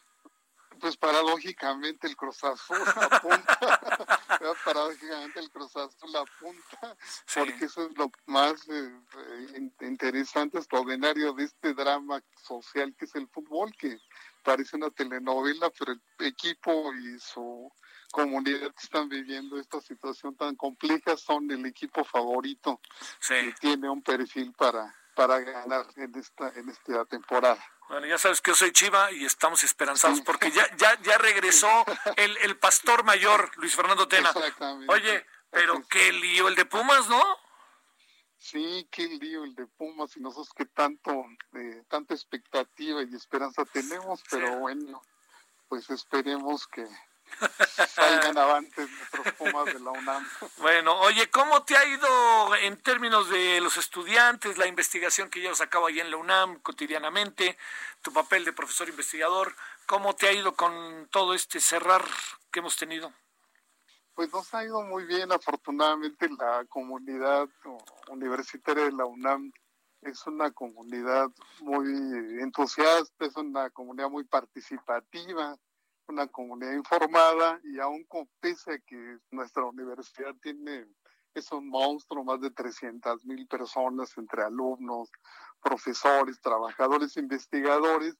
pues 0.80 0.98
paradójicamente 0.98 2.08
el 2.08 2.16
Cruz 2.16 2.44
Azul 2.44 2.78
apunta, 3.12 3.60
paradójicamente 4.66 5.40
el 5.40 5.52
Cruz 5.52 5.76
Azul 5.76 6.16
apunta, 6.16 6.98
porque 7.36 7.66
eso 7.66 7.86
es 7.86 7.98
lo 7.98 8.12
más 8.26 8.68
eh, 8.70 8.92
eh, 9.18 9.70
interesante, 9.82 10.58
extraordinario 10.58 11.34
de 11.34 11.46
este 11.46 11.74
drama 11.74 12.22
social 12.42 12.96
que 12.98 13.06
es 13.06 13.16
el 13.16 13.28
fútbol, 13.28 13.72
que 13.78 14.00
parece 14.44 14.78
una 14.78 14.90
telenovela, 14.90 15.70
pero 15.78 15.94
el 15.94 16.26
equipo 16.26 16.94
y 16.94 17.20
su 17.20 17.72
comunidad 18.12 18.74
que 18.74 18.84
están 18.84 19.10
viviendo 19.10 19.60
esta 19.60 19.82
situación 19.82 20.36
tan 20.36 20.55
compleja 20.55 21.18
son 21.18 21.49
el 21.51 21.66
equipo 21.66 22.03
favorito 22.03 22.80
que 23.28 23.53
tiene 23.60 23.89
un 23.89 24.01
perfil 24.01 24.53
para 24.53 24.95
para 25.16 25.39
ganar 25.39 25.86
en 25.97 26.16
esta 26.16 26.49
en 26.55 26.70
esta 26.70 27.05
temporada. 27.05 27.64
Bueno, 27.89 28.05
ya 28.07 28.18
sabes 28.18 28.39
que 28.39 28.51
yo 28.51 28.55
soy 28.55 28.72
Chiva 28.72 29.12
y 29.12 29.26
estamos 29.26 29.64
esperanzados 29.64 30.22
porque 30.22 30.51
ya 30.51 30.66
ya 30.78 30.97
ya 31.01 31.18
regresó 31.18 31.68
el, 32.18 32.38
el 32.38 32.57
pastor 32.57 33.03
mayor 33.03 33.51
Luis 33.57 33.76
Fernando 33.76 34.07
Tena. 34.07 34.32
Oye, 34.88 35.26
pero 35.49 35.82
qué 35.89 36.14
lío 36.14 36.47
el 36.47 36.55
de 36.55 36.66
Pumas, 36.66 37.10
¿no? 37.10 37.22
Sí, 38.38 38.88
qué 38.89 39.07
lío 39.07 39.43
el 39.43 39.53
de 39.55 39.68
Pumas 39.68 40.16
y 40.16 40.22
nosotros 40.22 40.53
que 40.55 40.66
tanto 40.66 41.26
eh, 41.53 41.84
tanta 41.89 42.14
expectativa 42.14 43.03
y 43.03 43.14
esperanza 43.14 43.66
tenemos, 43.66 44.24
pero 44.32 44.60
bueno, 44.60 45.01
pues 45.68 45.89
esperemos 45.89 46.66
que 46.68 46.88
salgan 47.88 48.38
avantes 48.38 48.89
nuestros 48.89 49.34
Pumas 49.34 49.65
de 49.65 49.80
la 49.80 49.91
UNAM. 49.91 50.30
Bueno, 50.57 50.99
oye, 51.01 51.30
¿cómo 51.30 51.63
te 51.63 51.77
ha 51.77 51.86
ido 51.86 52.55
en 52.55 52.77
términos 52.82 53.30
de 53.30 53.61
los 53.61 53.77
estudiantes, 53.77 54.57
la 54.57 54.67
investigación 54.67 55.30
que 55.30 55.39
llevas 55.39 55.61
a 55.61 55.69
cabo 55.69 55.88
allá 55.88 56.03
en 56.03 56.11
la 56.11 56.17
UNAM 56.17 56.59
cotidianamente, 56.59 57.57
tu 58.01 58.11
papel 58.11 58.45
de 58.45 58.53
profesor 58.53 58.89
investigador? 58.89 59.55
¿Cómo 59.86 60.15
te 60.15 60.27
ha 60.27 60.34
ido 60.34 60.55
con 60.55 61.07
todo 61.11 61.34
este 61.34 61.59
cerrar 61.59 62.03
que 62.51 62.59
hemos 62.59 62.75
tenido? 62.75 63.13
Pues 64.13 64.34
nos 64.34 64.53
ha 64.53 64.63
ido 64.63 64.82
muy 64.82 65.05
bien, 65.05 65.32
afortunadamente 65.32 66.27
la 66.38 66.65
comunidad 66.67 67.47
universitaria 68.09 68.86
de 68.86 68.91
la 68.91 69.05
UNAM 69.05 69.51
es 70.01 70.25
una 70.27 70.51
comunidad 70.51 71.30
muy 71.61 71.88
entusiasta, 72.41 73.25
es 73.25 73.36
una 73.36 73.69
comunidad 73.69 74.09
muy 74.09 74.25
participativa, 74.25 75.57
una 76.10 76.28
comunidad 76.28 76.74
informada 76.74 77.60
y 77.64 77.80
aún 77.80 78.05
pese 78.39 78.74
a 78.74 78.80
que 78.80 79.20
nuestra 79.32 79.64
universidad 79.66 80.36
tiene 80.41 80.86
es 81.34 81.51
un 81.51 81.70
monstruo, 81.70 82.24
más 82.24 82.41
de 82.41 82.49
300 82.49 83.24
mil 83.26 83.47
personas 83.47 84.18
entre 84.18 84.43
alumnos, 84.43 85.10
profesores, 85.62 86.41
trabajadores, 86.41 87.16
investigadores, 87.18 88.16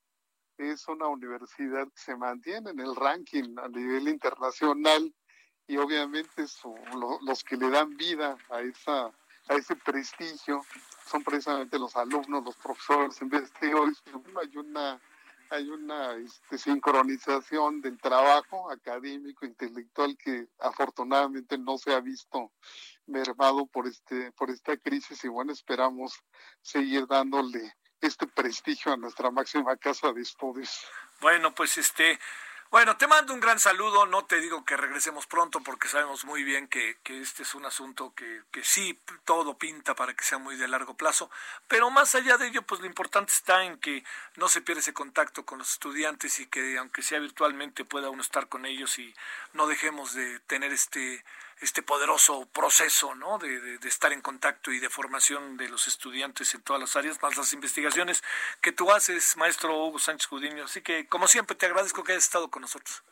es 0.58 0.88
una 0.88 1.08
universidad 1.08 1.86
que 1.88 2.02
se 2.02 2.16
mantiene 2.16 2.70
en 2.70 2.80
el 2.80 2.96
ranking 2.96 3.56
a 3.58 3.68
nivel 3.68 4.08
internacional 4.08 5.14
y 5.68 5.78
obviamente 5.78 6.46
los 7.22 7.44
que 7.44 7.58
le 7.58 7.70
dan 7.70 7.96
vida 7.98 8.38
a 8.50 8.62
esa 8.62 9.12
a 9.50 9.56
ese 9.56 9.76
prestigio 9.76 10.64
son 11.06 11.24
precisamente 11.24 11.80
los 11.80 11.96
alumnos, 11.96 12.44
los 12.44 12.56
profesores, 12.58 13.20
investigadores. 13.22 14.02
Hay 14.40 14.58
una 14.58 15.02
hay 15.50 15.70
una 15.70 16.14
este, 16.16 16.58
sincronización 16.58 17.82
del 17.82 17.98
trabajo 17.98 18.72
académico, 18.72 19.46
intelectual 19.46 20.16
que 20.18 20.48
afortunadamente 20.60 21.58
no 21.58 21.78
se 21.78 21.94
ha 21.94 22.00
visto 22.00 22.52
mermado 23.08 23.66
por 23.66 23.88
este 23.88 24.32
por 24.34 24.52
esta 24.52 24.78
crisis 24.78 25.24
y 25.24 25.28
bueno 25.28 25.52
esperamos 25.52 26.14
seguir 26.62 27.08
dándole 27.08 27.74
este 28.02 28.28
prestigio 28.28 28.94
a 28.94 28.98
nuestra 28.98 29.32
máxima 29.32 29.76
casa 29.78 30.14
de 30.14 30.22
estudios. 30.22 30.86
Bueno, 31.22 31.54
pues 31.54 31.78
este 31.78 32.20
bueno, 32.72 32.98
te 32.98 33.08
mando 33.08 33.34
un 33.34 33.40
gran 33.40 33.60
saludo, 33.60 34.06
no 34.06 34.26
te 34.26 34.40
digo 34.40 34.64
que 34.64 34.78
regresemos 34.78 35.26
pronto 35.26 35.62
porque 35.62 35.88
sabemos 35.88 36.24
muy 36.26 36.44
bien 36.44 36.68
que, 36.68 36.98
que 37.02 37.20
este 37.20 37.42
es 37.42 37.56
un 37.56 37.66
asunto 37.66 38.14
que, 38.14 38.44
que, 38.52 38.64
sí, 38.64 39.00
todo 39.26 39.58
pinta 39.58 39.96
para 39.96 40.14
que 40.14 40.24
sea 40.24 40.38
muy 40.38 40.56
de 40.56 40.68
largo 40.68 40.96
plazo, 40.96 41.32
pero 41.68 41.90
más 41.90 42.14
allá 42.14 42.38
de 42.38 42.48
ello, 42.48 42.62
pues 42.62 42.80
lo 42.82 42.88
importante 42.88 43.32
está 43.34 43.64
en 43.64 43.80
que 43.80 44.04
no 44.36 44.48
se 44.48 44.62
pierda 44.62 44.82
ese 44.82 44.94
contacto 44.94 45.46
con 45.46 45.58
los 45.58 45.72
estudiantes 45.72 46.40
y 46.40 46.46
que 46.46 46.78
aunque 46.78 47.02
sea 47.02 47.20
virtualmente 47.20 47.86
pueda 47.86 48.12
uno 48.12 48.22
estar 48.22 48.48
con 48.48 48.66
ellos 48.68 49.00
y 49.00 49.16
no 49.54 49.66
dejemos 49.66 50.14
de 50.14 50.40
tener 50.42 50.72
este 50.72 51.24
este 51.62 51.84
poderoso 51.84 52.46
proceso 52.48 53.16
¿no? 53.16 53.38
De, 53.38 53.78
de, 53.78 53.88
estar 53.88 54.14
en 54.14 54.22
contacto 54.22 54.72
y 54.72 54.80
de 54.80 54.90
formación 54.90 55.58
de 55.58 55.70
los 55.70 55.88
estudiantes 55.88 56.54
en 56.56 56.62
todas 56.62 56.82
las 56.82 56.96
áreas, 56.96 57.22
más 57.22 57.38
las 57.38 57.54
investigaciones 57.54 58.24
que 58.62 58.72
tú 58.72 58.92
haces, 58.92 59.36
maestro 59.38 59.86
Hugo 59.86 60.00
Sánchez 60.00 60.28
Judiño. 60.28 60.64
Así 60.66 60.82
que, 60.82 61.08
como 61.08 61.28
siempre, 61.28 61.56
te 61.56 61.66
agradezco 61.66 62.04
que 62.04 62.14
hayas 62.14 62.24
estado 62.24 62.50
con 62.50 62.62
nosotros. 62.62 63.04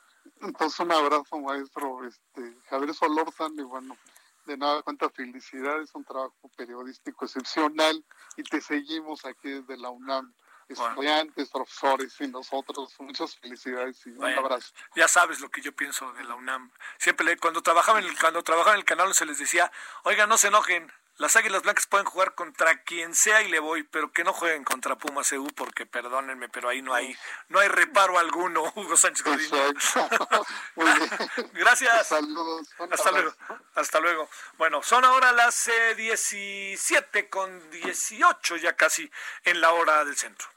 Entonces, 0.42 0.80
un 0.80 0.92
abrazo, 0.92 1.40
maestro 1.40 2.06
este, 2.06 2.56
Javier 2.70 2.94
Solórzano, 2.94 3.62
y 3.62 3.66
bueno, 3.66 3.98
de 4.46 4.58
nada 4.58 4.82
cuenta 4.82 5.10
felicidades, 5.10 5.94
un 5.94 6.06
trabajo 6.06 6.52
periodístico 6.56 7.26
excepcional, 7.26 8.04
y 8.36 8.44
te 8.44 8.62
seguimos 8.62 9.26
aquí 9.26 9.50
desde 9.50 9.78
la 9.78 9.90
UNAM 9.90 10.34
estudiantes, 10.70 11.50
profesores 11.50 12.16
y 12.20 12.28
nosotros. 12.28 12.94
Muchas 13.00 13.36
felicidades 13.38 14.06
y 14.06 14.10
un 14.10 14.26
abrazo. 14.26 14.74
Ya 14.96 15.08
sabes 15.08 15.40
lo 15.40 15.50
que 15.50 15.62
yo 15.62 15.72
pienso 15.72 16.12
de 16.14 16.24
la 16.24 16.36
UNAM. 16.36 16.72
Siempre 16.98 17.38
cuando 17.38 17.62
trabajaba 17.62 18.00
en 18.00 18.06
el, 18.06 18.20
cuando 18.20 18.44
trabajaba 18.44 18.74
en 18.74 18.80
el 18.80 18.86
canal 18.86 19.14
se 19.14 19.26
les 19.26 19.40
decía, 19.40 19.72
oiga, 20.04 20.28
no 20.28 20.38
se 20.38 20.48
enojen, 20.48 20.92
las 21.18 21.36
Águilas 21.36 21.64
Blancas 21.64 21.88
pueden 21.88 22.06
jugar 22.06 22.36
contra 22.36 22.84
quien 22.84 23.16
sea 23.16 23.42
y 23.42 23.50
le 23.50 23.60
voy, 23.60 23.84
pero 23.84 24.12
que 24.12 24.24
no 24.24 24.34
jueguen 24.34 24.64
contra 24.64 24.98
Pumas 24.98 25.32
EU 25.32 25.48
porque 25.56 25.86
perdónenme, 25.86 26.50
pero 26.50 26.70
ahí 26.70 26.82
no 26.82 26.94
hay 26.94 27.18
no 27.50 27.60
hay 27.60 27.68
reparo 27.68 28.20
alguno, 28.20 28.64
Hugo 28.76 28.96
Sánchez 28.96 29.26
Gracias. 31.54 32.08
Saludos. 32.08 32.68
Hasta 32.92 33.12
luego. 33.12 33.34
Hasta 33.76 34.00
luego. 34.00 34.30
Bueno, 34.58 34.84
son 34.84 35.06
ahora 35.06 35.32
las 35.32 35.70
17 35.96 37.20
eh, 37.20 37.30
con 37.30 37.70
18 37.72 38.58
ya 38.58 38.76
casi 38.76 39.10
en 39.44 39.62
la 39.62 39.72
hora 39.72 40.06
del 40.06 40.16
centro. 40.16 40.48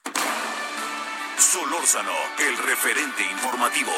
Solórzano, 1.39 2.13
el 2.39 2.59
referente 2.59 3.23
informativo. 3.23 3.93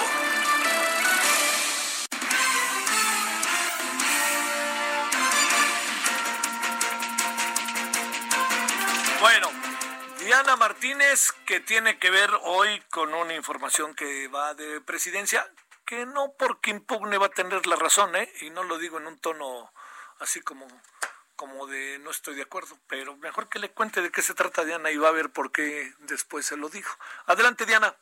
Diana 10.32 10.56
Martínez, 10.56 11.30
que 11.44 11.60
tiene 11.60 11.98
que 11.98 12.10
ver 12.10 12.30
hoy 12.44 12.80
con 12.90 13.12
una 13.12 13.34
información 13.34 13.94
que 13.94 14.28
va 14.28 14.54
de 14.54 14.80
presidencia, 14.80 15.46
que 15.84 16.06
no 16.06 16.32
porque 16.38 16.70
impugne 16.70 17.18
va 17.18 17.26
a 17.26 17.28
tener 17.28 17.66
la 17.66 17.76
razón, 17.76 18.16
¿eh? 18.16 18.32
Y 18.40 18.48
no 18.48 18.62
lo 18.62 18.78
digo 18.78 18.96
en 18.96 19.08
un 19.08 19.18
tono 19.18 19.70
así 20.20 20.40
como, 20.40 20.66
como 21.36 21.66
de 21.66 21.98
no 21.98 22.10
estoy 22.10 22.34
de 22.34 22.44
acuerdo, 22.44 22.78
pero 22.86 23.14
mejor 23.18 23.50
que 23.50 23.58
le 23.58 23.72
cuente 23.72 24.00
de 24.00 24.10
qué 24.10 24.22
se 24.22 24.32
trata 24.32 24.64
Diana 24.64 24.90
y 24.90 24.96
va 24.96 25.08
a 25.08 25.12
ver 25.12 25.30
por 25.30 25.52
qué 25.52 25.92
después 25.98 26.46
se 26.46 26.56
lo 26.56 26.70
dijo. 26.70 26.96
Adelante, 27.26 27.66
Diana. 27.66 27.94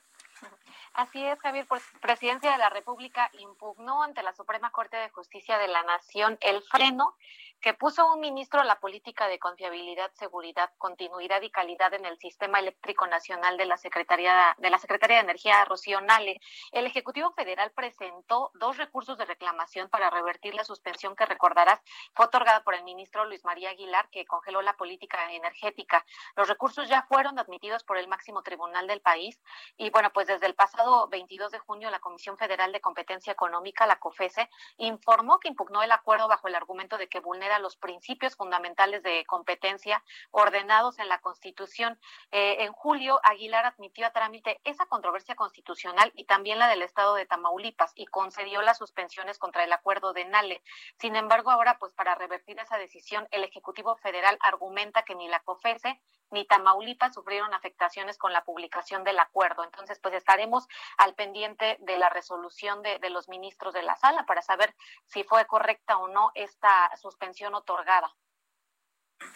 Así 0.92 1.24
es, 1.24 1.36
Javier, 1.40 1.66
pues 1.66 1.82
Presidencia 2.00 2.52
de 2.52 2.58
la 2.58 2.70
República 2.70 3.28
impugnó 3.40 4.04
ante 4.04 4.22
la 4.22 4.34
Suprema 4.34 4.70
Corte 4.70 4.96
de 4.96 5.10
Justicia 5.10 5.58
de 5.58 5.66
la 5.66 5.82
Nación 5.82 6.38
el 6.42 6.62
freno 6.62 7.16
que 7.60 7.74
puso 7.74 8.10
un 8.10 8.20
ministro 8.20 8.64
la 8.64 8.80
política 8.80 9.28
de 9.28 9.38
confiabilidad, 9.38 10.10
seguridad, 10.14 10.70
continuidad 10.78 11.42
y 11.42 11.50
calidad 11.50 11.92
en 11.92 12.06
el 12.06 12.18
sistema 12.18 12.58
eléctrico 12.58 13.06
nacional 13.06 13.58
de 13.58 13.66
la 13.66 13.76
Secretaría 13.76 14.56
de 14.58 14.70
la 14.70 14.78
Secretaría 14.78 15.18
de 15.18 15.24
Energía, 15.24 15.64
Rocío 15.66 16.00
Nale. 16.00 16.40
El 16.72 16.86
Ejecutivo 16.86 17.32
Federal 17.32 17.70
presentó 17.72 18.50
dos 18.54 18.78
recursos 18.78 19.18
de 19.18 19.26
reclamación 19.26 19.90
para 19.90 20.08
revertir 20.08 20.54
la 20.54 20.64
suspensión 20.64 21.14
que 21.14 21.26
recordarás 21.26 21.80
fue 22.14 22.26
otorgada 22.26 22.64
por 22.64 22.74
el 22.74 22.82
ministro 22.82 23.26
Luis 23.26 23.44
María 23.44 23.70
Aguilar, 23.70 24.08
que 24.10 24.24
congeló 24.24 24.62
la 24.62 24.76
política 24.76 25.30
energética. 25.30 26.04
Los 26.36 26.48
recursos 26.48 26.88
ya 26.88 27.02
fueron 27.08 27.38
admitidos 27.38 27.84
por 27.84 27.98
el 27.98 28.08
máximo 28.08 28.42
tribunal 28.42 28.86
del 28.86 29.02
país 29.02 29.38
y 29.76 29.90
bueno, 29.90 30.10
pues 30.14 30.26
desde 30.28 30.46
el 30.46 30.54
pasado 30.54 31.08
22 31.08 31.52
de 31.52 31.58
junio 31.58 31.90
la 31.90 32.00
Comisión 32.00 32.38
Federal 32.38 32.72
de 32.72 32.80
Competencia 32.80 33.32
Económica, 33.32 33.86
la 33.86 33.98
COFESE, 33.98 34.48
informó 34.78 35.38
que 35.38 35.48
impugnó 35.48 35.82
el 35.82 35.92
acuerdo 35.92 36.26
bajo 36.26 36.48
el 36.48 36.54
argumento 36.54 36.96
de 36.96 37.08
que 37.08 37.20
vulnera 37.20 37.49
los 37.58 37.76
principios 37.76 38.36
fundamentales 38.36 39.02
de 39.02 39.24
competencia 39.26 40.02
ordenados 40.30 40.98
en 40.98 41.08
la 41.08 41.18
Constitución. 41.18 41.98
Eh, 42.30 42.56
en 42.60 42.72
julio, 42.72 43.20
Aguilar 43.24 43.66
admitió 43.66 44.06
a 44.06 44.12
trámite 44.12 44.60
esa 44.64 44.86
controversia 44.86 45.34
constitucional 45.34 46.12
y 46.14 46.24
también 46.24 46.58
la 46.58 46.68
del 46.68 46.82
Estado 46.82 47.14
de 47.14 47.26
Tamaulipas 47.26 47.92
y 47.94 48.06
concedió 48.06 48.62
las 48.62 48.78
suspensiones 48.78 49.38
contra 49.38 49.64
el 49.64 49.72
acuerdo 49.72 50.12
de 50.12 50.24
Nale. 50.24 50.62
Sin 50.98 51.16
embargo, 51.16 51.50
ahora, 51.50 51.78
pues 51.78 51.92
para 51.92 52.14
revertir 52.14 52.58
esa 52.58 52.78
decisión, 52.78 53.26
el 53.30 53.44
Ejecutivo 53.44 53.96
Federal 53.96 54.38
argumenta 54.40 55.02
que 55.02 55.14
ni 55.14 55.28
la 55.28 55.40
COFESE 55.40 56.00
ni 56.30 56.46
Tamaulipas 56.46 57.14
sufrieron 57.14 57.52
afectaciones 57.54 58.18
con 58.18 58.32
la 58.32 58.44
publicación 58.44 59.04
del 59.04 59.18
acuerdo. 59.18 59.64
Entonces, 59.64 59.98
pues 60.00 60.14
estaremos 60.14 60.66
al 60.96 61.14
pendiente 61.14 61.76
de 61.80 61.98
la 61.98 62.08
resolución 62.08 62.82
de, 62.82 62.98
los 63.10 63.28
ministros 63.28 63.74
de 63.74 63.82
la 63.82 63.96
sala 63.96 64.24
para 64.26 64.42
saber 64.42 64.74
si 65.06 65.24
fue 65.24 65.46
correcta 65.46 65.96
o 65.98 66.08
no 66.08 66.30
esta 66.34 66.90
suspensión 66.96 67.54
otorgada. 67.54 68.14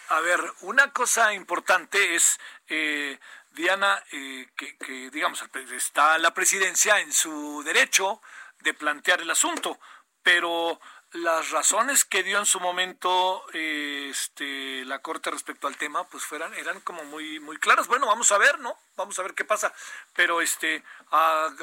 A 0.09 0.21
ver, 0.21 0.41
una 0.63 0.93
cosa 0.93 1.35
importante 1.35 2.15
es, 2.15 2.39
eh, 2.69 3.19
Diana, 3.51 4.03
eh, 4.13 4.49
que, 4.57 5.11
digamos, 5.11 5.45
está 5.73 6.17
la 6.19 6.33
presidencia 6.33 7.01
en 7.01 7.13
su 7.13 7.63
derecho 7.65 8.23
de 8.61 8.73
plantear 8.73 9.21
el 9.21 9.31
asunto, 9.31 9.79
pero 10.23 10.81
las 11.15 11.51
razones 11.51 12.05
que 12.05 12.25
dio 12.25 12.39
en 12.39 12.47
su 12.47 12.59
momento 12.59 13.45
este, 13.53 14.85
la 14.85 14.99
Corte 14.99 15.31
respecto 15.31 15.69
al 15.69 15.77
tema, 15.77 16.05
pues 16.09 16.25
fueran, 16.25 16.53
eran 16.55 16.81
como 16.81 17.05
muy, 17.05 17.39
muy 17.39 17.57
claras. 17.57 17.87
Bueno, 17.87 18.07
vamos 18.07 18.33
a 18.33 18.39
ver, 18.39 18.59
¿no? 18.59 18.77
Vamos 18.97 19.17
a 19.19 19.23
ver 19.23 19.35
qué 19.35 19.45
pasa. 19.45 19.73
Pero 20.15 20.41
este, 20.41 20.83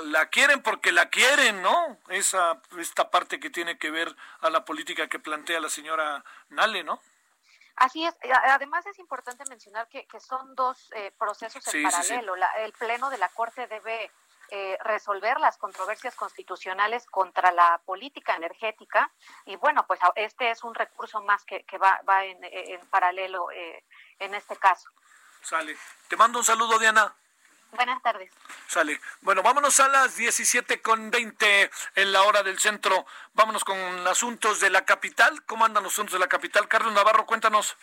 la 0.06 0.30
quieren 0.30 0.64
porque 0.64 0.94
la 0.94 1.10
quieren, 1.10 1.61
¿no? 1.61 1.99
Esa, 2.07 2.61
esta 2.78 3.11
parte 3.11 3.41
que 3.41 3.49
tiene 3.49 3.78
que 3.78 3.91
ver 3.91 4.15
a 4.40 4.49
la 4.49 4.64
política 4.64 5.07
que 5.07 5.19
plantea 5.19 5.60
la 5.60 5.69
señora 5.69 6.23
Nale, 6.49 6.84
¿no? 6.84 7.02
Así 7.76 8.06
es. 8.06 8.15
Además 8.44 8.86
es 8.86 8.99
importante 8.99 9.44
mencionar 9.49 9.90
que, 9.90 10.06
que 10.07 10.19
son 10.22 10.56
dos 10.56 10.90
eh, 10.95 11.11
procesos 11.19 11.68
en 11.73 11.84
paralelo. 11.84 12.36
Sí, 12.36 12.38
sí. 12.38 12.40
La, 12.40 12.64
el 12.64 12.72
Pleno 12.73 13.10
de 13.10 13.18
la 13.18 13.28
Corte 13.30 13.68
debe 13.68 14.11
eh, 14.52 14.78
resolver 14.84 15.40
las 15.40 15.57
controversias 15.57 16.14
constitucionales 16.15 17.06
contra 17.07 17.52
la 17.52 17.82
política 17.86 18.36
energética 18.36 19.10
y 19.45 19.56
bueno, 19.56 19.88
pues 19.88 19.99
este 20.15 20.52
es 20.52 20.64
un 20.64 20.76
recurso 20.76 21.22
más 21.22 21.45
que, 21.45 21.64
que 21.64 21.78
va, 21.78 22.02
va 22.07 22.26
en, 22.26 22.38
en 22.44 22.86
paralelo 22.88 23.49
eh, 23.52 23.84
en 24.19 24.36
este 24.36 24.57
caso. 24.57 24.90
Sale. 25.41 25.76
Te 26.07 26.18
mando 26.18 26.40
un 26.40 26.45
saludo, 26.45 26.78
Diana. 26.78 27.15
Buenas 27.72 28.02
tardes. 28.02 28.30
Sale. 28.68 28.99
Bueno, 29.22 29.41
vámonos 29.41 29.80
a 29.80 29.88
las 29.88 30.18
17 30.18 30.82
con 30.82 31.10
20 31.10 31.72
en 31.95 32.11
la 32.11 32.23
hora 32.23 32.44
del 32.44 32.60
centro. 32.60 33.06
Vámonos 33.34 33.64
con 33.64 33.78
asuntos 34.07 34.60
de 34.60 34.69
la 34.69 34.84
capital. 34.84 35.44
¿Cómo 35.45 35.64
andan 35.64 35.84
los 35.84 35.94
asuntos 35.94 36.14
de 36.14 36.19
la 36.19 36.28
capital? 36.28 36.68
Carlos 36.68 36.94
Navarro, 36.94 37.26
cuéntanos. 37.26 37.78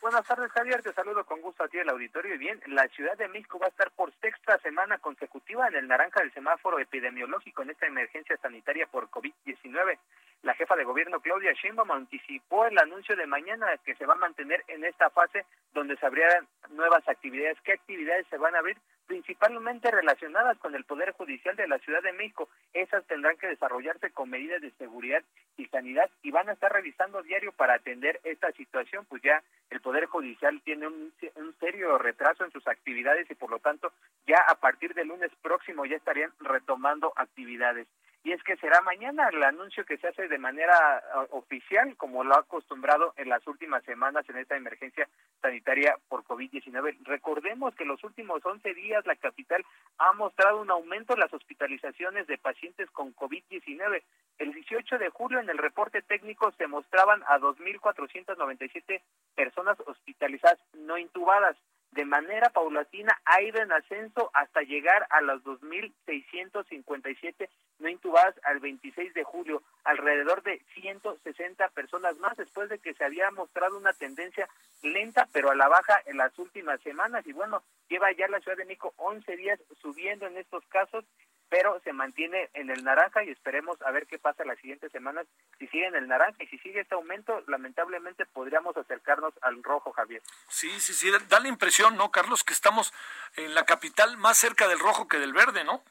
Buenas 0.00 0.26
tardes, 0.26 0.50
Javier. 0.52 0.82
Te 0.82 0.94
saludo 0.94 1.24
con 1.26 1.42
gusto 1.42 1.62
a 1.62 1.68
ti, 1.68 1.76
el 1.76 1.90
auditorio. 1.90 2.34
Y 2.34 2.38
bien, 2.38 2.58
la 2.68 2.88
Ciudad 2.88 3.18
de 3.18 3.28
México 3.28 3.58
va 3.58 3.66
a 3.66 3.68
estar 3.68 3.90
por 3.90 4.10
sexta 4.22 4.56
semana 4.60 4.96
consecutiva 4.96 5.68
en 5.68 5.76
el 5.76 5.88
naranja 5.88 6.20
del 6.20 6.32
semáforo 6.32 6.78
epidemiológico 6.78 7.60
en 7.62 7.70
esta 7.70 7.86
emergencia 7.86 8.38
sanitaria 8.38 8.86
por 8.86 9.10
COVID-19. 9.10 9.98
La 10.42 10.54
jefa 10.54 10.74
de 10.74 10.84
gobierno, 10.84 11.20
Claudia 11.20 11.52
Sheinbaum, 11.52 11.90
anticipó 11.90 12.64
el 12.66 12.78
anuncio 12.78 13.14
de 13.14 13.26
mañana 13.26 13.66
que 13.84 13.94
se 13.94 14.06
va 14.06 14.14
a 14.14 14.18
mantener 14.18 14.64
en 14.68 14.84
esta 14.84 15.10
fase 15.10 15.44
donde 15.74 15.96
se 15.96 16.06
abrirán 16.06 16.48
nuevas 16.70 17.06
actividades. 17.08 17.60
¿Qué 17.62 17.72
actividades 17.72 18.26
se 18.28 18.38
van 18.38 18.54
a 18.54 18.58
abrir? 18.60 18.78
principalmente 19.10 19.90
relacionadas 19.90 20.56
con 20.58 20.76
el 20.76 20.84
Poder 20.84 21.10
Judicial 21.10 21.56
de 21.56 21.66
la 21.66 21.80
Ciudad 21.80 22.00
de 22.00 22.12
México. 22.12 22.48
Esas 22.72 23.04
tendrán 23.08 23.36
que 23.38 23.48
desarrollarse 23.48 24.12
con 24.12 24.30
medidas 24.30 24.62
de 24.62 24.70
seguridad 24.78 25.24
y 25.56 25.66
sanidad 25.66 26.08
y 26.22 26.30
van 26.30 26.48
a 26.48 26.52
estar 26.52 26.72
revisando 26.72 27.20
diario 27.24 27.50
para 27.50 27.74
atender 27.74 28.20
esta 28.22 28.52
situación, 28.52 29.04
pues 29.06 29.20
ya 29.20 29.42
el 29.70 29.80
Poder 29.80 30.06
Judicial 30.06 30.62
tiene 30.62 30.86
un, 30.86 31.12
un 31.34 31.54
serio 31.58 31.98
retraso 31.98 32.44
en 32.44 32.52
sus 32.52 32.64
actividades 32.68 33.28
y 33.28 33.34
por 33.34 33.50
lo 33.50 33.58
tanto 33.58 33.92
ya 34.28 34.38
a 34.46 34.54
partir 34.54 34.94
del 34.94 35.08
lunes 35.08 35.32
próximo 35.42 35.84
ya 35.86 35.96
estarían 35.96 36.32
retomando 36.38 37.12
actividades 37.16 37.88
y 38.22 38.32
es 38.32 38.42
que 38.42 38.56
será 38.56 38.82
mañana 38.82 39.28
el 39.28 39.42
anuncio 39.42 39.84
que 39.86 39.96
se 39.96 40.08
hace 40.08 40.28
de 40.28 40.38
manera 40.38 41.02
oficial, 41.30 41.96
como 41.96 42.22
lo 42.22 42.34
ha 42.34 42.40
acostumbrado 42.40 43.14
en 43.16 43.30
las 43.30 43.46
últimas 43.46 43.82
semanas 43.84 44.28
en 44.28 44.36
esta 44.36 44.56
emergencia 44.56 45.08
sanitaria 45.40 45.96
por 46.08 46.24
COVID-19. 46.24 46.98
Recordemos 47.04 47.74
que 47.74 47.84
en 47.84 47.88
los 47.88 48.04
últimos 48.04 48.44
11 48.44 48.74
días 48.74 49.06
la 49.06 49.16
capital 49.16 49.64
ha 49.98 50.12
mostrado 50.12 50.60
un 50.60 50.70
aumento 50.70 51.14
en 51.14 51.20
las 51.20 51.32
hospitalizaciones 51.32 52.26
de 52.26 52.36
pacientes 52.36 52.90
con 52.90 53.14
COVID-19. 53.14 54.02
El 54.38 54.52
18 54.52 54.98
de 54.98 55.08
julio 55.08 55.38
en 55.38 55.48
el 55.48 55.58
reporte 55.58 56.02
técnico 56.02 56.52
se 56.58 56.66
mostraban 56.66 57.22
a 57.26 57.38
2.497 57.38 59.00
personas 59.34 59.78
hospitalizadas 59.86 60.58
no 60.74 60.98
intubadas 60.98 61.56
de 61.92 62.04
manera 62.04 62.50
paulatina 62.50 63.20
ha 63.24 63.40
ido 63.42 63.60
en 63.60 63.72
ascenso 63.72 64.30
hasta 64.32 64.62
llegar 64.62 65.08
a 65.10 65.20
las 65.22 65.42
2.657 65.42 67.48
no 67.80 67.88
intubadas 67.88 68.34
al 68.44 68.60
26 68.60 69.14
de 69.14 69.24
julio, 69.24 69.62
alrededor 69.84 70.42
de 70.42 70.62
160 70.74 71.68
personas 71.70 72.16
más 72.18 72.36
después 72.36 72.68
de 72.68 72.78
que 72.78 72.92
se 72.94 73.04
había 73.04 73.30
mostrado 73.30 73.78
una 73.78 73.94
tendencia 73.94 74.48
lenta 74.82 75.26
pero 75.32 75.50
a 75.50 75.54
la 75.54 75.68
baja 75.68 76.00
en 76.06 76.18
las 76.18 76.38
últimas 76.38 76.80
semanas. 76.82 77.26
Y 77.26 77.32
bueno, 77.32 77.62
lleva 77.88 78.12
ya 78.12 78.28
la 78.28 78.40
Ciudad 78.40 78.58
de 78.58 78.66
México 78.66 78.92
11 78.96 79.36
días 79.36 79.58
subiendo 79.80 80.26
en 80.26 80.36
estos 80.36 80.64
casos 80.66 81.04
pero 81.50 81.80
se 81.80 81.92
mantiene 81.92 82.48
en 82.54 82.70
el 82.70 82.84
naranja 82.84 83.24
y 83.24 83.30
esperemos 83.30 83.76
a 83.82 83.90
ver 83.90 84.06
qué 84.06 84.18
pasa 84.18 84.44
las 84.44 84.58
siguientes 84.60 84.90
semanas. 84.92 85.26
Si 85.58 85.66
sigue 85.66 85.86
en 85.86 85.96
el 85.96 86.06
naranja 86.06 86.42
y 86.42 86.46
si 86.46 86.58
sigue 86.58 86.80
este 86.80 86.94
aumento, 86.94 87.42
lamentablemente 87.48 88.24
podríamos 88.24 88.76
acercarnos 88.76 89.34
al 89.42 89.62
rojo, 89.62 89.92
Javier. 89.92 90.22
Sí, 90.48 90.70
sí, 90.78 90.94
sí, 90.94 91.10
da 91.28 91.40
la 91.40 91.48
impresión, 91.48 91.96
¿no, 91.96 92.12
Carlos, 92.12 92.44
que 92.44 92.54
estamos 92.54 92.94
en 93.36 93.52
la 93.54 93.64
capital 93.64 94.16
más 94.16 94.38
cerca 94.38 94.68
del 94.68 94.78
rojo 94.78 95.08
que 95.08 95.18
del 95.18 95.32
verde, 95.32 95.64
¿no? 95.64 95.82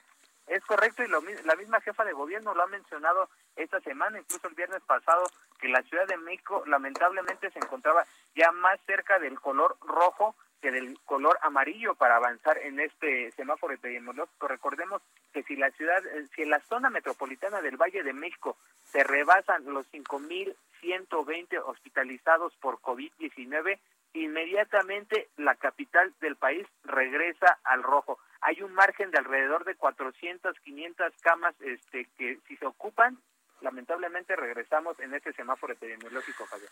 Es 0.47 0.63
correcto 0.65 1.03
y 1.03 1.07
lo, 1.07 1.21
la 1.43 1.55
misma 1.57 1.81
jefa 1.81 2.05
de 2.05 2.13
gobierno 2.13 2.55
lo 2.55 2.63
ha 2.63 2.67
mencionado 2.67 3.29
esta 3.55 3.81
semana, 3.81 4.17
incluso 4.17 4.47
el 4.47 4.55
viernes 4.55 4.81
pasado, 4.87 5.29
que 5.59 5.67
la 5.67 5.83
Ciudad 5.83 6.07
de 6.07 6.17
México 6.17 6.63
lamentablemente 6.65 7.51
se 7.51 7.59
encontraba 7.59 8.05
ya 8.33 8.51
más 8.53 8.79
cerca 8.87 9.19
del 9.19 9.39
color 9.39 9.77
rojo 9.81 10.35
que 10.61 10.71
del 10.71 10.99
color 11.05 11.37
amarillo 11.41 11.95
para 11.95 12.17
avanzar 12.17 12.57
en 12.59 12.79
este 12.79 13.31
semáforo 13.31 13.73
epidemiológico. 13.73 14.47
Recordemos 14.47 15.01
que 15.33 15.43
si 15.43 15.55
la 15.55 15.71
ciudad, 15.71 16.05
eh, 16.05 16.27
si 16.35 16.43
en 16.43 16.49
la 16.49 16.59
zona 16.61 16.89
metropolitana 16.89 17.61
del 17.61 17.77
Valle 17.77 18.03
de 18.03 18.13
México 18.13 18.57
se 18.85 19.03
rebasan 19.03 19.65
los 19.65 19.89
5.120 19.91 21.61
hospitalizados 21.65 22.55
por 22.57 22.79
COVID-19, 22.79 23.79
inmediatamente 24.13 25.29
la 25.37 25.55
capital 25.55 26.13
del 26.19 26.35
país 26.35 26.67
regresa 26.83 27.59
al 27.63 27.83
rojo. 27.83 28.19
Hay 28.41 28.61
un 28.61 28.73
margen 28.73 29.11
de 29.11 29.17
alrededor 29.17 29.65
de 29.65 29.75
400, 29.75 30.59
500 30.59 31.13
camas 31.21 31.55
este, 31.61 32.07
que 32.17 32.39
si 32.47 32.55
se 32.57 32.65
ocupan, 32.65 33.17
lamentablemente 33.61 34.35
regresamos 34.35 34.99
en 34.99 35.13
este 35.13 35.33
semáforo 35.33 35.73
epidemiológico, 35.73 36.45
Javier. 36.45 36.69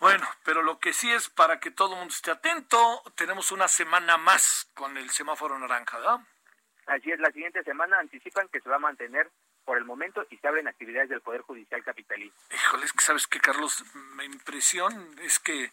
Bueno, 0.00 0.26
pero 0.44 0.62
lo 0.62 0.78
que 0.78 0.94
sí 0.94 1.12
es 1.12 1.28
para 1.28 1.60
que 1.60 1.70
todo 1.70 1.92
el 1.92 1.98
mundo 1.98 2.14
esté 2.14 2.30
atento, 2.30 3.02
tenemos 3.16 3.52
una 3.52 3.68
semana 3.68 4.16
más 4.16 4.70
con 4.74 4.96
el 4.96 5.10
semáforo 5.10 5.58
naranja, 5.58 5.98
¿verdad? 5.98 6.20
Así 6.86 7.12
es, 7.12 7.20
la 7.20 7.30
siguiente 7.30 7.62
semana 7.62 7.98
anticipan 7.98 8.48
que 8.48 8.60
se 8.60 8.68
va 8.70 8.76
a 8.76 8.80
mantener 8.80 9.30
por 9.66 9.76
el 9.76 9.84
momento 9.84 10.26
y 10.30 10.38
se 10.38 10.48
abren 10.48 10.66
actividades 10.66 11.10
del 11.10 11.20
Poder 11.20 11.42
Judicial 11.42 11.84
Capitalino. 11.84 12.32
Híjole, 12.50 12.86
es 12.86 12.92
que 12.94 13.04
sabes 13.04 13.26
que, 13.26 13.40
Carlos, 13.40 13.84
mi 14.16 14.24
impresión 14.24 15.18
es 15.20 15.38
que, 15.38 15.70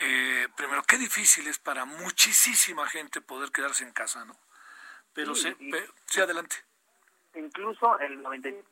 eh, 0.00 0.48
primero, 0.56 0.82
qué 0.82 0.98
difícil 0.98 1.46
es 1.46 1.60
para 1.60 1.84
muchísima 1.84 2.86
gente 2.88 3.20
poder 3.20 3.52
quedarse 3.52 3.84
en 3.84 3.92
casa, 3.92 4.24
¿no? 4.24 4.36
Pero 5.14 5.36
sí, 5.36 5.54
sí, 5.56 5.70
pe, 5.70 5.88
sí 6.06 6.20
adelante. 6.20 6.56
Incluso 7.36 7.96
el 8.00 8.22
95% 8.24 8.64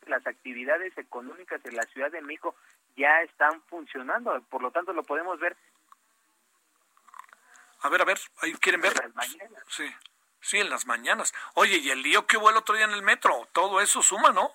de 0.00 0.10
las 0.10 0.26
actividades 0.26 0.96
económicas 0.96 1.60
en 1.64 1.76
la 1.76 1.82
Ciudad 1.84 2.10
de 2.10 2.22
México 2.22 2.56
ya 2.96 3.22
están 3.22 3.62
funcionando, 3.62 4.40
por 4.50 4.62
lo 4.62 4.70
tanto 4.70 4.92
lo 4.92 5.02
podemos 5.02 5.38
ver. 5.38 5.56
A 7.80 7.88
ver, 7.88 8.00
a 8.00 8.04
ver, 8.04 8.18
ahí 8.40 8.52
quieren 8.54 8.80
ver. 8.80 8.94
Sí, 9.68 9.86
sí, 10.40 10.58
en 10.58 10.70
las 10.70 10.86
mañanas. 10.86 11.34
Oye, 11.54 11.76
y 11.76 11.90
el 11.90 12.02
lío 12.02 12.26
que 12.26 12.38
hubo 12.38 12.50
el 12.50 12.56
otro 12.56 12.74
día 12.74 12.86
en 12.86 12.92
el 12.92 13.02
metro, 13.02 13.46
todo 13.52 13.80
eso 13.80 14.02
suma, 14.02 14.32
¿no? 14.32 14.50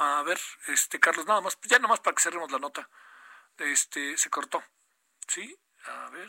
A 0.01 0.23
ver, 0.23 0.41
este 0.69 1.01
Carlos, 1.01 1.27
nada 1.27 1.41
más, 1.41 1.59
ya 1.63 1.79
nada 1.79 1.89
más 1.89 2.01
para 2.01 2.15
que 2.15 2.23
cerremos 2.23 2.51
la 2.51 2.59
nota. 2.59 2.89
Este 3.57 4.17
se 4.17 4.31
cortó. 4.31 4.63
¿Sí? 5.27 5.59
A 5.85 6.11
ver 6.11 6.29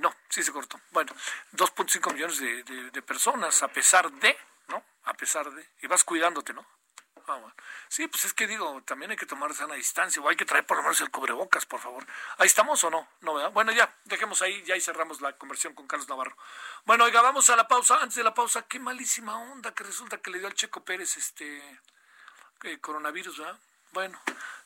no, 0.00 0.14
sí 0.28 0.42
se 0.42 0.52
cortó. 0.52 0.80
Bueno, 0.90 1.12
2.5 1.52 2.12
millones 2.12 2.38
de, 2.38 3.02
personas, 3.02 3.62
a 3.62 3.68
pesar 3.68 4.10
de, 4.12 4.36
¿no? 4.68 4.84
A 5.04 5.14
pesar 5.14 5.50
de, 5.50 5.68
y 5.82 5.86
vas 5.86 6.04
cuidándote, 6.04 6.52
¿no? 6.52 6.66
Ah, 7.28 7.40
sí, 7.88 8.06
pues 8.06 8.24
es 8.24 8.34
que 8.34 8.46
digo, 8.46 8.80
también 8.84 9.10
hay 9.10 9.16
que 9.16 9.26
tomar 9.26 9.52
sana 9.54 9.74
distancia, 9.74 10.22
o 10.22 10.28
hay 10.28 10.36
que 10.36 10.44
traer 10.44 10.64
por 10.64 10.76
lo 10.76 10.84
menos 10.84 11.00
el 11.00 11.10
cubrebocas, 11.10 11.66
por 11.66 11.80
favor. 11.80 12.06
¿Ahí 12.38 12.46
estamos 12.46 12.82
o 12.84 12.90
no? 12.90 13.08
No, 13.20 13.34
¿verdad? 13.34 13.50
Bueno, 13.52 13.72
ya, 13.72 13.92
dejemos 14.04 14.42
ahí, 14.42 14.62
ya 14.62 14.74
ahí 14.74 14.80
cerramos 14.80 15.20
la 15.20 15.32
conversión 15.32 15.74
con 15.74 15.86
Carlos 15.86 16.08
Navarro. 16.08 16.36
Bueno, 16.84 17.04
oiga, 17.04 17.22
vamos 17.22 17.50
a 17.50 17.56
la 17.56 17.66
pausa. 17.66 17.98
Antes 18.00 18.16
de 18.16 18.24
la 18.24 18.34
pausa, 18.34 18.62
qué 18.62 18.78
malísima 18.78 19.36
onda 19.38 19.74
que 19.74 19.84
resulta 19.84 20.18
que 20.18 20.30
le 20.30 20.38
dio 20.38 20.46
al 20.46 20.54
Checo 20.54 20.84
Pérez 20.84 21.16
este 21.16 21.80
eh, 22.62 22.78
coronavirus, 22.78 23.38
¿verdad? 23.38 23.58
Bueno, 23.92 24.20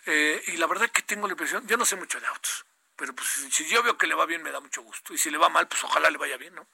eh, 0.06 0.42
y 0.48 0.56
la 0.56 0.66
verdad 0.66 0.90
que 0.90 1.02
tengo 1.02 1.26
la 1.26 1.32
impresión, 1.32 1.66
yo 1.66 1.76
no 1.76 1.84
sé 1.84 1.96
mucho 1.96 2.20
de 2.20 2.26
autos, 2.26 2.64
pero 2.96 3.14
pues 3.14 3.28
si 3.28 3.68
yo 3.68 3.82
veo 3.82 3.96
que 3.96 4.06
le 4.06 4.14
va 4.14 4.26
bien 4.26 4.42
me 4.42 4.50
da 4.50 4.60
mucho 4.60 4.82
gusto 4.82 5.14
y 5.14 5.18
si 5.18 5.30
le 5.30 5.38
va 5.38 5.48
mal 5.48 5.68
pues 5.68 5.84
ojalá 5.84 6.10
le 6.10 6.18
vaya 6.18 6.36
bien, 6.36 6.54
¿no? 6.54 6.66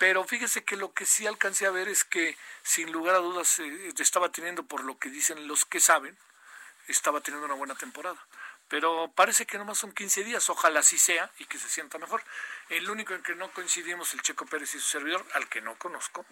Pero 0.00 0.24
fíjese 0.24 0.64
que 0.64 0.76
lo 0.76 0.94
que 0.94 1.04
sí 1.04 1.26
alcancé 1.26 1.66
a 1.66 1.70
ver 1.70 1.86
es 1.86 2.04
que 2.04 2.34
sin 2.62 2.90
lugar 2.90 3.14
a 3.16 3.18
dudas 3.18 3.58
eh, 3.58 3.92
estaba 3.98 4.32
teniendo, 4.32 4.62
por 4.62 4.82
lo 4.82 4.98
que 4.98 5.10
dicen 5.10 5.46
los 5.46 5.66
que 5.66 5.78
saben, 5.78 6.16
estaba 6.88 7.20
teniendo 7.20 7.44
una 7.44 7.54
buena 7.54 7.74
temporada. 7.74 8.16
Pero 8.68 9.12
parece 9.14 9.44
que 9.44 9.58
nomás 9.58 9.76
son 9.76 9.92
15 9.92 10.24
días, 10.24 10.48
ojalá 10.48 10.80
así 10.80 10.96
sea 10.96 11.30
y 11.36 11.44
que 11.44 11.58
se 11.58 11.68
sienta 11.68 11.98
mejor. 11.98 12.24
El 12.70 12.88
único 12.88 13.12
en 13.12 13.22
que 13.22 13.34
no 13.34 13.52
coincidimos, 13.52 14.14
el 14.14 14.22
Checo 14.22 14.46
Pérez 14.46 14.74
y 14.74 14.80
su 14.80 14.88
servidor, 14.88 15.22
al 15.34 15.50
que 15.50 15.60
no 15.60 15.76
conozco, 15.76 16.24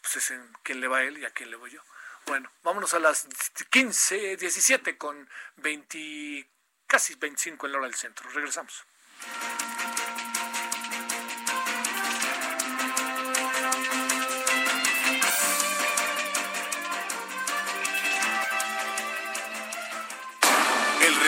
pues 0.00 0.18
es 0.18 0.30
en 0.30 0.52
quién 0.62 0.80
le 0.80 0.86
va 0.86 0.98
a 0.98 1.02
él 1.02 1.18
y 1.18 1.24
a 1.24 1.32
quién 1.32 1.50
le 1.50 1.56
voy 1.56 1.72
yo. 1.72 1.82
Bueno, 2.26 2.52
vámonos 2.62 2.94
a 2.94 3.00
las 3.00 3.26
15, 3.70 4.36
17 4.36 4.96
con 4.96 5.28
20 5.56 6.48
casi 6.86 7.16
25 7.16 7.66
en 7.66 7.72
la 7.72 7.78
hora 7.78 7.88
del 7.88 7.96
centro. 7.96 8.30
Regresamos. 8.30 8.84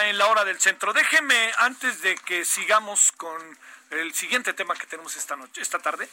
En 0.00 0.18
la 0.18 0.26
hora 0.26 0.44
del 0.44 0.60
centro. 0.60 0.92
Déjeme, 0.92 1.52
antes 1.58 2.02
de 2.02 2.16
que 2.16 2.44
sigamos 2.44 3.12
con 3.12 3.58
el 3.90 4.12
siguiente 4.14 4.52
tema 4.52 4.74
que 4.74 4.86
tenemos 4.86 5.14
esta 5.16 5.36
noche, 5.36 5.60
esta 5.60 5.78
tarde, 5.78 6.08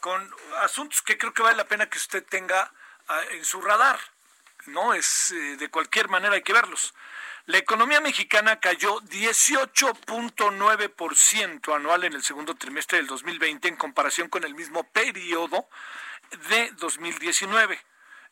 con 0.00 0.34
asuntos 0.62 1.02
que 1.02 1.18
creo 1.18 1.34
que 1.34 1.42
vale 1.42 1.56
la 1.56 1.66
pena 1.66 1.88
que 1.88 1.98
usted 1.98 2.24
tenga 2.24 2.72
ah, 3.08 3.20
en 3.32 3.44
su 3.44 3.60
radar. 3.60 3.98
No 4.66 4.94
es 4.94 5.32
eh, 5.32 5.56
de 5.56 5.68
cualquier 5.68 6.08
manera 6.08 6.34
hay 6.34 6.42
que 6.42 6.52
verlos. 6.52 6.94
La 7.46 7.58
economía 7.58 8.00
mexicana 8.00 8.60
cayó 8.60 9.00
18.9% 9.02 11.74
anual 11.74 12.04
en 12.04 12.12
el 12.14 12.22
segundo 12.22 12.54
trimestre 12.54 12.98
del 12.98 13.06
2020 13.06 13.68
en 13.68 13.76
comparación 13.76 14.28
con 14.28 14.44
el 14.44 14.54
mismo 14.54 14.84
periodo 14.84 15.68
de 16.48 16.70
2019. 16.72 17.80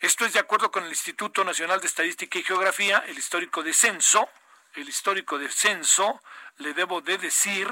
Esto 0.00 0.26
es 0.26 0.34
de 0.34 0.40
acuerdo 0.40 0.70
con 0.70 0.84
el 0.84 0.90
Instituto 0.90 1.42
Nacional 1.42 1.80
de 1.80 1.86
Estadística 1.86 2.38
y 2.38 2.42
Geografía, 2.42 3.02
el 3.06 3.16
histórico 3.16 3.62
de 3.62 3.72
censo, 3.72 4.28
el 4.74 4.88
histórico 4.88 5.38
descenso, 5.38 6.20
le 6.58 6.74
debo 6.74 7.00
de 7.00 7.16
decir, 7.16 7.66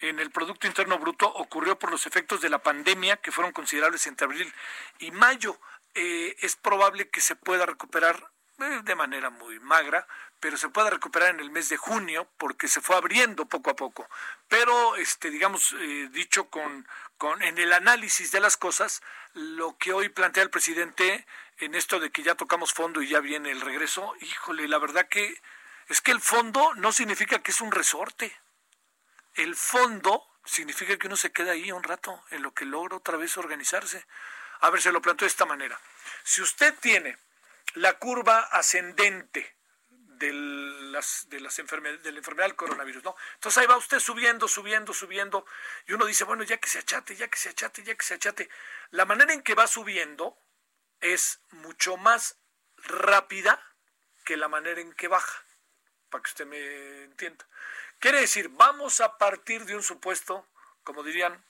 en 0.00 0.18
el 0.18 0.30
Producto 0.30 0.66
Interno 0.66 0.98
Bruto 0.98 1.26
ocurrió 1.26 1.78
por 1.78 1.90
los 1.90 2.06
efectos 2.06 2.40
de 2.40 2.48
la 2.48 2.58
pandemia 2.58 3.18
que 3.18 3.30
fueron 3.30 3.52
considerables 3.52 4.06
entre 4.06 4.24
abril 4.24 4.52
y 5.00 5.10
mayo. 5.10 5.58
Eh, 5.94 6.36
es 6.40 6.56
probable 6.56 7.08
que 7.08 7.20
se 7.20 7.36
pueda 7.36 7.66
recuperar 7.66 8.30
eh, 8.58 8.80
de 8.82 8.94
manera 8.94 9.28
muy 9.28 9.60
magra, 9.60 10.06
pero 10.40 10.56
se 10.56 10.70
pueda 10.70 10.88
recuperar 10.88 11.30
en 11.30 11.40
el 11.40 11.50
mes 11.50 11.68
de 11.68 11.76
junio 11.76 12.26
porque 12.38 12.68
se 12.68 12.80
fue 12.80 12.96
abriendo 12.96 13.46
poco 13.46 13.70
a 13.70 13.76
poco. 13.76 14.08
Pero, 14.48 14.96
este, 14.96 15.30
digamos, 15.30 15.74
eh, 15.78 16.08
dicho 16.10 16.48
con, 16.48 16.88
con, 17.18 17.42
en 17.42 17.58
el 17.58 17.72
análisis 17.72 18.32
de 18.32 18.40
las 18.40 18.56
cosas, 18.56 19.02
lo 19.34 19.76
que 19.76 19.92
hoy 19.92 20.08
plantea 20.08 20.42
el 20.42 20.50
presidente 20.50 21.26
en 21.58 21.74
esto 21.74 21.98
de 22.00 22.10
que 22.10 22.22
ya 22.22 22.34
tocamos 22.34 22.72
fondo 22.72 23.02
y 23.02 23.08
ya 23.08 23.20
viene 23.20 23.50
el 23.50 23.60
regreso, 23.60 24.14
híjole, 24.20 24.68
la 24.68 24.78
verdad 24.78 25.08
que 25.08 25.40
es 25.88 26.00
que 26.00 26.10
el 26.10 26.20
fondo 26.20 26.74
no 26.74 26.92
significa 26.92 27.42
que 27.42 27.52
es 27.52 27.60
un 27.60 27.72
resorte. 27.72 28.36
El 29.34 29.54
fondo 29.54 30.26
significa 30.44 30.96
que 30.96 31.06
uno 31.06 31.16
se 31.16 31.32
queda 31.32 31.52
ahí 31.52 31.70
un 31.72 31.82
rato 31.82 32.24
en 32.30 32.42
lo 32.42 32.52
que 32.52 32.64
logra 32.64 32.96
otra 32.96 33.16
vez 33.16 33.36
organizarse. 33.36 34.06
A 34.60 34.70
ver, 34.70 34.80
se 34.80 34.92
lo 34.92 35.02
planteo 35.02 35.26
de 35.26 35.30
esta 35.30 35.46
manera. 35.46 35.78
Si 36.24 36.42
usted 36.42 36.74
tiene 36.80 37.18
la 37.74 37.98
curva 37.98 38.40
ascendente 38.40 39.56
de, 39.88 40.32
las, 40.32 41.28
de, 41.28 41.40
las 41.40 41.56
de 41.56 41.62
la 42.12 42.18
enfermedad 42.18 42.48
del 42.48 42.56
coronavirus, 42.56 43.04
¿no? 43.04 43.16
Entonces 43.34 43.58
ahí 43.58 43.66
va 43.66 43.76
usted 43.76 44.00
subiendo, 44.00 44.48
subiendo, 44.48 44.94
subiendo, 44.94 45.44
y 45.86 45.92
uno 45.92 46.06
dice, 46.06 46.24
bueno, 46.24 46.42
ya 46.42 46.56
que 46.56 46.68
se 46.68 46.78
achate, 46.78 47.14
ya 47.16 47.28
que 47.28 47.38
se 47.38 47.50
achate, 47.50 47.82
ya 47.82 47.94
que 47.94 48.04
se 48.04 48.14
achate. 48.14 48.48
La 48.90 49.04
manera 49.04 49.32
en 49.32 49.42
que 49.42 49.54
va 49.54 49.66
subiendo 49.66 50.38
es 51.00 51.40
mucho 51.50 51.96
más 51.96 52.38
rápida 52.78 53.60
que 54.24 54.36
la 54.36 54.48
manera 54.48 54.80
en 54.80 54.92
que 54.92 55.08
baja 55.08 55.44
para 56.10 56.22
que 56.22 56.28
usted 56.28 56.46
me 56.46 57.04
entienda. 57.04 57.46
Quiere 57.98 58.20
decir, 58.20 58.48
vamos 58.50 59.00
a 59.00 59.16
partir 59.18 59.64
de 59.64 59.74
un 59.74 59.82
supuesto, 59.82 60.46
como 60.84 61.02
dirían, 61.02 61.42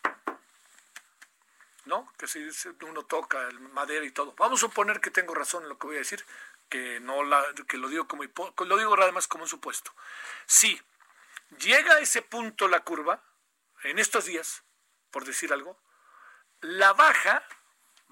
¿no? 1.85 2.12
Que 2.18 2.27
si 2.27 2.48
uno 2.82 3.05
toca 3.05 3.48
el 3.48 3.60
madera 3.60 4.05
y 4.05 4.10
todo. 4.10 4.35
Vamos 4.36 4.60
a 4.60 4.66
suponer 4.66 5.01
que 5.01 5.10
tengo 5.10 5.35
razón 5.35 5.62
en 5.64 5.68
lo 5.68 5.78
que 5.78 5.86
voy 5.86 5.97
a 5.97 6.01
decir, 6.01 6.24
que 6.68 7.01
no 7.01 7.23
la, 7.23 7.44
que 7.68 7.78
lo 7.78 7.89
digo 7.89 8.09
como 8.09 8.24
lo 8.24 8.77
digo 8.77 8.94
además 9.01 9.28
como 9.28 9.44
un 9.44 9.48
supuesto. 9.48 9.94
Si 10.47 10.81
llega 11.59 11.94
a 11.94 12.01
ese 12.01 12.23
punto 12.23 12.68
la 12.68 12.81
curva 12.81 13.23
en 13.85 13.98
estos 13.98 14.24
días, 14.24 14.64
por 15.10 15.24
decir 15.24 15.52
algo, 15.52 15.78
la 16.60 16.93
baja 16.93 17.44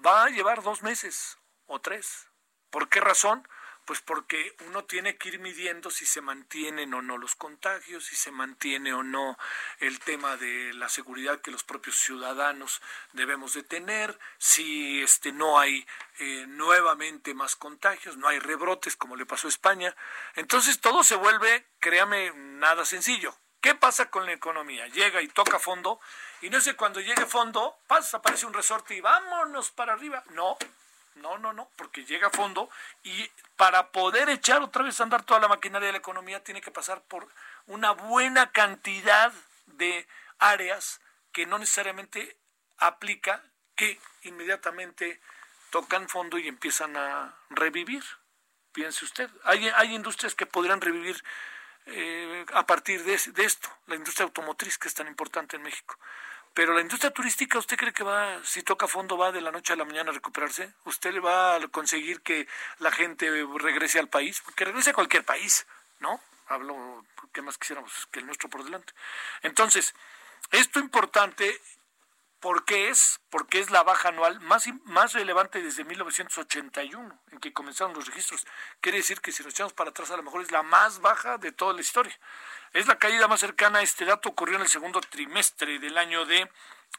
va 0.03 0.25
a 0.25 0.29
llevar 0.29 0.63
dos 0.63 0.83
meses 0.83 1.37
o 1.65 1.79
tres. 1.79 2.27
¿Por 2.69 2.89
qué 2.89 2.99
razón? 2.99 3.47
Pues 3.85 4.01
porque 4.01 4.55
uno 4.65 4.83
tiene 4.83 5.15
que 5.15 5.29
ir 5.29 5.39
midiendo 5.39 5.91
si 5.91 6.07
se 6.07 6.19
mantienen 6.19 6.95
o 6.95 7.03
no 7.03 7.19
los 7.19 7.35
contagios, 7.35 8.05
si 8.05 8.15
se 8.15 8.31
mantiene 8.31 8.93
o 8.93 9.03
no 9.03 9.37
el 9.77 9.99
tema 9.99 10.37
de 10.37 10.73
la 10.73 10.89
seguridad 10.89 11.39
que 11.39 11.51
los 11.51 11.63
propios 11.63 11.95
ciudadanos 11.95 12.81
debemos 13.13 13.53
de 13.53 13.61
tener, 13.61 14.17
si 14.39 15.03
este 15.03 15.31
no 15.31 15.59
hay 15.59 15.85
eh, 16.17 16.45
nuevamente 16.47 17.35
más 17.35 17.55
contagios, 17.55 18.17
no 18.17 18.27
hay 18.27 18.39
rebrotes 18.39 18.95
como 18.95 19.15
le 19.15 19.27
pasó 19.27 19.47
a 19.47 19.51
España. 19.51 19.95
Entonces 20.33 20.81
todo 20.81 21.03
se 21.03 21.15
vuelve, 21.15 21.67
créame, 21.79 22.31
nada 22.35 22.85
sencillo. 22.85 23.37
¿Qué 23.61 23.73
pasa 23.73 24.11
con 24.11 24.27
la 24.27 24.33
economía? 24.33 24.87
Llega 24.89 25.23
y 25.23 25.27
toca 25.27 25.57
fondo 25.57 25.99
y 26.45 26.49
no 26.51 26.61
sé 26.61 26.75
cuando 26.75 26.99
llegue 26.99 27.25
fondo, 27.25 27.79
pasa, 27.87 28.17
aparece 28.17 28.45
un 28.45 28.53
resorte 28.53 28.93
y 28.93 29.01
vámonos 29.01 29.71
para 29.71 29.93
arriba. 29.93 30.23
No, 30.29 30.55
no, 31.15 31.39
no, 31.39 31.53
no, 31.53 31.71
porque 31.75 32.05
llega 32.05 32.27
a 32.27 32.29
fondo 32.29 32.69
y 33.01 33.27
para 33.55 33.91
poder 33.91 34.29
echar 34.29 34.61
otra 34.61 34.83
vez 34.83 34.99
a 34.99 35.03
andar 35.03 35.23
toda 35.23 35.39
la 35.39 35.47
maquinaria 35.47 35.87
de 35.87 35.93
la 35.93 35.97
economía 35.97 36.43
tiene 36.43 36.61
que 36.61 36.69
pasar 36.69 37.01
por 37.01 37.27
una 37.65 37.93
buena 37.93 38.51
cantidad 38.51 39.33
de 39.65 40.07
áreas 40.37 41.01
que 41.31 41.47
no 41.47 41.57
necesariamente 41.57 42.37
aplica 42.77 43.41
que 43.75 43.99
inmediatamente 44.21 45.19
tocan 45.71 46.07
fondo 46.07 46.37
y 46.37 46.47
empiezan 46.47 46.95
a 46.95 47.33
revivir. 47.49 48.03
Piense 48.71 49.03
usted, 49.03 49.31
hay, 49.45 49.67
hay 49.69 49.95
industrias 49.95 50.35
que 50.35 50.45
podrían 50.45 50.79
revivir 50.79 51.23
eh, 51.87 52.45
a 52.53 52.67
partir 52.67 53.03
de, 53.03 53.19
de 53.33 53.45
esto, 53.45 53.67
la 53.87 53.95
industria 53.95 54.25
automotriz 54.25 54.77
que 54.77 54.87
es 54.87 54.93
tan 54.93 55.07
importante 55.07 55.55
en 55.55 55.63
México. 55.63 55.97
Pero 56.55 56.73
la 56.73 56.79
industria 56.79 57.11
turística, 57.11 57.59
¿usted 57.59 57.75
cree 57.75 57.91
que 57.91 58.05
va, 58.05 58.41
si 58.45 58.63
toca 58.63 58.87
fondo, 58.87 59.17
va 59.17 59.33
de 59.33 59.41
la 59.41 59.51
noche 59.51 59.73
a 59.73 59.75
la 59.75 59.83
mañana 59.83 60.11
a 60.11 60.13
recuperarse? 60.13 60.73
¿Usted 60.85 61.11
le 61.13 61.19
va 61.19 61.55
a 61.55 61.67
conseguir 61.67 62.21
que 62.21 62.47
la 62.79 62.93
gente 62.93 63.29
regrese 63.59 63.99
al 63.99 64.07
país? 64.07 64.41
Que 64.55 64.63
regrese 64.63 64.91
a 64.91 64.93
cualquier 64.93 65.25
país, 65.25 65.67
¿no? 65.99 66.21
Hablo, 66.47 67.05
¿qué 67.33 67.41
más 67.41 67.57
quisiéramos 67.57 68.07
que 68.09 68.19
el 68.19 68.25
nuestro 68.25 68.49
por 68.49 68.63
delante? 68.63 68.93
Entonces, 69.41 69.93
esto 70.51 70.79
importante 70.79 71.59
¿Por 72.45 72.63
qué 72.63 72.89
es? 72.89 73.21
Porque 73.31 73.59
es 73.59 73.71
la 73.71 73.81
baja 73.81 74.09
anual 74.09 74.39
más, 74.39 74.69
más 74.83 75.13
relevante 75.13 75.63
desde 75.63 75.83
1981, 75.83 77.19
en 77.31 77.39
que 77.39 77.51
comenzaron 77.51 77.95
los 77.95 78.05
registros. 78.05 78.45
Quiere 78.81 78.99
decir 78.99 79.19
que 79.19 79.31
si 79.31 79.41
nos 79.41 79.51
echamos 79.51 79.73
para 79.73 79.89
atrás, 79.89 80.11
a 80.11 80.15
lo 80.15 80.21
mejor 80.21 80.43
es 80.43 80.51
la 80.51 80.61
más 80.61 81.01
baja 81.01 81.39
de 81.39 81.51
toda 81.51 81.73
la 81.73 81.81
historia. 81.81 82.15
Es 82.71 82.85
la 82.85 82.99
caída 82.99 83.27
más 83.27 83.39
cercana 83.39 83.79
a 83.79 83.81
este 83.81 84.05
dato, 84.05 84.29
ocurrió 84.29 84.57
en 84.57 84.61
el 84.61 84.67
segundo 84.67 85.01
trimestre 85.01 85.79
del 85.79 85.97
año 85.97 86.23
de, 86.25 86.47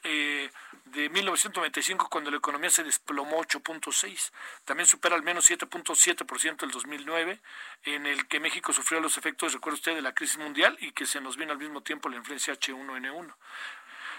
eh, 0.02 0.50
de 0.86 1.08
1995, 1.10 2.08
cuando 2.10 2.32
la 2.32 2.38
economía 2.38 2.70
se 2.70 2.82
desplomó 2.82 3.38
8.6. 3.38 4.32
También 4.64 4.88
supera 4.88 5.14
al 5.14 5.22
menos 5.22 5.48
7.7% 5.48 6.64
el 6.64 6.72
2009, 6.72 7.40
en 7.84 8.06
el 8.06 8.26
que 8.26 8.40
México 8.40 8.72
sufrió 8.72 8.98
los 8.98 9.16
efectos, 9.16 9.52
recuerda 9.52 9.76
usted, 9.76 9.94
de 9.94 10.02
la 10.02 10.12
crisis 10.12 10.38
mundial 10.38 10.76
y 10.80 10.90
que 10.90 11.06
se 11.06 11.20
nos 11.20 11.36
vino 11.36 11.52
al 11.52 11.58
mismo 11.58 11.84
tiempo 11.84 12.08
la 12.08 12.16
influencia 12.16 12.52
H1N1. 12.54 13.32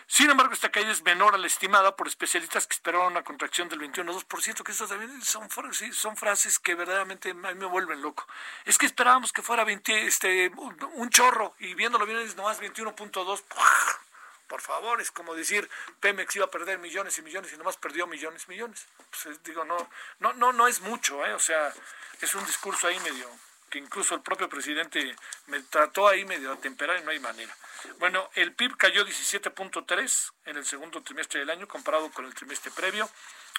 Sin 0.10 0.30
embargo, 0.30 0.54
esta 0.54 0.72
caída 0.72 0.92
es 0.92 1.04
menor 1.04 1.36
a 1.36 1.38
la 1.38 1.48
estimada 1.48 1.96
por 1.98 2.08
especialistas 2.08 2.66
que 2.66 2.74
esperaban 2.74 3.12
una 3.12 3.26
contracción 3.26 3.68
del 3.68 3.82
21,2%, 3.82 4.64
que 4.64 4.72
eso 4.72 4.88
también 4.88 5.22
son, 5.22 5.50
son 5.92 6.16
frases 6.16 6.60
que 6.60 6.76
verdaderamente 6.76 7.32
a 7.32 7.34
mí 7.34 7.56
me 7.56 7.66
vuelven 7.66 8.02
loco. 8.02 8.26
Es 8.64 8.78
que 8.78 8.86
esperábamos 8.86 9.34
que 9.34 9.42
fuera 9.42 9.66
20, 9.66 10.08
este, 10.08 10.50
un 10.94 11.10
chorro 11.10 11.56
y 11.60 11.74
viéndolo 11.74 12.06
bien 12.06 12.20
es 12.20 12.38
nomás 12.38 12.62
21.2%. 12.62 13.44
Por 14.48 14.62
favor, 14.62 15.02
es 15.02 15.12
como 15.12 15.36
decir, 15.36 15.70
Pemex 16.00 16.38
iba 16.38 16.46
a 16.46 16.50
perder 16.50 16.80
millones 16.80 17.18
y 17.18 17.22
millones 17.22 17.52
y 17.52 17.58
nomás 17.58 17.76
perdió 17.76 18.08
millones 18.08 18.46
y 18.48 18.52
millones. 18.52 18.88
Pues, 19.12 19.44
digo, 19.44 19.66
no, 19.66 19.90
no, 20.20 20.32
no, 20.34 20.54
no 20.54 20.68
es 20.70 20.80
mucho, 20.80 21.26
¿eh? 21.26 21.34
o 21.34 21.40
sea, 21.40 21.74
es 22.22 22.34
un 22.34 22.46
discurso 22.46 22.88
ahí 22.88 22.98
medio 23.02 23.30
que 23.70 23.80
incluso 23.80 24.16
el 24.16 24.22
propio 24.22 24.50
presidente 24.50 25.16
me 25.48 25.60
trató 25.62 26.08
ahí 26.08 26.26
medio 26.26 26.52
a 26.52 26.58
temperar 26.58 27.00
y 27.00 27.04
no 27.04 27.12
hay 27.12 27.20
manera. 27.20 27.56
Bueno, 28.00 28.30
el 28.36 28.54
PIB 28.54 28.78
cayó 28.78 29.06
17.3 29.06 30.32
en 30.46 30.58
el 30.58 30.66
segundo 30.66 31.02
trimestre 31.02 31.42
del 31.42 31.50
año 31.50 31.68
comparado 31.68 32.10
con 32.12 32.26
el 32.26 32.34
trimestre 32.34 32.72
previo. 32.72 33.10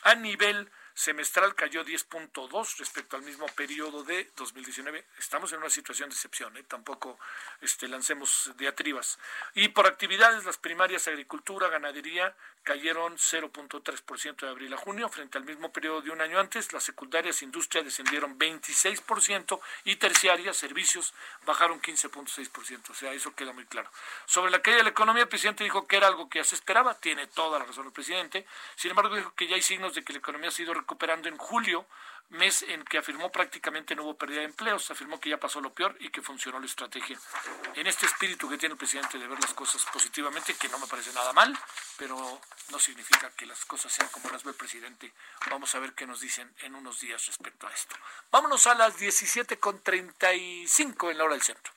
A 0.02 0.14
nivel 0.14 0.70
semestral 0.98 1.54
cayó 1.54 1.84
10.2 1.84 2.76
respecto 2.78 3.16
al 3.16 3.22
mismo 3.22 3.46
periodo 3.54 4.02
de 4.02 4.28
2019. 4.36 5.04
Estamos 5.16 5.52
en 5.52 5.60
una 5.60 5.70
situación 5.70 6.08
de 6.08 6.16
excepción, 6.16 6.56
¿eh? 6.56 6.64
tampoco 6.64 7.20
este, 7.60 7.86
lancemos 7.86 8.50
diatribas. 8.58 9.20
Y 9.54 9.68
por 9.68 9.86
actividades, 9.86 10.44
las 10.44 10.56
primarias 10.56 11.06
agricultura, 11.06 11.68
ganadería 11.68 12.34
cayeron 12.64 13.16
0.3% 13.16 14.40
de 14.40 14.48
abril 14.48 14.74
a 14.74 14.76
junio 14.76 15.08
frente 15.08 15.38
al 15.38 15.44
mismo 15.44 15.72
periodo 15.72 16.02
de 16.02 16.10
un 16.10 16.20
año 16.20 16.40
antes. 16.40 16.72
Las 16.72 16.82
secundarias 16.82 17.42
industria 17.42 17.82
descendieron 17.82 18.36
26% 18.36 19.60
y 19.84 19.96
terciarias 19.96 20.56
servicios 20.56 21.14
bajaron 21.46 21.80
15.6%. 21.80 22.90
O 22.90 22.94
sea, 22.94 23.12
eso 23.12 23.34
queda 23.34 23.52
muy 23.52 23.64
claro. 23.66 23.88
Sobre 24.26 24.50
la 24.50 24.60
caída 24.60 24.78
de 24.78 24.82
la 24.84 24.90
economía, 24.90 25.22
el 25.22 25.28
presidente 25.28 25.64
dijo 25.64 25.86
que 25.86 25.96
era 25.96 26.08
algo 26.08 26.28
que 26.28 26.40
ya 26.40 26.44
se 26.44 26.56
esperaba. 26.56 26.94
Tiene 26.94 27.28
toda 27.28 27.60
la 27.60 27.64
razón 27.64 27.86
el 27.86 27.92
presidente. 27.92 28.44
Sin 28.74 28.90
embargo, 28.90 29.16
dijo 29.16 29.32
que 29.34 29.46
ya 29.46 29.54
hay 29.54 29.62
signos 29.62 29.94
de 29.94 30.02
que 30.04 30.12
la 30.12 30.18
economía 30.18 30.48
ha 30.48 30.52
sido 30.52 30.74
recuperando 30.88 31.28
en 31.28 31.36
julio, 31.36 31.84
mes 32.30 32.62
en 32.62 32.82
que 32.82 32.96
afirmó 32.96 33.30
prácticamente 33.30 33.94
no 33.94 34.04
hubo 34.04 34.16
pérdida 34.16 34.38
de 34.38 34.46
empleos, 34.46 34.90
afirmó 34.90 35.20
que 35.20 35.28
ya 35.28 35.38
pasó 35.38 35.60
lo 35.60 35.74
peor 35.74 35.94
y 36.00 36.08
que 36.08 36.22
funcionó 36.22 36.58
la 36.58 36.64
estrategia. 36.64 37.18
En 37.74 37.86
este 37.86 38.06
espíritu 38.06 38.48
que 38.48 38.56
tiene 38.56 38.72
el 38.72 38.78
presidente 38.78 39.18
de 39.18 39.26
ver 39.26 39.38
las 39.38 39.52
cosas 39.52 39.84
positivamente, 39.92 40.54
que 40.54 40.70
no 40.70 40.78
me 40.78 40.86
parece 40.86 41.12
nada 41.12 41.34
mal, 41.34 41.54
pero 41.98 42.40
no 42.70 42.78
significa 42.78 43.28
que 43.36 43.44
las 43.44 43.66
cosas 43.66 43.92
sean 43.92 44.08
como 44.08 44.30
las 44.30 44.44
ve 44.44 44.52
el 44.52 44.56
presidente. 44.56 45.12
Vamos 45.50 45.74
a 45.74 45.78
ver 45.78 45.92
qué 45.92 46.06
nos 46.06 46.22
dicen 46.22 46.50
en 46.62 46.74
unos 46.74 47.00
días 47.00 47.26
respecto 47.26 47.66
a 47.66 47.70
esto. 47.70 47.94
Vámonos 48.30 48.66
a 48.66 48.74
las 48.74 48.98
17.35 48.98 51.10
en 51.10 51.18
la 51.18 51.24
hora 51.24 51.34
del 51.34 51.42
centro. 51.42 51.70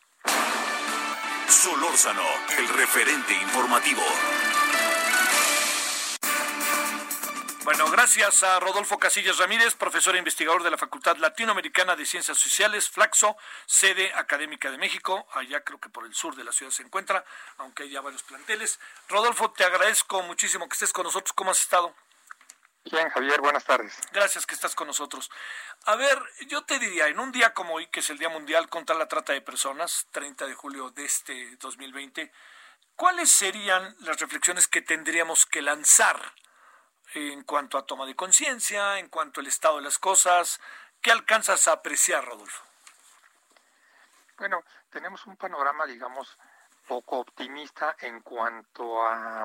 Solórzano, 1.49 2.23
el 2.57 2.69
referente 2.69 3.33
informativo. 3.33 4.03
Bueno, 7.63 7.91
gracias 7.91 8.41
a 8.41 8.59
Rodolfo 8.59 8.97
Casillas 8.97 9.37
Ramírez, 9.37 9.75
profesor 9.75 10.15
e 10.15 10.17
investigador 10.17 10.63
de 10.63 10.71
la 10.71 10.79
Facultad 10.79 11.17
Latinoamericana 11.17 11.95
de 11.95 12.07
Ciencias 12.07 12.39
Sociales, 12.39 12.89
Flaxo, 12.89 13.37
sede 13.67 14.11
académica 14.15 14.71
de 14.71 14.79
México. 14.79 15.27
Allá 15.33 15.63
creo 15.63 15.79
que 15.79 15.89
por 15.89 16.07
el 16.07 16.15
sur 16.15 16.35
de 16.35 16.43
la 16.43 16.51
ciudad 16.51 16.71
se 16.71 16.81
encuentra, 16.81 17.23
aunque 17.57 17.83
hay 17.83 17.91
ya 17.91 18.01
varios 18.01 18.23
planteles. 18.23 18.79
Rodolfo, 19.09 19.51
te 19.51 19.63
agradezco 19.63 20.23
muchísimo 20.23 20.67
que 20.67 20.73
estés 20.73 20.91
con 20.91 21.03
nosotros. 21.03 21.33
¿Cómo 21.33 21.51
has 21.51 21.61
estado? 21.61 21.93
Bien, 22.85 23.07
Javier, 23.09 23.39
buenas 23.41 23.63
tardes. 23.63 23.95
Gracias 24.11 24.47
que 24.47 24.55
estás 24.55 24.73
con 24.73 24.87
nosotros. 24.87 25.29
A 25.85 25.95
ver, 25.95 26.19
yo 26.47 26.63
te 26.63 26.79
diría, 26.79 27.09
en 27.09 27.19
un 27.19 27.31
día 27.31 27.53
como 27.53 27.75
hoy, 27.75 27.85
que 27.87 27.99
es 27.99 28.09
el 28.09 28.17
Día 28.17 28.29
Mundial 28.29 28.69
contra 28.69 28.95
la 28.95 29.07
Trata 29.07 29.33
de 29.33 29.41
Personas, 29.41 30.07
30 30.11 30.47
de 30.47 30.55
julio 30.55 30.89
de 30.89 31.05
este 31.05 31.57
2020, 31.57 32.31
¿cuáles 32.95 33.29
serían 33.29 33.95
las 33.99 34.19
reflexiones 34.19 34.67
que 34.67 34.81
tendríamos 34.81 35.45
que 35.45 35.61
lanzar? 35.61 36.33
En 37.13 37.43
cuanto 37.43 37.77
a 37.77 37.85
toma 37.85 38.05
de 38.05 38.15
conciencia, 38.15 38.99
en 38.99 39.09
cuanto 39.09 39.41
al 39.41 39.47
estado 39.47 39.77
de 39.77 39.83
las 39.83 39.99
cosas. 39.99 40.59
¿Qué 41.01 41.11
alcanzas 41.11 41.67
a 41.67 41.73
apreciar, 41.73 42.25
Rodolfo? 42.25 42.63
Bueno, 44.37 44.63
tenemos 44.89 45.25
un 45.25 45.37
panorama, 45.37 45.85
digamos, 45.85 46.37
poco 46.87 47.19
optimista 47.19 47.95
en 47.99 48.21
cuanto 48.21 49.01
a, 49.01 49.43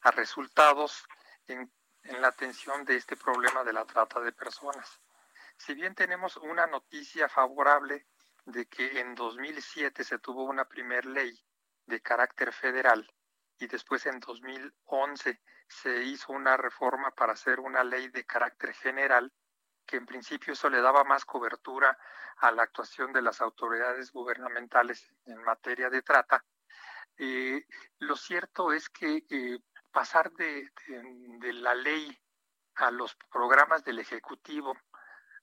a 0.00 0.10
resultados 0.10 1.04
en, 1.46 1.70
en 2.04 2.20
la 2.20 2.28
atención 2.28 2.84
de 2.84 2.96
este 2.96 3.16
problema 3.16 3.64
de 3.64 3.72
la 3.72 3.84
trata 3.84 4.20
de 4.20 4.32
personas. 4.32 5.00
Si 5.58 5.74
bien 5.74 5.94
tenemos 5.94 6.36
una 6.36 6.66
noticia 6.66 7.28
favorable 7.28 8.06
de 8.44 8.66
que 8.66 9.00
en 9.00 9.14
2007 9.14 10.04
se 10.04 10.18
tuvo 10.18 10.44
una 10.44 10.66
primer 10.66 11.04
ley 11.06 11.38
de 11.86 12.00
carácter 12.00 12.52
federal 12.52 13.10
y 13.58 13.66
después 13.66 14.06
en 14.06 14.20
2011 14.20 15.40
se 15.68 16.02
hizo 16.04 16.32
una 16.32 16.56
reforma 16.56 17.10
para 17.10 17.32
hacer 17.32 17.60
una 17.60 17.84
ley 17.84 18.08
de 18.08 18.24
carácter 18.24 18.72
general 18.74 19.32
que 19.86 19.96
en 19.96 20.06
principio 20.06 20.52
eso 20.52 20.68
le 20.68 20.80
daba 20.80 21.04
más 21.04 21.24
cobertura 21.24 21.96
a 22.38 22.50
la 22.50 22.64
actuación 22.64 23.12
de 23.12 23.22
las 23.22 23.40
autoridades 23.40 24.12
gubernamentales 24.12 25.10
en 25.24 25.42
materia 25.44 25.88
de 25.88 26.02
trata. 26.02 26.44
Eh, 27.16 27.64
lo 28.00 28.16
cierto 28.16 28.72
es 28.72 28.90
que 28.90 29.24
eh, 29.30 29.58
pasar 29.92 30.30
de, 30.32 30.70
de, 30.86 31.52
la 31.54 31.74
ley 31.74 32.18
a 32.74 32.90
los 32.90 33.16
programas 33.30 33.84
del 33.84 34.00
Ejecutivo, 34.00 34.76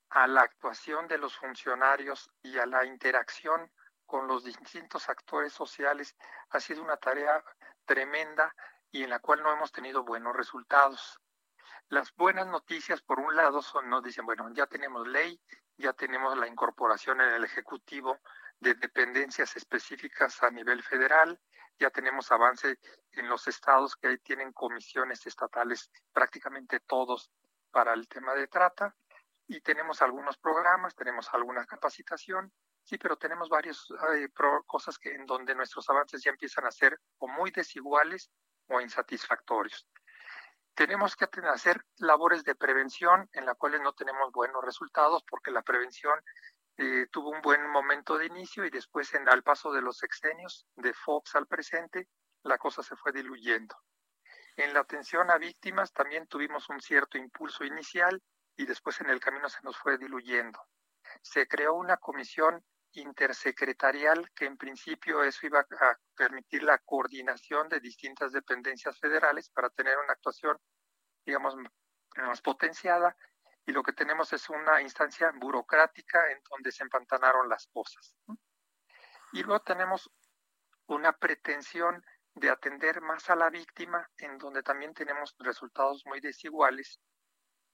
a 0.09 0.27
la 0.27 0.41
actuación 0.41 1.07
de 1.07 1.17
los 1.17 1.35
funcionarios 1.35 2.29
y 2.43 2.59
a 2.59 2.65
la 2.67 2.85
interacción 2.85 3.71
con 4.05 4.27
los 4.27 4.43
distintos 4.43 5.09
actores 5.09 5.53
sociales 5.53 6.15
ha 6.49 6.59
sido 6.59 6.83
una 6.83 6.97
tarea 6.97 7.43
tremenda 7.85 8.53
y 8.93 9.03
en 9.03 9.09
la 9.09 9.19
cual 9.19 9.41
no 9.41 9.51
hemos 9.51 9.71
tenido 9.71 10.03
buenos 10.03 10.35
resultados. 10.35 11.19
Las 11.89 12.15
buenas 12.15 12.45
noticias, 12.45 13.01
por 13.01 13.19
un 13.19 13.35
lado, 13.35 13.63
son, 13.63 13.89
nos 13.89 14.03
dicen, 14.03 14.23
bueno, 14.23 14.47
ya 14.53 14.67
tenemos 14.67 15.07
ley, 15.07 15.41
ya 15.77 15.93
tenemos 15.93 16.37
la 16.37 16.47
incorporación 16.47 17.19
en 17.19 17.29
el 17.29 17.43
Ejecutivo 17.43 18.19
de 18.59 18.75
dependencias 18.75 19.57
específicas 19.57 20.41
a 20.43 20.51
nivel 20.51 20.83
federal, 20.83 21.41
ya 21.79 21.89
tenemos 21.89 22.31
avance 22.31 22.77
en 23.11 23.27
los 23.27 23.47
estados 23.47 23.95
que 23.95 24.15
tienen 24.19 24.53
comisiones 24.53 25.25
estatales, 25.25 25.89
prácticamente 26.13 26.79
todos 26.79 27.31
para 27.71 27.93
el 27.93 28.07
tema 28.07 28.35
de 28.35 28.47
trata, 28.47 28.95
y 29.47 29.59
tenemos 29.61 30.03
algunos 30.03 30.37
programas, 30.37 30.95
tenemos 30.95 31.33
alguna 31.33 31.65
capacitación, 31.65 32.53
Sí, 32.85 32.97
pero 32.97 33.15
tenemos 33.15 33.47
varias 33.47 33.87
cosas 34.65 34.97
que 34.97 35.15
en 35.15 35.25
donde 35.25 35.55
nuestros 35.55 35.89
avances 35.89 36.21
ya 36.21 36.31
empiezan 36.31 36.65
a 36.65 36.71
ser 36.71 36.99
o 37.17 37.29
muy 37.29 37.49
desiguales 37.49 38.29
o 38.67 38.81
insatisfactorios. 38.81 39.87
Tenemos 40.75 41.15
que 41.15 41.27
hacer 41.53 41.85
labores 41.97 42.43
de 42.43 42.55
prevención 42.55 43.29
en 43.33 43.45
las 43.45 43.57
cuales 43.57 43.81
no 43.81 43.93
tenemos 43.93 44.31
buenos 44.31 44.63
resultados 44.63 45.23
porque 45.29 45.51
la 45.51 45.61
prevención 45.61 46.19
eh, 46.77 47.07
tuvo 47.11 47.29
un 47.29 47.41
buen 47.41 47.69
momento 47.69 48.17
de 48.17 48.25
inicio 48.25 48.65
y 48.65 48.71
después 48.71 49.13
al 49.13 49.43
paso 49.43 49.71
de 49.71 49.81
los 49.81 49.97
sexenios 49.97 50.65
de 50.75 50.93
Fox 50.93 51.35
al 51.35 51.45
presente 51.45 52.07
la 52.41 52.57
cosa 52.57 52.81
se 52.81 52.95
fue 52.95 53.11
diluyendo. 53.11 53.75
En 54.55 54.73
la 54.73 54.79
atención 54.79 55.29
a 55.29 55.37
víctimas 55.37 55.93
también 55.93 56.27
tuvimos 56.27 56.69
un 56.69 56.81
cierto 56.81 57.17
impulso 57.17 57.63
inicial 57.63 58.21
y 58.55 58.65
después 58.65 58.99
en 59.01 59.09
el 59.09 59.19
camino 59.19 59.49
se 59.49 59.61
nos 59.63 59.77
fue 59.77 59.97
diluyendo. 59.97 60.59
Se 61.21 61.47
creó 61.47 61.75
una 61.75 61.97
comisión 61.97 62.63
intersecretarial 62.93 64.29
que 64.33 64.45
en 64.45 64.57
principio 64.57 65.23
eso 65.23 65.45
iba 65.45 65.59
a 65.59 65.99
permitir 66.15 66.63
la 66.63 66.77
coordinación 66.79 67.69
de 67.69 67.79
distintas 67.79 68.31
dependencias 68.31 68.99
federales 68.99 69.49
para 69.49 69.69
tener 69.69 69.97
una 69.97 70.13
actuación, 70.13 70.57
digamos, 71.25 71.55
más 72.17 72.41
potenciada 72.41 73.15
y 73.65 73.71
lo 73.71 73.81
que 73.81 73.93
tenemos 73.93 74.31
es 74.33 74.49
una 74.49 74.81
instancia 74.81 75.31
burocrática 75.35 76.31
en 76.31 76.41
donde 76.49 76.71
se 76.71 76.83
empantanaron 76.83 77.47
las 77.47 77.67
cosas. 77.67 78.15
Y 79.31 79.41
luego 79.43 79.61
tenemos 79.61 80.11
una 80.87 81.13
pretensión 81.13 82.03
de 82.35 82.49
atender 82.49 83.01
más 83.01 83.29
a 83.29 83.35
la 83.35 83.49
víctima, 83.49 84.09
en 84.17 84.37
donde 84.37 84.63
también 84.63 84.93
tenemos 84.93 85.35
resultados 85.39 86.03
muy 86.05 86.19
desiguales 86.19 86.99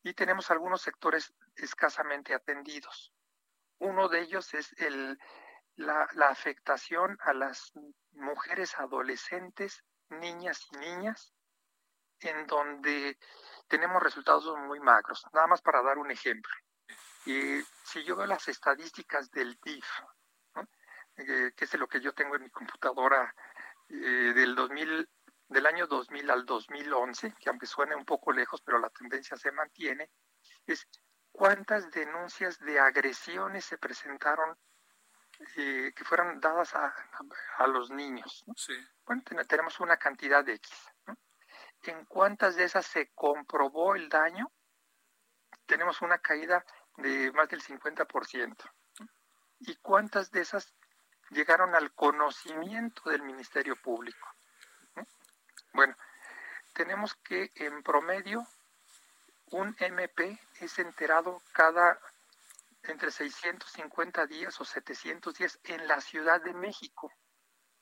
y 0.04 0.14
tenemos 0.14 0.52
algunos 0.52 0.82
sectores 0.82 1.34
escasamente 1.56 2.34
atendidos. 2.34 3.14
Uno 3.80 4.10
de 4.10 4.22
ellos 4.22 4.54
es 4.54 4.74
el, 4.78 5.18
la, 5.76 6.30
afectación 6.30 7.18
a 7.22 7.34
las 7.34 7.72
mujeres 8.12 8.78
adolescentes, 8.78 9.84
niñas 10.10 10.68
y 10.72 10.78
niñas, 10.78 11.34
en 12.20 12.46
donde 12.48 13.18
tenemos 13.68 14.04
resultados 14.04 14.46
muy 14.58 14.80
magros. 14.80 15.26
Nada 15.34 15.48
más 15.48 15.62
para 15.62 15.82
dar 15.82 15.98
un 15.98 16.12
ejemplo. 16.12 16.52
Y 17.26 17.62
si 17.84 18.04
yo 18.04 18.16
veo 18.16 18.26
las 18.26 18.48
estadísticas 18.48 19.32
del 19.32 19.58
DIF, 19.64 19.86
eh, 21.16 21.52
que 21.56 21.66
es 21.66 21.74
lo 21.76 21.88
que 21.88 22.02
yo 22.02 22.14
tengo 22.14 22.36
en 22.36 22.44
mi 22.44 22.50
computadora 22.50 23.34
eh, 23.90 24.34
del 24.36 24.56
2000, 24.56 25.10
del 25.48 25.66
año 25.66 25.88
2000 25.88 26.30
al 26.30 26.46
2011, 26.46 27.36
que 27.40 27.50
aunque 27.50 27.66
suene 27.66 27.96
un 27.96 28.06
poco 28.06 28.32
lejos, 28.32 28.62
pero 28.62 28.80
la 28.80 28.90
tendencia 28.90 29.38
se 29.38 29.52
mantiene, 29.52 30.10
es 30.66 30.88
cuántas 31.40 31.90
denuncias 31.92 32.60
de 32.60 32.82
agresiones 32.82 33.64
se 33.64 33.78
presentaron 33.78 34.58
eh, 35.56 35.94
que 35.96 36.04
fueron 36.04 36.42
dadas 36.42 36.76
a, 36.76 36.94
a 37.60 37.68
los 37.68 37.90
niños. 37.92 38.44
Sí. 38.58 38.74
Bueno, 39.06 39.24
tenemos 39.48 39.80
una 39.80 39.96
cantidad 39.96 40.44
de 40.44 40.56
X. 40.56 40.70
En 41.84 42.04
cuántas 42.08 42.58
de 42.58 42.66
esas 42.66 42.86
se 42.86 43.12
comprobó 43.16 43.96
el 43.96 44.10
daño, 44.10 44.52
tenemos 45.66 46.02
una 46.02 46.18
caída 46.18 46.66
de 46.98 47.32
más 47.32 47.48
del 47.48 47.62
50%. 47.62 48.58
¿Y 49.60 49.78
cuántas 49.78 50.32
de 50.32 50.42
esas 50.42 50.74
llegaron 51.30 51.74
al 51.74 51.94
conocimiento 51.94 53.10
del 53.10 53.22
Ministerio 53.22 53.78
Público? 53.78 54.28
Bueno, 55.72 55.96
tenemos 56.74 57.16
que 57.16 57.50
en 57.56 57.82
promedio 57.82 58.46
un 59.52 59.76
MP 59.80 60.40
es 60.60 60.80
enterado 60.80 61.42
cada 61.54 62.00
entre 62.84 63.12
650 63.12 64.26
días 64.28 64.60
o 64.60 64.66
700 64.66 65.34
días 65.34 65.60
en 65.64 65.88
la 65.88 66.02
Ciudad 66.02 66.42
de 66.42 66.54
México, 66.54 67.12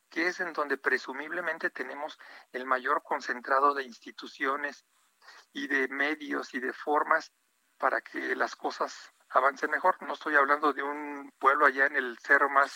que 0.10 0.27
es 0.27 0.39
en 0.39 0.53
donde 0.53 0.77
presumiblemente 0.77 1.69
tenemos 1.69 2.18
el 2.52 2.65
mayor 2.65 3.03
concentrado 3.03 3.73
de 3.73 3.84
instituciones 3.84 4.85
y 5.53 5.68
de 5.68 5.88
medios 5.89 6.53
y 6.53 6.60
de 6.60 6.73
formas 6.73 7.31
para 7.77 8.02
que 8.02 8.35
las 8.35 8.56
cosas 8.56 9.14
avancen 9.30 9.69
mejor. 9.69 10.02
No 10.02 10.14
estoy 10.14 10.35
hablando 10.35 10.73
de 10.73 10.84
un 10.84 11.31
pueblo 11.38 11.65
allá 11.65 11.85
en 11.85 11.95
el 11.95 12.18
cerro 12.19 12.49
más 12.49 12.72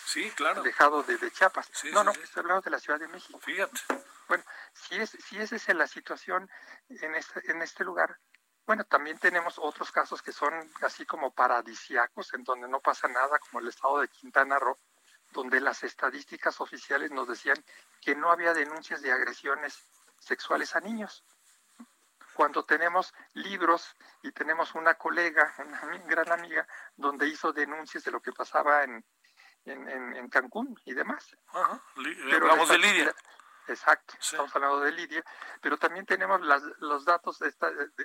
alejado 0.56 1.02
de, 1.02 1.30
Chiapas. 1.30 1.70
no, 1.92 2.04
no, 2.04 2.12
estoy 2.12 2.40
hablando 2.40 2.62
de 2.62 2.70
la 2.70 2.78
Ciudad 2.78 3.00
de 3.00 3.08
México. 3.08 3.38
Fíjate. 3.40 3.80
Bueno, 4.28 4.44
si, 4.72 4.96
es, 4.96 5.10
si 5.10 5.38
esa 5.38 5.56
es 5.56 5.68
la 5.74 5.86
situación 5.86 6.48
en 6.88 7.14
este, 7.14 7.50
en 7.50 7.62
este 7.62 7.84
lugar, 7.84 8.18
bueno, 8.66 8.84
también 8.84 9.18
tenemos 9.18 9.58
otros 9.58 9.90
casos 9.90 10.22
que 10.22 10.32
son 10.32 10.54
así 10.82 11.04
como 11.04 11.32
paradisiacos, 11.32 12.32
en 12.34 12.44
donde 12.44 12.68
no 12.68 12.80
pasa 12.80 13.08
nada, 13.08 13.38
como 13.38 13.60
el 13.60 13.68
estado 13.68 14.00
de 14.00 14.08
Quintana 14.08 14.58
Roo, 14.58 14.78
donde 15.32 15.60
las 15.60 15.82
estadísticas 15.82 16.60
oficiales 16.60 17.10
nos 17.10 17.26
decían 17.28 17.62
que 18.00 18.14
no 18.14 18.30
había 18.30 18.54
denuncias 18.54 19.02
de 19.02 19.12
agresiones 19.12 19.78
sexuales 20.18 20.76
a 20.76 20.80
niños. 20.80 21.24
Cuando 22.34 22.64
tenemos 22.64 23.12
libros 23.34 23.94
y 24.22 24.32
tenemos 24.32 24.74
una 24.74 24.94
colega, 24.94 25.52
una 25.58 25.80
gran 26.06 26.30
amiga, 26.32 26.66
donde 26.96 27.26
hizo 27.26 27.52
denuncias 27.52 28.04
de 28.04 28.10
lo 28.10 28.22
que 28.22 28.32
pasaba 28.32 28.84
en, 28.84 29.04
en, 29.64 30.28
Cancún 30.28 30.80
y 30.84 30.94
demás. 30.94 31.36
Ajá. 31.48 31.82
Pero 31.94 32.36
hablamos 32.36 32.68
de 32.68 32.78
Lidia. 32.78 33.14
Exacto, 33.68 34.14
estamos 34.20 34.54
hablando 34.56 34.80
de 34.80 34.92
Lidia, 34.92 35.24
pero 35.60 35.78
también 35.78 36.04
tenemos 36.04 36.40
los 36.78 37.04
datos 37.04 37.38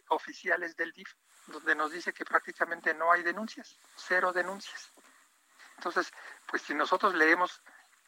oficiales 0.10 0.76
del 0.76 0.92
DIF, 0.92 1.12
donde 1.48 1.76
nos 1.76 1.92
dice 1.92 2.14
que 2.14 2.24
prácticamente 2.24 2.94
no 2.94 3.12
hay 3.12 3.24
denuncias, 3.24 3.80
cero 3.96 4.32
denuncias. 4.32 4.92
Entonces, 5.78 6.12
pues 6.48 6.62
si 6.62 6.74
nosotros 6.74 7.16
leemos 7.16 7.62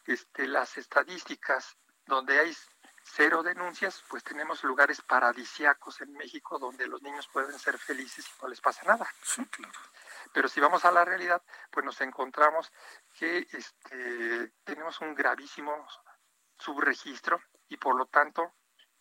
este, 0.06 0.46
las 0.46 0.76
estadísticas 0.76 1.76
donde 2.06 2.38
hay 2.38 2.56
cero 3.02 3.42
denuncias, 3.42 4.02
pues 4.08 4.22
tenemos 4.22 4.62
lugares 4.64 5.00
paradisiacos 5.02 6.00
en 6.00 6.12
México 6.12 6.58
donde 6.58 6.86
los 6.86 7.02
niños 7.02 7.28
pueden 7.32 7.58
ser 7.58 7.78
felices 7.78 8.26
y 8.26 8.42
no 8.42 8.48
les 8.48 8.60
pasa 8.60 8.82
nada. 8.84 9.06
Sí, 9.22 9.44
claro. 9.46 9.78
Pero 10.32 10.48
si 10.48 10.60
vamos 10.60 10.84
a 10.84 10.92
la 10.92 11.04
realidad, 11.04 11.42
pues 11.70 11.84
nos 11.84 12.00
encontramos 12.00 12.72
que 13.18 13.48
este, 13.52 14.52
tenemos 14.64 15.00
un 15.00 15.14
gravísimo 15.14 15.86
subregistro 16.60 17.40
y 17.68 17.76
por 17.76 17.96
lo 17.96 18.06
tanto 18.06 18.54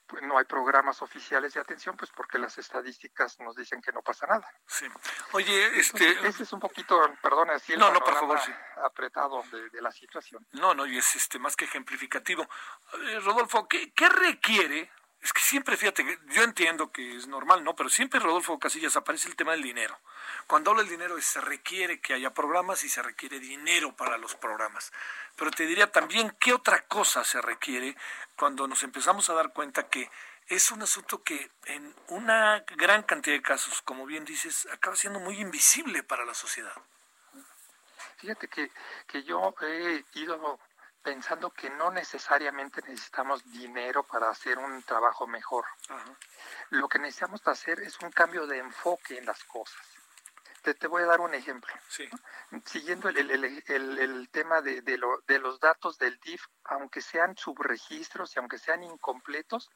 pues 0.09 0.23
no 0.23 0.39
hay 0.39 0.45
programas 0.45 1.03
oficiales 1.03 1.53
de 1.53 1.59
atención, 1.59 1.95
pues 1.95 2.09
porque 2.09 2.39
las 2.39 2.57
estadísticas 2.57 3.39
nos 3.41 3.55
dicen 3.55 3.79
que 3.79 3.91
no 3.91 4.01
pasa 4.01 4.25
nada. 4.25 4.51
Sí. 4.65 4.87
Oye, 5.33 5.79
este... 5.79 6.27
ese 6.27 6.43
es 6.43 6.51
un 6.51 6.59
poquito, 6.59 6.99
perdón, 7.21 7.51
así 7.51 7.73
el 7.73 7.79
no, 7.79 7.91
no, 7.91 7.99
por 7.99 8.15
favor, 8.15 8.39
sí. 8.39 8.51
apretado 8.83 9.43
de, 9.71 9.81
la 9.81 9.91
situación. 9.91 10.45
No, 10.53 10.73
no, 10.73 10.87
y 10.87 10.97
es 10.97 11.15
este 11.15 11.37
más 11.37 11.55
que 11.55 11.65
ejemplificativo. 11.65 12.41
Eh, 13.03 13.19
Rodolfo, 13.19 13.67
¿qué, 13.67 13.93
¿qué 13.93 14.09
requiere 14.09 14.91
es 15.21 15.33
que 15.33 15.41
siempre, 15.41 15.75
fíjate, 15.75 16.19
yo 16.29 16.43
entiendo 16.43 16.91
que 16.91 17.17
es 17.17 17.27
normal, 17.27 17.63
¿no? 17.63 17.75
Pero 17.75 17.89
siempre, 17.89 18.19
Rodolfo 18.19 18.57
Casillas, 18.57 18.95
aparece 18.95 19.27
el 19.27 19.35
tema 19.35 19.51
del 19.51 19.61
dinero. 19.61 19.99
Cuando 20.47 20.71
habla 20.71 20.83
del 20.83 20.91
dinero, 20.91 21.19
se 21.21 21.41
requiere 21.41 21.99
que 21.99 22.13
haya 22.13 22.33
programas 22.33 22.83
y 22.85 22.89
se 22.89 23.01
requiere 23.01 23.39
dinero 23.39 23.93
para 23.95 24.17
los 24.17 24.35
programas. 24.35 24.93
Pero 25.35 25.51
te 25.51 25.65
diría 25.65 25.91
también, 25.91 26.35
¿qué 26.39 26.53
otra 26.53 26.85
cosa 26.87 27.25
se 27.25 27.41
requiere 27.41 27.97
cuando 28.37 28.65
nos 28.67 28.83
empezamos 28.83 29.29
a 29.29 29.33
dar 29.33 29.51
cuenta 29.51 29.89
que 29.89 30.09
es 30.47 30.71
un 30.71 30.81
asunto 30.81 31.21
que 31.21 31.51
en 31.65 31.93
una 32.07 32.63
gran 32.77 33.03
cantidad 33.03 33.35
de 33.35 33.41
casos, 33.41 33.81
como 33.81 34.05
bien 34.05 34.23
dices, 34.23 34.67
acaba 34.71 34.95
siendo 34.95 35.19
muy 35.19 35.39
invisible 35.41 36.01
para 36.01 36.23
la 36.23 36.33
sociedad? 36.33 36.73
Fíjate 38.17 38.47
que, 38.47 38.71
que 39.07 39.23
yo 39.23 39.53
he 39.61 40.03
ido 40.13 40.59
pensando 41.01 41.51
que 41.51 41.69
no 41.69 41.91
necesariamente 41.91 42.81
necesitamos 42.81 43.43
dinero 43.51 44.03
para 44.03 44.29
hacer 44.29 44.57
un 44.57 44.83
trabajo 44.83 45.27
mejor. 45.27 45.65
Lo 46.69 46.87
que 46.87 46.99
necesitamos 46.99 47.41
hacer 47.47 47.79
es 47.79 47.99
un 48.01 48.11
cambio 48.11 48.45
de 48.47 48.57
enfoque 48.57 49.17
en 49.17 49.25
las 49.25 49.43
cosas. 49.45 49.81
Te, 50.61 50.73
te 50.73 50.87
voy 50.87 51.03
a 51.03 51.07
dar 51.07 51.21
un 51.21 51.33
ejemplo. 51.33 51.73
Siguiendo 52.65 53.07
el, 53.09 53.17
el, 53.17 53.63
el, 53.99 54.29
tema 54.29 54.61
de, 54.61 54.81
de, 54.81 54.97
lo, 54.97 55.21
de 55.25 55.39
los 55.39 55.59
datos 55.59 55.97
del 55.97 56.19
DIF, 56.19 56.43
aunque 56.65 57.01
sean 57.01 57.37
subregistros 57.37 58.35
y 58.35 58.39
aunque 58.39 58.57
sean 58.57 58.83
incompletos, 58.83 59.69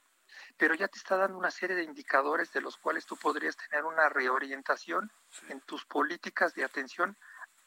pero 0.58 0.76
ya 0.76 0.88
te 0.88 0.98
está 0.98 1.16
dando 1.16 1.38
una 1.38 1.52
serie 1.52 1.76
de 1.76 1.84
indicadores 1.84 2.52
de 2.52 2.62
los 2.62 2.78
cuales 2.78 3.06
tú 3.06 3.16
podrías 3.16 3.56
tener 3.56 3.86
una 3.86 4.10
reorientación 4.10 5.12
en 5.48 5.62
tus 5.62 5.86
políticas 5.86 6.54
de 6.54 6.66
atención 6.66 7.18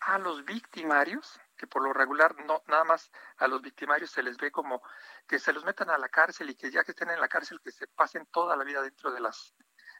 a 0.00 0.18
los 0.18 0.44
victimarios 0.44 1.40
que 1.56 1.66
por 1.66 1.82
lo 1.82 1.92
regular 1.92 2.34
no 2.44 2.62
nada 2.66 2.84
más 2.84 3.10
a 3.38 3.48
los 3.48 3.62
victimarios 3.62 4.10
se 4.10 4.22
les 4.22 4.36
ve 4.36 4.50
como 4.50 4.82
que 5.26 5.38
se 5.38 5.52
los 5.52 5.64
metan 5.64 5.90
a 5.90 5.98
la 5.98 6.08
cárcel 6.08 6.50
y 6.50 6.54
que 6.54 6.70
ya 6.70 6.84
que 6.84 6.92
estén 6.92 7.10
en 7.10 7.20
la 7.20 7.28
cárcel 7.28 7.60
que 7.62 7.72
se 7.72 7.86
pasen 7.88 8.26
toda 8.26 8.56
la 8.56 8.64
vida 8.64 8.82
dentro 8.82 9.10
de 9.12 9.20
las 9.20 9.54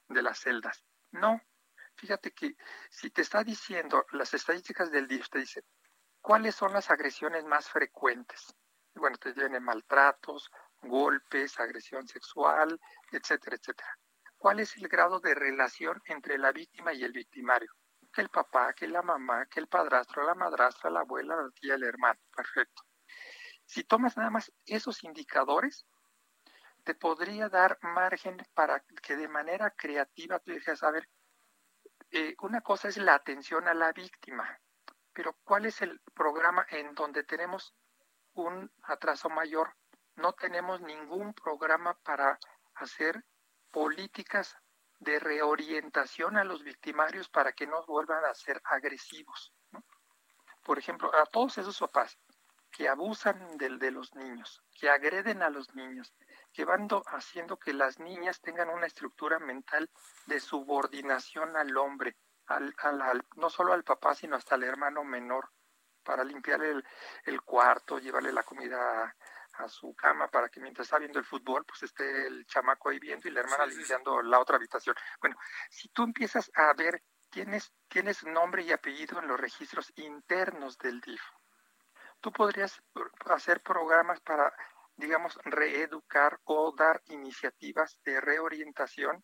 de 0.08 0.22
las 0.22 0.38
celdas. 0.38 0.84
No, 1.10 1.40
fíjate 1.96 2.32
que 2.32 2.56
si 2.90 3.10
te 3.10 3.22
está 3.22 3.42
diciendo 3.42 4.04
las 4.12 4.34
estadísticas 4.34 4.90
del 4.90 5.08
DIF 5.08 5.28
te 5.28 5.38
dicen 5.40 5.64
cuáles 6.20 6.54
son 6.54 6.72
las 6.72 6.90
agresiones 6.90 7.44
más 7.44 7.68
frecuentes. 7.68 8.54
Bueno, 8.94 9.16
te 9.18 9.32
vienen 9.32 9.62
maltratos, 9.62 10.50
golpes, 10.82 11.58
agresión 11.60 12.06
sexual, 12.08 12.80
etcétera, 13.10 13.56
etcétera. 13.56 13.98
¿Cuál 14.38 14.60
es 14.60 14.76
el 14.76 14.88
grado 14.88 15.20
de 15.20 15.34
relación 15.34 16.00
entre 16.06 16.38
la 16.38 16.52
víctima 16.52 16.92
y 16.92 17.04
el 17.04 17.12
victimario? 17.12 17.72
Que 18.16 18.22
el 18.22 18.30
papá, 18.30 18.72
que 18.72 18.88
la 18.88 19.02
mamá, 19.02 19.44
que 19.44 19.60
el 19.60 19.68
padrastro, 19.68 20.24
la 20.24 20.34
madrastra, 20.34 20.88
la 20.88 21.00
abuela, 21.00 21.36
la 21.36 21.50
tía, 21.50 21.74
el 21.74 21.84
hermano. 21.84 22.18
Perfecto. 22.34 22.82
Si 23.66 23.84
tomas 23.84 24.16
nada 24.16 24.30
más 24.30 24.50
esos 24.64 25.04
indicadores, 25.04 25.86
te 26.82 26.94
podría 26.94 27.50
dar 27.50 27.78
margen 27.82 28.38
para 28.54 28.82
que 29.02 29.16
de 29.16 29.28
manera 29.28 29.70
creativa 29.70 30.38
tú 30.38 30.52
dijeras, 30.52 30.82
a 30.82 30.92
ver, 30.92 31.06
eh, 32.10 32.34
una 32.40 32.62
cosa 32.62 32.88
es 32.88 32.96
la 32.96 33.16
atención 33.16 33.68
a 33.68 33.74
la 33.74 33.92
víctima, 33.92 34.48
pero 35.12 35.36
¿cuál 35.44 35.66
es 35.66 35.82
el 35.82 36.00
programa 36.14 36.64
en 36.70 36.94
donde 36.94 37.22
tenemos 37.22 37.74
un 38.32 38.72
atraso 38.84 39.28
mayor? 39.28 39.76
No 40.14 40.32
tenemos 40.32 40.80
ningún 40.80 41.34
programa 41.34 41.98
para 42.02 42.38
hacer 42.76 43.22
políticas 43.70 44.56
de 45.06 45.20
reorientación 45.20 46.36
a 46.36 46.44
los 46.44 46.64
victimarios 46.64 47.28
para 47.28 47.52
que 47.52 47.66
no 47.66 47.86
vuelvan 47.86 48.24
a 48.24 48.34
ser 48.34 48.60
agresivos. 48.64 49.54
Por 50.64 50.78
ejemplo, 50.78 51.14
a 51.14 51.24
todos 51.26 51.56
esos 51.58 51.78
papás 51.78 52.18
que 52.72 52.88
abusan 52.88 53.56
de, 53.56 53.78
de 53.78 53.90
los 53.92 54.14
niños, 54.16 54.62
que 54.78 54.90
agreden 54.90 55.42
a 55.42 55.48
los 55.48 55.74
niños, 55.76 56.12
que 56.52 56.64
van 56.64 56.88
haciendo 57.06 57.56
que 57.56 57.72
las 57.72 58.00
niñas 58.00 58.40
tengan 58.40 58.68
una 58.68 58.86
estructura 58.86 59.38
mental 59.38 59.88
de 60.26 60.40
subordinación 60.40 61.56
al 61.56 61.76
hombre, 61.76 62.16
al, 62.46 62.74
al, 62.78 63.24
no 63.36 63.48
solo 63.48 63.72
al 63.72 63.84
papá, 63.84 64.14
sino 64.14 64.36
hasta 64.36 64.56
al 64.56 64.64
hermano 64.64 65.04
menor, 65.04 65.50
para 66.02 66.24
limpiarle 66.24 66.82
el, 67.24 67.42
cuarto, 67.42 67.98
llevarle 67.98 68.32
la 68.32 68.42
comida 68.42 69.16
a, 69.58 69.68
su 69.68 69.94
cama 69.94 70.28
para 70.28 70.48
que 70.48 70.60
mientras 70.60 70.86
está 70.86 70.98
viendo 70.98 71.18
el 71.18 71.24
fútbol, 71.24 71.64
pues 71.64 71.82
esté 71.82 72.26
el 72.26 72.46
chamaco 72.46 72.90
ahí 72.90 72.98
viendo 72.98 73.28
y 73.28 73.30
la 73.30 73.40
hermana 73.40 73.66
limpiando 73.66 74.22
la 74.22 74.38
otra 74.38 74.56
habitación. 74.56 74.94
Bueno, 75.20 75.36
si 75.70 75.88
tú 75.88 76.04
empiezas 76.04 76.50
a 76.54 76.72
ver, 76.74 77.02
tienes, 77.30 77.72
tienes 77.88 78.24
nombre 78.24 78.62
y 78.62 78.72
apellido 78.72 79.18
en 79.18 79.28
los 79.28 79.40
registros 79.40 79.92
internos 79.96 80.78
del 80.78 81.00
DIF. 81.00 81.22
Tú 82.20 82.32
podrías 82.32 82.82
hacer 83.26 83.60
programas 83.62 84.20
para, 84.20 84.52
digamos, 84.96 85.38
reeducar 85.44 86.40
o 86.44 86.74
dar 86.76 87.02
iniciativas 87.06 87.98
de 88.04 88.20
reorientación 88.20 89.22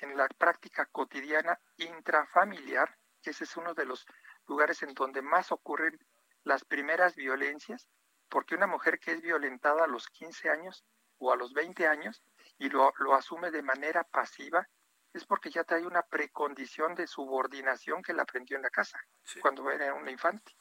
en 0.00 0.16
la 0.16 0.28
práctica 0.28 0.86
cotidiana 0.86 1.58
intrafamiliar, 1.76 2.96
que 3.22 3.30
ese 3.30 3.44
es 3.44 3.56
uno 3.56 3.74
de 3.74 3.84
los 3.84 4.06
lugares 4.46 4.82
en 4.82 4.94
donde 4.94 5.22
más 5.22 5.50
ocurren 5.52 5.98
las 6.44 6.64
primeras 6.64 7.14
violencias, 7.14 7.88
porque 8.28 8.54
una 8.54 8.66
mujer 8.66 8.98
que 8.98 9.12
es 9.12 9.20
violentada 9.20 9.84
a 9.84 9.88
los 9.88 10.08
15 10.08 10.50
años 10.50 10.84
o 11.18 11.32
a 11.32 11.36
los 11.36 11.52
20 11.52 11.86
años 11.86 12.22
y 12.58 12.68
lo, 12.68 12.92
asume 13.14 13.50
de 13.50 13.62
manera 13.62 14.04
pasiva, 14.04 14.68
es 15.12 15.24
porque 15.24 15.50
ya 15.50 15.64
trae 15.64 15.86
una 15.86 16.02
precondición 16.02 16.94
de 16.94 17.06
subordinación 17.06 18.02
que 18.02 18.12
la 18.12 18.22
aprendió 18.22 18.56
en 18.56 18.62
la 18.62 18.70
casa, 18.70 19.00
cuando 19.40 19.70
era 19.70 19.94
una 19.94 20.10
infante. 20.10 20.54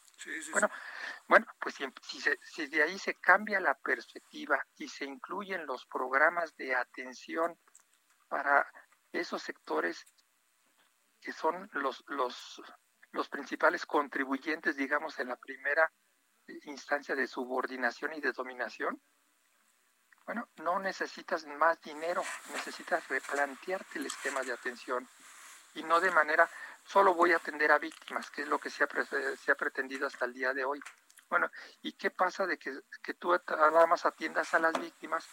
bueno, 0.52 0.70
bueno, 1.28 1.46
pues 1.60 1.76
si, 1.76 1.86
si 2.44 2.68
de 2.68 2.84
ahí 2.84 2.98
se 2.98 3.16
cambia 3.16 3.60
la 3.60 3.76
perspectiva 3.76 4.64
y 4.78 4.88
se 4.88 5.06
incluyen 5.06 5.66
los 5.66 5.86
programas 5.86 6.56
de 6.56 6.76
atención 6.76 7.60
para 8.28 8.66
esos 9.12 9.42
sectores 9.42 10.06
que 11.22 11.34
son 11.34 11.70
los, 11.74 12.04
los, 12.08 12.62
los 13.12 13.30
principales 13.30 13.86
contribuyentes, 13.86 14.76
digamos, 14.76 15.20
en 15.20 15.30
la 15.30 15.36
primera 15.36 15.92
instancia 16.66 17.16
de 17.16 17.28
subordinación 17.28 18.14
y 18.14 18.22
de 18.22 18.32
dominación, 18.32 19.02
bueno, 20.26 20.50
no 20.58 20.80
necesitas 20.80 21.46
más 21.46 21.82
dinero, 21.82 22.22
necesitas 22.52 23.08
replantearte 23.08 24.00
el 24.00 24.08
esquema 24.08 24.42
de 24.42 24.52
atención 24.52 25.08
y 25.76 25.84
no 25.84 26.02
de 26.02 26.12
manera, 26.12 26.50
solo 26.84 27.14
voy 27.14 27.32
a 27.32 27.38
atender 27.38 27.72
a 27.72 27.80
víctimas, 27.80 28.30
que 28.30 28.42
es 28.42 28.48
lo 28.48 28.60
que 28.60 28.70
se 28.70 28.84
ha, 28.84 28.88
se 29.38 29.52
ha 29.52 29.56
pretendido 29.56 30.08
hasta 30.08 30.26
el 30.26 30.34
día 30.34 30.54
de 30.54 30.66
hoy. 30.66 30.82
Bueno, 31.30 31.50
¿y 31.82 31.94
qué 31.94 32.12
pasa 32.12 32.46
de 32.46 32.58
que, 32.58 32.82
que 33.02 33.14
tú 33.14 33.32
nada 33.48 33.86
más 33.86 34.06
atiendas 34.06 34.54
a 34.54 34.60
las 34.60 34.74
víctimas 34.80 35.28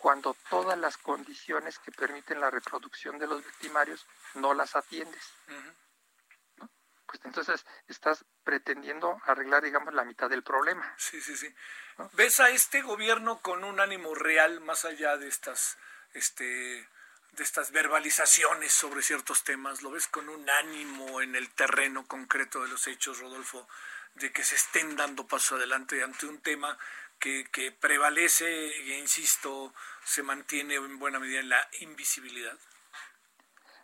cuando 0.00 0.34
todas 0.48 0.78
las 0.78 0.96
condiciones 0.96 1.78
que 1.78 1.92
permiten 1.92 2.40
la 2.40 2.50
reproducción 2.50 3.18
de 3.18 3.26
los 3.26 3.44
victimarios 3.44 4.06
no 4.34 4.54
las 4.54 4.74
atiendes. 4.74 5.22
Pues 7.10 7.24
entonces 7.24 7.66
estás 7.88 8.24
pretendiendo 8.44 9.20
arreglar, 9.24 9.64
digamos, 9.64 9.92
la 9.94 10.04
mitad 10.04 10.30
del 10.30 10.44
problema. 10.44 10.94
Sí, 10.96 11.20
sí, 11.20 11.36
sí. 11.36 11.52
¿Ves 12.12 12.38
a 12.38 12.50
este 12.50 12.82
gobierno 12.82 13.40
con 13.40 13.64
un 13.64 13.80
ánimo 13.80 14.14
real 14.14 14.60
más 14.60 14.84
allá 14.84 15.16
de 15.16 15.26
estas, 15.26 15.76
este, 16.14 16.44
de 17.32 17.42
estas 17.42 17.72
verbalizaciones 17.72 18.72
sobre 18.72 19.02
ciertos 19.02 19.42
temas? 19.42 19.82
¿Lo 19.82 19.90
ves 19.90 20.06
con 20.06 20.28
un 20.28 20.48
ánimo 20.48 21.20
en 21.20 21.34
el 21.34 21.50
terreno 21.50 22.06
concreto 22.06 22.62
de 22.62 22.68
los 22.68 22.86
hechos, 22.86 23.18
Rodolfo, 23.18 23.68
de 24.14 24.30
que 24.30 24.44
se 24.44 24.54
estén 24.54 24.94
dando 24.94 25.26
paso 25.26 25.56
adelante 25.56 26.04
ante 26.04 26.26
un 26.26 26.40
tema 26.40 26.78
que, 27.18 27.44
que 27.50 27.72
prevalece, 27.72 28.46
e 28.46 28.98
insisto, 29.00 29.74
se 30.04 30.22
mantiene 30.22 30.76
en 30.76 31.00
buena 31.00 31.18
medida 31.18 31.40
en 31.40 31.48
la 31.48 31.68
invisibilidad? 31.80 32.56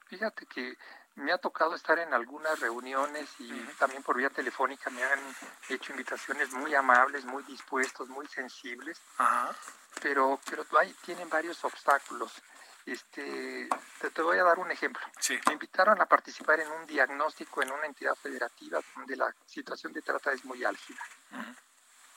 Fíjate 0.09 0.47
que 0.47 0.79
me 1.17 1.33
ha 1.33 1.39
tocado 1.39 1.75
estar 1.75 1.99
en 1.99 2.13
algunas 2.15 2.61
reuniones 2.61 3.29
y 3.39 3.51
también 3.79 4.03
por 4.03 4.17
vía 4.17 4.31
telefónica 4.31 4.91
me 4.91 5.03
han 5.03 5.21
hecho 5.69 5.93
invitaciones 5.93 6.53
muy 6.53 6.75
amables, 6.75 7.25
muy 7.25 7.43
dispuestos, 7.45 8.09
muy 8.09 8.27
sensibles, 8.29 9.01
pero 10.01 10.39
pero 10.49 10.65
ahí 10.79 10.95
tienen 11.05 11.29
varios 11.29 11.63
obstáculos. 11.65 12.33
Este, 12.85 13.69
te, 14.15 14.23
voy 14.23 14.39
a 14.39 14.45
dar 14.45 14.61
un 14.61 14.71
ejemplo. 14.71 15.03
Me 15.47 15.55
invitaron 15.55 16.01
a 16.01 16.07
participar 16.07 16.61
en 16.61 16.71
un 16.71 16.87
diagnóstico 16.87 17.61
en 17.61 17.73
una 17.73 17.87
entidad 17.87 18.15
federativa 18.15 18.81
donde 18.95 19.17
la 19.17 19.35
situación 19.45 19.93
de 19.93 20.03
trata 20.03 20.31
es 20.31 20.45
muy 20.45 20.65
álgida. 20.65 21.03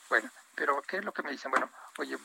Bueno, 0.08 0.30
pero 0.54 0.80
¿qué 0.82 0.98
es 0.98 1.04
lo 1.04 1.12
que 1.12 1.22
me 1.22 1.32
dicen? 1.32 1.50
Bueno, 1.50 1.68
oye, 1.98 2.16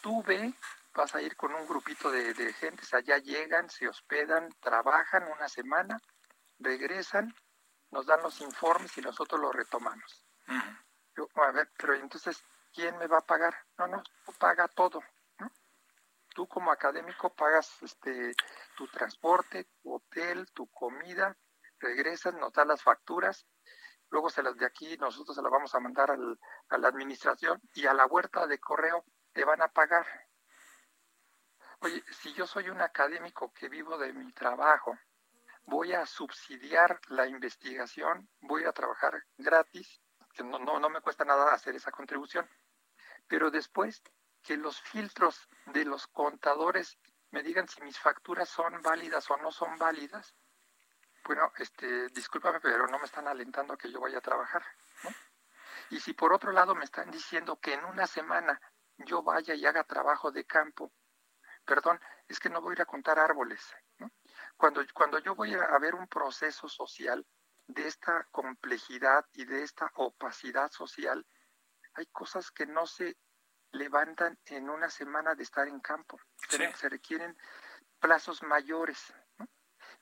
tú 0.00 0.20
ve, 0.24 0.52
vas 0.94 1.14
a 1.14 1.22
ir 1.22 1.36
con 1.36 1.54
un 1.54 1.66
grupito 1.66 2.10
de, 2.10 2.34
de 2.34 2.52
gentes, 2.52 2.92
allá 2.94 3.18
llegan, 3.18 3.68
se 3.68 3.88
hospedan, 3.88 4.48
trabajan 4.60 5.24
una 5.32 5.48
semana, 5.48 6.00
regresan, 6.58 7.34
nos 7.90 8.06
dan 8.06 8.22
los 8.22 8.40
informes 8.40 8.96
y 8.98 9.00
nosotros 9.00 9.40
los 9.40 9.54
retomamos. 9.54 10.24
Yo, 11.16 11.28
a 11.34 11.52
ver, 11.52 11.70
pero 11.76 11.94
entonces, 11.94 12.42
¿quién 12.72 12.96
me 12.98 13.06
va 13.06 13.18
a 13.18 13.26
pagar? 13.26 13.54
No, 13.78 13.86
no, 13.86 14.02
tú 14.24 14.32
paga 14.38 14.68
todo. 14.68 15.00
Tú 16.34 16.48
como 16.48 16.72
académico 16.72 17.32
pagas 17.32 17.80
este 17.82 18.34
tu 18.76 18.88
transporte, 18.88 19.68
tu 19.80 19.94
hotel, 19.94 20.50
tu 20.52 20.66
comida, 20.68 21.36
regresas, 21.78 22.34
nos 22.34 22.52
das 22.52 22.66
las 22.66 22.82
facturas 22.82 23.46
luego 24.14 24.30
se 24.30 24.44
las 24.44 24.56
de 24.56 24.64
aquí 24.64 24.96
nosotros 24.98 25.34
se 25.34 25.42
las 25.42 25.50
vamos 25.50 25.74
a 25.74 25.80
mandar 25.80 26.12
al, 26.12 26.38
a 26.68 26.78
la 26.78 26.88
administración 26.88 27.60
y 27.74 27.86
a 27.86 27.94
la 27.94 28.06
huerta 28.06 28.46
de 28.46 28.60
correo 28.60 29.04
te 29.32 29.44
van 29.44 29.60
a 29.60 29.68
pagar. 29.68 30.06
Oye, 31.80 32.02
si 32.10 32.32
yo 32.34 32.46
soy 32.46 32.68
un 32.68 32.80
académico 32.80 33.52
que 33.52 33.68
vivo 33.68 33.98
de 33.98 34.12
mi 34.12 34.32
trabajo, 34.32 34.98
voy 35.66 35.92
a 35.92 36.06
subsidiar 36.06 37.00
la 37.08 37.26
investigación, 37.26 38.28
voy 38.40 38.64
a 38.64 38.72
trabajar 38.72 39.24
gratis, 39.36 40.00
que 40.32 40.42
no, 40.42 40.58
no, 40.58 40.78
no 40.78 40.90
me 40.90 41.00
cuesta 41.00 41.24
nada 41.24 41.52
hacer 41.52 41.74
esa 41.74 41.90
contribución, 41.90 42.48
pero 43.26 43.50
después 43.50 44.02
que 44.42 44.56
los 44.56 44.80
filtros 44.80 45.48
de 45.66 45.84
los 45.84 46.06
contadores 46.06 46.98
me 47.30 47.42
digan 47.42 47.66
si 47.66 47.80
mis 47.82 47.98
facturas 47.98 48.48
son 48.48 48.82
válidas 48.82 49.30
o 49.30 49.36
no 49.38 49.50
son 49.50 49.76
válidas, 49.78 50.34
bueno, 51.24 51.50
este, 51.56 52.08
discúlpame, 52.08 52.60
pero 52.60 52.86
no 52.86 52.98
me 52.98 53.06
están 53.06 53.26
alentando 53.26 53.72
a 53.72 53.78
que 53.78 53.90
yo 53.90 54.00
vaya 54.00 54.18
a 54.18 54.20
trabajar. 54.20 54.62
Y 55.90 55.98
si 56.00 56.12
por 56.12 56.32
otro 56.34 56.52
lado 56.52 56.74
me 56.74 56.84
están 56.84 57.10
diciendo 57.10 57.58
que 57.58 57.72
en 57.72 57.84
una 57.84 58.06
semana 58.06 58.60
yo 58.98 59.22
vaya 59.22 59.54
y 59.54 59.64
haga 59.64 59.84
trabajo 59.84 60.30
de 60.30 60.44
campo, 60.44 60.92
perdón, 61.64 62.00
es 62.28 62.38
que 62.38 62.50
no 62.50 62.60
voy 62.60 62.72
a 62.72 62.74
ir 62.74 62.82
a 62.82 62.86
contar 62.86 63.18
árboles. 63.18 63.60
Cuando, 64.56 64.82
cuando 64.92 65.18
yo 65.18 65.34
voy 65.34 65.54
a 65.54 65.78
ver 65.78 65.94
un 65.94 66.06
proceso 66.08 66.68
social 66.68 67.26
de 67.66 67.86
esta 67.86 68.26
complejidad 68.30 69.26
y 69.32 69.44
de 69.44 69.62
esta 69.62 69.90
opacidad 69.94 70.70
social, 70.70 71.26
hay 71.94 72.06
cosas 72.06 72.50
que 72.50 72.66
no 72.66 72.86
se 72.86 73.16
levantan 73.72 74.38
en 74.46 74.68
una 74.68 74.90
semana 74.90 75.34
de 75.34 75.42
estar 75.42 75.66
en 75.68 75.80
campo. 75.80 76.18
Se 76.48 76.88
requieren 76.88 77.36
plazos 77.98 78.42
mayores. 78.42 79.12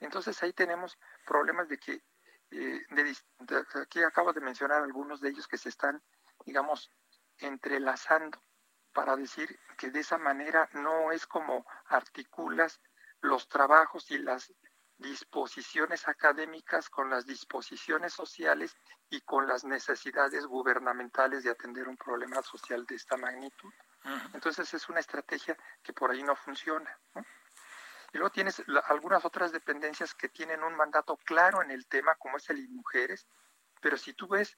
Entonces 0.00 0.42
ahí 0.42 0.52
tenemos 0.52 0.98
problemas 1.24 1.68
de 1.68 1.78
que, 1.78 2.02
eh, 2.50 2.84
aquí 3.80 4.02
acabo 4.02 4.32
de 4.32 4.40
mencionar 4.40 4.82
algunos 4.82 5.20
de 5.20 5.30
ellos 5.30 5.46
que 5.46 5.58
se 5.58 5.68
están, 5.68 6.02
digamos, 6.44 6.90
entrelazando 7.38 8.42
para 8.92 9.16
decir 9.16 9.58
que 9.76 9.90
de 9.90 10.00
esa 10.00 10.18
manera 10.18 10.68
no 10.72 11.12
es 11.12 11.26
como 11.26 11.66
articulas 11.86 12.80
los 13.20 13.48
trabajos 13.48 14.10
y 14.10 14.18
las 14.18 14.52
disposiciones 14.98 16.06
académicas 16.06 16.88
con 16.88 17.10
las 17.10 17.26
disposiciones 17.26 18.12
sociales 18.12 18.76
y 19.10 19.20
con 19.22 19.46
las 19.46 19.64
necesidades 19.64 20.46
gubernamentales 20.46 21.42
de 21.42 21.50
atender 21.50 21.88
un 21.88 21.96
problema 21.96 22.42
social 22.42 22.86
de 22.86 22.94
esta 22.94 23.16
magnitud. 23.16 23.72
Entonces 24.32 24.72
es 24.74 24.88
una 24.88 25.00
estrategia 25.00 25.56
que 25.82 25.92
por 25.92 26.10
ahí 26.10 26.22
no 26.22 26.34
funciona. 26.36 26.98
¿no? 27.14 27.24
Y 28.12 28.18
luego 28.18 28.30
tienes 28.30 28.62
algunas 28.86 29.24
otras 29.24 29.52
dependencias 29.52 30.14
que 30.14 30.28
tienen 30.28 30.62
un 30.62 30.76
mandato 30.76 31.16
claro 31.16 31.62
en 31.62 31.70
el 31.70 31.86
tema, 31.86 32.14
como 32.16 32.36
es 32.36 32.50
el 32.50 32.68
Mujeres, 32.68 33.26
pero 33.80 33.96
si 33.96 34.12
tú 34.12 34.28
ves 34.28 34.56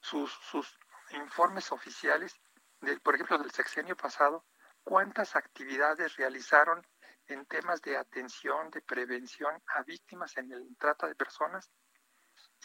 sus, 0.00 0.30
sus 0.50 0.78
informes 1.10 1.70
oficiales, 1.72 2.34
de, 2.84 3.00
por 3.00 3.14
ejemplo, 3.14 3.38
del 3.38 3.50
sexenio 3.50 3.96
pasado, 3.96 4.44
cuántas 4.82 5.36
actividades 5.36 6.16
realizaron 6.16 6.86
en 7.26 7.46
temas 7.46 7.80
de 7.82 7.96
atención, 7.96 8.70
de 8.70 8.82
prevención 8.82 9.62
a 9.74 9.82
víctimas 9.82 10.36
en 10.36 10.52
el 10.52 10.76
trata 10.76 11.06
de 11.06 11.14
personas, 11.14 11.70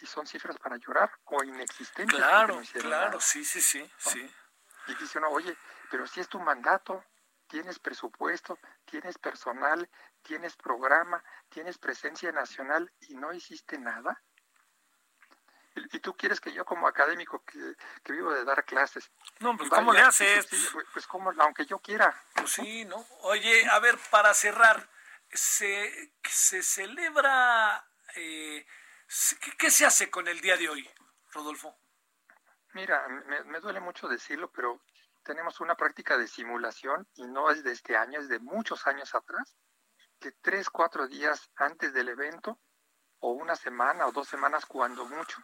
y 0.01 0.05
son 0.05 0.25
cifras 0.25 0.57
para 0.57 0.77
llorar 0.77 1.11
o 1.25 1.43
inexistentes. 1.43 2.17
Claro, 2.17 2.61
claro, 2.73 3.19
sí, 3.19 3.43
sí, 3.43 3.61
sí, 3.61 3.89
sí. 3.97 4.35
Y 4.87 4.95
dice 4.95 5.17
uno, 5.19 5.29
oye, 5.29 5.55
pero 5.91 6.07
si 6.07 6.19
es 6.19 6.29
tu 6.29 6.39
mandato, 6.39 7.03
tienes 7.47 7.79
presupuesto, 7.79 8.57
tienes 8.85 9.17
personal, 9.17 9.89
tienes 10.21 10.55
programa, 10.55 11.23
tienes 11.49 11.77
presencia 11.77 12.31
nacional 12.31 12.91
y 13.01 13.15
no 13.15 13.33
hiciste 13.33 13.77
nada. 13.77 14.21
Y, 15.93 15.99
tú 15.99 16.15
quieres 16.15 16.39
que 16.41 16.51
yo 16.51 16.65
como 16.65 16.87
académico 16.87 17.43
que, 17.45 18.11
vivo 18.11 18.33
de 18.33 18.43
dar 18.43 18.65
clases. 18.65 19.09
No, 19.39 19.55
pues 19.55 19.69
¿cómo 19.69 19.93
le 19.93 20.01
haces? 20.01 20.45
Pues, 20.47 20.85
pues, 20.93 21.07
como, 21.07 21.31
aunque 21.39 21.65
yo 21.65 21.79
quiera. 21.79 22.13
Pues 22.35 22.51
sí, 22.51 22.85
¿no? 22.85 23.05
Oye, 23.21 23.67
a 23.69 23.79
ver, 23.79 23.97
para 24.11 24.33
cerrar, 24.33 24.89
se, 25.31 26.13
se 26.23 26.63
celebra, 26.63 27.87
eh, 28.15 28.65
¿qué, 29.41 29.51
¿qué 29.57 29.71
se 29.71 29.85
hace 29.85 30.09
con 30.09 30.27
el 30.27 30.41
día 30.41 30.57
de 30.57 30.69
hoy, 30.69 30.89
Rodolfo? 31.31 31.75
Mira, 32.73 33.07
me, 33.07 33.59
duele 33.59 33.79
mucho 33.79 34.07
decirlo, 34.07 34.51
pero 34.51 34.81
tenemos 35.23 35.59
una 35.59 35.75
práctica 35.75 36.17
de 36.17 36.27
simulación 36.27 37.07
y 37.15 37.25
no 37.27 37.49
es 37.49 37.63
de 37.63 37.71
este 37.71 37.97
año, 37.97 38.19
es 38.19 38.29
de 38.29 38.39
muchos 38.39 38.85
años 38.85 39.15
atrás, 39.15 39.55
que 40.19 40.31
tres, 40.41 40.69
cuatro 40.69 41.07
días 41.07 41.49
antes 41.55 41.93
del 41.93 42.09
evento, 42.09 42.59
o 43.19 43.31
una 43.31 43.55
semana 43.55 44.05
o 44.07 44.11
dos 44.11 44.27
semanas 44.27 44.65
cuando 44.65 45.05
mucho, 45.05 45.37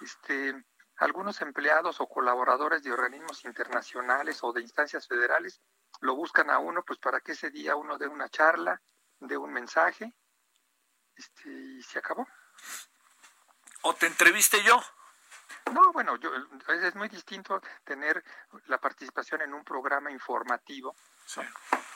este 0.00 0.64
algunos 0.96 1.40
empleados 1.40 2.00
o 2.00 2.06
colaboradores 2.06 2.82
de 2.82 2.92
organismos 2.92 3.44
internacionales 3.44 4.38
o 4.42 4.52
de 4.52 4.60
instancias 4.60 5.08
federales 5.08 5.60
lo 6.00 6.14
buscan 6.14 6.50
a 6.50 6.58
uno 6.58 6.84
pues 6.84 6.98
para 6.98 7.20
que 7.20 7.32
ese 7.32 7.50
día 7.50 7.76
uno 7.76 7.98
dé 7.98 8.06
una 8.06 8.28
charla, 8.28 8.80
dé 9.18 9.36
un 9.36 9.52
mensaje 9.52 10.14
este, 11.16 11.50
y 11.50 11.82
se 11.82 11.98
acabó. 11.98 12.26
¿O 13.82 13.94
te 13.94 14.06
entreviste 14.06 14.62
yo? 14.62 14.80
No, 15.72 15.92
bueno, 15.92 16.16
yo, 16.16 16.30
es 16.68 16.94
muy 16.94 17.08
distinto 17.08 17.60
tener 17.84 18.22
la 18.66 18.78
participación 18.78 19.42
en 19.42 19.54
un 19.54 19.64
programa 19.64 20.10
informativo 20.10 20.94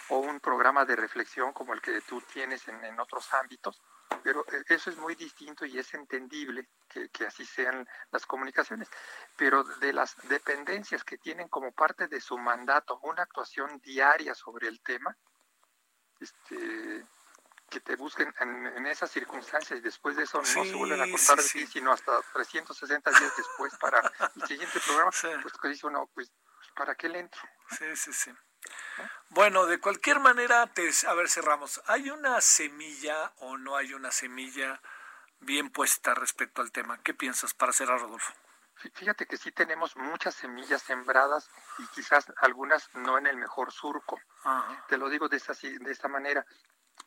o 0.09 0.19
un 0.19 0.41
programa 0.41 0.85
de 0.85 0.97
reflexión 0.97 1.53
como 1.53 1.75
el 1.75 1.81
que 1.81 2.01
tú 2.03 2.21
tienes 2.33 2.67
en, 2.69 2.85
en 2.85 2.99
otros 3.01 3.33
ámbitos, 3.35 3.81
pero 4.23 4.45
eh, 4.53 4.63
eso 4.69 4.91
es 4.91 4.97
muy 4.97 5.15
distinto 5.15 5.65
y 5.65 5.79
es 5.79 5.95
entendible 5.95 6.69
que, 6.89 7.09
que, 7.11 7.27
así 7.27 7.45
sean 7.45 7.87
las 8.11 8.27
comunicaciones. 8.27 8.89
Pero 9.37 9.65
de 9.65 9.93
las 9.93 10.17
dependencias 10.29 11.05
que 11.05 11.19
tienen 11.19 11.49
como 11.49 11.73
parte 11.73 12.09
de 12.09 12.21
su 12.21 12.39
mandato 12.39 12.99
una 13.03 13.23
actuación 13.23 13.81
diaria 13.81 14.35
sobre 14.35 14.69
el 14.69 14.81
tema, 14.83 15.17
este, 16.21 17.07
que 17.69 17.81
te 17.81 17.97
busquen 17.97 18.33
en, 18.41 18.87
esas 18.87 19.11
circunstancias 19.11 19.79
y 19.79 19.83
después 19.83 20.17
de 20.17 20.23
eso 20.23 20.39
no 20.39 20.45
se 20.45 20.75
vuelven 20.75 21.01
a 21.01 21.11
contar 21.11 21.39
de 21.39 21.49
ti, 21.49 21.67
sino 21.67 21.93
hasta 21.93 22.21
360 22.33 23.11
días 23.11 23.33
después 23.37 23.77
para 23.79 24.01
el 24.35 24.47
siguiente 24.47 24.81
programa, 24.81 25.11
pues 25.43 25.55
que 25.61 25.69
dice 25.69 25.87
uno, 25.87 26.09
pues, 26.15 26.31
¿para 26.75 26.95
qué 26.95 27.09
le 27.09 27.21
entro? 27.21 27.41
Sí, 27.71 27.85
sí, 27.97 28.13
sí. 28.13 28.31
Bueno, 29.31 29.67
de 29.67 29.81
cualquier 29.81 30.21
manera, 30.21 30.67
te, 30.69 30.91
a 31.09 31.15
ver, 31.15 31.29
cerramos. 31.29 31.83
¿Hay 31.87 32.11
una 32.11 32.41
semilla 32.41 33.33
o 33.39 33.57
no 33.59 33.77
hay 33.77 33.93
una 33.93 34.11
semilla 34.11 34.81
bien 35.41 35.71
puesta 35.71 36.15
respecto 36.15 36.63
al 36.63 36.73
tema? 36.73 37.03
¿Qué 37.03 37.15
piensas 37.15 37.55
para 37.55 37.73
cerrar, 37.73 38.01
Rodolfo? 38.01 38.33
Fíjate 38.95 39.27
que 39.27 39.37
sí 39.37 39.53
tenemos 39.53 39.97
muchas 39.97 40.35
semillas 40.35 40.83
sembradas 40.83 41.49
y 41.79 41.87
quizás 41.89 42.27
algunas 42.39 42.95
no 42.95 43.19
en 43.19 43.27
el 43.27 43.37
mejor 43.37 43.73
surco. 43.73 44.21
Te 44.89 44.99
lo 44.99 45.09
digo 45.09 45.29
de 45.29 45.39
esta, 45.39 45.55
de 45.55 45.91
esta 45.91 46.09
manera. 46.09 46.47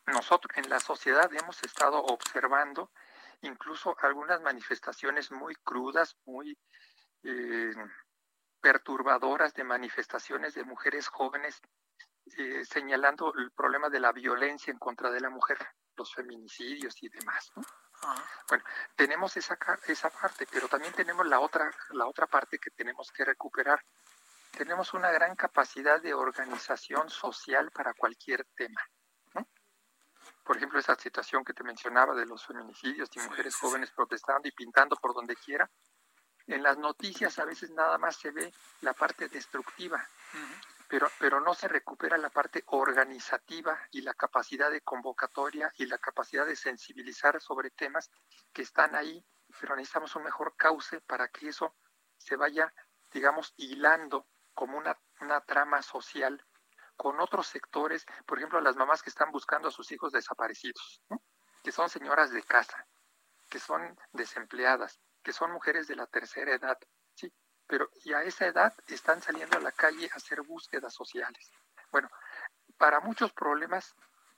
Nosotros 0.06 0.56
en 0.56 0.68
la 0.68 0.80
sociedad 0.80 1.30
hemos 1.32 1.62
estado 1.62 1.98
observando 2.02 2.90
incluso 3.42 3.96
algunas 4.02 4.40
manifestaciones 4.40 5.30
muy 5.30 5.54
crudas, 5.56 6.16
muy 6.26 6.58
eh, 7.22 7.72
perturbadoras 8.60 9.54
de 9.54 9.64
manifestaciones 9.64 10.54
de 10.54 10.64
mujeres 10.64 11.08
jóvenes 11.08 11.60
eh, 12.36 12.64
señalando 12.64 13.32
el 13.34 13.50
problema 13.50 13.88
de 13.88 14.00
la 14.00 14.12
violencia 14.12 14.70
en 14.70 14.78
contra 14.78 15.10
de 15.10 15.20
la 15.20 15.30
mujer, 15.30 15.58
los 15.96 16.14
feminicidios 16.14 17.02
y 17.02 17.08
demás. 17.08 17.50
Bueno, 18.48 18.64
tenemos 18.94 19.36
esa, 19.36 19.58
esa 19.86 20.10
parte, 20.10 20.46
pero 20.50 20.68
también 20.68 20.92
tenemos 20.94 21.26
la 21.26 21.40
otra, 21.40 21.70
la 21.90 22.06
otra 22.06 22.26
parte 22.26 22.58
que 22.58 22.70
tenemos 22.70 23.10
que 23.10 23.24
recuperar. 23.24 23.84
Tenemos 24.56 24.94
una 24.94 25.10
gran 25.10 25.34
capacidad 25.36 26.00
de 26.00 26.14
organización 26.14 27.10
social 27.10 27.70
para 27.72 27.94
cualquier 27.94 28.46
tema. 28.56 28.80
Por 30.44 30.56
ejemplo, 30.56 30.78
esa 30.78 30.96
situación 30.96 31.44
que 31.44 31.54
te 31.54 31.62
mencionaba 31.62 32.14
de 32.14 32.26
los 32.26 32.44
feminicidios 32.44 33.08
y 33.14 33.20
mujeres 33.20 33.56
jóvenes 33.56 33.90
protestando 33.92 34.48
y 34.48 34.52
pintando 34.52 34.96
por 34.96 35.14
donde 35.14 35.36
quiera, 35.36 35.70
en 36.54 36.62
las 36.62 36.78
noticias 36.78 37.38
a 37.38 37.44
veces 37.44 37.70
nada 37.70 37.96
más 37.98 38.16
se 38.16 38.30
ve 38.30 38.52
la 38.80 38.92
parte 38.92 39.28
destructiva, 39.28 40.04
pero, 40.88 41.08
pero 41.18 41.40
no 41.40 41.54
se 41.54 41.68
recupera 41.68 42.18
la 42.18 42.30
parte 42.30 42.64
organizativa 42.66 43.78
y 43.92 44.02
la 44.02 44.14
capacidad 44.14 44.70
de 44.70 44.80
convocatoria 44.80 45.72
y 45.76 45.86
la 45.86 45.98
capacidad 45.98 46.44
de 46.44 46.56
sensibilizar 46.56 47.40
sobre 47.40 47.70
temas 47.70 48.10
que 48.52 48.62
están 48.62 48.94
ahí, 48.96 49.24
pero 49.60 49.76
necesitamos 49.76 50.16
un 50.16 50.24
mejor 50.24 50.54
cauce 50.56 51.00
para 51.00 51.28
que 51.28 51.48
eso 51.48 51.76
se 52.18 52.36
vaya, 52.36 52.72
digamos, 53.12 53.54
hilando 53.56 54.26
como 54.52 54.76
una, 54.76 54.98
una 55.20 55.40
trama 55.40 55.82
social 55.82 56.44
con 56.96 57.18
otros 57.20 57.46
sectores, 57.46 58.04
por 58.26 58.38
ejemplo, 58.38 58.60
las 58.60 58.76
mamás 58.76 59.02
que 59.02 59.08
están 59.08 59.30
buscando 59.30 59.68
a 59.68 59.72
sus 59.72 59.90
hijos 59.90 60.12
desaparecidos, 60.12 61.00
que 61.62 61.72
son 61.72 61.88
señoras 61.88 62.30
de 62.30 62.42
casa, 62.42 62.86
que 63.48 63.58
son 63.58 63.98
desempleadas, 64.12 65.00
que 65.22 65.32
son 65.32 65.52
mujeres 65.52 65.86
de 65.86 65.96
la 65.96 66.06
tercera 66.06 66.54
edad, 66.54 66.78
¿sí? 67.14 67.32
Pero 67.66 67.88
y 68.04 68.12
a 68.12 68.22
esa 68.22 68.46
edad 68.46 68.74
están 68.88 69.22
saliendo 69.22 69.56
a 69.56 69.60
la 69.60 69.72
calle 69.72 70.08
a 70.12 70.16
hacer 70.16 70.42
búsquedas 70.42 70.92
sociales. 70.92 71.50
Bueno, 71.92 72.08
para 72.78 73.00
muchos 73.00 73.32
problemas 73.32 73.94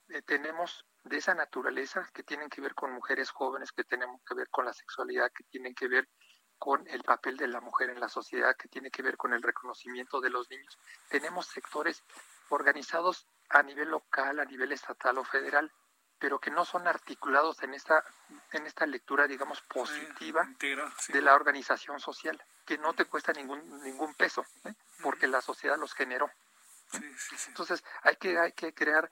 eh, 0.09 0.23
tenemos 0.23 0.85
de 1.05 1.17
esa 1.17 1.35
naturaleza 1.35 2.09
que 2.13 2.23
tienen 2.23 2.49
que 2.49 2.61
ver 2.61 2.75
con 2.75 2.93
mujeres 2.93 3.31
jóvenes, 3.31 3.73
que 3.73 3.85
tienen 3.85 4.09
que 4.27 4.35
ver 4.35 4.49
con 4.51 4.65
la 4.65 4.73
sexualidad, 4.73 5.31
que 5.33 5.45
tienen 5.45 5.75
que 5.75 5.89
ver 5.89 6.09
con 6.59 6.87
el 6.89 7.03
papel 7.03 7.37
de 7.37 7.49
la 7.49 7.61
mujer 7.61 7.91
en 7.91 7.99
la 7.99 8.09
sociedad, 8.09 8.57
que 8.57 8.69
tiene 8.69 8.91
que 8.91 9.03
ver 9.03 9.17
con 9.17 9.33
el 9.33 9.43
reconocimiento 9.43 10.21
de 10.21 10.31
los 10.31 10.49
niños. 10.49 10.79
Tenemos 11.09 11.47
sectores 11.47 12.05
organizados 12.51 13.27
a 13.49 13.63
nivel 13.63 13.89
local, 13.89 14.39
a 14.39 14.45
nivel 14.45 14.71
estatal 14.71 15.19
o 15.19 15.25
federal, 15.25 15.73
pero 16.23 16.39
que 16.39 16.53
no 16.53 16.65
son 16.65 16.87
articulados 16.87 17.61
en 17.65 17.75
esta, 17.75 18.05
en 18.53 18.65
esta 18.65 18.87
lectura, 18.87 19.27
digamos, 19.27 19.61
positiva 19.63 20.49
de 21.09 21.21
la 21.21 21.35
organización 21.35 21.99
social, 21.99 22.41
que 22.65 22.79
no 22.79 22.95
te 22.95 23.07
cuesta 23.07 23.33
ningún, 23.33 23.83
ningún 23.83 24.15
peso, 24.15 24.47
¿eh? 24.63 24.73
porque 25.03 25.27
la 25.27 25.41
sociedad 25.41 25.77
los 25.77 25.93
generó. 25.95 26.31
Entonces, 27.49 27.83
hay 28.05 28.15
que, 28.15 28.39
hay 28.39 28.53
que 28.53 28.73
crear, 28.73 29.11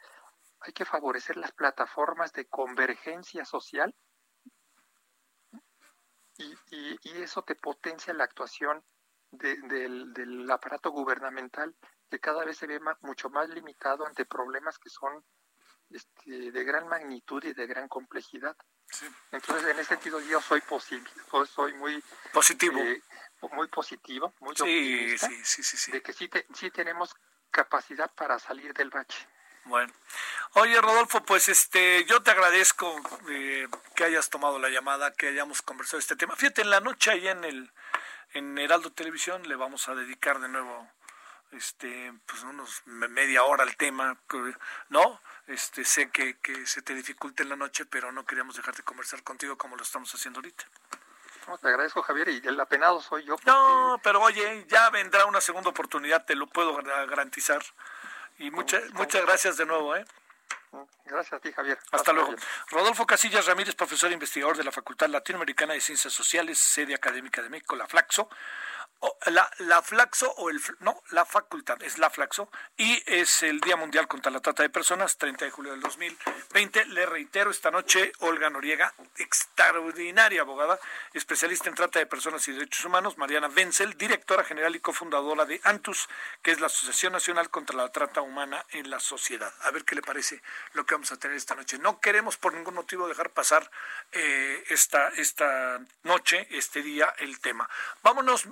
hay 0.60 0.72
que 0.72 0.84
favorecer 0.84 1.36
las 1.36 1.50
plataformas 1.50 2.32
de 2.32 2.46
convergencia 2.46 3.44
social 3.44 3.92
y, 6.38 6.54
y, 6.70 7.22
eso 7.22 7.42
te 7.42 7.56
potencia 7.56 8.14
la 8.14 8.22
actuación 8.22 8.84
del, 9.32 10.12
del 10.12 10.48
aparato 10.48 10.92
gubernamental 10.92 11.74
que 12.08 12.20
cada 12.20 12.44
vez 12.44 12.56
se 12.56 12.68
ve 12.68 12.80
mucho 13.00 13.30
más 13.30 13.48
limitado 13.48 14.06
ante 14.06 14.24
problemas 14.26 14.78
que 14.78 14.90
son 14.90 15.24
este, 15.90 16.50
de 16.50 16.64
gran 16.64 16.88
magnitud 16.88 17.42
y 17.44 17.52
de 17.52 17.66
gran 17.66 17.88
complejidad. 17.88 18.56
Entonces, 19.30 19.68
en 19.68 19.78
ese 19.78 19.90
sentido, 19.90 20.20
yo 20.20 20.40
soy 20.40 20.60
posible, 20.62 21.08
soy 21.54 21.74
muy 21.74 22.02
positivo, 22.32 22.80
eh, 22.80 23.02
muy 23.52 23.68
positivo, 23.68 24.34
muy 24.40 24.50
optimista, 24.50 25.28
de 25.28 26.02
que 26.02 26.12
sí, 26.12 26.30
sí 26.54 26.70
tenemos 26.70 27.14
capacidad 27.50 28.10
para 28.14 28.38
salir 28.38 28.72
del 28.74 28.90
bache. 28.90 29.26
Bueno, 29.64 29.92
oye 30.54 30.80
Rodolfo, 30.80 31.22
pues 31.22 31.48
este, 31.48 32.04
yo 32.06 32.22
te 32.22 32.30
agradezco 32.30 32.96
eh, 33.28 33.68
que 33.94 34.04
hayas 34.04 34.30
tomado 34.30 34.58
la 34.58 34.70
llamada, 34.70 35.12
que 35.12 35.28
hayamos 35.28 35.62
conversado 35.62 35.98
este 35.98 36.16
tema. 36.16 36.34
Fíjate, 36.34 36.62
en 36.62 36.70
la 36.70 36.80
noche 36.80 37.10
ahí 37.10 37.28
en 37.28 37.44
el 37.44 37.70
en 38.32 38.56
Heraldo 38.58 38.92
Televisión 38.92 39.46
le 39.48 39.56
vamos 39.56 39.88
a 39.88 39.94
dedicar 39.94 40.40
de 40.40 40.48
nuevo 40.48 40.88
este 41.52 42.12
pues 42.26 42.42
unos 42.44 42.82
media 42.86 43.44
hora 43.44 43.64
al 43.64 43.76
tema, 43.76 44.18
¿no? 44.88 45.20
Este, 45.50 45.84
sé 45.84 46.10
que, 46.10 46.38
que 46.38 46.64
se 46.64 46.80
te 46.80 46.94
dificulta 46.94 47.42
en 47.42 47.48
la 47.48 47.56
noche, 47.56 47.84
pero 47.84 48.12
no 48.12 48.24
queríamos 48.24 48.54
dejar 48.54 48.76
de 48.76 48.84
conversar 48.84 49.24
contigo 49.24 49.58
como 49.58 49.74
lo 49.74 49.82
estamos 49.82 50.14
haciendo 50.14 50.38
ahorita. 50.38 50.64
te 51.60 51.68
agradezco, 51.68 52.02
Javier, 52.02 52.28
y 52.28 52.40
el 52.46 52.60
apenado 52.60 53.00
soy 53.00 53.24
yo. 53.24 53.34
No, 53.44 54.00
pero 54.00 54.22
oye, 54.22 54.64
ya 54.68 54.88
vendrá 54.90 55.26
una 55.26 55.40
segunda 55.40 55.70
oportunidad, 55.70 56.24
te 56.24 56.36
lo 56.36 56.46
puedo 56.46 56.76
garantizar. 56.76 57.60
Y 58.38 58.52
muchas 58.52 58.90
muchas 58.92 59.22
gracias 59.22 59.56
de 59.56 59.66
nuevo, 59.66 59.96
¿eh? 59.96 60.04
Gracias 61.04 61.32
a 61.32 61.40
ti, 61.40 61.52
Javier. 61.52 61.78
Hasta, 61.90 62.12
luego. 62.12 62.32
Rodolfo 62.68 63.04
Casillas 63.04 63.44
Ramírez, 63.46 63.74
profesor 63.74 64.08
e 64.10 64.14
investigador 64.14 64.56
de 64.56 64.62
la 64.62 64.70
Facultad 64.70 65.08
Latinoamericana 65.08 65.74
de 65.74 65.80
Ciencias 65.80 66.12
Sociales, 66.12 66.58
sede 66.58 66.94
académica 66.94 67.42
de 67.42 67.50
México, 67.50 67.74
la 67.74 67.88
Flaxo 67.88 68.30
la, 69.26 69.50
la 69.58 69.82
Flaxo 69.82 70.30
o 70.38 70.50
el 70.50 70.60
no, 70.80 71.02
la 71.10 71.24
facultad 71.24 71.82
es 71.82 71.98
la 71.98 72.10
Flaxo 72.10 72.50
y 72.76 73.02
es 73.06 73.42
el 73.42 73.60
Día 73.60 73.76
Mundial 73.76 74.08
contra 74.08 74.30
la 74.30 74.40
Trata 74.40 74.62
de 74.62 74.70
Personas, 74.70 75.16
30 75.16 75.44
de 75.44 75.50
julio 75.50 75.72
del 75.72 75.80
2020. 75.80 76.86
Le 76.86 77.06
reitero 77.06 77.50
esta 77.50 77.70
noche 77.70 78.12
Olga 78.20 78.50
Noriega, 78.50 78.92
extraordinaria 79.16 80.42
abogada, 80.42 80.78
especialista 81.12 81.68
en 81.68 81.74
trata 81.74 81.98
de 81.98 82.06
personas 82.06 82.46
y 82.48 82.52
derechos 82.52 82.84
humanos, 82.84 83.18
Mariana 83.18 83.48
Wenzel, 83.48 83.96
directora 83.96 84.44
general 84.44 84.74
y 84.74 84.80
cofundadora 84.80 85.44
de 85.44 85.60
ANTUS, 85.64 86.08
que 86.42 86.50
es 86.50 86.60
la 86.60 86.66
Asociación 86.66 87.12
Nacional 87.12 87.50
contra 87.50 87.76
la 87.76 87.92
Trata 87.92 88.22
Humana 88.22 88.64
en 88.70 88.90
la 88.90 89.00
Sociedad. 89.00 89.52
A 89.62 89.70
ver 89.70 89.84
qué 89.84 89.94
le 89.94 90.02
parece 90.02 90.42
lo 90.72 90.84
que 90.86 90.94
vamos 90.94 91.12
a 91.12 91.18
tener 91.18 91.36
esta 91.36 91.54
noche. 91.54 91.78
No 91.78 92.00
queremos 92.00 92.36
por 92.36 92.54
ningún 92.54 92.74
motivo 92.74 93.08
dejar 93.08 93.30
pasar 93.30 93.70
eh, 94.12 94.64
esta, 94.68 95.08
esta 95.10 95.80
noche, 96.02 96.46
este 96.50 96.82
día, 96.82 97.14
el 97.18 97.38
tema. 97.40 97.68
Vámonos 98.02 98.46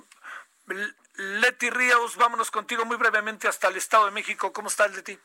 Leti 1.15 1.69
Ríos, 1.69 2.15
vámonos 2.15 2.51
contigo 2.51 2.85
muy 2.85 2.97
brevemente 2.97 3.47
hasta 3.47 3.67
el 3.67 3.77
Estado 3.77 4.05
de 4.05 4.11
México. 4.11 4.53
¿Cómo 4.53 4.67
estás, 4.67 4.95
Leti? 4.95 5.19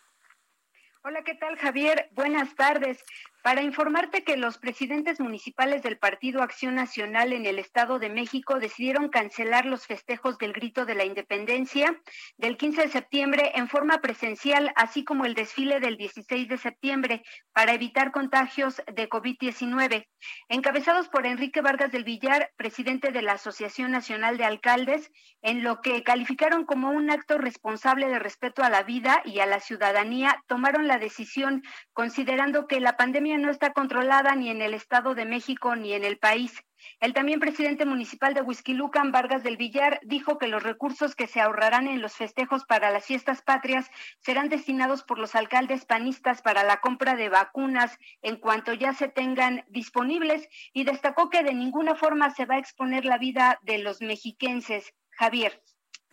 Hola, 1.03 1.23
¿qué 1.23 1.35
tal, 1.35 1.57
Javier? 1.59 2.09
Buenas 2.13 2.55
tardes. 2.55 3.05
Para 3.45 3.61
informarte 3.61 4.25
que 4.25 4.39
los 4.39 4.57
presidentes 4.57 5.21
municipales 5.21 5.83
del 5.83 5.99
Partido 5.99 6.43
Acción 6.43 6.77
Nacional 6.77 7.35
en 7.35 7.45
el 7.45 7.59
Estado 7.59 7.99
de 7.99 8.09
México 8.09 8.59
decidieron 8.59 9.11
cancelar 9.11 9.67
los 9.67 9.87
festejos 9.87 10.39
del 10.39 10.55
Grito 10.55 10.87
de 10.87 10.95
la 10.95 11.05
Independencia 11.05 11.95
del 12.39 12.57
15 12.57 12.81
de 12.81 12.89
septiembre 12.89 13.53
en 13.55 13.69
forma 13.69 13.99
presencial, 13.99 14.73
así 14.77 15.05
como 15.05 15.27
el 15.27 15.35
desfile 15.35 15.79
del 15.79 15.99
16 15.99 16.49
de 16.49 16.57
septiembre, 16.57 17.23
para 17.53 17.75
evitar 17.75 18.13
contagios 18.13 18.81
de 18.91 19.11
COVID-19. 19.11 20.07
Encabezados 20.49 21.11
por 21.11 21.27
Enrique 21.27 21.61
Vargas 21.61 21.93
del 21.93 22.05
Villar, 22.05 22.51
presidente 22.57 23.13
de 23.13 23.21
la 23.21 23.33
Asociación 23.33 23.91
Nacional 23.91 24.39
de 24.39 24.47
Alcaldes, 24.47 25.11
en 25.43 25.63
lo 25.63 25.83
que 25.83 26.03
calificaron 26.03 26.65
como 26.65 26.89
un 26.89 27.11
acto 27.11 27.37
responsable 27.37 28.09
de 28.09 28.19
respeto 28.19 28.63
a 28.63 28.71
la 28.71 28.85
vida 28.85 29.21
y 29.27 29.41
a 29.41 29.47
la 29.47 29.61
ciudadanía, 29.61 30.43
tomaron 30.47 30.89
la 30.89 30.97
decisión 30.97 31.63
considerando 31.93 32.67
que 32.67 32.81
la 32.81 32.97
pandemia 32.97 33.34
no 33.39 33.51
está 33.51 33.73
controlada 33.73 34.35
ni 34.35 34.51
en 34.51 34.63
el 34.63 34.75
Estado 34.75 35.15
de 35.15 35.25
México 35.25 35.77
ni 35.77 35.93
en 35.93 36.05
el 36.05 36.19
país. 36.19 36.65
El 37.01 37.15
también 37.15 37.41
presidente 37.41 37.87
municipal 37.87 38.35
de 38.35 38.43
Huizquilucan, 38.43 39.13
Vargas 39.13 39.43
del 39.43 39.57
Villar, 39.57 40.01
dijo 40.03 40.39
que 40.39 40.49
los 40.49 40.63
recursos 40.63 41.15
que 41.15 41.27
se 41.27 41.41
ahorrarán 41.41 41.89
en 41.89 42.03
los 42.03 42.15
festejos 42.15 42.65
para 42.65 42.91
las 42.91 43.07
fiestas 43.07 43.43
patrias 43.43 43.91
serán 44.21 44.49
destinados 44.49 45.03
por 45.03 45.19
los 45.19 45.35
alcaldes 45.35 45.87
panistas 45.87 46.43
para 46.43 46.63
la 46.63 46.81
compra 46.81 47.15
de 47.15 47.29
vacunas 47.29 47.99
en 48.23 48.37
cuanto 48.37 48.73
ya 48.75 48.93
se 48.93 49.09
tengan 49.09 49.65
disponibles 49.69 50.49
y 50.73 50.85
destacó 50.85 51.31
que 51.31 51.43
de 51.43 51.55
ninguna 51.55 51.95
forma 51.95 52.35
se 52.35 52.47
va 52.47 52.57
a 52.57 52.59
exponer 52.59 53.05
la 53.05 53.19
vida 53.19 53.59
de 53.63 53.79
los 53.79 54.01
mexiquenses. 54.01 54.93
Javier. 55.11 55.63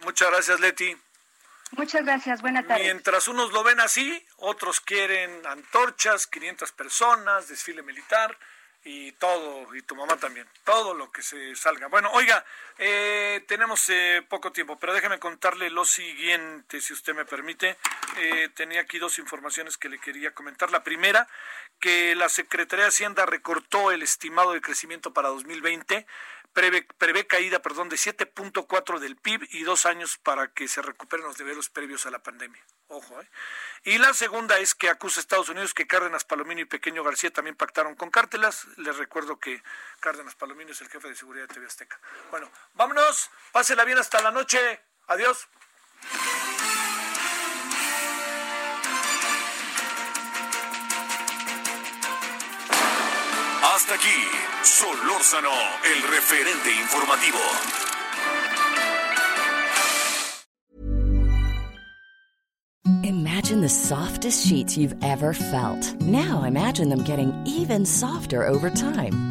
Muchas 0.03 0.29
gracias, 0.29 0.59
Leti. 0.59 0.95
Muchas 1.71 2.03
gracias, 2.03 2.41
buenas 2.41 2.67
tardes. 2.67 2.83
Mientras 2.83 3.27
unos 3.27 3.51
lo 3.53 3.63
ven 3.63 3.79
así, 3.79 4.25
otros 4.37 4.81
quieren 4.81 5.45
antorchas, 5.45 6.27
500 6.27 6.71
personas, 6.73 7.47
desfile 7.47 7.81
militar 7.81 8.37
y 8.83 9.11
todo, 9.13 9.73
y 9.75 9.81
tu 9.83 9.95
mamá 9.95 10.17
también, 10.17 10.47
todo 10.63 10.93
lo 10.93 11.11
que 11.11 11.21
se 11.21 11.55
salga. 11.55 11.87
Bueno, 11.87 12.09
oiga, 12.13 12.43
eh, 12.79 13.43
tenemos 13.47 13.87
eh, 13.89 14.25
poco 14.27 14.51
tiempo, 14.51 14.77
pero 14.79 14.93
déjeme 14.93 15.19
contarle 15.19 15.69
lo 15.69 15.85
siguiente, 15.85 16.81
si 16.81 16.91
usted 16.91 17.13
me 17.13 17.25
permite. 17.25 17.77
Eh, 18.17 18.49
tenía 18.55 18.81
aquí 18.81 18.97
dos 18.97 19.19
informaciones 19.19 19.77
que 19.77 19.87
le 19.87 19.99
quería 19.99 20.33
comentar. 20.33 20.71
La 20.71 20.83
primera, 20.83 21.27
que 21.79 22.15
la 22.15 22.27
Secretaría 22.27 22.85
de 22.85 22.89
Hacienda 22.89 23.25
recortó 23.25 23.91
el 23.91 24.01
estimado 24.01 24.53
de 24.53 24.61
crecimiento 24.61 25.13
para 25.13 25.29
2020 25.29 26.05
prevé, 26.53 26.87
prevé 26.97 27.27
caída 27.27 27.61
perdón, 27.61 27.89
de 27.89 27.95
7.4 27.95 28.99
del 28.99 29.15
PIB 29.15 29.47
y 29.51 29.63
dos 29.63 29.85
años 29.85 30.17
para 30.17 30.53
que 30.53 30.67
se 30.67 30.81
recuperen 30.81 31.25
los 31.25 31.39
niveles 31.39 31.69
previos 31.69 32.05
a 32.05 32.11
la 32.11 32.19
pandemia. 32.19 32.61
Ojo, 32.87 33.21
¿eh? 33.21 33.29
Y 33.83 33.97
la 33.97 34.13
segunda 34.13 34.59
es 34.59 34.75
que 34.75 34.89
acusa 34.89 35.19
a 35.19 35.21
Estados 35.21 35.49
Unidos 35.49 35.73
que 35.73 35.87
Cárdenas 35.87 36.25
Palomino 36.25 36.61
y 36.61 36.65
Pequeño 36.65 37.03
García 37.03 37.31
también 37.31 37.55
pactaron 37.55 37.95
con 37.95 38.11
cártelas. 38.11 38.65
Les 38.77 38.97
recuerdo 38.97 39.39
que 39.39 39.63
Cárdenas 40.01 40.35
Palomino 40.35 40.71
es 40.71 40.81
el 40.81 40.89
jefe 40.89 41.07
de 41.07 41.15
seguridad 41.15 41.47
de 41.47 41.53
TV 41.53 41.65
Azteca. 41.67 41.99
Bueno, 42.29 42.51
vámonos, 42.73 43.29
pásela 43.51 43.85
bien 43.85 43.97
hasta 43.97 44.21
la 44.21 44.31
noche. 44.31 44.81
Adiós. 45.07 45.47
Hasta 53.81 53.95
aquí, 53.95 54.27
Solórzano, 54.61 55.49
el 55.83 56.03
referente 56.03 56.69
informativo. 56.69 57.39
Imagine 63.03 63.61
the 63.61 63.69
softest 63.69 64.45
sheets 64.45 64.77
you've 64.77 64.95
ever 65.01 65.33
felt. 65.33 65.99
Now 65.99 66.43
imagine 66.43 66.89
them 66.89 67.03
getting 67.03 67.33
even 67.43 67.83
softer 67.83 68.45
over 68.45 68.69
time. 68.69 69.30